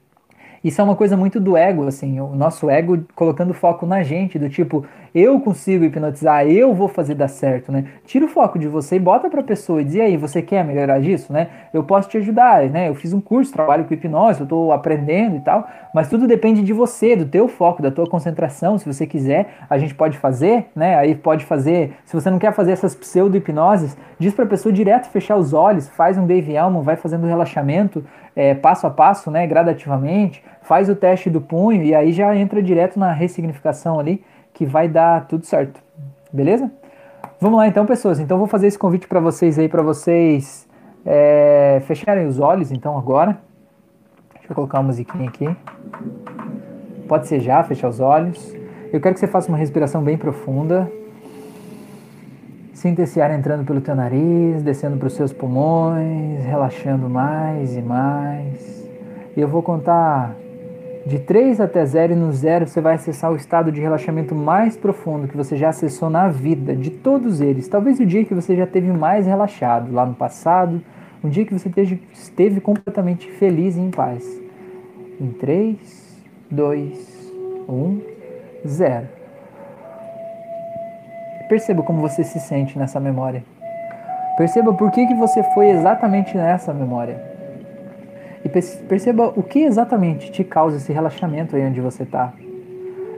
Isso 0.62 0.80
é 0.80 0.84
uma 0.84 0.96
coisa 0.96 1.16
muito 1.16 1.38
do 1.38 1.56
ego, 1.56 1.86
assim, 1.86 2.20
o 2.20 2.34
nosso 2.34 2.68
ego 2.68 2.98
colocando 3.14 3.54
foco 3.54 3.86
na 3.86 4.02
gente, 4.02 4.38
do 4.38 4.48
tipo, 4.48 4.84
eu 5.14 5.40
consigo 5.40 5.84
hipnotizar, 5.84 6.46
eu 6.46 6.74
vou 6.74 6.88
fazer 6.88 7.14
dar 7.14 7.28
certo, 7.28 7.72
né? 7.72 7.84
Tira 8.04 8.24
o 8.24 8.28
foco 8.28 8.58
de 8.58 8.68
você 8.68 8.96
e 8.96 9.00
bota 9.00 9.30
pra 9.30 9.42
pessoa 9.42 9.80
e 9.80 9.84
diz, 9.84 9.94
e 9.94 10.00
aí, 10.00 10.16
você 10.16 10.42
quer 10.42 10.64
melhorar 10.64 11.00
disso, 11.00 11.32
né? 11.32 11.48
Eu 11.72 11.82
posso 11.84 12.08
te 12.08 12.18
ajudar, 12.18 12.68
né? 12.68 12.88
Eu 12.88 12.94
fiz 12.94 13.12
um 13.12 13.20
curso, 13.20 13.52
trabalho 13.52 13.84
com 13.84 13.94
hipnose, 13.94 14.40
eu 14.40 14.46
tô 14.46 14.72
aprendendo 14.72 15.36
e 15.36 15.40
tal, 15.40 15.66
mas 15.94 16.08
tudo 16.08 16.26
depende 16.26 16.62
de 16.62 16.72
você, 16.72 17.16
do 17.16 17.24
teu 17.24 17.48
foco, 17.48 17.82
da 17.82 17.90
tua 17.90 18.06
concentração, 18.06 18.78
se 18.78 18.86
você 18.86 19.06
quiser, 19.06 19.48
a 19.68 19.78
gente 19.78 19.94
pode 19.94 20.18
fazer, 20.18 20.66
né? 20.74 20.96
Aí 20.96 21.14
pode 21.14 21.44
fazer, 21.44 21.96
se 22.04 22.14
você 22.14 22.30
não 22.30 22.38
quer 22.38 22.52
fazer 22.52 22.72
essas 22.72 22.94
pseudo-hipnoses, 22.94 23.96
diz 24.18 24.34
pra 24.34 24.46
pessoa 24.46 24.72
direto 24.72 25.08
fechar 25.08 25.36
os 25.36 25.52
olhos, 25.52 25.88
faz 25.88 26.18
um 26.18 26.26
Dave 26.26 26.52
Elman, 26.52 26.82
vai 26.82 26.96
fazendo 26.96 27.26
relaxamento, 27.26 28.04
é, 28.38 28.54
passo 28.54 28.86
a 28.86 28.90
passo, 28.90 29.32
né, 29.32 29.44
gradativamente, 29.48 30.44
faz 30.62 30.88
o 30.88 30.94
teste 30.94 31.28
do 31.28 31.40
punho 31.40 31.82
e 31.82 31.92
aí 31.92 32.12
já 32.12 32.36
entra 32.36 32.62
direto 32.62 32.96
na 32.96 33.10
ressignificação 33.10 33.98
ali, 33.98 34.24
que 34.54 34.64
vai 34.64 34.86
dar 34.86 35.26
tudo 35.26 35.44
certo. 35.44 35.82
Beleza? 36.32 36.70
Vamos 37.40 37.58
lá 37.58 37.66
então, 37.66 37.84
pessoas. 37.84 38.20
Então 38.20 38.38
vou 38.38 38.46
fazer 38.46 38.68
esse 38.68 38.78
convite 38.78 39.08
para 39.08 39.18
vocês 39.18 39.58
aí, 39.58 39.68
para 39.68 39.82
vocês 39.82 40.68
é, 41.04 41.82
fecharem 41.84 42.28
os 42.28 42.38
olhos 42.38 42.70
então 42.70 42.96
agora. 42.96 43.36
Deixa 44.34 44.52
eu 44.52 44.54
colocar 44.54 44.78
uma 44.78 44.84
musiquinha 44.84 45.28
aqui. 45.28 45.48
Pode 47.08 47.26
ser 47.26 47.40
já, 47.40 47.60
fechar 47.64 47.88
os 47.88 47.98
olhos. 47.98 48.54
Eu 48.92 49.00
quero 49.00 49.14
que 49.14 49.20
você 49.20 49.26
faça 49.26 49.48
uma 49.48 49.58
respiração 49.58 50.00
bem 50.00 50.16
profunda. 50.16 50.88
Sinta 52.78 53.02
esse 53.02 53.20
ar 53.20 53.36
entrando 53.36 53.64
pelo 53.64 53.80
teu 53.80 53.96
nariz, 53.96 54.62
descendo 54.62 54.96
para 54.98 55.08
os 55.08 55.14
seus 55.14 55.32
pulmões, 55.32 56.44
relaxando 56.44 57.10
mais 57.10 57.76
e 57.76 57.82
mais. 57.82 58.88
E 59.36 59.40
eu 59.40 59.48
vou 59.48 59.64
contar 59.64 60.36
de 61.04 61.18
3 61.18 61.60
até 61.60 61.84
0 61.84 62.12
e 62.12 62.16
no 62.16 62.30
0 62.30 62.68
você 62.68 62.80
vai 62.80 62.94
acessar 62.94 63.32
o 63.32 63.34
estado 63.34 63.72
de 63.72 63.80
relaxamento 63.80 64.32
mais 64.32 64.76
profundo 64.76 65.26
que 65.26 65.36
você 65.36 65.56
já 65.56 65.70
acessou 65.70 66.08
na 66.08 66.28
vida, 66.28 66.76
de 66.76 66.90
todos 66.90 67.40
eles. 67.40 67.66
Talvez 67.66 67.98
o 67.98 68.06
dia 68.06 68.24
que 68.24 68.32
você 68.32 68.54
já 68.54 68.64
teve 68.64 68.92
mais 68.92 69.26
relaxado, 69.26 69.92
lá 69.92 70.06
no 70.06 70.14
passado, 70.14 70.80
um 71.24 71.28
dia 71.28 71.44
que 71.44 71.52
você 71.52 71.68
esteve 72.12 72.60
completamente 72.60 73.28
feliz 73.28 73.76
e 73.76 73.80
em 73.80 73.90
paz. 73.90 74.40
Em 75.20 75.30
3, 75.32 76.24
2, 76.48 77.32
1, 77.68 78.00
0. 78.64 79.17
Perceba 81.48 81.82
como 81.82 82.02
você 82.02 82.22
se 82.22 82.38
sente 82.38 82.78
nessa 82.78 83.00
memória. 83.00 83.42
Perceba 84.36 84.74
por 84.74 84.90
que, 84.90 85.06
que 85.06 85.14
você 85.14 85.42
foi 85.54 85.70
exatamente 85.70 86.36
nessa 86.36 86.74
memória. 86.74 87.18
E 88.44 88.48
perceba 88.50 89.32
o 89.34 89.42
que 89.42 89.60
exatamente 89.60 90.30
te 90.30 90.44
causa 90.44 90.76
esse 90.76 90.92
relaxamento 90.92 91.56
aí 91.56 91.66
onde 91.66 91.80
você 91.80 92.02
está. 92.02 92.34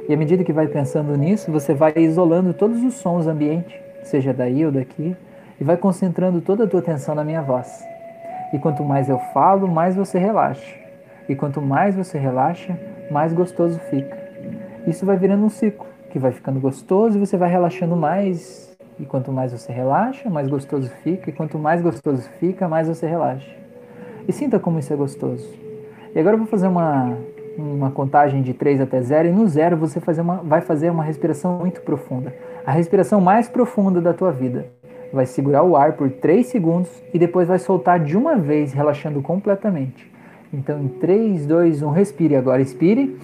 E 0.08 0.14
à 0.14 0.16
medida 0.16 0.44
que 0.44 0.52
vai 0.52 0.68
pensando 0.68 1.16
nisso, 1.16 1.50
você 1.50 1.74
vai 1.74 1.92
isolando 1.96 2.54
todos 2.54 2.82
os 2.84 2.94
sons 2.94 3.26
ambiente, 3.26 3.80
seja 4.04 4.32
daí 4.32 4.64
ou 4.64 4.70
daqui, 4.70 5.16
e 5.60 5.64
vai 5.64 5.76
concentrando 5.76 6.40
toda 6.40 6.64
a 6.64 6.66
tua 6.68 6.80
atenção 6.80 7.16
na 7.16 7.24
minha 7.24 7.42
voz. 7.42 7.84
E 8.52 8.58
quanto 8.60 8.84
mais 8.84 9.08
eu 9.08 9.18
falo, 9.34 9.66
mais 9.66 9.96
você 9.96 10.18
relaxa. 10.18 10.74
E 11.28 11.34
quanto 11.34 11.60
mais 11.60 11.96
você 11.96 12.16
relaxa, 12.16 12.78
mais 13.10 13.32
gostoso 13.32 13.78
fica. 13.90 14.16
Isso 14.86 15.04
vai 15.04 15.16
virando 15.16 15.44
um 15.44 15.50
ciclo 15.50 15.89
que 16.10 16.18
vai 16.18 16.32
ficando 16.32 16.60
gostoso 16.60 17.16
e 17.16 17.20
você 17.20 17.36
vai 17.36 17.48
relaxando 17.48 17.96
mais. 17.96 18.76
E 18.98 19.06
quanto 19.06 19.32
mais 19.32 19.52
você 19.52 19.72
relaxa, 19.72 20.28
mais 20.28 20.46
gostoso 20.48 20.90
fica. 21.02 21.30
E 21.30 21.32
quanto 21.32 21.58
mais 21.58 21.80
gostoso 21.80 22.28
fica, 22.38 22.68
mais 22.68 22.86
você 22.86 23.06
relaxa. 23.06 23.50
E 24.28 24.32
sinta 24.32 24.58
como 24.58 24.78
isso 24.78 24.92
é 24.92 24.96
gostoso. 24.96 25.48
E 26.14 26.18
agora 26.18 26.34
eu 26.34 26.38
vou 26.38 26.46
fazer 26.46 26.66
uma, 26.66 27.16
uma 27.56 27.90
contagem 27.90 28.42
de 28.42 28.52
3 28.52 28.82
até 28.82 29.00
0. 29.00 29.28
E 29.28 29.32
no 29.32 29.48
0 29.48 29.76
você 29.76 30.00
fazer 30.00 30.20
uma, 30.20 30.36
vai 30.36 30.60
fazer 30.60 30.90
uma 30.90 31.02
respiração 31.02 31.58
muito 31.58 31.80
profunda. 31.80 32.34
A 32.66 32.72
respiração 32.72 33.20
mais 33.20 33.48
profunda 33.48 34.00
da 34.00 34.12
tua 34.12 34.32
vida. 34.32 34.66
Vai 35.12 35.24
segurar 35.24 35.62
o 35.62 35.76
ar 35.76 35.94
por 35.94 36.10
3 36.10 36.46
segundos 36.46 36.90
e 37.14 37.18
depois 37.18 37.48
vai 37.48 37.58
soltar 37.58 37.98
de 37.98 38.16
uma 38.16 38.36
vez, 38.36 38.72
relaxando 38.72 39.22
completamente. 39.22 40.10
Então 40.52 40.78
em 40.80 40.88
3, 40.88 41.46
2, 41.46 41.82
1, 41.82 41.90
respire 41.90 42.36
agora. 42.36 42.60
Expire. 42.60 43.18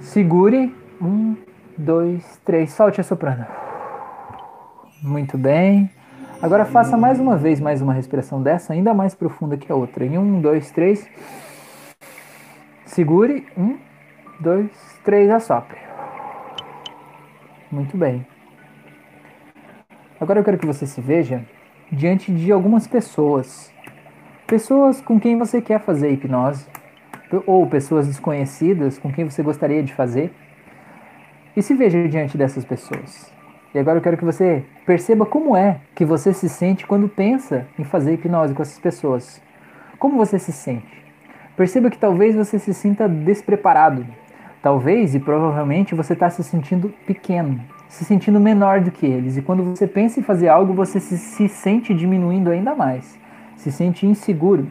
Segure 0.00 0.79
um, 1.00 1.36
dois, 1.76 2.40
três. 2.44 2.72
Solte 2.72 3.00
a 3.00 3.04
soprano. 3.04 3.46
Muito 5.02 5.38
bem. 5.38 5.90
Agora 6.42 6.64
faça 6.64 6.96
mais 6.96 7.20
uma 7.20 7.36
vez 7.36 7.60
mais 7.60 7.82
uma 7.82 7.92
respiração 7.92 8.42
dessa, 8.42 8.72
ainda 8.72 8.94
mais 8.94 9.14
profunda 9.14 9.56
que 9.56 9.70
a 9.70 9.74
outra. 9.74 10.04
Em 10.04 10.18
um, 10.18 10.40
dois, 10.40 10.70
três. 10.70 11.08
Segure. 12.84 13.46
Um, 13.56 13.78
dois, 14.40 14.70
três. 15.04 15.30
Assopre. 15.30 15.78
Muito 17.70 17.96
bem. 17.96 18.26
Agora 20.20 20.40
eu 20.40 20.44
quero 20.44 20.58
que 20.58 20.66
você 20.66 20.86
se 20.86 21.00
veja 21.00 21.44
diante 21.90 22.32
de 22.32 22.52
algumas 22.52 22.86
pessoas. 22.86 23.72
Pessoas 24.46 25.00
com 25.00 25.20
quem 25.20 25.38
você 25.38 25.62
quer 25.62 25.80
fazer 25.80 26.10
hipnose. 26.10 26.66
Ou 27.46 27.66
pessoas 27.66 28.06
desconhecidas 28.06 28.98
com 28.98 29.12
quem 29.12 29.24
você 29.24 29.42
gostaria 29.42 29.82
de 29.82 29.94
fazer. 29.94 30.34
E 31.56 31.62
se 31.62 31.74
veja 31.74 32.06
diante 32.06 32.38
dessas 32.38 32.64
pessoas. 32.64 33.30
E 33.74 33.78
agora 33.78 33.98
eu 33.98 34.02
quero 34.02 34.16
que 34.16 34.24
você 34.24 34.64
perceba 34.86 35.26
como 35.26 35.56
é 35.56 35.80
que 35.94 36.04
você 36.04 36.32
se 36.32 36.48
sente 36.48 36.86
quando 36.86 37.08
pensa 37.08 37.66
em 37.78 37.84
fazer 37.84 38.14
hipnose 38.14 38.54
com 38.54 38.62
essas 38.62 38.78
pessoas. 38.78 39.42
Como 39.98 40.16
você 40.16 40.38
se 40.38 40.52
sente? 40.52 41.04
Perceba 41.56 41.90
que 41.90 41.98
talvez 41.98 42.34
você 42.34 42.58
se 42.58 42.72
sinta 42.72 43.08
despreparado. 43.08 44.06
Talvez 44.62 45.14
e 45.14 45.20
provavelmente 45.20 45.94
você 45.94 46.12
está 46.12 46.28
se 46.30 46.44
sentindo 46.44 46.92
pequeno, 47.06 47.60
se 47.88 48.04
sentindo 48.04 48.38
menor 48.38 48.80
do 48.80 48.90
que 48.90 49.06
eles. 49.06 49.36
E 49.36 49.42
quando 49.42 49.64
você 49.64 49.86
pensa 49.86 50.20
em 50.20 50.22
fazer 50.22 50.48
algo, 50.48 50.72
você 50.72 51.00
se, 51.00 51.18
se 51.18 51.48
sente 51.48 51.94
diminuindo 51.94 52.50
ainda 52.50 52.74
mais. 52.74 53.18
Se 53.56 53.72
sente 53.72 54.06
inseguro, 54.06 54.68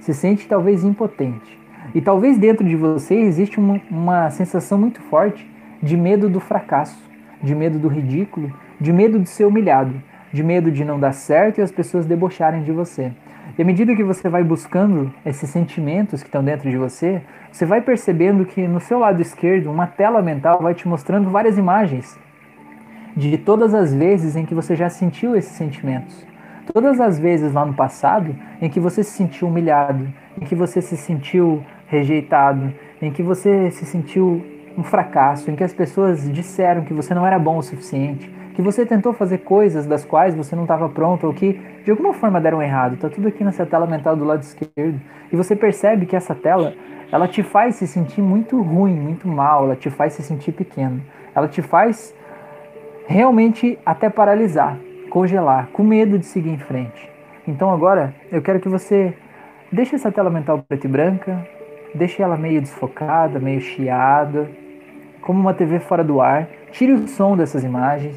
se 0.00 0.14
sente 0.14 0.46
talvez 0.46 0.84
impotente. 0.84 1.58
E 1.94 2.00
talvez 2.00 2.38
dentro 2.38 2.64
de 2.64 2.76
você 2.76 3.14
existe 3.14 3.58
uma, 3.58 3.80
uma 3.90 4.30
sensação 4.30 4.78
muito 4.78 5.00
forte 5.02 5.49
de 5.82 5.96
medo 5.96 6.28
do 6.28 6.40
fracasso, 6.40 7.02
de 7.42 7.54
medo 7.54 7.78
do 7.78 7.88
ridículo, 7.88 8.52
de 8.80 8.92
medo 8.92 9.18
de 9.18 9.28
ser 9.28 9.46
humilhado, 9.46 9.94
de 10.32 10.42
medo 10.42 10.70
de 10.70 10.84
não 10.84 10.98
dar 10.98 11.12
certo 11.12 11.58
e 11.58 11.62
as 11.62 11.72
pessoas 11.72 12.06
debocharem 12.06 12.62
de 12.62 12.72
você. 12.72 13.12
E 13.58 13.62
à 13.62 13.64
medida 13.64 13.96
que 13.96 14.04
você 14.04 14.28
vai 14.28 14.44
buscando 14.44 15.12
esses 15.24 15.50
sentimentos 15.50 16.22
que 16.22 16.28
estão 16.28 16.42
dentro 16.42 16.70
de 16.70 16.76
você, 16.76 17.20
você 17.50 17.66
vai 17.66 17.80
percebendo 17.80 18.44
que 18.44 18.66
no 18.66 18.80
seu 18.80 18.98
lado 18.98 19.20
esquerdo, 19.20 19.70
uma 19.70 19.86
tela 19.86 20.22
mental 20.22 20.60
vai 20.62 20.74
te 20.74 20.86
mostrando 20.86 21.30
várias 21.30 21.58
imagens 21.58 22.18
de 23.16 23.36
todas 23.36 23.74
as 23.74 23.92
vezes 23.92 24.36
em 24.36 24.46
que 24.46 24.54
você 24.54 24.76
já 24.76 24.88
sentiu 24.88 25.34
esses 25.34 25.52
sentimentos. 25.52 26.24
Todas 26.72 27.00
as 27.00 27.18
vezes 27.18 27.52
lá 27.52 27.66
no 27.66 27.74
passado 27.74 28.34
em 28.62 28.70
que 28.70 28.78
você 28.78 29.02
se 29.02 29.10
sentiu 29.10 29.48
humilhado, 29.48 30.06
em 30.40 30.44
que 30.44 30.54
você 30.54 30.80
se 30.80 30.96
sentiu 30.96 31.64
rejeitado, 31.86 32.72
em 33.02 33.10
que 33.10 33.22
você 33.22 33.70
se 33.72 33.84
sentiu 33.84 34.44
um 34.76 34.82
fracasso, 34.82 35.50
em 35.50 35.56
que 35.56 35.64
as 35.64 35.72
pessoas 35.72 36.30
disseram 36.32 36.82
que 36.84 36.94
você 36.94 37.14
não 37.14 37.26
era 37.26 37.38
bom 37.38 37.58
o 37.58 37.62
suficiente, 37.62 38.30
que 38.54 38.62
você 38.62 38.84
tentou 38.84 39.12
fazer 39.12 39.38
coisas 39.38 39.86
das 39.86 40.04
quais 40.04 40.34
você 40.34 40.54
não 40.54 40.62
estava 40.62 40.88
pronto 40.88 41.26
ou 41.26 41.32
que 41.32 41.60
de 41.84 41.90
alguma 41.90 42.12
forma 42.12 42.40
deram 42.40 42.62
errado. 42.62 42.96
Tá 42.96 43.08
tudo 43.08 43.28
aqui 43.28 43.42
nessa 43.44 43.64
tela 43.64 43.86
mental 43.86 44.16
do 44.16 44.24
lado 44.24 44.42
esquerdo. 44.42 45.00
E 45.32 45.36
você 45.36 45.54
percebe 45.56 46.06
que 46.06 46.16
essa 46.16 46.34
tela, 46.34 46.74
ela 47.10 47.26
te 47.26 47.42
faz 47.42 47.76
se 47.76 47.86
sentir 47.86 48.20
muito 48.20 48.60
ruim, 48.60 48.94
muito 48.94 49.26
mal, 49.26 49.64
ela 49.64 49.76
te 49.76 49.88
faz 49.90 50.12
se 50.14 50.22
sentir 50.22 50.52
pequeno. 50.52 51.00
Ela 51.34 51.48
te 51.48 51.62
faz 51.62 52.14
realmente 53.06 53.78
até 53.84 54.08
paralisar, 54.08 54.76
congelar, 55.08 55.68
com 55.72 55.82
medo 55.82 56.18
de 56.18 56.26
seguir 56.26 56.50
em 56.50 56.58
frente. 56.58 57.10
Então 57.46 57.70
agora 57.70 58.14
eu 58.30 58.42
quero 58.42 58.60
que 58.60 58.68
você 58.68 59.14
deixe 59.72 59.94
essa 59.94 60.12
tela 60.12 60.30
mental 60.30 60.62
preta 60.68 60.86
e 60.86 60.90
branca, 60.90 61.46
deixe 61.94 62.22
ela 62.22 62.36
meio 62.36 62.60
desfocada, 62.60 63.38
meio 63.38 63.60
chiada, 63.60 64.50
como 65.20 65.40
uma 65.40 65.54
TV 65.54 65.80
fora 65.80 66.04
do 66.04 66.20
ar. 66.20 66.48
Tire 66.72 66.92
o 66.92 67.08
som 67.08 67.36
dessas 67.36 67.64
imagens. 67.64 68.16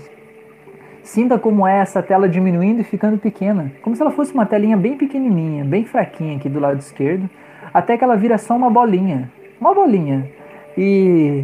Sinta 1.04 1.38
como 1.38 1.68
é 1.68 1.80
essa 1.80 2.02
tela 2.02 2.30
diminuindo 2.30 2.80
e 2.80 2.84
ficando 2.84 3.18
pequena, 3.18 3.74
como 3.82 3.94
se 3.94 4.02
ela 4.02 4.12
fosse 4.12 4.34
uma 4.34 4.46
telinha 4.46 4.78
bem 4.78 4.98
pequenininha, 4.98 5.66
bem 5.66 5.84
fraquinha 5.84 6.38
aqui 6.38 6.48
do 6.48 6.62
lado 6.62 6.80
esquerdo, 6.80 7.30
até 7.74 7.98
que 7.98 8.04
ela 8.06 8.16
vira 8.16 8.38
só 8.38 8.56
uma 8.56 8.70
bolinha, 8.70 9.30
uma 9.60 9.74
bolinha. 9.74 10.30
E 10.78 11.44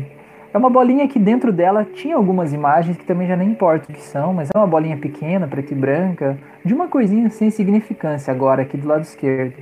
é 0.53 0.57
uma 0.57 0.69
bolinha 0.69 1.07
que 1.09 1.19
dentro 1.19 1.51
dela 1.51 1.86
tinha 1.86 2.15
algumas 2.15 2.53
imagens 2.53 2.97
que 2.97 3.05
também 3.05 3.27
já 3.27 3.36
nem 3.36 3.49
importa 3.49 3.91
o 3.91 3.93
que 3.93 4.01
são, 4.01 4.34
mas 4.34 4.49
é 4.53 4.57
uma 4.57 4.65
bolinha 4.65 4.95
pequena, 4.95 5.45
preta 5.45 5.73
e 5.73 5.77
branca, 5.77 6.38
de 6.63 6.73
uma 6.73 6.88
coisinha 6.88 7.30
sem 7.30 7.49
significância 7.51 8.32
agora 8.32 8.61
aqui 8.61 8.77
do 8.77 8.88
lado 8.88 9.03
esquerdo. 9.03 9.55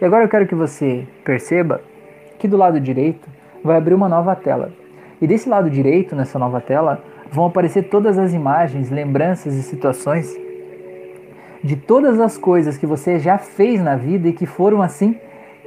E 0.00 0.04
agora 0.04 0.24
eu 0.24 0.28
quero 0.28 0.46
que 0.46 0.54
você 0.54 1.06
perceba 1.22 1.82
que 2.38 2.48
do 2.48 2.56
lado 2.56 2.80
direito 2.80 3.28
vai 3.62 3.76
abrir 3.76 3.94
uma 3.94 4.08
nova 4.08 4.34
tela. 4.36 4.72
E 5.20 5.26
desse 5.26 5.48
lado 5.48 5.68
direito, 5.68 6.14
nessa 6.14 6.38
nova 6.38 6.60
tela, 6.60 7.02
vão 7.30 7.46
aparecer 7.46 7.88
todas 7.88 8.18
as 8.18 8.32
imagens, 8.32 8.90
lembranças 8.90 9.54
e 9.54 9.62
situações 9.62 10.34
de 11.62 11.76
todas 11.76 12.20
as 12.20 12.38
coisas 12.38 12.78
que 12.78 12.86
você 12.86 13.18
já 13.18 13.36
fez 13.36 13.82
na 13.82 13.96
vida 13.96 14.28
e 14.28 14.32
que 14.32 14.46
foram 14.46 14.80
assim 14.80 15.16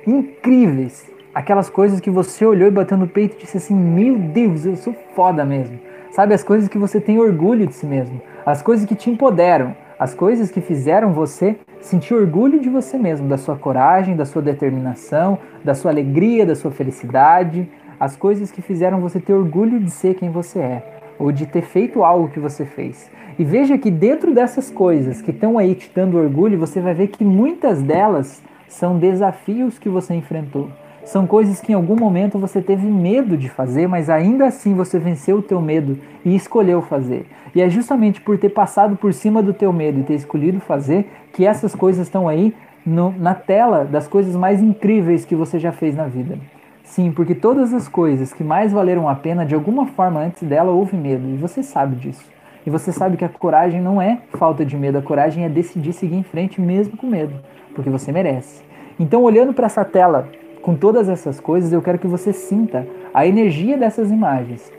incríveis. 0.07 1.09
Aquelas 1.34 1.69
coisas 1.69 1.99
que 1.99 2.09
você 2.09 2.45
olhou 2.45 2.67
e 2.67 2.72
bateu 2.72 2.97
no 2.97 3.07
peito 3.07 3.36
e 3.36 3.41
disse 3.41 3.57
assim: 3.57 3.76
Meu 3.76 4.17
Deus, 4.17 4.65
eu 4.65 4.76
sou 4.76 4.93
foda 5.15 5.45
mesmo. 5.45 5.80
Sabe, 6.11 6.34
as 6.34 6.43
coisas 6.43 6.67
que 6.67 6.78
você 6.78 6.99
tem 6.99 7.19
orgulho 7.19 7.65
de 7.65 7.74
si 7.74 7.86
mesmo, 7.86 8.22
as 8.45 8.61
coisas 8.61 8.86
que 8.86 8.95
te 8.95 9.09
empoderam, 9.09 9.76
as 9.97 10.13
coisas 10.13 10.51
que 10.51 10.59
fizeram 10.59 11.13
você 11.13 11.55
sentir 11.82 12.13
orgulho 12.13 12.59
de 12.59 12.69
você 12.69 12.97
mesmo, 12.97 13.27
da 13.27 13.38
sua 13.38 13.57
coragem, 13.57 14.15
da 14.15 14.25
sua 14.25 14.41
determinação, 14.41 15.39
da 15.63 15.73
sua 15.73 15.91
alegria, 15.91 16.45
da 16.45 16.55
sua 16.55 16.71
felicidade, 16.71 17.69
as 17.99 18.15
coisas 18.15 18.51
que 18.51 18.61
fizeram 18.61 18.99
você 18.99 19.19
ter 19.19 19.34
orgulho 19.34 19.79
de 19.79 19.91
ser 19.91 20.15
quem 20.15 20.29
você 20.29 20.59
é, 20.59 20.84
ou 21.19 21.32
de 21.32 21.45
ter 21.45 21.61
feito 21.61 22.03
algo 22.03 22.29
que 22.29 22.39
você 22.39 22.65
fez. 22.65 23.11
E 23.38 23.43
veja 23.43 23.77
que 23.77 23.91
dentro 23.91 24.34
dessas 24.34 24.69
coisas 24.69 25.21
que 25.21 25.32
estão 25.32 25.57
aí 25.57 25.75
te 25.75 25.91
dando 25.93 26.17
orgulho, 26.17 26.57
você 26.57 26.82
vai 26.82 26.93
ver 26.93 27.07
que 27.07 27.23
muitas 27.23 27.82
delas 27.82 28.41
são 28.67 28.97
desafios 28.97 29.77
que 29.77 29.89
você 29.89 30.13
enfrentou. 30.13 30.69
São 31.12 31.28
coisas 31.28 31.59
que 31.59 31.74
em 31.74 31.76
algum 31.76 31.97
momento 31.97 32.39
você 32.39 32.62
teve 32.62 32.88
medo 32.88 33.36
de 33.36 33.49
fazer, 33.49 33.86
mas 33.86 34.09
ainda 34.09 34.45
assim 34.45 34.74
você 34.74 34.97
venceu 34.97 35.39
o 35.39 35.41
teu 35.41 35.59
medo 35.59 35.99
e 36.24 36.34
escolheu 36.34 36.82
fazer. 36.82 37.26
E 37.53 37.62
é 37.62 37.70
justamente 37.70 38.22
por 38.22 38.38
ter 38.38 38.47
passado 38.47 38.95
por 38.95 39.14
cima 39.14 39.43
do 39.43 39.53
teu 39.53 39.74
medo 39.74 39.99
e 39.99 40.03
ter 40.03 40.14
escolhido 40.14 40.62
fazer 40.62 41.12
que 41.34 41.45
essas 41.45 41.76
coisas 41.76 42.07
estão 42.07 42.30
aí 42.30 42.55
no, 42.86 43.12
na 43.12 43.36
tela 43.36 43.84
das 43.84 44.07
coisas 44.07 44.38
mais 44.38 44.64
incríveis 44.64 45.26
que 45.26 45.36
você 45.36 45.59
já 45.59 45.74
fez 45.74 45.97
na 45.97 46.05
vida. 46.05 46.38
Sim, 46.86 47.12
porque 47.12 47.36
todas 47.36 47.74
as 47.74 47.89
coisas 47.89 48.32
que 48.32 48.41
mais 48.41 48.72
valeram 48.72 49.09
a 49.09 49.16
pena, 49.16 49.45
de 49.45 49.53
alguma 49.53 49.88
forma 49.88 50.22
antes 50.22 50.47
dela 50.47 50.72
houve 50.72 50.95
medo, 50.95 51.28
e 51.28 51.36
você 51.36 51.62
sabe 51.62 51.97
disso. 51.97 52.24
E 52.66 52.70
você 52.70 52.93
sabe 52.93 53.18
que 53.18 53.26
a 53.26 53.30
coragem 53.30 53.82
não 53.82 54.01
é 54.01 54.20
falta 54.38 54.64
de 54.64 54.78
medo, 54.78 54.97
a 54.97 55.01
coragem 55.01 55.43
é 55.43 55.49
decidir 55.49 55.91
seguir 55.91 56.16
em 56.16 56.24
frente 56.24 56.62
mesmo 56.62 56.95
com 56.95 57.05
medo, 57.05 57.34
porque 57.76 57.89
você 57.89 58.14
merece. 58.14 58.64
Então, 58.97 59.24
olhando 59.24 59.51
para 59.53 59.66
essa 59.66 59.84
tela 59.84 60.30
com 60.62 60.76
todas 60.76 61.09
essas 61.09 61.39
coisas, 61.39 61.74
eu 61.74 61.82
quero 61.82 61.97
que 61.97 62.07
você 62.07 62.32
sinta 62.32 62.88
a 63.14 63.26
energia 63.26 63.78
dessas 63.78 64.12
imagens. 64.12 64.72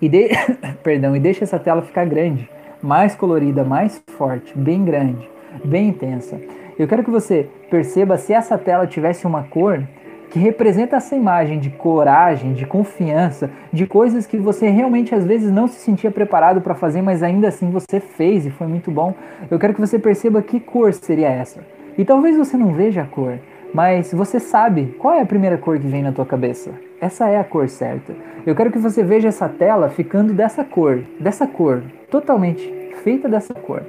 E 0.00 0.08
de... 0.08 0.28
perdão, 0.82 1.16
e 1.16 1.20
deixe 1.20 1.42
essa 1.42 1.58
tela 1.58 1.82
ficar 1.82 2.04
grande, 2.06 2.48
mais 2.82 3.14
colorida, 3.14 3.64
mais 3.64 4.02
forte, 4.16 4.56
bem 4.56 4.84
grande, 4.84 5.28
bem 5.64 5.88
intensa. 5.88 6.40
Eu 6.78 6.86
quero 6.86 7.02
que 7.02 7.10
você 7.10 7.48
perceba 7.70 8.16
se 8.16 8.32
essa 8.32 8.56
tela 8.56 8.86
tivesse 8.86 9.26
uma 9.26 9.42
cor 9.42 9.82
que 10.30 10.38
representa 10.38 10.96
essa 10.96 11.16
imagem 11.16 11.58
de 11.58 11.70
coragem, 11.70 12.52
de 12.52 12.66
confiança, 12.66 13.50
de 13.72 13.86
coisas 13.86 14.26
que 14.26 14.36
você 14.36 14.68
realmente 14.68 15.14
às 15.14 15.24
vezes 15.24 15.50
não 15.50 15.66
se 15.66 15.80
sentia 15.80 16.10
preparado 16.10 16.60
para 16.60 16.74
fazer, 16.74 17.02
mas 17.02 17.22
ainda 17.22 17.48
assim 17.48 17.70
você 17.70 17.98
fez 17.98 18.44
e 18.46 18.50
foi 18.50 18.66
muito 18.66 18.90
bom. 18.90 19.14
Eu 19.50 19.58
quero 19.58 19.74
que 19.74 19.80
você 19.80 19.98
perceba 19.98 20.42
que 20.42 20.60
cor 20.60 20.92
seria 20.92 21.28
essa. 21.28 21.60
E 21.96 22.04
talvez 22.04 22.36
você 22.36 22.56
não 22.56 22.74
veja 22.74 23.02
a 23.02 23.06
cor, 23.06 23.38
mas 23.72 24.12
você 24.12 24.40
sabe 24.40 24.94
qual 24.98 25.14
é 25.14 25.20
a 25.20 25.26
primeira 25.26 25.58
cor 25.58 25.78
que 25.78 25.86
vem 25.86 26.02
na 26.02 26.12
tua 26.12 26.26
cabeça. 26.26 26.70
Essa 27.00 27.28
é 27.28 27.38
a 27.38 27.44
cor 27.44 27.68
certa. 27.68 28.14
Eu 28.44 28.54
quero 28.54 28.72
que 28.72 28.78
você 28.78 29.02
veja 29.02 29.28
essa 29.28 29.48
tela 29.48 29.88
ficando 29.88 30.32
dessa 30.32 30.64
cor, 30.64 31.02
dessa 31.20 31.46
cor, 31.46 31.82
totalmente 32.10 32.72
feita 33.04 33.28
dessa 33.28 33.54
cor. 33.54 33.82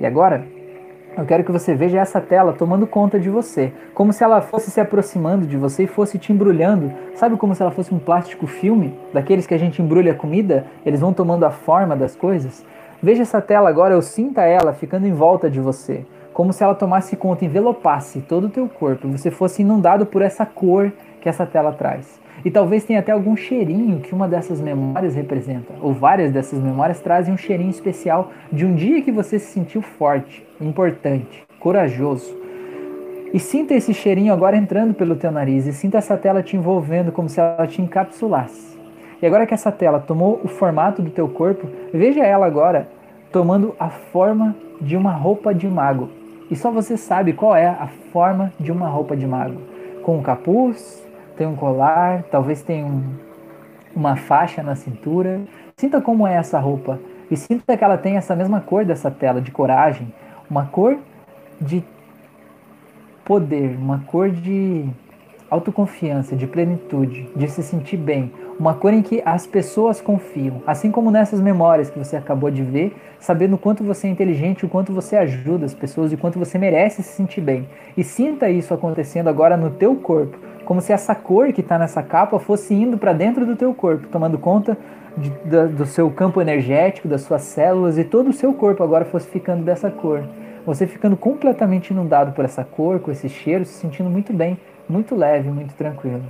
E 0.00 0.06
agora, 0.06 0.44
eu 1.18 1.24
quero 1.26 1.44
que 1.44 1.52
você 1.52 1.74
veja 1.74 1.98
essa 1.98 2.20
tela 2.20 2.52
tomando 2.52 2.86
conta 2.86 3.18
de 3.18 3.28
você, 3.28 3.72
como 3.92 4.12
se 4.12 4.22
ela 4.22 4.40
fosse 4.40 4.70
se 4.70 4.80
aproximando 4.80 5.46
de 5.46 5.56
você 5.56 5.82
e 5.82 5.88
fosse 5.88 6.18
te 6.18 6.32
embrulhando. 6.32 6.92
Sabe 7.14 7.36
como 7.36 7.54
se 7.54 7.60
ela 7.60 7.70
fosse 7.70 7.92
um 7.92 7.98
plástico 7.98 8.46
filme, 8.46 8.94
daqueles 9.12 9.46
que 9.46 9.52
a 9.52 9.58
gente 9.58 9.82
embrulha 9.82 10.14
comida, 10.14 10.64
eles 10.86 11.00
vão 11.00 11.12
tomando 11.12 11.44
a 11.44 11.50
forma 11.50 11.96
das 11.96 12.14
coisas? 12.14 12.64
Veja 13.02 13.22
essa 13.22 13.40
tela 13.40 13.68
agora, 13.68 13.94
eu 13.94 14.02
sinta 14.02 14.42
ela 14.42 14.72
ficando 14.72 15.06
em 15.06 15.12
volta 15.12 15.50
de 15.50 15.60
você 15.60 16.06
como 16.40 16.54
se 16.54 16.64
ela 16.64 16.74
tomasse 16.74 17.16
conta, 17.16 17.44
envelopasse 17.44 18.22
todo 18.22 18.44
o 18.46 18.48
teu 18.48 18.66
corpo, 18.66 19.06
você 19.06 19.30
fosse 19.30 19.60
inundado 19.60 20.06
por 20.06 20.22
essa 20.22 20.46
cor 20.46 20.90
que 21.20 21.28
essa 21.28 21.44
tela 21.44 21.70
traz. 21.70 22.18
E 22.42 22.50
talvez 22.50 22.82
tenha 22.82 23.00
até 23.00 23.12
algum 23.12 23.36
cheirinho 23.36 24.00
que 24.00 24.14
uma 24.14 24.26
dessas 24.26 24.58
memórias 24.58 25.14
representa, 25.14 25.74
ou 25.82 25.92
várias 25.92 26.32
dessas 26.32 26.58
memórias 26.58 26.98
trazem 26.98 27.34
um 27.34 27.36
cheirinho 27.36 27.68
especial 27.68 28.30
de 28.50 28.64
um 28.64 28.74
dia 28.74 29.02
que 29.02 29.12
você 29.12 29.38
se 29.38 29.52
sentiu 29.52 29.82
forte, 29.82 30.42
importante, 30.58 31.44
corajoso. 31.58 32.34
E 33.34 33.38
sinta 33.38 33.74
esse 33.74 33.92
cheirinho 33.92 34.32
agora 34.32 34.56
entrando 34.56 34.94
pelo 34.94 35.16
teu 35.16 35.30
nariz 35.30 35.66
e 35.66 35.74
sinta 35.74 35.98
essa 35.98 36.16
tela 36.16 36.42
te 36.42 36.56
envolvendo 36.56 37.12
como 37.12 37.28
se 37.28 37.38
ela 37.38 37.66
te 37.66 37.82
encapsulasse. 37.82 38.78
E 39.20 39.26
agora 39.26 39.44
que 39.44 39.52
essa 39.52 39.70
tela 39.70 40.00
tomou 40.00 40.40
o 40.42 40.48
formato 40.48 41.02
do 41.02 41.10
teu 41.10 41.28
corpo, 41.28 41.68
veja 41.92 42.24
ela 42.24 42.46
agora 42.46 42.88
tomando 43.30 43.76
a 43.78 43.90
forma 43.90 44.56
de 44.80 44.96
uma 44.96 45.12
roupa 45.12 45.54
de 45.54 45.68
mago. 45.68 46.18
E 46.50 46.56
só 46.56 46.70
você 46.70 46.96
sabe 46.96 47.32
qual 47.32 47.54
é 47.54 47.66
a 47.66 47.86
forma 48.12 48.52
de 48.58 48.72
uma 48.72 48.88
roupa 48.88 49.16
de 49.16 49.26
mago. 49.26 49.60
Com 50.02 50.18
um 50.18 50.22
capuz, 50.22 51.06
tem 51.36 51.46
um 51.46 51.54
colar, 51.54 52.24
talvez 52.24 52.60
tenha 52.60 52.84
um, 52.84 53.02
uma 53.94 54.16
faixa 54.16 54.62
na 54.62 54.74
cintura. 54.74 55.40
Sinta 55.76 56.00
como 56.00 56.26
é 56.26 56.34
essa 56.34 56.58
roupa. 56.58 56.98
E 57.30 57.36
sinta 57.36 57.76
que 57.76 57.84
ela 57.84 57.96
tem 57.96 58.16
essa 58.16 58.34
mesma 58.34 58.60
cor 58.60 58.84
dessa 58.84 59.10
tela, 59.10 59.40
de 59.40 59.52
coragem. 59.52 60.12
Uma 60.50 60.66
cor 60.66 60.98
de 61.60 61.84
poder, 63.24 63.76
uma 63.78 64.00
cor 64.00 64.28
de 64.28 64.88
autoconfiança, 65.48 66.34
de 66.34 66.48
plenitude, 66.48 67.30
de 67.36 67.48
se 67.48 67.62
sentir 67.62 67.96
bem. 67.96 68.32
Uma 68.60 68.74
cor 68.74 68.92
em 68.92 69.00
que 69.00 69.22
as 69.24 69.46
pessoas 69.46 70.02
confiam, 70.02 70.62
assim 70.66 70.90
como 70.90 71.10
nessas 71.10 71.40
memórias 71.40 71.88
que 71.88 71.98
você 71.98 72.14
acabou 72.14 72.50
de 72.50 72.62
ver, 72.62 72.94
sabendo 73.18 73.54
o 73.54 73.58
quanto 73.58 73.82
você 73.82 74.06
é 74.06 74.10
inteligente, 74.10 74.66
o 74.66 74.68
quanto 74.68 74.92
você 74.92 75.16
ajuda 75.16 75.64
as 75.64 75.72
pessoas 75.72 76.12
e 76.12 76.14
o 76.14 76.18
quanto 76.18 76.38
você 76.38 76.58
merece 76.58 77.02
se 77.02 77.08
sentir 77.14 77.40
bem. 77.40 77.66
E 77.96 78.04
sinta 78.04 78.50
isso 78.50 78.74
acontecendo 78.74 79.28
agora 79.28 79.56
no 79.56 79.70
teu 79.70 79.96
corpo, 79.96 80.36
como 80.66 80.82
se 80.82 80.92
essa 80.92 81.14
cor 81.14 81.50
que 81.54 81.62
está 81.62 81.78
nessa 81.78 82.02
capa 82.02 82.38
fosse 82.38 82.74
indo 82.74 82.98
para 82.98 83.14
dentro 83.14 83.46
do 83.46 83.56
teu 83.56 83.72
corpo, 83.72 84.08
tomando 84.08 84.36
conta 84.36 84.76
de, 85.16 85.30
da, 85.42 85.64
do 85.64 85.86
seu 85.86 86.10
campo 86.10 86.38
energético, 86.38 87.08
das 87.08 87.22
suas 87.22 87.40
células 87.40 87.96
e 87.96 88.04
todo 88.04 88.28
o 88.28 88.32
seu 88.34 88.52
corpo 88.52 88.82
agora 88.82 89.06
fosse 89.06 89.26
ficando 89.26 89.64
dessa 89.64 89.90
cor. 89.90 90.22
Você 90.66 90.86
ficando 90.86 91.16
completamente 91.16 91.94
inundado 91.94 92.32
por 92.32 92.44
essa 92.44 92.62
cor, 92.62 93.00
com 93.00 93.10
esse 93.10 93.30
cheiro, 93.30 93.64
se 93.64 93.72
sentindo 93.72 94.10
muito 94.10 94.34
bem 94.34 94.58
muito 94.90 95.14
leve, 95.14 95.48
muito 95.48 95.74
tranquilo. 95.74 96.22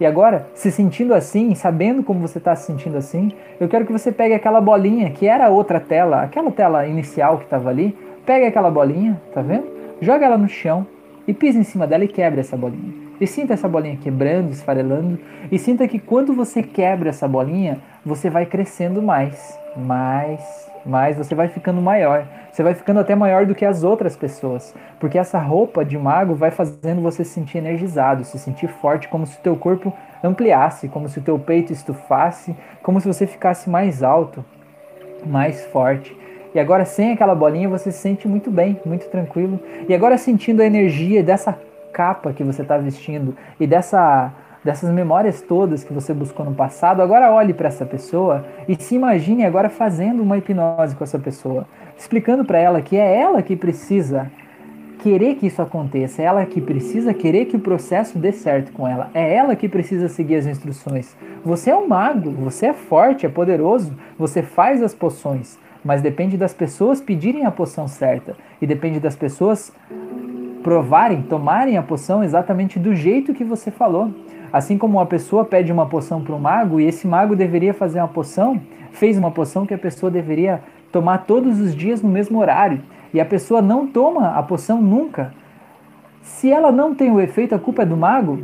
E 0.00 0.06
agora, 0.06 0.46
se 0.54 0.70
sentindo 0.70 1.14
assim, 1.14 1.54
sabendo 1.54 2.02
como 2.02 2.20
você 2.20 2.38
está 2.38 2.54
se 2.56 2.66
sentindo 2.66 2.96
assim, 2.96 3.32
eu 3.60 3.68
quero 3.68 3.84
que 3.86 3.92
você 3.92 4.10
pegue 4.10 4.34
aquela 4.34 4.60
bolinha 4.60 5.10
que 5.10 5.26
era 5.26 5.46
a 5.46 5.48
outra 5.48 5.78
tela, 5.78 6.22
aquela 6.22 6.50
tela 6.50 6.86
inicial 6.86 7.38
que 7.38 7.44
estava 7.44 7.68
ali, 7.68 7.96
pegue 8.24 8.46
aquela 8.46 8.70
bolinha, 8.70 9.20
tá 9.32 9.42
vendo? 9.42 9.66
Joga 10.00 10.26
ela 10.26 10.38
no 10.38 10.48
chão 10.48 10.86
e 11.26 11.32
pise 11.32 11.58
em 11.58 11.64
cima 11.64 11.86
dela 11.86 12.04
e 12.04 12.08
quebre 12.08 12.40
essa 12.40 12.56
bolinha. 12.56 12.92
E 13.20 13.26
sinta 13.26 13.54
essa 13.54 13.68
bolinha 13.68 13.96
quebrando, 13.96 14.50
esfarelando, 14.50 15.18
e 15.50 15.58
sinta 15.58 15.86
que 15.86 15.98
quando 15.98 16.34
você 16.34 16.62
quebra 16.62 17.10
essa 17.10 17.28
bolinha, 17.28 17.78
você 18.04 18.28
vai 18.28 18.46
crescendo 18.46 19.00
mais, 19.00 19.56
mais, 19.76 20.68
mais, 20.84 21.16
você 21.16 21.34
vai 21.34 21.48
ficando 21.48 21.80
maior. 21.80 22.26
Você 22.50 22.62
vai 22.62 22.74
ficando 22.74 23.00
até 23.00 23.14
maior 23.14 23.46
do 23.46 23.54
que 23.54 23.64
as 23.64 23.82
outras 23.82 24.14
pessoas, 24.14 24.74
porque 25.00 25.18
essa 25.18 25.38
roupa 25.38 25.84
de 25.84 25.96
mago 25.96 26.34
vai 26.34 26.50
fazendo 26.50 27.00
você 27.00 27.24
se 27.24 27.30
sentir 27.30 27.58
energizado, 27.58 28.24
se 28.24 28.38
sentir 28.38 28.68
forte, 28.68 29.08
como 29.08 29.26
se 29.26 29.38
o 29.38 29.40
teu 29.40 29.56
corpo 29.56 29.92
ampliasse, 30.22 30.88
como 30.88 31.08
se 31.08 31.18
o 31.18 31.22
teu 31.22 31.38
peito 31.38 31.72
estufasse, 31.72 32.54
como 32.82 33.00
se 33.00 33.08
você 33.08 33.26
ficasse 33.26 33.70
mais 33.70 34.02
alto. 34.02 34.44
mais 35.24 35.64
forte. 35.66 36.16
E 36.54 36.60
agora 36.60 36.84
sem 36.84 37.12
aquela 37.12 37.34
bolinha 37.34 37.68
você 37.68 37.90
se 37.90 37.98
sente 37.98 38.28
muito 38.28 38.50
bem, 38.50 38.80
muito 38.84 39.08
tranquilo. 39.08 39.58
E 39.88 39.94
agora 39.94 40.18
sentindo 40.18 40.60
a 40.60 40.66
energia 40.66 41.22
dessa 41.22 41.58
capa 41.92 42.32
que 42.32 42.44
você 42.44 42.62
está 42.62 42.76
vestindo 42.76 43.36
e 43.58 43.66
dessa 43.66 44.32
dessas 44.64 44.90
memórias 44.90 45.40
todas 45.40 45.82
que 45.82 45.92
você 45.92 46.14
buscou 46.14 46.46
no 46.46 46.54
passado, 46.54 47.02
agora 47.02 47.32
olhe 47.32 47.52
para 47.52 47.68
essa 47.68 47.84
pessoa 47.84 48.44
e 48.68 48.76
se 48.76 48.94
imagine 48.94 49.44
agora 49.44 49.68
fazendo 49.68 50.22
uma 50.22 50.38
hipnose 50.38 50.94
com 50.94 51.02
essa 51.02 51.18
pessoa, 51.18 51.66
explicando 51.96 52.44
para 52.44 52.58
ela 52.58 52.80
que 52.80 52.96
é 52.96 53.20
ela 53.20 53.42
que 53.42 53.56
precisa 53.56 54.30
querer 55.02 55.34
que 55.34 55.48
isso 55.48 55.60
aconteça, 55.60 56.22
é 56.22 56.26
ela 56.26 56.46
que 56.46 56.60
precisa 56.60 57.12
querer 57.12 57.46
que 57.46 57.56
o 57.56 57.60
processo 57.60 58.18
dê 58.18 58.30
certo 58.30 58.72
com 58.72 58.86
ela, 58.86 59.10
é 59.12 59.34
ela 59.34 59.56
que 59.56 59.68
precisa 59.68 60.08
seguir 60.08 60.36
as 60.36 60.46
instruções. 60.46 61.16
Você 61.44 61.70
é 61.70 61.76
um 61.76 61.88
mago, 61.88 62.30
você 62.30 62.66
é 62.66 62.72
forte, 62.72 63.26
é 63.26 63.28
poderoso, 63.28 63.92
você 64.16 64.42
faz 64.42 64.80
as 64.80 64.94
poções, 64.94 65.58
mas 65.84 66.00
depende 66.00 66.36
das 66.36 66.54
pessoas 66.54 67.00
pedirem 67.00 67.44
a 67.44 67.50
poção 67.50 67.88
certa 67.88 68.36
e 68.60 68.66
depende 68.66 69.00
das 69.00 69.16
pessoas 69.16 69.72
provarem, 70.62 71.22
tomarem 71.22 71.76
a 71.76 71.82
poção 71.82 72.22
exatamente 72.22 72.78
do 72.78 72.94
jeito 72.94 73.34
que 73.34 73.42
você 73.42 73.72
falou. 73.72 74.10
Assim 74.52 74.76
como 74.76 74.98
uma 74.98 75.06
pessoa 75.06 75.44
pede 75.44 75.72
uma 75.72 75.86
poção 75.86 76.20
para 76.22 76.34
um 76.34 76.38
mago 76.38 76.78
e 76.78 76.84
esse 76.84 77.06
mago 77.06 77.34
deveria 77.34 77.72
fazer 77.72 78.00
uma 78.00 78.08
poção, 78.08 78.60
fez 78.90 79.16
uma 79.16 79.30
poção 79.30 79.64
que 79.64 79.72
a 79.72 79.78
pessoa 79.78 80.10
deveria 80.10 80.62
tomar 80.92 81.18
todos 81.18 81.58
os 81.58 81.74
dias 81.74 82.02
no 82.02 82.08
mesmo 82.10 82.38
horário 82.38 82.82
e 83.14 83.20
a 83.20 83.24
pessoa 83.24 83.62
não 83.62 83.86
toma 83.86 84.36
a 84.36 84.42
poção 84.42 84.82
nunca. 84.82 85.32
Se 86.22 86.50
ela 86.50 86.70
não 86.70 86.94
tem 86.94 87.10
o 87.10 87.20
efeito, 87.20 87.54
a 87.54 87.58
culpa 87.58 87.82
é 87.82 87.86
do 87.86 87.96
mago? 87.96 88.38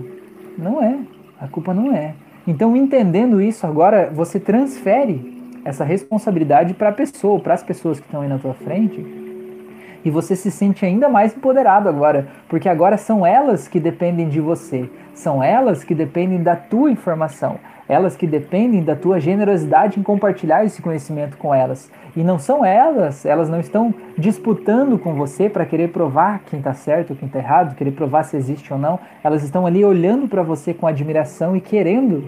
Não 0.57 0.83
é. 0.83 0.99
A 1.41 1.47
culpa 1.47 1.75
não 1.75 1.95
é. 1.95 2.15
Então, 2.47 2.75
entendendo 2.75 3.41
isso 3.41 3.67
agora, 3.67 4.11
você 4.13 4.41
transfere 4.41 5.37
essa 5.65 5.85
responsabilidade 5.85 6.73
para 6.73 6.89
a 6.89 6.93
pessoa, 6.93 7.39
para 7.39 7.53
as 7.53 7.63
pessoas 7.63 8.01
que 8.01 8.07
estão 8.07 8.23
aí 8.23 8.29
na 8.29 8.39
tua 8.39 8.55
frente, 8.55 9.05
e 10.05 10.11
você 10.11 10.37
se 10.37 10.51
sente 10.51 10.85
ainda 10.85 11.09
mais 11.09 11.37
empoderado 11.37 11.89
agora, 11.89 12.29
porque 12.49 12.69
agora 12.69 12.97
são 12.97 13.27
elas 13.27 13.69
que 13.69 13.81
dependem 13.81 14.29
de 14.29 14.41
você, 14.41 14.89
são 15.15 15.43
elas 15.43 15.85
que 15.85 15.95
dependem 15.95 16.43
da 16.43 16.57
tua 16.57 16.91
informação, 16.91 17.59
elas 17.89 18.17
que 18.17 18.27
dependem 18.27 18.83
da 18.83 18.95
tua 18.95 19.19
generosidade 19.19 19.99
em 19.99 20.03
compartilhar 20.03 20.65
esse 20.65 20.83
conhecimento 20.83 21.37
com 21.39 21.55
elas. 21.55 21.91
E 22.15 22.23
não 22.23 22.39
são 22.39 22.65
elas, 22.65 23.25
elas 23.25 23.49
não 23.49 23.61
estão 23.61 23.95
disputando 24.17 24.99
com 24.99 25.15
você 25.15 25.49
para 25.49 25.65
querer 25.65 25.89
provar 25.89 26.41
quem 26.47 26.59
está 26.59 26.75
certo 26.75 27.11
ou 27.11 27.17
quem 27.17 27.27
está 27.27 27.39
errado, 27.39 27.75
querer 27.75 27.93
provar 27.93 28.25
se 28.25 28.37
existe 28.37 28.73
ou 28.73 28.79
não. 28.79 28.99
Elas 29.25 29.43
estão 29.43 29.67
ali 29.67 29.85
olhando 29.85 30.29
para 30.29 30.43
você 30.43 30.75
com 30.75 30.87
admiração 30.87 31.57
e 31.57 31.61
querendo 31.61 32.25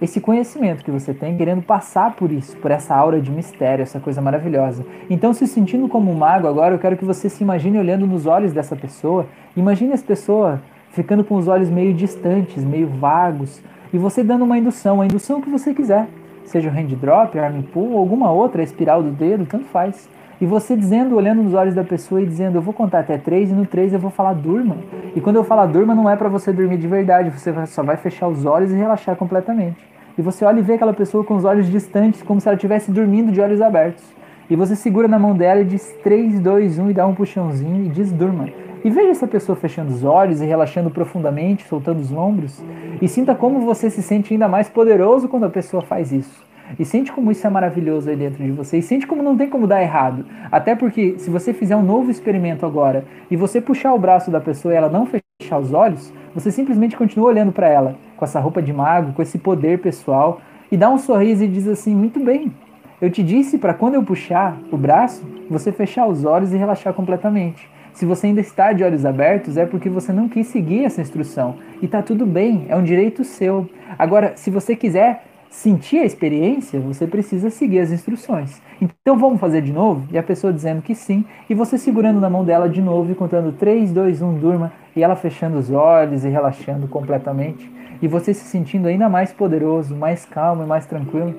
esse 0.00 0.20
conhecimento 0.20 0.82
que 0.82 0.90
você 0.90 1.12
tem, 1.12 1.36
querendo 1.36 1.60
passar 1.60 2.14
por 2.16 2.32
isso, 2.32 2.56
por 2.56 2.70
essa 2.70 2.94
aura 2.94 3.20
de 3.20 3.30
mistério, 3.30 3.82
essa 3.82 4.00
coisa 4.00 4.20
maravilhosa. 4.20 4.84
Então, 5.10 5.34
se 5.34 5.46
sentindo 5.46 5.88
como 5.88 6.10
um 6.10 6.14
mago 6.14 6.48
agora, 6.48 6.74
eu 6.74 6.78
quero 6.78 6.96
que 6.96 7.04
você 7.04 7.28
se 7.28 7.42
imagine 7.42 7.78
olhando 7.78 8.06
nos 8.06 8.26
olhos 8.26 8.52
dessa 8.52 8.74
pessoa. 8.74 9.26
Imagine 9.54 9.92
essa 9.92 10.04
pessoa 10.04 10.62
ficando 10.90 11.22
com 11.22 11.36
os 11.36 11.48
olhos 11.48 11.68
meio 11.68 11.92
distantes, 11.92 12.64
meio 12.64 12.88
vagos, 12.88 13.62
e 13.92 13.98
você 13.98 14.22
dando 14.22 14.44
uma 14.44 14.56
indução, 14.56 15.00
a 15.00 15.04
indução 15.04 15.40
que 15.40 15.50
você 15.50 15.74
quiser, 15.74 16.08
seja 16.44 16.70
o 16.70 16.72
hand 16.72 16.96
drop, 16.96 17.38
arm 17.38 17.62
pull, 17.62 17.98
alguma 17.98 18.30
outra, 18.30 18.62
a 18.62 18.64
espiral 18.64 19.02
do 19.02 19.10
dedo, 19.10 19.46
tanto 19.46 19.64
faz. 19.66 20.08
E 20.40 20.46
você 20.46 20.74
dizendo, 20.74 21.16
olhando 21.16 21.42
nos 21.42 21.52
olhos 21.52 21.74
da 21.74 21.84
pessoa 21.84 22.22
e 22.22 22.26
dizendo, 22.26 22.56
eu 22.56 22.62
vou 22.62 22.72
contar 22.72 23.00
até 23.00 23.18
três, 23.18 23.50
e 23.50 23.54
no 23.54 23.66
três 23.66 23.92
eu 23.92 23.98
vou 23.98 24.10
falar 24.10 24.32
durma. 24.32 24.78
E 25.14 25.20
quando 25.20 25.36
eu 25.36 25.44
falar 25.44 25.66
durma, 25.66 25.94
não 25.94 26.08
é 26.08 26.16
para 26.16 26.30
você 26.30 26.50
dormir 26.50 26.78
de 26.78 26.88
verdade, 26.88 27.28
você 27.28 27.52
só 27.66 27.82
vai 27.82 27.98
fechar 27.98 28.26
os 28.26 28.46
olhos 28.46 28.72
e 28.72 28.74
relaxar 28.74 29.16
completamente. 29.16 29.76
E 30.16 30.22
você 30.22 30.44
olha 30.44 30.60
e 30.60 30.62
vê 30.62 30.74
aquela 30.74 30.94
pessoa 30.94 31.22
com 31.22 31.36
os 31.36 31.44
olhos 31.44 31.70
distantes, 31.70 32.22
como 32.22 32.40
se 32.40 32.48
ela 32.48 32.54
estivesse 32.54 32.90
dormindo 32.90 33.30
de 33.30 33.40
olhos 33.40 33.60
abertos. 33.60 34.02
E 34.48 34.56
você 34.56 34.74
segura 34.74 35.06
na 35.06 35.18
mão 35.18 35.36
dela 35.36 35.60
e 35.60 35.64
diz 35.64 35.94
3, 36.02 36.40
2, 36.40 36.78
1 36.78 36.90
e 36.90 36.94
dá 36.94 37.06
um 37.06 37.14
puxãozinho 37.14 37.84
e 37.84 37.88
diz 37.88 38.10
durma. 38.10 38.48
E 38.82 38.88
veja 38.88 39.10
essa 39.10 39.26
pessoa 39.26 39.54
fechando 39.54 39.92
os 39.92 40.04
olhos 40.04 40.40
e 40.40 40.46
relaxando 40.46 40.90
profundamente, 40.90 41.68
soltando 41.68 42.00
os 42.00 42.10
ombros. 42.10 42.62
E 43.00 43.06
sinta 43.06 43.34
como 43.34 43.60
você 43.60 43.90
se 43.90 44.02
sente 44.02 44.32
ainda 44.32 44.48
mais 44.48 44.70
poderoso 44.70 45.28
quando 45.28 45.44
a 45.44 45.50
pessoa 45.50 45.82
faz 45.82 46.10
isso. 46.10 46.49
E 46.78 46.84
sente 46.84 47.12
como 47.12 47.30
isso 47.30 47.46
é 47.46 47.50
maravilhoso 47.50 48.08
aí 48.08 48.16
dentro 48.16 48.42
de 48.42 48.50
você. 48.50 48.78
E 48.78 48.82
sente 48.82 49.06
como 49.06 49.22
não 49.22 49.36
tem 49.36 49.48
como 49.48 49.66
dar 49.66 49.82
errado. 49.82 50.24
Até 50.50 50.74
porque 50.74 51.14
se 51.18 51.30
você 51.30 51.52
fizer 51.52 51.76
um 51.76 51.82
novo 51.82 52.10
experimento 52.10 52.64
agora 52.64 53.04
e 53.30 53.36
você 53.36 53.60
puxar 53.60 53.92
o 53.94 53.98
braço 53.98 54.30
da 54.30 54.40
pessoa 54.40 54.74
e 54.74 54.76
ela 54.76 54.88
não 54.88 55.06
fechar 55.06 55.58
os 55.58 55.72
olhos, 55.72 56.12
você 56.34 56.50
simplesmente 56.50 56.96
continua 56.96 57.28
olhando 57.28 57.52
para 57.52 57.68
ela 57.68 57.96
com 58.16 58.24
essa 58.24 58.40
roupa 58.40 58.62
de 58.62 58.72
mago, 58.72 59.12
com 59.12 59.22
esse 59.22 59.38
poder 59.38 59.80
pessoal 59.80 60.40
e 60.70 60.76
dá 60.76 60.88
um 60.88 60.98
sorriso 60.98 61.44
e 61.44 61.48
diz 61.48 61.66
assim: 61.66 61.94
"Muito 61.94 62.20
bem. 62.20 62.52
Eu 63.00 63.10
te 63.10 63.22
disse 63.22 63.56
para 63.56 63.72
quando 63.72 63.94
eu 63.94 64.02
puxar 64.02 64.58
o 64.70 64.76
braço, 64.76 65.26
você 65.48 65.72
fechar 65.72 66.06
os 66.06 66.24
olhos 66.24 66.52
e 66.52 66.56
relaxar 66.56 66.92
completamente. 66.92 67.68
Se 67.94 68.04
você 68.06 68.26
ainda 68.26 68.40
está 68.40 68.72
de 68.72 68.84
olhos 68.84 69.04
abertos, 69.04 69.56
é 69.56 69.66
porque 69.66 69.88
você 69.88 70.12
não 70.12 70.28
quis 70.28 70.46
seguir 70.46 70.84
essa 70.84 71.00
instrução. 71.00 71.56
E 71.82 71.88
tá 71.88 72.02
tudo 72.02 72.26
bem, 72.26 72.66
é 72.68 72.76
um 72.76 72.82
direito 72.82 73.24
seu. 73.24 73.68
Agora, 73.98 74.32
se 74.36 74.50
você 74.50 74.76
quiser 74.76 75.24
sentir 75.50 75.98
a 75.98 76.04
experiência, 76.04 76.78
você 76.78 77.06
precisa 77.06 77.50
seguir 77.50 77.80
as 77.80 77.90
instruções. 77.90 78.62
Então 78.80 79.18
vamos 79.18 79.40
fazer 79.40 79.60
de 79.60 79.72
novo? 79.72 80.06
E 80.12 80.16
a 80.16 80.22
pessoa 80.22 80.52
dizendo 80.52 80.80
que 80.80 80.94
sim, 80.94 81.24
e 81.48 81.54
você 81.54 81.76
segurando 81.76 82.20
na 82.20 82.30
mão 82.30 82.44
dela 82.44 82.68
de 82.68 82.80
novo 82.80 83.10
e 83.10 83.14
contando 83.16 83.52
3, 83.52 83.92
2, 83.92 84.22
1, 84.22 84.38
durma, 84.38 84.72
e 84.94 85.02
ela 85.02 85.16
fechando 85.16 85.58
os 85.58 85.70
olhos 85.70 86.24
e 86.24 86.28
relaxando 86.28 86.86
completamente, 86.86 87.70
e 88.00 88.06
você 88.06 88.32
se 88.32 88.44
sentindo 88.44 88.86
ainda 88.86 89.08
mais 89.08 89.32
poderoso, 89.32 89.94
mais 89.94 90.24
calmo 90.24 90.62
e 90.62 90.66
mais 90.66 90.86
tranquilo, 90.86 91.34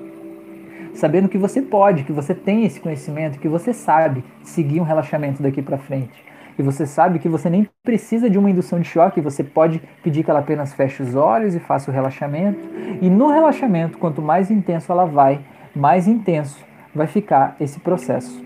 sabendo 0.94 1.28
que 1.28 1.38
você 1.38 1.62
pode, 1.62 2.04
que 2.04 2.12
você 2.12 2.34
tem 2.34 2.64
esse 2.64 2.78
conhecimento, 2.78 3.38
que 3.38 3.48
você 3.48 3.72
sabe 3.72 4.22
seguir 4.42 4.78
um 4.78 4.84
relaxamento 4.84 5.42
daqui 5.42 5.62
para 5.62 5.78
frente 5.78 6.31
e 6.58 6.62
você 6.62 6.86
sabe 6.86 7.18
que 7.18 7.28
você 7.28 7.48
nem 7.48 7.68
precisa 7.82 8.28
de 8.28 8.38
uma 8.38 8.50
indução 8.50 8.80
de 8.80 8.88
choque, 8.88 9.20
você 9.20 9.42
pode 9.42 9.82
pedir 10.02 10.22
que 10.22 10.30
ela 10.30 10.40
apenas 10.40 10.72
feche 10.72 11.02
os 11.02 11.14
olhos 11.14 11.54
e 11.54 11.60
faça 11.60 11.90
o 11.90 11.94
relaxamento. 11.94 12.60
E 13.00 13.08
no 13.08 13.28
relaxamento, 13.28 13.98
quanto 13.98 14.20
mais 14.20 14.50
intenso 14.50 14.92
ela 14.92 15.04
vai, 15.04 15.40
mais 15.74 16.06
intenso 16.06 16.58
vai 16.94 17.06
ficar 17.06 17.56
esse 17.58 17.80
processo. 17.80 18.42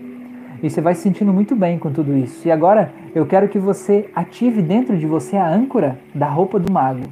E 0.61 0.69
você 0.69 0.81
vai 0.81 0.95
se 0.95 1.01
sentindo 1.01 1.31
muito 1.31 1.55
bem 1.55 1.77
com 1.77 1.91
tudo 1.91 2.17
isso. 2.17 2.47
E 2.47 2.51
agora 2.51 2.91
eu 3.13 3.25
quero 3.25 3.47
que 3.47 3.59
você 3.59 4.09
ative 4.15 4.61
dentro 4.61 4.97
de 4.97 5.05
você 5.05 5.37
a 5.37 5.47
âncora 5.47 5.99
da 6.15 6.27
roupa 6.27 6.57
do 6.57 6.71
mago. 6.71 7.03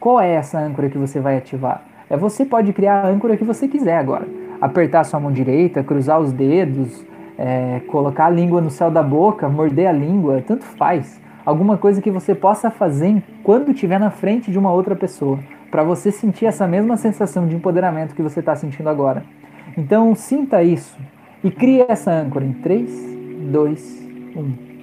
Qual 0.00 0.20
é 0.20 0.32
essa 0.32 0.58
âncora 0.58 0.88
que 0.88 0.96
você 0.96 1.20
vai 1.20 1.36
ativar? 1.36 1.84
É 2.08 2.16
você 2.16 2.44
pode 2.44 2.72
criar 2.72 3.02
a 3.02 3.08
âncora 3.08 3.36
que 3.36 3.44
você 3.44 3.68
quiser 3.68 3.98
agora. 3.98 4.26
Apertar 4.60 5.04
sua 5.04 5.20
mão 5.20 5.32
direita, 5.32 5.82
cruzar 5.82 6.20
os 6.20 6.32
dedos, 6.32 7.04
é, 7.38 7.80
colocar 7.88 8.26
a 8.26 8.30
língua 8.30 8.60
no 8.60 8.70
céu 8.70 8.90
da 8.90 9.02
boca, 9.02 9.48
morder 9.48 9.88
a 9.88 9.92
língua, 9.92 10.42
tanto 10.46 10.64
faz. 10.64 11.20
Alguma 11.44 11.76
coisa 11.76 12.00
que 12.00 12.10
você 12.10 12.34
possa 12.34 12.70
fazer 12.70 13.22
quando 13.42 13.72
estiver 13.72 14.00
na 14.00 14.10
frente 14.10 14.50
de 14.50 14.58
uma 14.58 14.72
outra 14.72 14.96
pessoa, 14.96 15.38
para 15.70 15.82
você 15.82 16.10
sentir 16.10 16.46
essa 16.46 16.66
mesma 16.66 16.96
sensação 16.96 17.46
de 17.46 17.54
empoderamento 17.54 18.14
que 18.14 18.22
você 18.22 18.40
está 18.40 18.56
sentindo 18.56 18.88
agora. 18.88 19.24
Então 19.76 20.14
sinta 20.14 20.62
isso 20.62 20.96
e 21.42 21.50
crie 21.50 21.84
essa 21.88 22.10
âncora 22.10 22.44
em 22.44 22.52
3, 22.52 22.90
2, 23.50 24.02
1. 24.36 24.73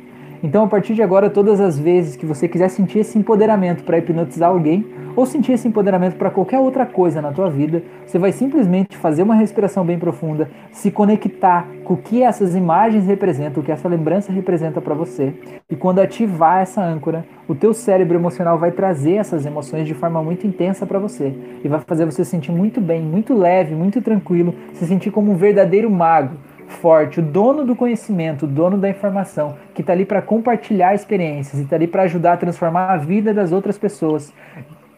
Então, 0.43 0.63
a 0.63 0.67
partir 0.67 0.95
de 0.95 1.03
agora, 1.03 1.29
todas 1.29 1.61
as 1.61 1.77
vezes 1.77 2.15
que 2.15 2.25
você 2.25 2.47
quiser 2.47 2.69
sentir 2.69 2.99
esse 2.99 3.17
empoderamento 3.17 3.83
para 3.83 3.99
hipnotizar 3.99 4.49
alguém, 4.49 4.85
ou 5.15 5.25
sentir 5.25 5.51
esse 5.51 5.67
empoderamento 5.67 6.15
para 6.15 6.31
qualquer 6.31 6.57
outra 6.57 6.85
coisa 6.85 7.21
na 7.21 7.31
tua 7.31 7.49
vida, 7.49 7.83
você 8.05 8.17
vai 8.17 8.31
simplesmente 8.31 8.97
fazer 8.97 9.21
uma 9.21 9.35
respiração 9.35 9.85
bem 9.85 9.99
profunda, 9.99 10.49
se 10.71 10.89
conectar 10.89 11.67
com 11.83 11.93
o 11.93 11.97
que 11.97 12.23
essas 12.23 12.55
imagens 12.55 13.05
representam, 13.05 13.61
o 13.61 13.65
que 13.65 13.71
essa 13.71 13.87
lembrança 13.87 14.31
representa 14.31 14.81
para 14.81 14.95
você. 14.95 15.33
E 15.69 15.75
quando 15.75 15.99
ativar 15.99 16.61
essa 16.61 16.81
âncora, 16.81 17.25
o 17.47 17.53
teu 17.53 17.73
cérebro 17.73 18.17
emocional 18.17 18.57
vai 18.57 18.71
trazer 18.71 19.15
essas 19.15 19.45
emoções 19.45 19.85
de 19.85 19.93
forma 19.93 20.23
muito 20.23 20.47
intensa 20.47 20.85
para 20.85 20.97
você 20.97 21.33
e 21.63 21.67
vai 21.67 21.81
fazer 21.81 22.05
você 22.05 22.23
se 22.23 22.31
sentir 22.31 22.51
muito 22.51 22.81
bem, 22.81 23.01
muito 23.01 23.33
leve, 23.33 23.75
muito 23.75 24.01
tranquilo, 24.01 24.55
se 24.73 24.85
sentir 24.87 25.11
como 25.11 25.31
um 25.31 25.35
verdadeiro 25.35 25.89
mago 25.91 26.35
forte, 26.71 27.19
o 27.19 27.23
dono 27.23 27.65
do 27.65 27.75
conhecimento, 27.75 28.45
o 28.45 28.47
dono 28.47 28.77
da 28.77 28.89
informação, 28.89 29.55
que 29.73 29.81
está 29.81 29.93
ali 29.93 30.05
para 30.05 30.21
compartilhar 30.21 30.95
experiências 30.95 31.59
e 31.59 31.63
está 31.63 31.75
ali 31.75 31.87
para 31.87 32.03
ajudar 32.03 32.33
a 32.33 32.37
transformar 32.37 32.91
a 32.91 32.97
vida 32.97 33.33
das 33.33 33.51
outras 33.51 33.77
pessoas 33.77 34.33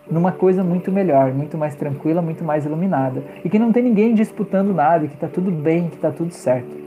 numa 0.09 0.31
coisa 0.31 0.63
muito 0.63 0.91
melhor, 0.91 1.33
muito 1.33 1.57
mais 1.57 1.75
tranquila, 1.75 2.21
muito 2.21 2.43
mais 2.43 2.65
iluminada. 2.65 3.23
E 3.43 3.49
que 3.49 3.57
não 3.57 3.71
tem 3.71 3.83
ninguém 3.83 4.13
disputando 4.13 4.73
nada, 4.73 5.07
que 5.07 5.15
está 5.15 5.27
tudo 5.27 5.51
bem, 5.51 5.89
que 5.89 5.95
está 5.95 6.11
tudo 6.11 6.33
certo. 6.33 6.83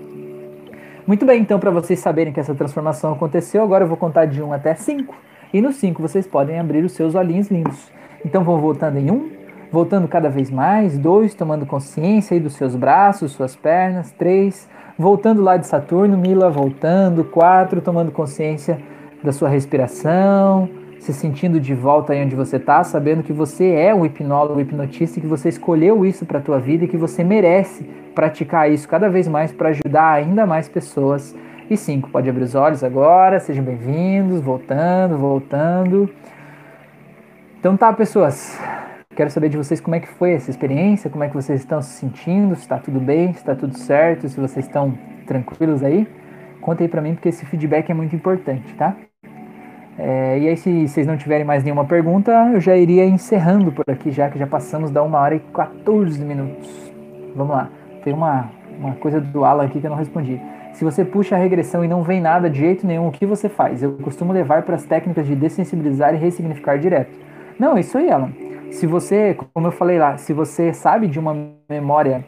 Muito 1.07 1.25
bem, 1.25 1.41
então, 1.41 1.59
para 1.59 1.71
vocês 1.71 2.01
saberem 2.01 2.33
que 2.33 2.41
essa 2.41 2.55
transformação 2.55 3.13
aconteceu, 3.13 3.63
agora 3.63 3.85
eu 3.85 3.89
vou 3.89 3.97
contar 3.97 4.27
de 4.27 4.43
1 4.43 4.53
até 4.53 4.75
5. 4.75 5.15
E 5.53 5.61
no 5.61 5.73
5 5.73 6.03
vocês 6.03 6.27
podem 6.27 6.59
abrir 6.59 6.85
os 6.85 6.93
seus 6.93 7.15
olhinhos 7.15 7.49
lindos. 7.49 7.91
Então 8.25 8.43
vão 8.43 8.59
voltando 8.59 8.99
em 8.99 9.11
1, 9.11 9.31
voltando 9.71 10.09
cada 10.09 10.29
vez 10.29 10.51
mais, 10.51 10.99
2, 10.99 11.35
tomando 11.35 11.65
consciência 11.65 12.35
aí 12.35 12.41
dos 12.41 12.55
seus 12.55 12.75
braços, 12.75 13.33
suas 13.33 13.55
pernas, 13.55 14.11
3, 14.13 14.69
voltando 14.98 15.43
lá 15.43 15.56
de 15.56 15.66
Saturno, 15.66 16.16
Mila 16.16 16.51
voltando, 16.51 17.24
4, 17.24 17.81
tomando 17.81 18.10
consciência 18.10 18.78
da 19.23 19.32
sua 19.32 19.48
respiração, 19.48 20.68
se 20.98 21.12
sentindo 21.12 21.60
de 21.60 21.74
volta 21.74 22.12
aí 22.12 22.24
onde 22.24 22.35
você 22.35 22.56
está, 22.56 22.82
sabendo 22.82 23.23
que 23.23 23.32
você 23.32 23.70
é 23.73 23.94
um 23.94 24.06
hipnólogo, 24.06 24.59
um 24.59 24.60
hipnotista, 24.60 25.18
e 25.18 25.23
que 25.23 25.28
você 25.28 25.48
escolheu 25.48 26.05
isso 26.05 26.24
para 26.24 26.39
a 26.39 26.43
tua 26.43 26.59
vida 26.59 26.85
e 26.85 26.89
que 26.89 26.97
você 26.97 27.23
merece 27.23 27.85
praticar 28.14 28.70
isso 28.70 28.89
cada 28.89 29.09
vez 29.09 29.28
mais 29.28 29.52
para 29.52 29.68
ajudar 29.68 30.12
ainda 30.12 30.47
mais 30.47 30.68
pessoas. 30.68 31.36
E 31.68 31.77
cinco, 31.77 32.09
pode 32.10 32.31
abrir 32.31 32.44
os 32.44 32.55
olhos 32.55 32.82
agora, 32.82 33.40
sejam 33.40 33.64
bem-vindos, 33.64 34.40
voltando, 34.40 35.18
voltando. 35.18 36.09
Então 37.59 37.77
tá, 37.77 37.93
pessoas, 37.93 38.59
quero 39.17 39.31
saber 39.31 39.49
de 39.49 39.57
vocês 39.57 39.81
como 39.81 39.97
é 39.97 40.01
que 40.01 40.07
foi 40.07 40.33
essa 40.33 40.51
experiência, 40.51 41.09
como 41.09 41.25
é 41.25 41.29
que 41.29 41.35
vocês 41.35 41.61
estão 41.61 41.81
se 41.81 41.89
sentindo, 41.99 42.55
se 42.55 42.61
está 42.61 42.79
tudo 42.79 43.01
bem, 43.01 43.33
se 43.33 43.39
está 43.39 43.55
tudo 43.55 43.77
certo, 43.77 44.29
se 44.29 44.39
vocês 44.39 44.67
estão 44.67 44.97
tranquilos 45.27 45.83
aí. 45.83 46.07
Conta 46.61 46.85
aí 46.85 46.89
para 46.89 47.01
mim, 47.01 47.15
porque 47.15 47.31
esse 47.31 47.47
feedback 47.47 47.91
é 47.91 47.95
muito 47.95 48.15
importante, 48.15 48.75
tá? 48.75 48.95
É, 49.99 50.39
e 50.39 50.49
aí, 50.49 50.57
se 50.59 50.87
vocês 50.87 51.07
não 51.07 51.17
tiverem 51.17 51.47
mais 51.47 51.65
nenhuma 51.65 51.87
pergunta, 51.87 52.31
eu 52.53 52.61
já 52.61 52.77
iria 52.77 53.07
encerrando 53.07 53.73
por 53.73 53.85
aqui, 53.89 54.11
já 54.11 54.29
que 54.29 54.39
já 54.39 54.47
passamos 54.47 54.91
da 54.91 55.03
1 55.03 55.15
hora 55.15 55.35
e 55.35 55.41
14 55.41 56.23
minutos. 56.23 56.93
Vamos 57.35 57.57
lá. 57.57 57.71
Tem 58.05 58.13
uma, 58.13 58.51
uma 58.79 58.95
coisa 58.97 59.19
do 59.19 59.47
Alan 59.47 59.65
aqui 59.65 59.81
que 59.81 59.87
eu 59.87 59.91
não 59.91 59.97
respondi. 59.97 60.39
Se 60.75 60.85
você 60.85 61.07
puxa 61.07 61.37
a 61.37 61.39
regressão 61.39 61.83
e 61.83 61.89
não 61.89 62.03
vem 62.03 62.21
nada 62.21 62.51
de 62.51 62.59
jeito 62.59 62.87
nenhum, 62.87 63.09
o 63.09 63.13
que 63.13 63.25
você 63.25 63.49
faz? 63.49 63.83
Eu 63.83 63.93
costumo 63.95 64.35
levar 64.35 64.63
para 64.63 64.75
as 64.75 64.85
técnicas 64.85 65.27
de 65.27 65.35
dessensibilizar 65.35 66.15
e 66.15 66.19
ressignificar 66.19 66.79
direto. 66.79 67.19
Não, 67.59 67.79
isso 67.79 67.97
aí, 67.97 68.11
Alan. 68.11 68.31
Se 68.71 68.87
você, 68.87 69.37
como 69.53 69.67
eu 69.67 69.73
falei 69.73 69.99
lá, 69.99 70.17
se 70.17 70.33
você 70.33 70.73
sabe 70.73 71.07
de 71.07 71.19
uma 71.19 71.35
memória 71.69 72.25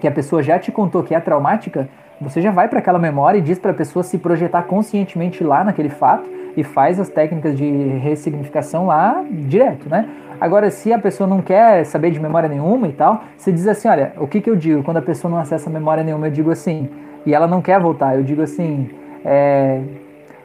que 0.00 0.06
a 0.08 0.10
pessoa 0.10 0.42
já 0.42 0.58
te 0.58 0.72
contou 0.72 1.02
que 1.02 1.14
é 1.14 1.20
traumática, 1.20 1.88
você 2.20 2.40
já 2.40 2.50
vai 2.50 2.68
para 2.68 2.78
aquela 2.78 2.98
memória 2.98 3.38
e 3.38 3.42
diz 3.42 3.58
para 3.58 3.72
a 3.72 3.74
pessoa 3.74 4.02
se 4.02 4.18
projetar 4.18 4.62
conscientemente 4.62 5.42
lá 5.42 5.64
naquele 5.64 5.88
fato 5.88 6.24
e 6.56 6.62
faz 6.62 7.00
as 7.00 7.08
técnicas 7.08 7.56
de 7.56 7.70
ressignificação 7.98 8.86
lá 8.86 9.24
direto, 9.30 9.88
né? 9.88 10.08
Agora, 10.40 10.70
se 10.70 10.92
a 10.92 10.98
pessoa 10.98 11.26
não 11.28 11.40
quer 11.40 11.84
saber 11.84 12.10
de 12.10 12.20
memória 12.20 12.48
nenhuma 12.48 12.88
e 12.88 12.92
tal, 12.92 13.22
você 13.36 13.52
diz 13.52 13.66
assim, 13.66 13.88
olha, 13.88 14.12
o 14.18 14.26
que, 14.26 14.40
que 14.40 14.50
eu 14.50 14.56
digo 14.56 14.82
quando 14.82 14.96
a 14.96 15.02
pessoa 15.02 15.30
não 15.30 15.38
acessa 15.38 15.70
memória 15.70 16.02
nenhuma? 16.02 16.26
Eu 16.26 16.32
digo 16.32 16.50
assim, 16.50 16.90
e 17.24 17.32
ela 17.32 17.46
não 17.46 17.62
quer 17.62 17.80
voltar, 17.80 18.16
eu 18.16 18.24
digo 18.24 18.42
assim, 18.42 18.90
é, 19.24 19.80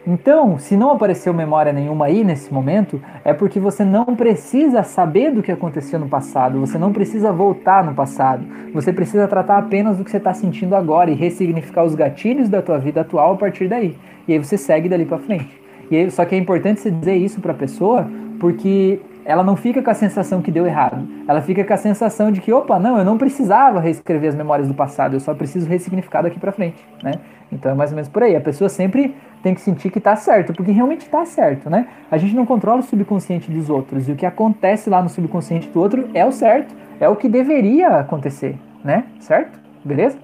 então, 0.10 0.58
se 0.58 0.78
não 0.78 0.92
apareceu 0.92 1.34
memória 1.34 1.74
nenhuma 1.74 2.06
aí 2.06 2.24
nesse 2.24 2.54
momento, 2.54 3.02
é 3.26 3.34
porque 3.34 3.60
você 3.60 3.84
não 3.84 4.06
precisa 4.16 4.82
saber 4.82 5.32
do 5.32 5.44
que 5.44 5.52
aconteceu 5.52 6.00
no 6.00 6.08
passado, 6.08 6.62
você 6.62 6.78
não 6.78 6.94
precisa 6.94 7.30
voltar 7.34 7.84
no 7.84 7.94
passado, 7.94 8.46
você 8.74 8.94
precisa 8.94 9.28
tratar 9.28 9.58
apenas 9.58 9.98
do 9.98 10.06
que 10.06 10.12
você 10.12 10.16
está 10.16 10.34
sentindo 10.34 10.78
agora 10.78 11.12
e 11.12 11.14
ressignificar 11.14 11.84
os 11.84 11.94
gatilhos 11.94 12.48
da 12.48 12.62
tua 12.62 12.78
vida 12.78 13.02
atual 13.02 13.34
a 13.34 13.36
partir 13.36 13.68
daí. 13.68 13.98
E 14.26 14.32
aí 14.32 14.40
você 14.40 14.58
segue 14.58 14.88
dali 14.88 15.04
para 15.04 15.18
frente. 15.18 15.62
E 15.92 15.98
aí, 15.98 16.10
só 16.10 16.24
que 16.24 16.36
é 16.36 16.38
importante 16.38 16.80
você 16.80 16.90
dizer 16.90 17.18
isso 17.18 17.42
para 17.42 17.52
a 17.52 17.56
pessoa, 17.56 18.08
porque 18.40 19.02
ela 19.28 19.44
não 19.44 19.58
fica 19.58 19.84
com 19.84 19.90
a 19.90 19.94
sensação 19.94 20.42
que 20.42 20.50
deu 20.50 20.66
errado. 20.66 21.06
Ela 21.28 21.42
fica 21.42 21.62
com 21.62 21.74
a 21.74 21.78
sensação 21.78 22.32
de 22.32 22.40
que, 22.40 22.54
opa, 22.54 22.80
não, 22.80 22.98
eu 22.98 23.04
não 23.04 23.18
precisava 23.18 23.82
reescrever 23.82 24.30
as 24.30 24.36
memórias 24.36 24.70
do 24.70 24.74
passado, 24.74 25.18
eu 25.18 25.20
só 25.20 25.34
preciso 25.34 25.68
ressignificar 25.68 26.22
daqui 26.22 26.40
para 26.40 26.54
frente, 26.54 26.78
né? 27.04 27.12
Então 27.52 27.70
é 27.70 27.76
mais 27.76 27.92
ou 27.92 27.96
menos 27.96 28.08
por 28.08 28.24
aí. 28.24 28.38
A 28.38 28.42
pessoa 28.42 28.70
sempre 28.70 29.14
tem 29.44 29.54
que 29.54 29.60
sentir 29.60 29.92
que 29.92 29.98
está 29.98 30.16
certo, 30.16 30.54
porque 30.54 30.72
realmente 30.72 31.02
está 31.02 31.26
certo, 31.26 31.70
né? 31.70 31.88
A 32.10 32.18
gente 32.18 32.34
não 32.34 32.46
controla 32.46 32.80
o 32.80 32.84
subconsciente 32.84 33.52
dos 33.52 33.70
outros 33.70 34.08
e 34.08 34.14
o 34.14 34.16
que 34.16 34.26
acontece 34.26 34.90
lá 34.90 35.04
no 35.04 35.10
subconsciente 35.10 35.68
do 35.68 35.78
outro 35.78 36.08
é 36.14 36.26
o 36.26 36.32
certo, 36.32 36.74
é 36.98 37.10
o 37.10 37.16
que 37.18 37.28
deveria 37.28 38.00
acontecer, 38.00 38.56
né? 38.82 39.04
Certo? 39.20 39.60
Beleza? 39.84 40.18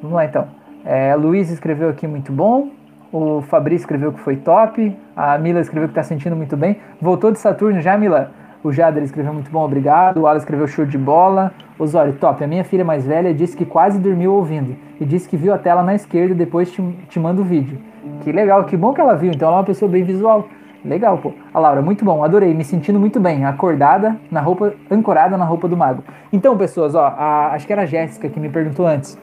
Vamos 0.00 0.16
lá 0.16 0.24
então. 0.24 0.48
É, 0.82 1.14
Luiz 1.14 1.50
escreveu 1.50 1.90
aqui 1.90 2.06
muito 2.06 2.32
bom. 2.32 2.70
O 3.12 3.42
Fabrício 3.42 3.84
escreveu 3.84 4.12
que 4.12 4.20
foi 4.20 4.36
top. 4.36 4.96
A 5.16 5.36
Mila 5.38 5.60
escreveu 5.60 5.88
que 5.88 5.92
está 5.92 6.02
sentindo 6.02 6.36
muito 6.36 6.56
bem. 6.56 6.76
Voltou 7.00 7.32
de 7.32 7.38
Saturno 7.38 7.80
já, 7.80 7.98
Mila? 7.98 8.32
O 8.62 8.70
Jader 8.72 9.02
escreveu 9.02 9.32
muito 9.32 9.50
bom, 9.50 9.64
obrigado. 9.64 10.18
O 10.18 10.26
Alan 10.26 10.38
escreveu 10.38 10.66
show 10.66 10.84
de 10.84 10.98
bola. 10.98 11.52
Osório, 11.78 12.12
top. 12.12 12.44
A 12.44 12.46
minha 12.46 12.62
filha 12.62 12.84
mais 12.84 13.06
velha 13.06 13.32
disse 13.32 13.56
que 13.56 13.64
quase 13.64 13.98
dormiu 13.98 14.34
ouvindo. 14.34 14.76
E 15.00 15.04
disse 15.04 15.28
que 15.28 15.36
viu 15.36 15.52
a 15.52 15.58
tela 15.58 15.82
na 15.82 15.94
esquerda 15.94 16.32
e 16.32 16.36
depois 16.36 16.70
te, 16.70 16.82
te 17.08 17.18
manda 17.18 17.40
o 17.40 17.44
vídeo. 17.44 17.78
Que 18.22 18.30
legal, 18.30 18.64
que 18.64 18.76
bom 18.76 18.92
que 18.92 19.00
ela 19.00 19.14
viu. 19.14 19.32
Então 19.32 19.48
ela 19.48 19.56
é 19.56 19.60
uma 19.60 19.66
pessoa 19.66 19.90
bem 19.90 20.04
visual. 20.04 20.46
Legal, 20.84 21.18
pô. 21.18 21.32
A 21.52 21.58
Laura, 21.58 21.82
muito 21.82 22.04
bom, 22.04 22.24
adorei, 22.24 22.54
me 22.54 22.64
sentindo 22.64 22.98
muito 22.98 23.20
bem, 23.20 23.44
acordada 23.44 24.16
na 24.30 24.40
roupa, 24.40 24.72
ancorada 24.90 25.36
na 25.36 25.44
roupa 25.44 25.68
do 25.68 25.76
mago. 25.76 26.02
Então, 26.32 26.56
pessoas, 26.56 26.94
ó, 26.94 27.04
a, 27.06 27.52
acho 27.52 27.66
que 27.66 27.72
era 27.72 27.82
a 27.82 27.86
Jéssica 27.86 28.28
que 28.30 28.40
me 28.40 28.48
perguntou 28.48 28.86
antes. 28.86 29.18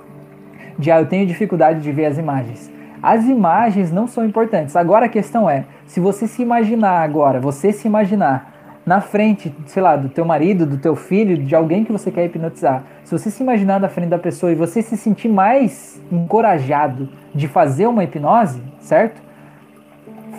Já 0.80 1.00
eu 1.00 1.08
tenho 1.08 1.26
dificuldade 1.26 1.80
de 1.80 1.92
ver 1.92 2.06
as 2.06 2.18
imagens. 2.20 2.72
As 3.02 3.26
imagens 3.26 3.92
não 3.92 4.08
são 4.08 4.26
importantes. 4.26 4.76
Agora 4.76 5.06
a 5.06 5.10
questão 5.10 5.50
é, 5.50 5.66
se 5.86 6.00
você 6.00 6.28
se 6.28 6.42
imaginar 6.42 7.02
agora, 7.02 7.40
você 7.40 7.72
se 7.72 7.88
imaginar 7.88 8.54
na 8.86 9.02
frente, 9.02 9.54
sei 9.66 9.84
lá, 9.84 9.98
do 9.98 10.08
teu 10.08 10.24
marido, 10.24 10.66
do 10.66 10.78
teu 10.78 10.96
filho, 10.96 11.38
de 11.38 11.54
alguém 11.54 11.84
que 11.84 11.92
você 11.92 12.10
quer 12.10 12.24
hipnotizar. 12.24 12.84
Se 13.04 13.12
você 13.12 13.30
se 13.30 13.44
imaginar 13.44 13.82
na 13.82 13.90
frente 13.90 14.10
da 14.10 14.18
pessoa 14.18 14.52
e 14.52 14.56
você 14.56 14.82
se 14.82 14.96
sentir 14.96 15.28
mais 15.28 16.02
encorajado 16.10 17.10
de 17.36 17.50
fazer 17.50 17.86
uma 17.86 18.06
hipnose, 18.06 18.62
certo? 18.80 19.27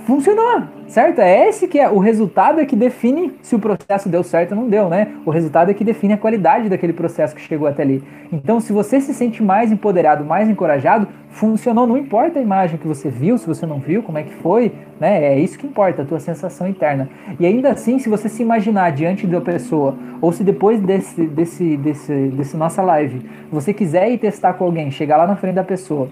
Funcionou 0.08 0.62
certo? 0.88 1.20
É 1.20 1.48
esse 1.48 1.68
que 1.68 1.78
é 1.78 1.88
o 1.88 1.98
resultado 1.98 2.60
é 2.60 2.66
que 2.66 2.74
define 2.74 3.34
se 3.42 3.54
o 3.54 3.58
processo 3.58 4.08
deu 4.08 4.24
certo 4.24 4.52
ou 4.52 4.56
não 4.62 4.68
deu, 4.68 4.88
né? 4.88 5.08
O 5.24 5.30
resultado 5.30 5.70
é 5.70 5.74
que 5.74 5.84
define 5.84 6.14
a 6.14 6.18
qualidade 6.18 6.68
daquele 6.68 6.94
processo 6.94 7.36
que 7.36 7.42
chegou 7.42 7.68
até 7.68 7.82
ali. 7.82 8.02
Então, 8.32 8.58
se 8.58 8.72
você 8.72 9.00
se 9.00 9.12
sente 9.12 9.42
mais 9.42 9.70
empoderado, 9.70 10.24
mais 10.24 10.48
encorajado, 10.48 11.06
funcionou, 11.30 11.86
não 11.86 11.96
importa 11.96 12.38
a 12.38 12.42
imagem 12.42 12.78
que 12.78 12.86
você 12.86 13.10
viu, 13.10 13.36
se 13.36 13.46
você 13.46 13.66
não 13.66 13.78
viu, 13.78 14.02
como 14.02 14.18
é 14.18 14.22
que 14.22 14.34
foi, 14.36 14.72
né? 14.98 15.24
É 15.24 15.38
isso 15.38 15.58
que 15.58 15.66
importa, 15.66 16.02
a 16.02 16.04
tua 16.04 16.20
sensação 16.20 16.66
interna. 16.66 17.08
E 17.38 17.46
ainda 17.46 17.70
assim, 17.70 17.98
se 17.98 18.08
você 18.08 18.28
se 18.28 18.42
imaginar 18.42 18.90
diante 18.92 19.26
da 19.26 19.40
pessoa, 19.40 19.94
ou 20.20 20.32
se 20.32 20.42
depois 20.42 20.80
desse, 20.80 21.26
desse, 21.26 21.76
desse, 21.76 22.28
desse 22.28 22.56
nossa 22.56 22.82
live, 22.82 23.20
você 23.52 23.74
quiser 23.74 24.10
ir 24.10 24.18
testar 24.18 24.54
com 24.54 24.64
alguém, 24.64 24.90
chegar 24.90 25.18
lá 25.18 25.26
na 25.26 25.36
frente 25.36 25.54
da 25.54 25.64
pessoa, 25.64 26.08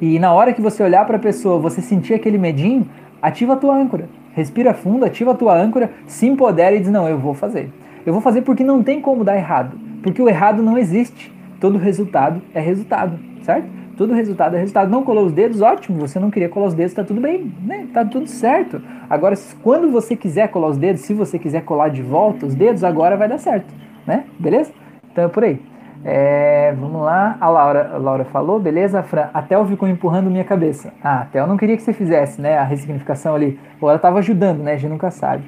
e 0.00 0.18
na 0.18 0.32
hora 0.32 0.52
que 0.52 0.60
você 0.60 0.82
olhar 0.82 1.04
para 1.06 1.16
a 1.16 1.20
pessoa, 1.20 1.58
você 1.58 1.80
sentir 1.80 2.14
aquele 2.14 2.38
medinho, 2.38 2.88
ativa 3.20 3.54
a 3.54 3.56
tua 3.56 3.76
âncora. 3.76 4.08
Respira 4.34 4.72
fundo, 4.72 5.04
ativa 5.04 5.32
a 5.32 5.34
tua 5.34 5.54
âncora, 5.54 5.90
se 6.06 6.26
empodera 6.26 6.74
e 6.74 6.80
diz: 6.80 6.90
Não, 6.90 7.08
eu 7.08 7.18
vou 7.18 7.34
fazer. 7.34 7.70
Eu 8.04 8.12
vou 8.12 8.22
fazer 8.22 8.42
porque 8.42 8.64
não 8.64 8.82
tem 8.82 9.00
como 9.00 9.24
dar 9.24 9.36
errado. 9.36 9.78
Porque 10.02 10.20
o 10.20 10.28
errado 10.28 10.62
não 10.62 10.76
existe. 10.76 11.32
Todo 11.60 11.78
resultado 11.78 12.42
é 12.52 12.60
resultado, 12.60 13.18
certo? 13.42 13.68
Todo 13.96 14.14
resultado 14.14 14.56
é 14.56 14.58
resultado. 14.58 14.90
Não 14.90 15.04
colou 15.04 15.26
os 15.26 15.32
dedos, 15.32 15.60
ótimo. 15.60 16.00
Você 16.00 16.18
não 16.18 16.30
queria 16.30 16.48
colar 16.48 16.66
os 16.66 16.74
dedos, 16.74 16.94
tá 16.94 17.04
tudo 17.04 17.20
bem, 17.20 17.52
né? 17.64 17.86
Tá 17.92 18.04
tudo 18.04 18.26
certo. 18.26 18.82
Agora, 19.08 19.36
quando 19.62 19.90
você 19.92 20.16
quiser 20.16 20.48
colar 20.48 20.68
os 20.68 20.76
dedos, 20.76 21.02
se 21.02 21.14
você 21.14 21.38
quiser 21.38 21.62
colar 21.62 21.88
de 21.88 22.02
volta 22.02 22.46
os 22.46 22.54
dedos, 22.54 22.82
agora 22.82 23.16
vai 23.16 23.28
dar 23.28 23.38
certo, 23.38 23.72
né? 24.06 24.24
Beleza? 24.38 24.72
Então 25.12 25.24
é 25.24 25.28
por 25.28 25.44
aí. 25.44 25.60
É, 26.04 26.74
vamos 26.78 27.02
lá. 27.02 27.36
A 27.40 27.48
Laura, 27.48 27.92
a 27.94 27.98
Laura 27.98 28.24
falou, 28.24 28.58
beleza, 28.58 29.02
Fran? 29.02 29.28
A 29.32 29.42
Tel 29.42 29.64
ficou 29.66 29.88
empurrando 29.88 30.30
minha 30.30 30.44
cabeça. 30.44 30.92
Ah, 31.02 31.20
a 31.22 31.24
Tel 31.26 31.46
não 31.46 31.56
queria 31.56 31.76
que 31.76 31.82
você 31.82 31.92
fizesse, 31.92 32.40
né? 32.40 32.58
A 32.58 32.64
ressignificação 32.64 33.34
ali. 33.34 33.58
Ou 33.80 33.88
ela 33.88 33.96
estava 33.96 34.18
ajudando, 34.18 34.60
né? 34.62 34.72
A 34.72 34.76
gente 34.76 34.90
nunca 34.90 35.10
sabe. 35.10 35.44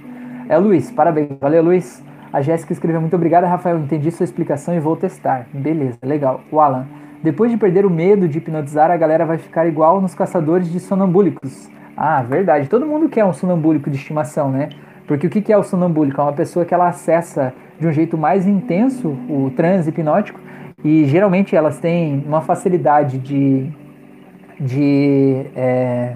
É, 0.49 0.57
Luiz, 0.57 0.91
parabéns. 0.91 1.31
Valeu, 1.41 1.63
Luiz. 1.63 2.05
A 2.33 2.41
Jéssica 2.41 2.73
escreveu 2.73 3.01
muito 3.01 3.17
obrigada, 3.17 3.47
Rafael. 3.47 3.79
Entendi 3.79 4.11
sua 4.11 4.25
explicação 4.25 4.75
e 4.75 4.81
vou 4.81 4.97
testar. 4.97 5.47
Beleza, 5.53 5.99
legal. 6.03 6.41
O 6.51 6.61
Alan. 6.61 6.87
Depois 7.23 7.51
de 7.51 7.57
perder 7.57 7.87
o 7.87 7.91
medo 7.91 8.29
de 8.29 8.39
hipnotizar, 8.39 8.91
a 8.91 8.97
galera 8.97 9.25
vai 9.25 9.39
ficar 9.39 9.67
igual 9.67 10.01
nos 10.01 10.15
caçadores 10.15 10.71
de 10.71 10.79
sonambúlicos. 10.79 11.71
Ah, 11.97 12.23
verdade. 12.23 12.69
Todo 12.69 12.87
mundo 12.87 13.09
quer 13.09 13.25
um 13.25 13.33
sonambúlico 13.33 13.89
de 13.89 13.97
estimação, 13.97 14.51
né? 14.51 14.69
Porque 15.07 15.27
o 15.27 15.31
que 15.31 15.53
é 15.53 15.57
o 15.57 15.63
sonambúlico? 15.63 16.21
É 16.21 16.25
uma 16.25 16.33
pessoa 16.33 16.65
que 16.65 16.75
ela 16.75 16.89
acessa 16.89 17.55
de 17.79 17.87
um 17.87 17.93
jeito 17.93 18.17
mais 18.17 18.47
intenso 18.47 19.09
o 19.29 19.51
transe 19.57 19.91
hipnótico 19.91 20.41
e 20.85 21.05
geralmente 21.07 21.57
elas 21.57 21.79
têm 21.79 22.23
uma 22.27 22.41
facilidade 22.41 23.19
de, 23.19 23.71
de 24.61 25.47
é, 25.57 26.15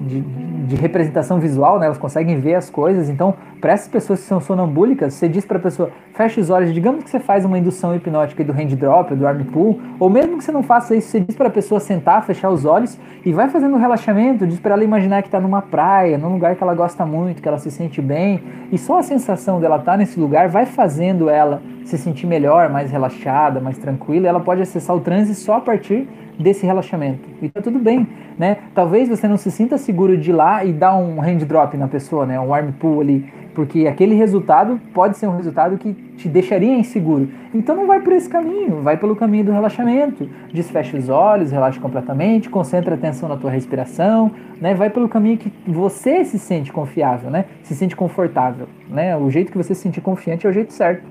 de, 0.00 0.20
de, 0.20 0.76
representação 0.76 1.38
visual, 1.38 1.78
né? 1.78 1.86
elas 1.86 1.98
conseguem 1.98 2.40
ver 2.40 2.54
as 2.54 2.70
coisas. 2.70 3.08
Então, 3.08 3.34
para 3.60 3.72
essas 3.72 3.88
pessoas 3.88 4.20
que 4.20 4.26
são 4.26 4.40
sonambúlicas, 4.40 5.14
você 5.14 5.28
diz 5.28 5.44
para 5.44 5.58
a 5.58 5.60
pessoa, 5.60 5.90
feche 6.14 6.40
os 6.40 6.50
olhos, 6.50 6.72
digamos 6.72 7.02
que 7.04 7.10
você 7.10 7.18
faz 7.18 7.44
uma 7.44 7.58
indução 7.58 7.94
hipnótica 7.94 8.44
do 8.44 8.52
hand 8.52 8.76
drop, 8.76 9.14
do 9.14 9.26
arm 9.26 9.42
pull, 9.44 9.80
ou 9.98 10.08
mesmo 10.08 10.38
que 10.38 10.44
você 10.44 10.52
não 10.52 10.62
faça 10.62 10.94
isso, 10.94 11.08
você 11.08 11.20
diz 11.20 11.36
para 11.36 11.48
a 11.48 11.50
pessoa 11.50 11.80
sentar, 11.80 12.24
fechar 12.24 12.50
os 12.50 12.64
olhos 12.64 12.98
e 13.24 13.32
vai 13.32 13.48
fazendo 13.48 13.74
um 13.74 13.78
relaxamento, 13.78 14.46
diz 14.46 14.60
para 14.60 14.74
ela 14.74 14.84
imaginar 14.84 15.22
que 15.22 15.28
está 15.28 15.40
numa 15.40 15.62
praia, 15.62 16.16
num 16.16 16.32
lugar 16.32 16.54
que 16.54 16.62
ela 16.62 16.74
gosta 16.74 17.04
muito, 17.04 17.42
que 17.42 17.48
ela 17.48 17.58
se 17.58 17.70
sente 17.70 18.00
bem, 18.00 18.42
e 18.70 18.78
só 18.78 18.98
a 18.98 19.02
sensação 19.02 19.60
dela 19.60 19.76
estar 19.76 19.92
tá 19.92 19.98
nesse 19.98 20.18
lugar 20.18 20.48
vai 20.48 20.66
fazendo 20.66 21.28
ela 21.28 21.60
se 21.84 21.96
sentir 21.96 22.26
melhor, 22.26 22.68
mais 22.68 22.90
relaxada, 22.90 23.60
mais 23.60 23.78
tranquila, 23.78 24.28
ela 24.28 24.40
pode 24.40 24.60
acessar 24.60 24.94
o 24.94 25.00
transe 25.00 25.34
só 25.34 25.56
a 25.56 25.60
partir 25.60 26.06
desse 26.38 26.64
relaxamento. 26.64 27.28
E 27.42 27.48
tá 27.48 27.60
tudo 27.60 27.78
bem, 27.78 28.06
né? 28.38 28.58
Talvez 28.74 29.08
você 29.08 29.26
não 29.26 29.36
se 29.36 29.50
sinta 29.50 29.76
seguro 29.76 30.16
de 30.16 30.30
ir 30.30 30.32
lá 30.32 30.64
e 30.64 30.72
dar 30.72 30.96
um 30.96 31.20
hand 31.20 31.38
drop 31.38 31.76
na 31.76 31.88
pessoa, 31.88 32.24
né? 32.24 32.38
Um 32.38 32.54
arm 32.54 32.70
pull 32.72 33.00
ali, 33.00 33.26
porque 33.54 33.88
aquele 33.88 34.14
resultado 34.14 34.80
pode 34.94 35.16
ser 35.16 35.26
um 35.26 35.36
resultado 35.36 35.76
que 35.76 35.92
te 36.16 36.28
deixaria 36.28 36.78
inseguro. 36.78 37.28
Então 37.52 37.74
não 37.74 37.86
vai 37.86 38.00
por 38.00 38.12
esse 38.12 38.28
caminho, 38.28 38.82
vai 38.82 38.96
pelo 38.96 39.16
caminho 39.16 39.46
do 39.46 39.52
relaxamento. 39.52 40.28
Desfecha 40.52 40.96
os 40.96 41.08
olhos, 41.08 41.50
relaxa 41.50 41.80
completamente, 41.80 42.48
concentra 42.48 42.94
a 42.94 42.96
atenção 42.96 43.28
na 43.28 43.36
tua 43.36 43.50
respiração, 43.50 44.30
né? 44.60 44.74
Vai 44.74 44.90
pelo 44.90 45.08
caminho 45.08 45.38
que 45.38 45.52
você 45.66 46.24
se 46.24 46.38
sente 46.38 46.72
confiável, 46.72 47.30
né? 47.30 47.46
Se 47.64 47.74
sente 47.74 47.96
confortável, 47.96 48.68
né? 48.88 49.16
O 49.16 49.28
jeito 49.28 49.50
que 49.50 49.58
você 49.58 49.74
se 49.74 49.82
sentir 49.82 50.00
confiante 50.00 50.46
é 50.46 50.50
o 50.50 50.52
jeito 50.52 50.72
certo. 50.72 51.04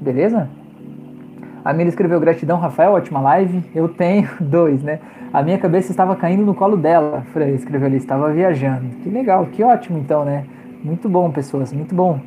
Beleza? 0.00 0.48
A 1.68 1.74
Mila 1.74 1.90
escreveu 1.90 2.18
gratidão, 2.18 2.58
Rafael, 2.58 2.92
ótima 2.92 3.20
live. 3.20 3.62
Eu 3.74 3.90
tenho 3.90 4.26
dois, 4.40 4.82
né? 4.82 5.00
A 5.30 5.42
minha 5.42 5.58
cabeça 5.58 5.90
estava 5.90 6.16
caindo 6.16 6.42
no 6.42 6.54
colo 6.54 6.78
dela. 6.78 7.26
Frei 7.30 7.54
escreveu 7.54 7.88
ali, 7.88 7.98
estava 7.98 8.32
viajando. 8.32 8.88
Que 9.02 9.10
legal, 9.10 9.44
que 9.44 9.62
ótimo 9.62 9.98
então, 9.98 10.24
né? 10.24 10.46
Muito 10.82 11.10
bom, 11.10 11.30
pessoas, 11.30 11.70
muito 11.70 11.94
bom 11.94 12.18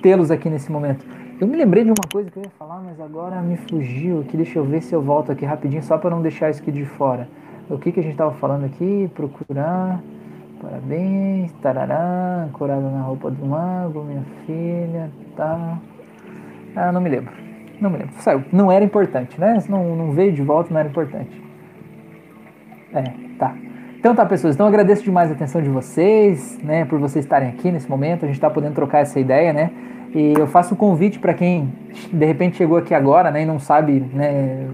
tê-los 0.00 0.30
aqui 0.30 0.48
nesse 0.48 0.72
momento. 0.72 1.04
Eu 1.38 1.46
me 1.46 1.58
lembrei 1.58 1.84
de 1.84 1.90
uma 1.90 2.10
coisa 2.10 2.30
que 2.30 2.38
eu 2.38 2.42
ia 2.42 2.50
falar, 2.58 2.80
mas 2.80 2.98
agora 2.98 3.42
me 3.42 3.58
fugiu 3.58 4.20
aqui. 4.20 4.34
Deixa 4.34 4.58
eu 4.58 4.64
ver 4.64 4.80
se 4.80 4.94
eu 4.94 5.02
volto 5.02 5.30
aqui 5.30 5.44
rapidinho, 5.44 5.82
só 5.82 5.98
para 5.98 6.08
não 6.08 6.22
deixar 6.22 6.48
isso 6.48 6.62
aqui 6.62 6.72
de 6.72 6.86
fora. 6.86 7.28
O 7.68 7.76
que, 7.76 7.92
que 7.92 8.00
a 8.00 8.02
gente 8.02 8.12
estava 8.12 8.32
falando 8.32 8.64
aqui? 8.64 9.10
Procurar. 9.14 10.00
Parabéns, 10.58 11.52
tarará, 11.60 12.46
ancorada 12.48 12.88
na 12.88 13.02
roupa 13.02 13.30
do 13.30 13.44
mago, 13.44 14.02
minha 14.04 14.24
filha, 14.46 15.10
tá. 15.36 15.78
Ah, 16.74 16.90
não 16.90 17.02
me 17.02 17.10
lembro. 17.10 17.45
Não 17.80 17.90
me 17.90 17.98
lembro. 17.98 18.14
Saiu. 18.18 18.44
Não 18.52 18.70
era 18.70 18.84
importante, 18.84 19.38
né? 19.40 19.58
Não, 19.68 19.96
não 19.96 20.12
veio 20.12 20.32
de 20.32 20.42
volta, 20.42 20.72
não 20.72 20.80
era 20.80 20.88
importante. 20.88 21.42
É, 22.92 23.02
tá. 23.38 23.54
Então 23.98 24.14
tá, 24.14 24.24
pessoas, 24.24 24.54
então 24.54 24.66
agradeço 24.66 25.02
demais 25.02 25.30
a 25.30 25.34
atenção 25.34 25.60
de 25.60 25.68
vocês, 25.68 26.58
né, 26.62 26.84
por 26.84 26.96
vocês 26.98 27.24
estarem 27.24 27.48
aqui 27.48 27.72
nesse 27.72 27.90
momento, 27.90 28.24
a 28.24 28.28
gente 28.28 28.36
está 28.36 28.48
podendo 28.48 28.74
trocar 28.74 29.00
essa 29.00 29.18
ideia, 29.18 29.52
né, 29.52 29.70
e 30.14 30.34
eu 30.38 30.46
faço 30.46 30.74
um 30.74 30.76
convite 30.76 31.18
para 31.18 31.34
quem 31.34 31.72
de 32.12 32.24
repente 32.24 32.56
chegou 32.56 32.76
aqui 32.78 32.94
agora, 32.94 33.32
né, 33.32 33.42
e 33.42 33.44
não 33.44 33.58
sabe, 33.58 34.04
né, 34.12 34.68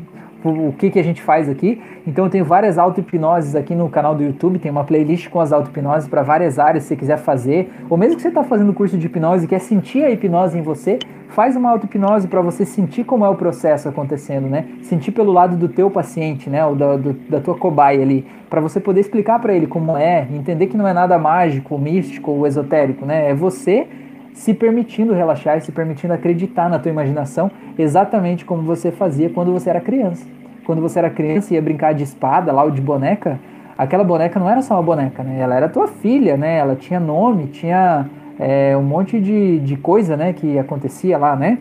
o 0.45 0.73
que, 0.73 0.91
que 0.91 0.99
a 0.99 1.05
gente 1.05 1.23
faz 1.23 1.49
aqui. 1.49 1.81
Então 2.07 2.25
eu 2.25 2.31
tenho 2.31 2.45
várias 2.45 2.79
auto-hipnoses 2.79 3.55
aqui 3.55 3.75
no 3.75 3.89
canal 3.89 4.15
do 4.15 4.23
YouTube, 4.23 4.59
tem 4.59 4.71
uma 4.71 4.85
playlist 4.85 5.29
com 5.29 5.41
as 5.41 5.53
auto-hipnoses 5.53 6.09
para 6.09 6.23
várias 6.23 6.59
áreas 6.59 6.85
se 6.85 6.89
você 6.89 6.97
quiser 6.97 7.19
fazer, 7.19 7.71
ou 7.89 7.97
mesmo 7.97 8.17
que 8.17 8.23
você 8.23 8.29
está 8.29 8.43
fazendo 8.43 8.73
curso 8.73 8.99
de 8.99 9.07
hipnose 9.07 9.45
e 9.45 9.49
quer 9.49 9.61
sentir 9.61 10.05
a 10.05 10.11
hipnose 10.11 10.59
em 10.59 10.63
você, 10.63 10.99
faz 11.29 11.57
uma 11.57 11.71
auto-hipnose 11.71 12.29
para 12.29 12.41
você 12.41 12.65
sentir 12.65 13.05
como 13.05 13.25
é 13.25 13.29
o 13.29 13.35
processo 13.35 13.89
acontecendo, 13.89 14.49
né? 14.49 14.67
Sentir 14.83 15.13
pelo 15.13 15.33
lado 15.33 15.57
do 15.57 15.69
teu 15.69 15.91
paciente, 15.91 16.51
né? 16.51 16.65
Ou 16.65 16.75
da, 16.75 16.97
do, 16.97 17.13
da 17.13 17.41
tua 17.41 17.57
cobaia 17.57 18.03
ali, 18.03 18.27
para 18.51 18.61
você 18.61 18.79
poder 18.79 19.01
explicar 19.01 19.39
para 19.39 19.55
ele 19.55 19.67
como 19.67 19.97
é, 19.97 20.27
entender 20.31 20.67
que 20.67 20.77
não 20.77 20.87
é 20.87 20.93
nada 20.93 21.19
mágico, 21.19 21.79
místico 21.79 22.31
ou 22.33 22.47
esotérico, 22.47 23.07
né? 23.07 23.31
É 23.31 23.35
você 23.35 23.87
se 24.33 24.55
permitindo 24.55 25.13
relaxar 25.13 25.59
e 25.59 25.61
se 25.61 25.73
permitindo 25.73 26.13
acreditar 26.13 26.69
na 26.69 26.79
tua 26.79 26.91
imaginação, 26.91 27.51
exatamente 27.79 28.45
como 28.45 28.63
você 28.63 28.91
fazia 28.91 29.29
quando 29.31 29.53
você 29.53 29.71
era 29.71 29.81
criança. 29.81 30.27
Quando 30.65 30.81
você 30.81 30.99
era 30.99 31.11
criança 31.11 31.53
e 31.53 31.57
ia 31.57 31.63
brincar 31.63 31.93
de 31.93 32.05
espada 32.05 32.53
lá 32.53 32.63
ou 32.63 32.71
de 32.71 32.81
boneca, 32.81 33.39
aquela 33.77 34.05
boneca 34.05 34.39
não 34.39 34.49
era 34.49 34.63
só 34.63 34.75
uma 34.75 34.83
boneca, 34.83 35.23
né? 35.23 35.39
Ela 35.41 35.57
era 35.57 35.69
tua 35.69 35.89
filha, 35.89 36.37
né? 36.37 36.59
Ela 36.59 36.77
tinha 36.77 37.01
nome, 37.01 37.49
tinha 37.49 38.09
é, 38.39 38.77
um 38.77 38.83
monte 38.83 39.21
de, 39.21 39.59
de 39.61 39.77
coisa 39.77 40.17
né, 40.17 40.33
que 40.33 40.59
acontecia 40.59 41.19
lá, 41.19 41.37
né? 41.37 41.59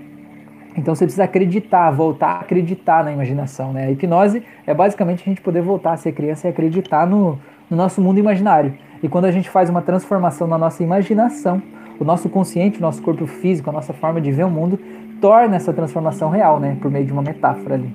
Então 0.78 0.96
você 0.96 1.04
precisa 1.06 1.26
acreditar, 1.26 1.92
voltar 1.92 2.30
a 2.30 2.40
acreditar 2.40 3.04
na 3.04 3.12
imaginação, 3.12 3.74
né? 3.74 3.88
A 3.88 3.92
hipnose 3.92 4.44
é 4.66 4.74
basicamente 4.74 5.22
a 5.22 5.26
gente 5.26 5.42
poder 5.42 5.62
voltar 5.62 5.94
a 5.94 5.98
ser 5.98 6.14
criança 6.14 6.48
e 6.48 6.50
acreditar 6.50 7.06
no, 7.06 7.38
no 7.70 7.76
nosso 7.76 8.02
mundo 8.02 8.20
imaginário. 8.20 8.74
E 9.04 9.10
quando 9.10 9.26
a 9.26 9.32
gente 9.32 9.50
faz 9.50 9.70
uma 9.70 9.82
transformação 9.82 10.48
na 10.48 10.58
nossa 10.58 10.82
imaginação, 10.82 11.62
o 12.00 12.04
nosso 12.04 12.30
consciente, 12.30 12.80
o 12.80 12.82
nosso 12.82 13.02
corpo 13.02 13.26
físico, 13.26 13.70
a 13.70 13.74
nossa 13.74 13.94
forma 13.94 14.20
de 14.20 14.32
ver 14.32 14.46
o 14.46 14.50
mundo, 14.50 14.80
torna 15.20 15.56
essa 15.56 15.72
transformação 15.72 16.30
real, 16.30 16.60
né? 16.60 16.78
Por 16.82 16.90
meio 16.90 17.06
de 17.06 17.12
uma 17.12 17.22
metáfora 17.22 17.76
ali. 17.76 17.88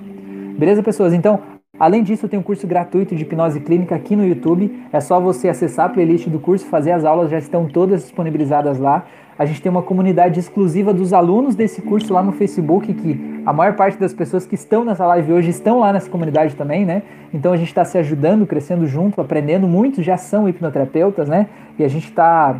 Beleza, 0.57 0.81
pessoas? 0.81 1.13
Então, 1.13 1.39
Além 1.79 2.01
disso, 2.01 2.25
eu 2.25 2.29
tenho 2.29 2.39
um 2.39 2.43
curso 2.43 2.65
gratuito 2.65 3.15
de 3.15 3.21
hipnose 3.21 3.59
clínica 3.59 3.93
aqui 3.93 4.15
no 4.15 4.25
YouTube. 4.25 4.83
É 4.91 4.99
só 4.99 5.19
você 5.19 5.47
acessar 5.47 5.85
a 5.85 5.89
playlist 5.89 6.27
do 6.27 6.39
curso, 6.39 6.65
fazer 6.65 6.91
as 6.91 7.05
aulas, 7.05 7.29
já 7.29 7.37
estão 7.37 7.67
todas 7.67 8.01
disponibilizadas 8.01 8.79
lá. 8.79 9.05
A 9.37 9.45
gente 9.45 9.61
tem 9.61 9.69
uma 9.69 9.83
comunidade 9.83 10.39
exclusiva 10.39 10.91
dos 10.91 11.13
alunos 11.13 11.55
desse 11.55 11.83
curso 11.83 12.11
lá 12.11 12.23
no 12.23 12.31
Facebook, 12.31 12.91
que 12.91 13.43
a 13.45 13.53
maior 13.53 13.75
parte 13.75 13.99
das 13.99 14.11
pessoas 14.11 14.47
que 14.47 14.55
estão 14.55 14.83
nessa 14.83 15.05
live 15.05 15.31
hoje 15.31 15.51
estão 15.51 15.79
lá 15.79 15.93
nessa 15.93 16.09
comunidade 16.09 16.55
também, 16.55 16.83
né? 16.83 17.03
Então 17.31 17.53
a 17.53 17.57
gente 17.57 17.67
está 17.67 17.85
se 17.85 17.99
ajudando, 17.99 18.47
crescendo 18.47 18.87
junto, 18.87 19.21
aprendendo. 19.21 19.67
Muitos 19.67 20.03
já 20.03 20.17
são 20.17 20.49
hipnoterapeutas, 20.49 21.29
né? 21.29 21.45
E 21.77 21.83
a 21.83 21.87
gente 21.87 22.05
está 22.05 22.59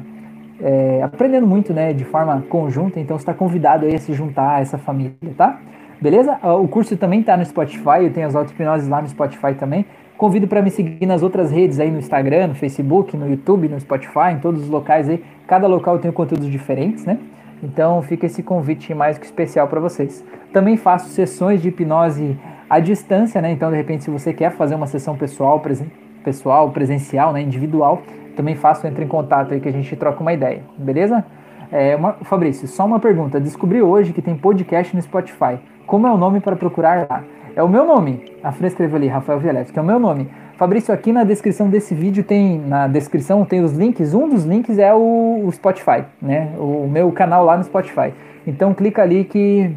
é, 0.62 1.02
aprendendo 1.04 1.46
muito, 1.46 1.74
né? 1.74 1.94
De 1.94 2.04
forma 2.04 2.44
conjunta. 2.50 3.00
Então 3.00 3.18
você 3.18 3.24
está 3.24 3.34
convidado 3.34 3.86
aí 3.86 3.96
a 3.96 4.00
se 4.00 4.14
juntar 4.14 4.56
a 4.56 4.60
essa 4.60 4.78
família, 4.78 5.14
tá? 5.38 5.60
Beleza? 6.02 6.38
Ah, 6.42 6.54
o 6.54 6.68
curso 6.68 6.96
também 6.96 7.22
está 7.22 7.36
no 7.36 7.44
Spotify, 7.44 8.04
eu 8.04 8.14
tenho 8.14 8.28
as 8.28 8.36
auto-hipnoses 8.36 8.88
lá 8.88 9.02
no 9.02 9.08
Spotify 9.08 9.56
também. 9.56 9.86
Convido 10.16 10.48
para 10.48 10.62
me 10.62 10.70
seguir 10.70 11.06
nas 11.06 11.22
outras 11.22 11.52
redes 11.52 11.80
aí 11.80 11.92
no 11.92 12.00
Instagram, 12.00 12.48
no 12.48 12.56
Facebook, 12.56 13.16
no 13.16 13.30
YouTube, 13.30 13.68
no 13.70 13.80
Spotify, 13.80 14.32
em 14.34 14.40
todos 14.40 14.64
os 14.64 14.70
locais 14.70 15.10
aí. 15.10 15.24
Cada 15.48 15.68
local 15.68 16.00
tem 16.00 16.12
conteúdos 16.12 16.48
diferentes, 16.48 17.06
né? 17.06 17.20
Então 17.64 18.02
fica 18.02 18.26
esse 18.26 18.44
convite 18.44 18.94
mais 18.94 19.18
que 19.18 19.26
especial 19.26 19.68
para 19.68 19.80
vocês. 19.80 20.24
Também 20.54 20.78
faço 20.78 21.10
sessões 21.10 21.62
de 21.62 21.70
hipnose 21.70 22.38
à 22.70 22.80
distância, 22.80 23.42
né? 23.42 23.52
Então 23.52 23.70
de 23.72 23.78
repente 23.78 24.04
se 24.04 24.10
você 24.10 24.34
quer 24.34 24.52
fazer 24.52 24.76
uma 24.76 24.88
sessão 24.88 25.16
pessoal, 25.16 25.60
presen 25.60 25.92
pessoal, 26.24 26.70
presencial, 26.72 27.32
né, 27.32 27.42
individual, 27.42 28.02
também 28.38 28.55
faço, 28.55 28.88
entre 28.88 29.03
em 29.03 29.07
contato 29.07 29.53
aí 29.53 29.59
que 29.59 29.68
a 29.68 29.72
gente 29.72 29.93
troca 29.95 30.22
uma 30.22 30.31
ideia, 30.31 30.61
beleza? 30.77 31.26
É, 31.72 31.95
uma, 31.95 32.14
Fabrício, 32.22 32.68
só 32.68 32.85
uma 32.85 32.99
pergunta. 32.99 33.39
Descobri 33.39 33.81
hoje 33.81 34.14
que 34.14 34.22
tem 34.22 34.35
podcast 34.38 34.95
no 34.95 35.01
Spotify. 35.01 35.59
Como 35.85 36.07
é 36.07 36.11
o 36.11 36.18
nome 36.18 36.39
para 36.39 36.55
procurar 36.55 37.07
lá? 37.09 37.23
É 37.55 37.64
o 37.64 37.68
meu 37.68 37.85
nome. 37.85 38.23
A 38.43 38.51
Fran 38.51 38.68
escreveu 38.68 38.97
ali, 38.97 39.07
Rafael 39.07 39.39
Violeta, 39.39 39.73
que 39.73 39.80
é 39.80 39.81
o 39.81 39.85
meu 39.85 39.99
nome. 39.99 40.30
Fabrício, 40.55 40.93
aqui 40.93 41.11
na 41.11 41.23
descrição 41.23 41.69
desse 41.69 41.93
vídeo 41.93 42.23
tem, 42.23 42.59
na 42.59 42.88
descrição 42.88 43.43
tem 43.43 43.64
os 43.64 43.73
links. 43.73 44.14
Um 44.14 44.30
dos 44.30 44.45
links 44.45 44.77
é 44.77 44.93
o, 44.93 45.43
o 45.45 45.51
Spotify, 45.51 46.05
né? 46.22 46.53
O 46.57 46.88
meu 46.88 47.11
canal 47.11 47.43
lá 47.43 47.57
no 47.57 47.64
Spotify. 47.64 48.14
Então 48.45 48.73
clica 48.73 49.01
ali 49.01 49.23
que, 49.23 49.76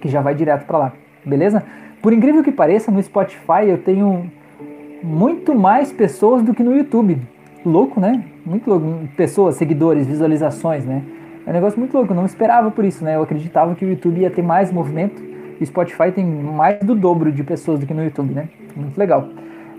que 0.00 0.08
já 0.08 0.20
vai 0.20 0.34
direto 0.34 0.66
para 0.66 0.78
lá, 0.78 0.92
beleza? 1.24 1.64
Por 2.00 2.12
incrível 2.12 2.42
que 2.42 2.52
pareça, 2.52 2.90
no 2.90 3.02
Spotify 3.02 3.68
eu 3.68 3.78
tenho 3.78 4.30
muito 5.02 5.54
mais 5.54 5.92
pessoas 5.92 6.42
do 6.42 6.54
que 6.54 6.62
no 6.62 6.76
YouTube. 6.76 7.20
Louco, 7.64 8.00
né? 8.00 8.24
Muito 8.44 8.68
louco. 8.68 8.86
Pessoas, 9.16 9.56
seguidores, 9.56 10.06
visualizações, 10.06 10.84
né? 10.84 11.02
É 11.46 11.50
um 11.50 11.52
negócio 11.52 11.78
muito 11.78 11.96
louco, 11.96 12.12
eu 12.12 12.16
não 12.16 12.24
esperava 12.24 12.70
por 12.70 12.84
isso, 12.84 13.04
né? 13.04 13.16
Eu 13.16 13.22
acreditava 13.22 13.74
que 13.74 13.84
o 13.84 13.88
YouTube 13.88 14.20
ia 14.20 14.30
ter 14.30 14.42
mais 14.42 14.72
movimento 14.72 15.22
e 15.60 15.66
Spotify 15.66 16.10
tem 16.12 16.24
mais 16.24 16.78
do 16.80 16.94
dobro 16.94 17.32
de 17.32 17.42
pessoas 17.42 17.80
do 17.80 17.86
que 17.86 17.94
no 17.94 18.02
YouTube, 18.02 18.32
né? 18.32 18.48
Muito 18.76 18.96
legal. 18.98 19.28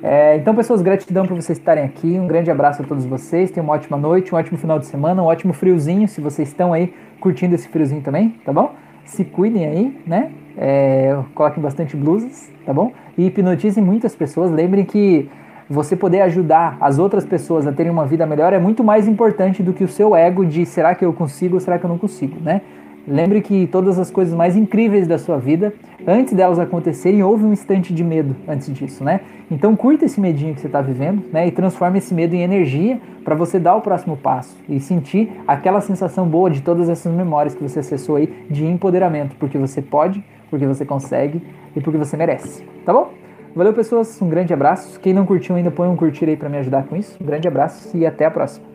É, 0.02 0.36
então, 0.36 0.54
pessoas, 0.54 0.82
gratidão 0.82 1.26
por 1.26 1.36
vocês 1.36 1.58
estarem 1.58 1.86
aqui. 1.86 2.20
Um 2.20 2.28
grande 2.28 2.52
abraço 2.52 2.82
a 2.82 2.86
todos 2.86 3.06
vocês. 3.06 3.52
Tenham 3.52 3.66
uma 3.66 3.74
ótima 3.74 3.98
noite, 3.98 4.36
um 4.36 4.38
ótimo 4.38 4.58
final 4.58 4.78
de 4.78 4.86
semana, 4.86 5.24
um 5.24 5.26
ótimo 5.26 5.54
friozinho, 5.54 6.08
se 6.10 6.20
vocês 6.20 6.50
estão 6.50 6.74
aí 6.74 6.94
curtindo 7.22 7.56
esse 7.56 7.70
friozinho 7.70 8.02
também, 8.02 8.36
tá 8.44 8.52
bom? 8.52 8.74
Se 9.06 9.24
cuidem 9.24 9.66
aí, 9.66 9.98
né? 10.06 10.32
É, 10.58 11.18
coloquem 11.34 11.64
bastante 11.64 11.96
blusas, 11.96 12.52
tá 12.66 12.74
bom? 12.74 12.92
E 13.18 13.28
hipnotizem 13.28 13.82
muitas 13.82 14.14
pessoas. 14.14 14.52
Lembrem 14.52 14.84
que 14.84 15.30
você 15.70 15.96
poder 15.96 16.22
ajudar 16.22 16.78
as 16.80 17.00
outras 17.00 17.26
pessoas 17.26 17.66
a 17.66 17.72
terem 17.72 17.92
uma 17.92 18.06
vida 18.06 18.26
melhor 18.26 18.54
é 18.54 18.60
muito 18.60 18.84
mais 18.84 19.08
importante 19.08 19.64
do 19.64 19.74
que 19.74 19.84
o 19.84 19.88
seu 19.88 20.16
ego 20.16 20.46
de 20.46 20.66
será 20.66 20.94
que 20.96 21.06
eu 21.06 21.14
consigo 21.14 21.56
ou 21.56 21.60
será 21.60 21.80
que 21.80 21.86
eu 21.86 21.90
não 21.90 21.98
consigo, 21.98 22.36
né? 22.42 22.62
Lembre 23.06 23.42
que 23.42 23.68
todas 23.68 24.00
as 24.00 24.10
coisas 24.10 24.34
mais 24.34 24.56
incríveis 24.56 25.06
da 25.06 25.18
sua 25.18 25.38
vida, 25.38 25.74
antes 26.08 26.34
delas 26.34 26.58
acontecerem, 26.58 27.22
houve 27.22 27.44
um 27.44 27.52
instante 27.52 27.94
de 27.94 28.02
medo 28.02 28.34
antes 28.48 28.72
disso, 28.74 29.04
né? 29.04 29.20
Então 29.52 29.76
curta 29.76 30.06
esse 30.06 30.22
medinho 30.22 30.54
que 30.54 30.62
você 30.62 30.68
está 30.68 30.82
vivendo, 30.82 31.22
né? 31.32 31.46
E 31.46 31.52
transforme 31.52 31.98
esse 31.98 32.14
medo 32.14 32.34
em 32.34 32.42
energia 32.42 33.02
para 33.26 33.36
você 33.36 33.60
dar 33.60 33.76
o 33.76 33.82
próximo 33.82 34.16
passo 34.16 34.56
e 34.70 34.80
sentir 34.80 35.32
aquela 35.46 35.82
sensação 35.82 36.26
boa 36.26 36.50
de 36.50 36.62
todas 36.62 36.88
essas 36.88 37.14
memórias 37.14 37.54
que 37.54 37.62
você 37.62 37.80
acessou 37.80 38.16
aí 38.16 38.28
de 38.50 38.66
empoderamento, 38.66 39.36
porque 39.36 39.58
você 39.58 39.82
pode, 39.82 40.24
porque 40.50 40.66
você 40.66 40.86
consegue 40.86 41.42
e 41.76 41.82
porque 41.82 41.98
você 41.98 42.16
merece, 42.16 42.64
tá 42.86 42.94
bom? 42.94 43.23
Valeu, 43.56 43.72
pessoas. 43.72 44.20
Um 44.20 44.30
grande 44.30 44.52
abraço. 44.52 45.00
Quem 45.00 45.14
não 45.14 45.26
curtiu 45.26 45.56
ainda, 45.56 45.70
põe 45.70 45.88
um 45.88 45.96
curtir 45.96 46.26
aí 46.26 46.36
para 46.36 46.50
me 46.50 46.58
ajudar 46.58 46.88
com 46.88 46.96
isso. 46.96 47.16
Um 47.22 47.26
grande 47.26 47.48
abraço 47.48 47.96
e 47.96 48.06
até 48.06 48.26
a 48.26 48.32
próxima. 48.32 48.73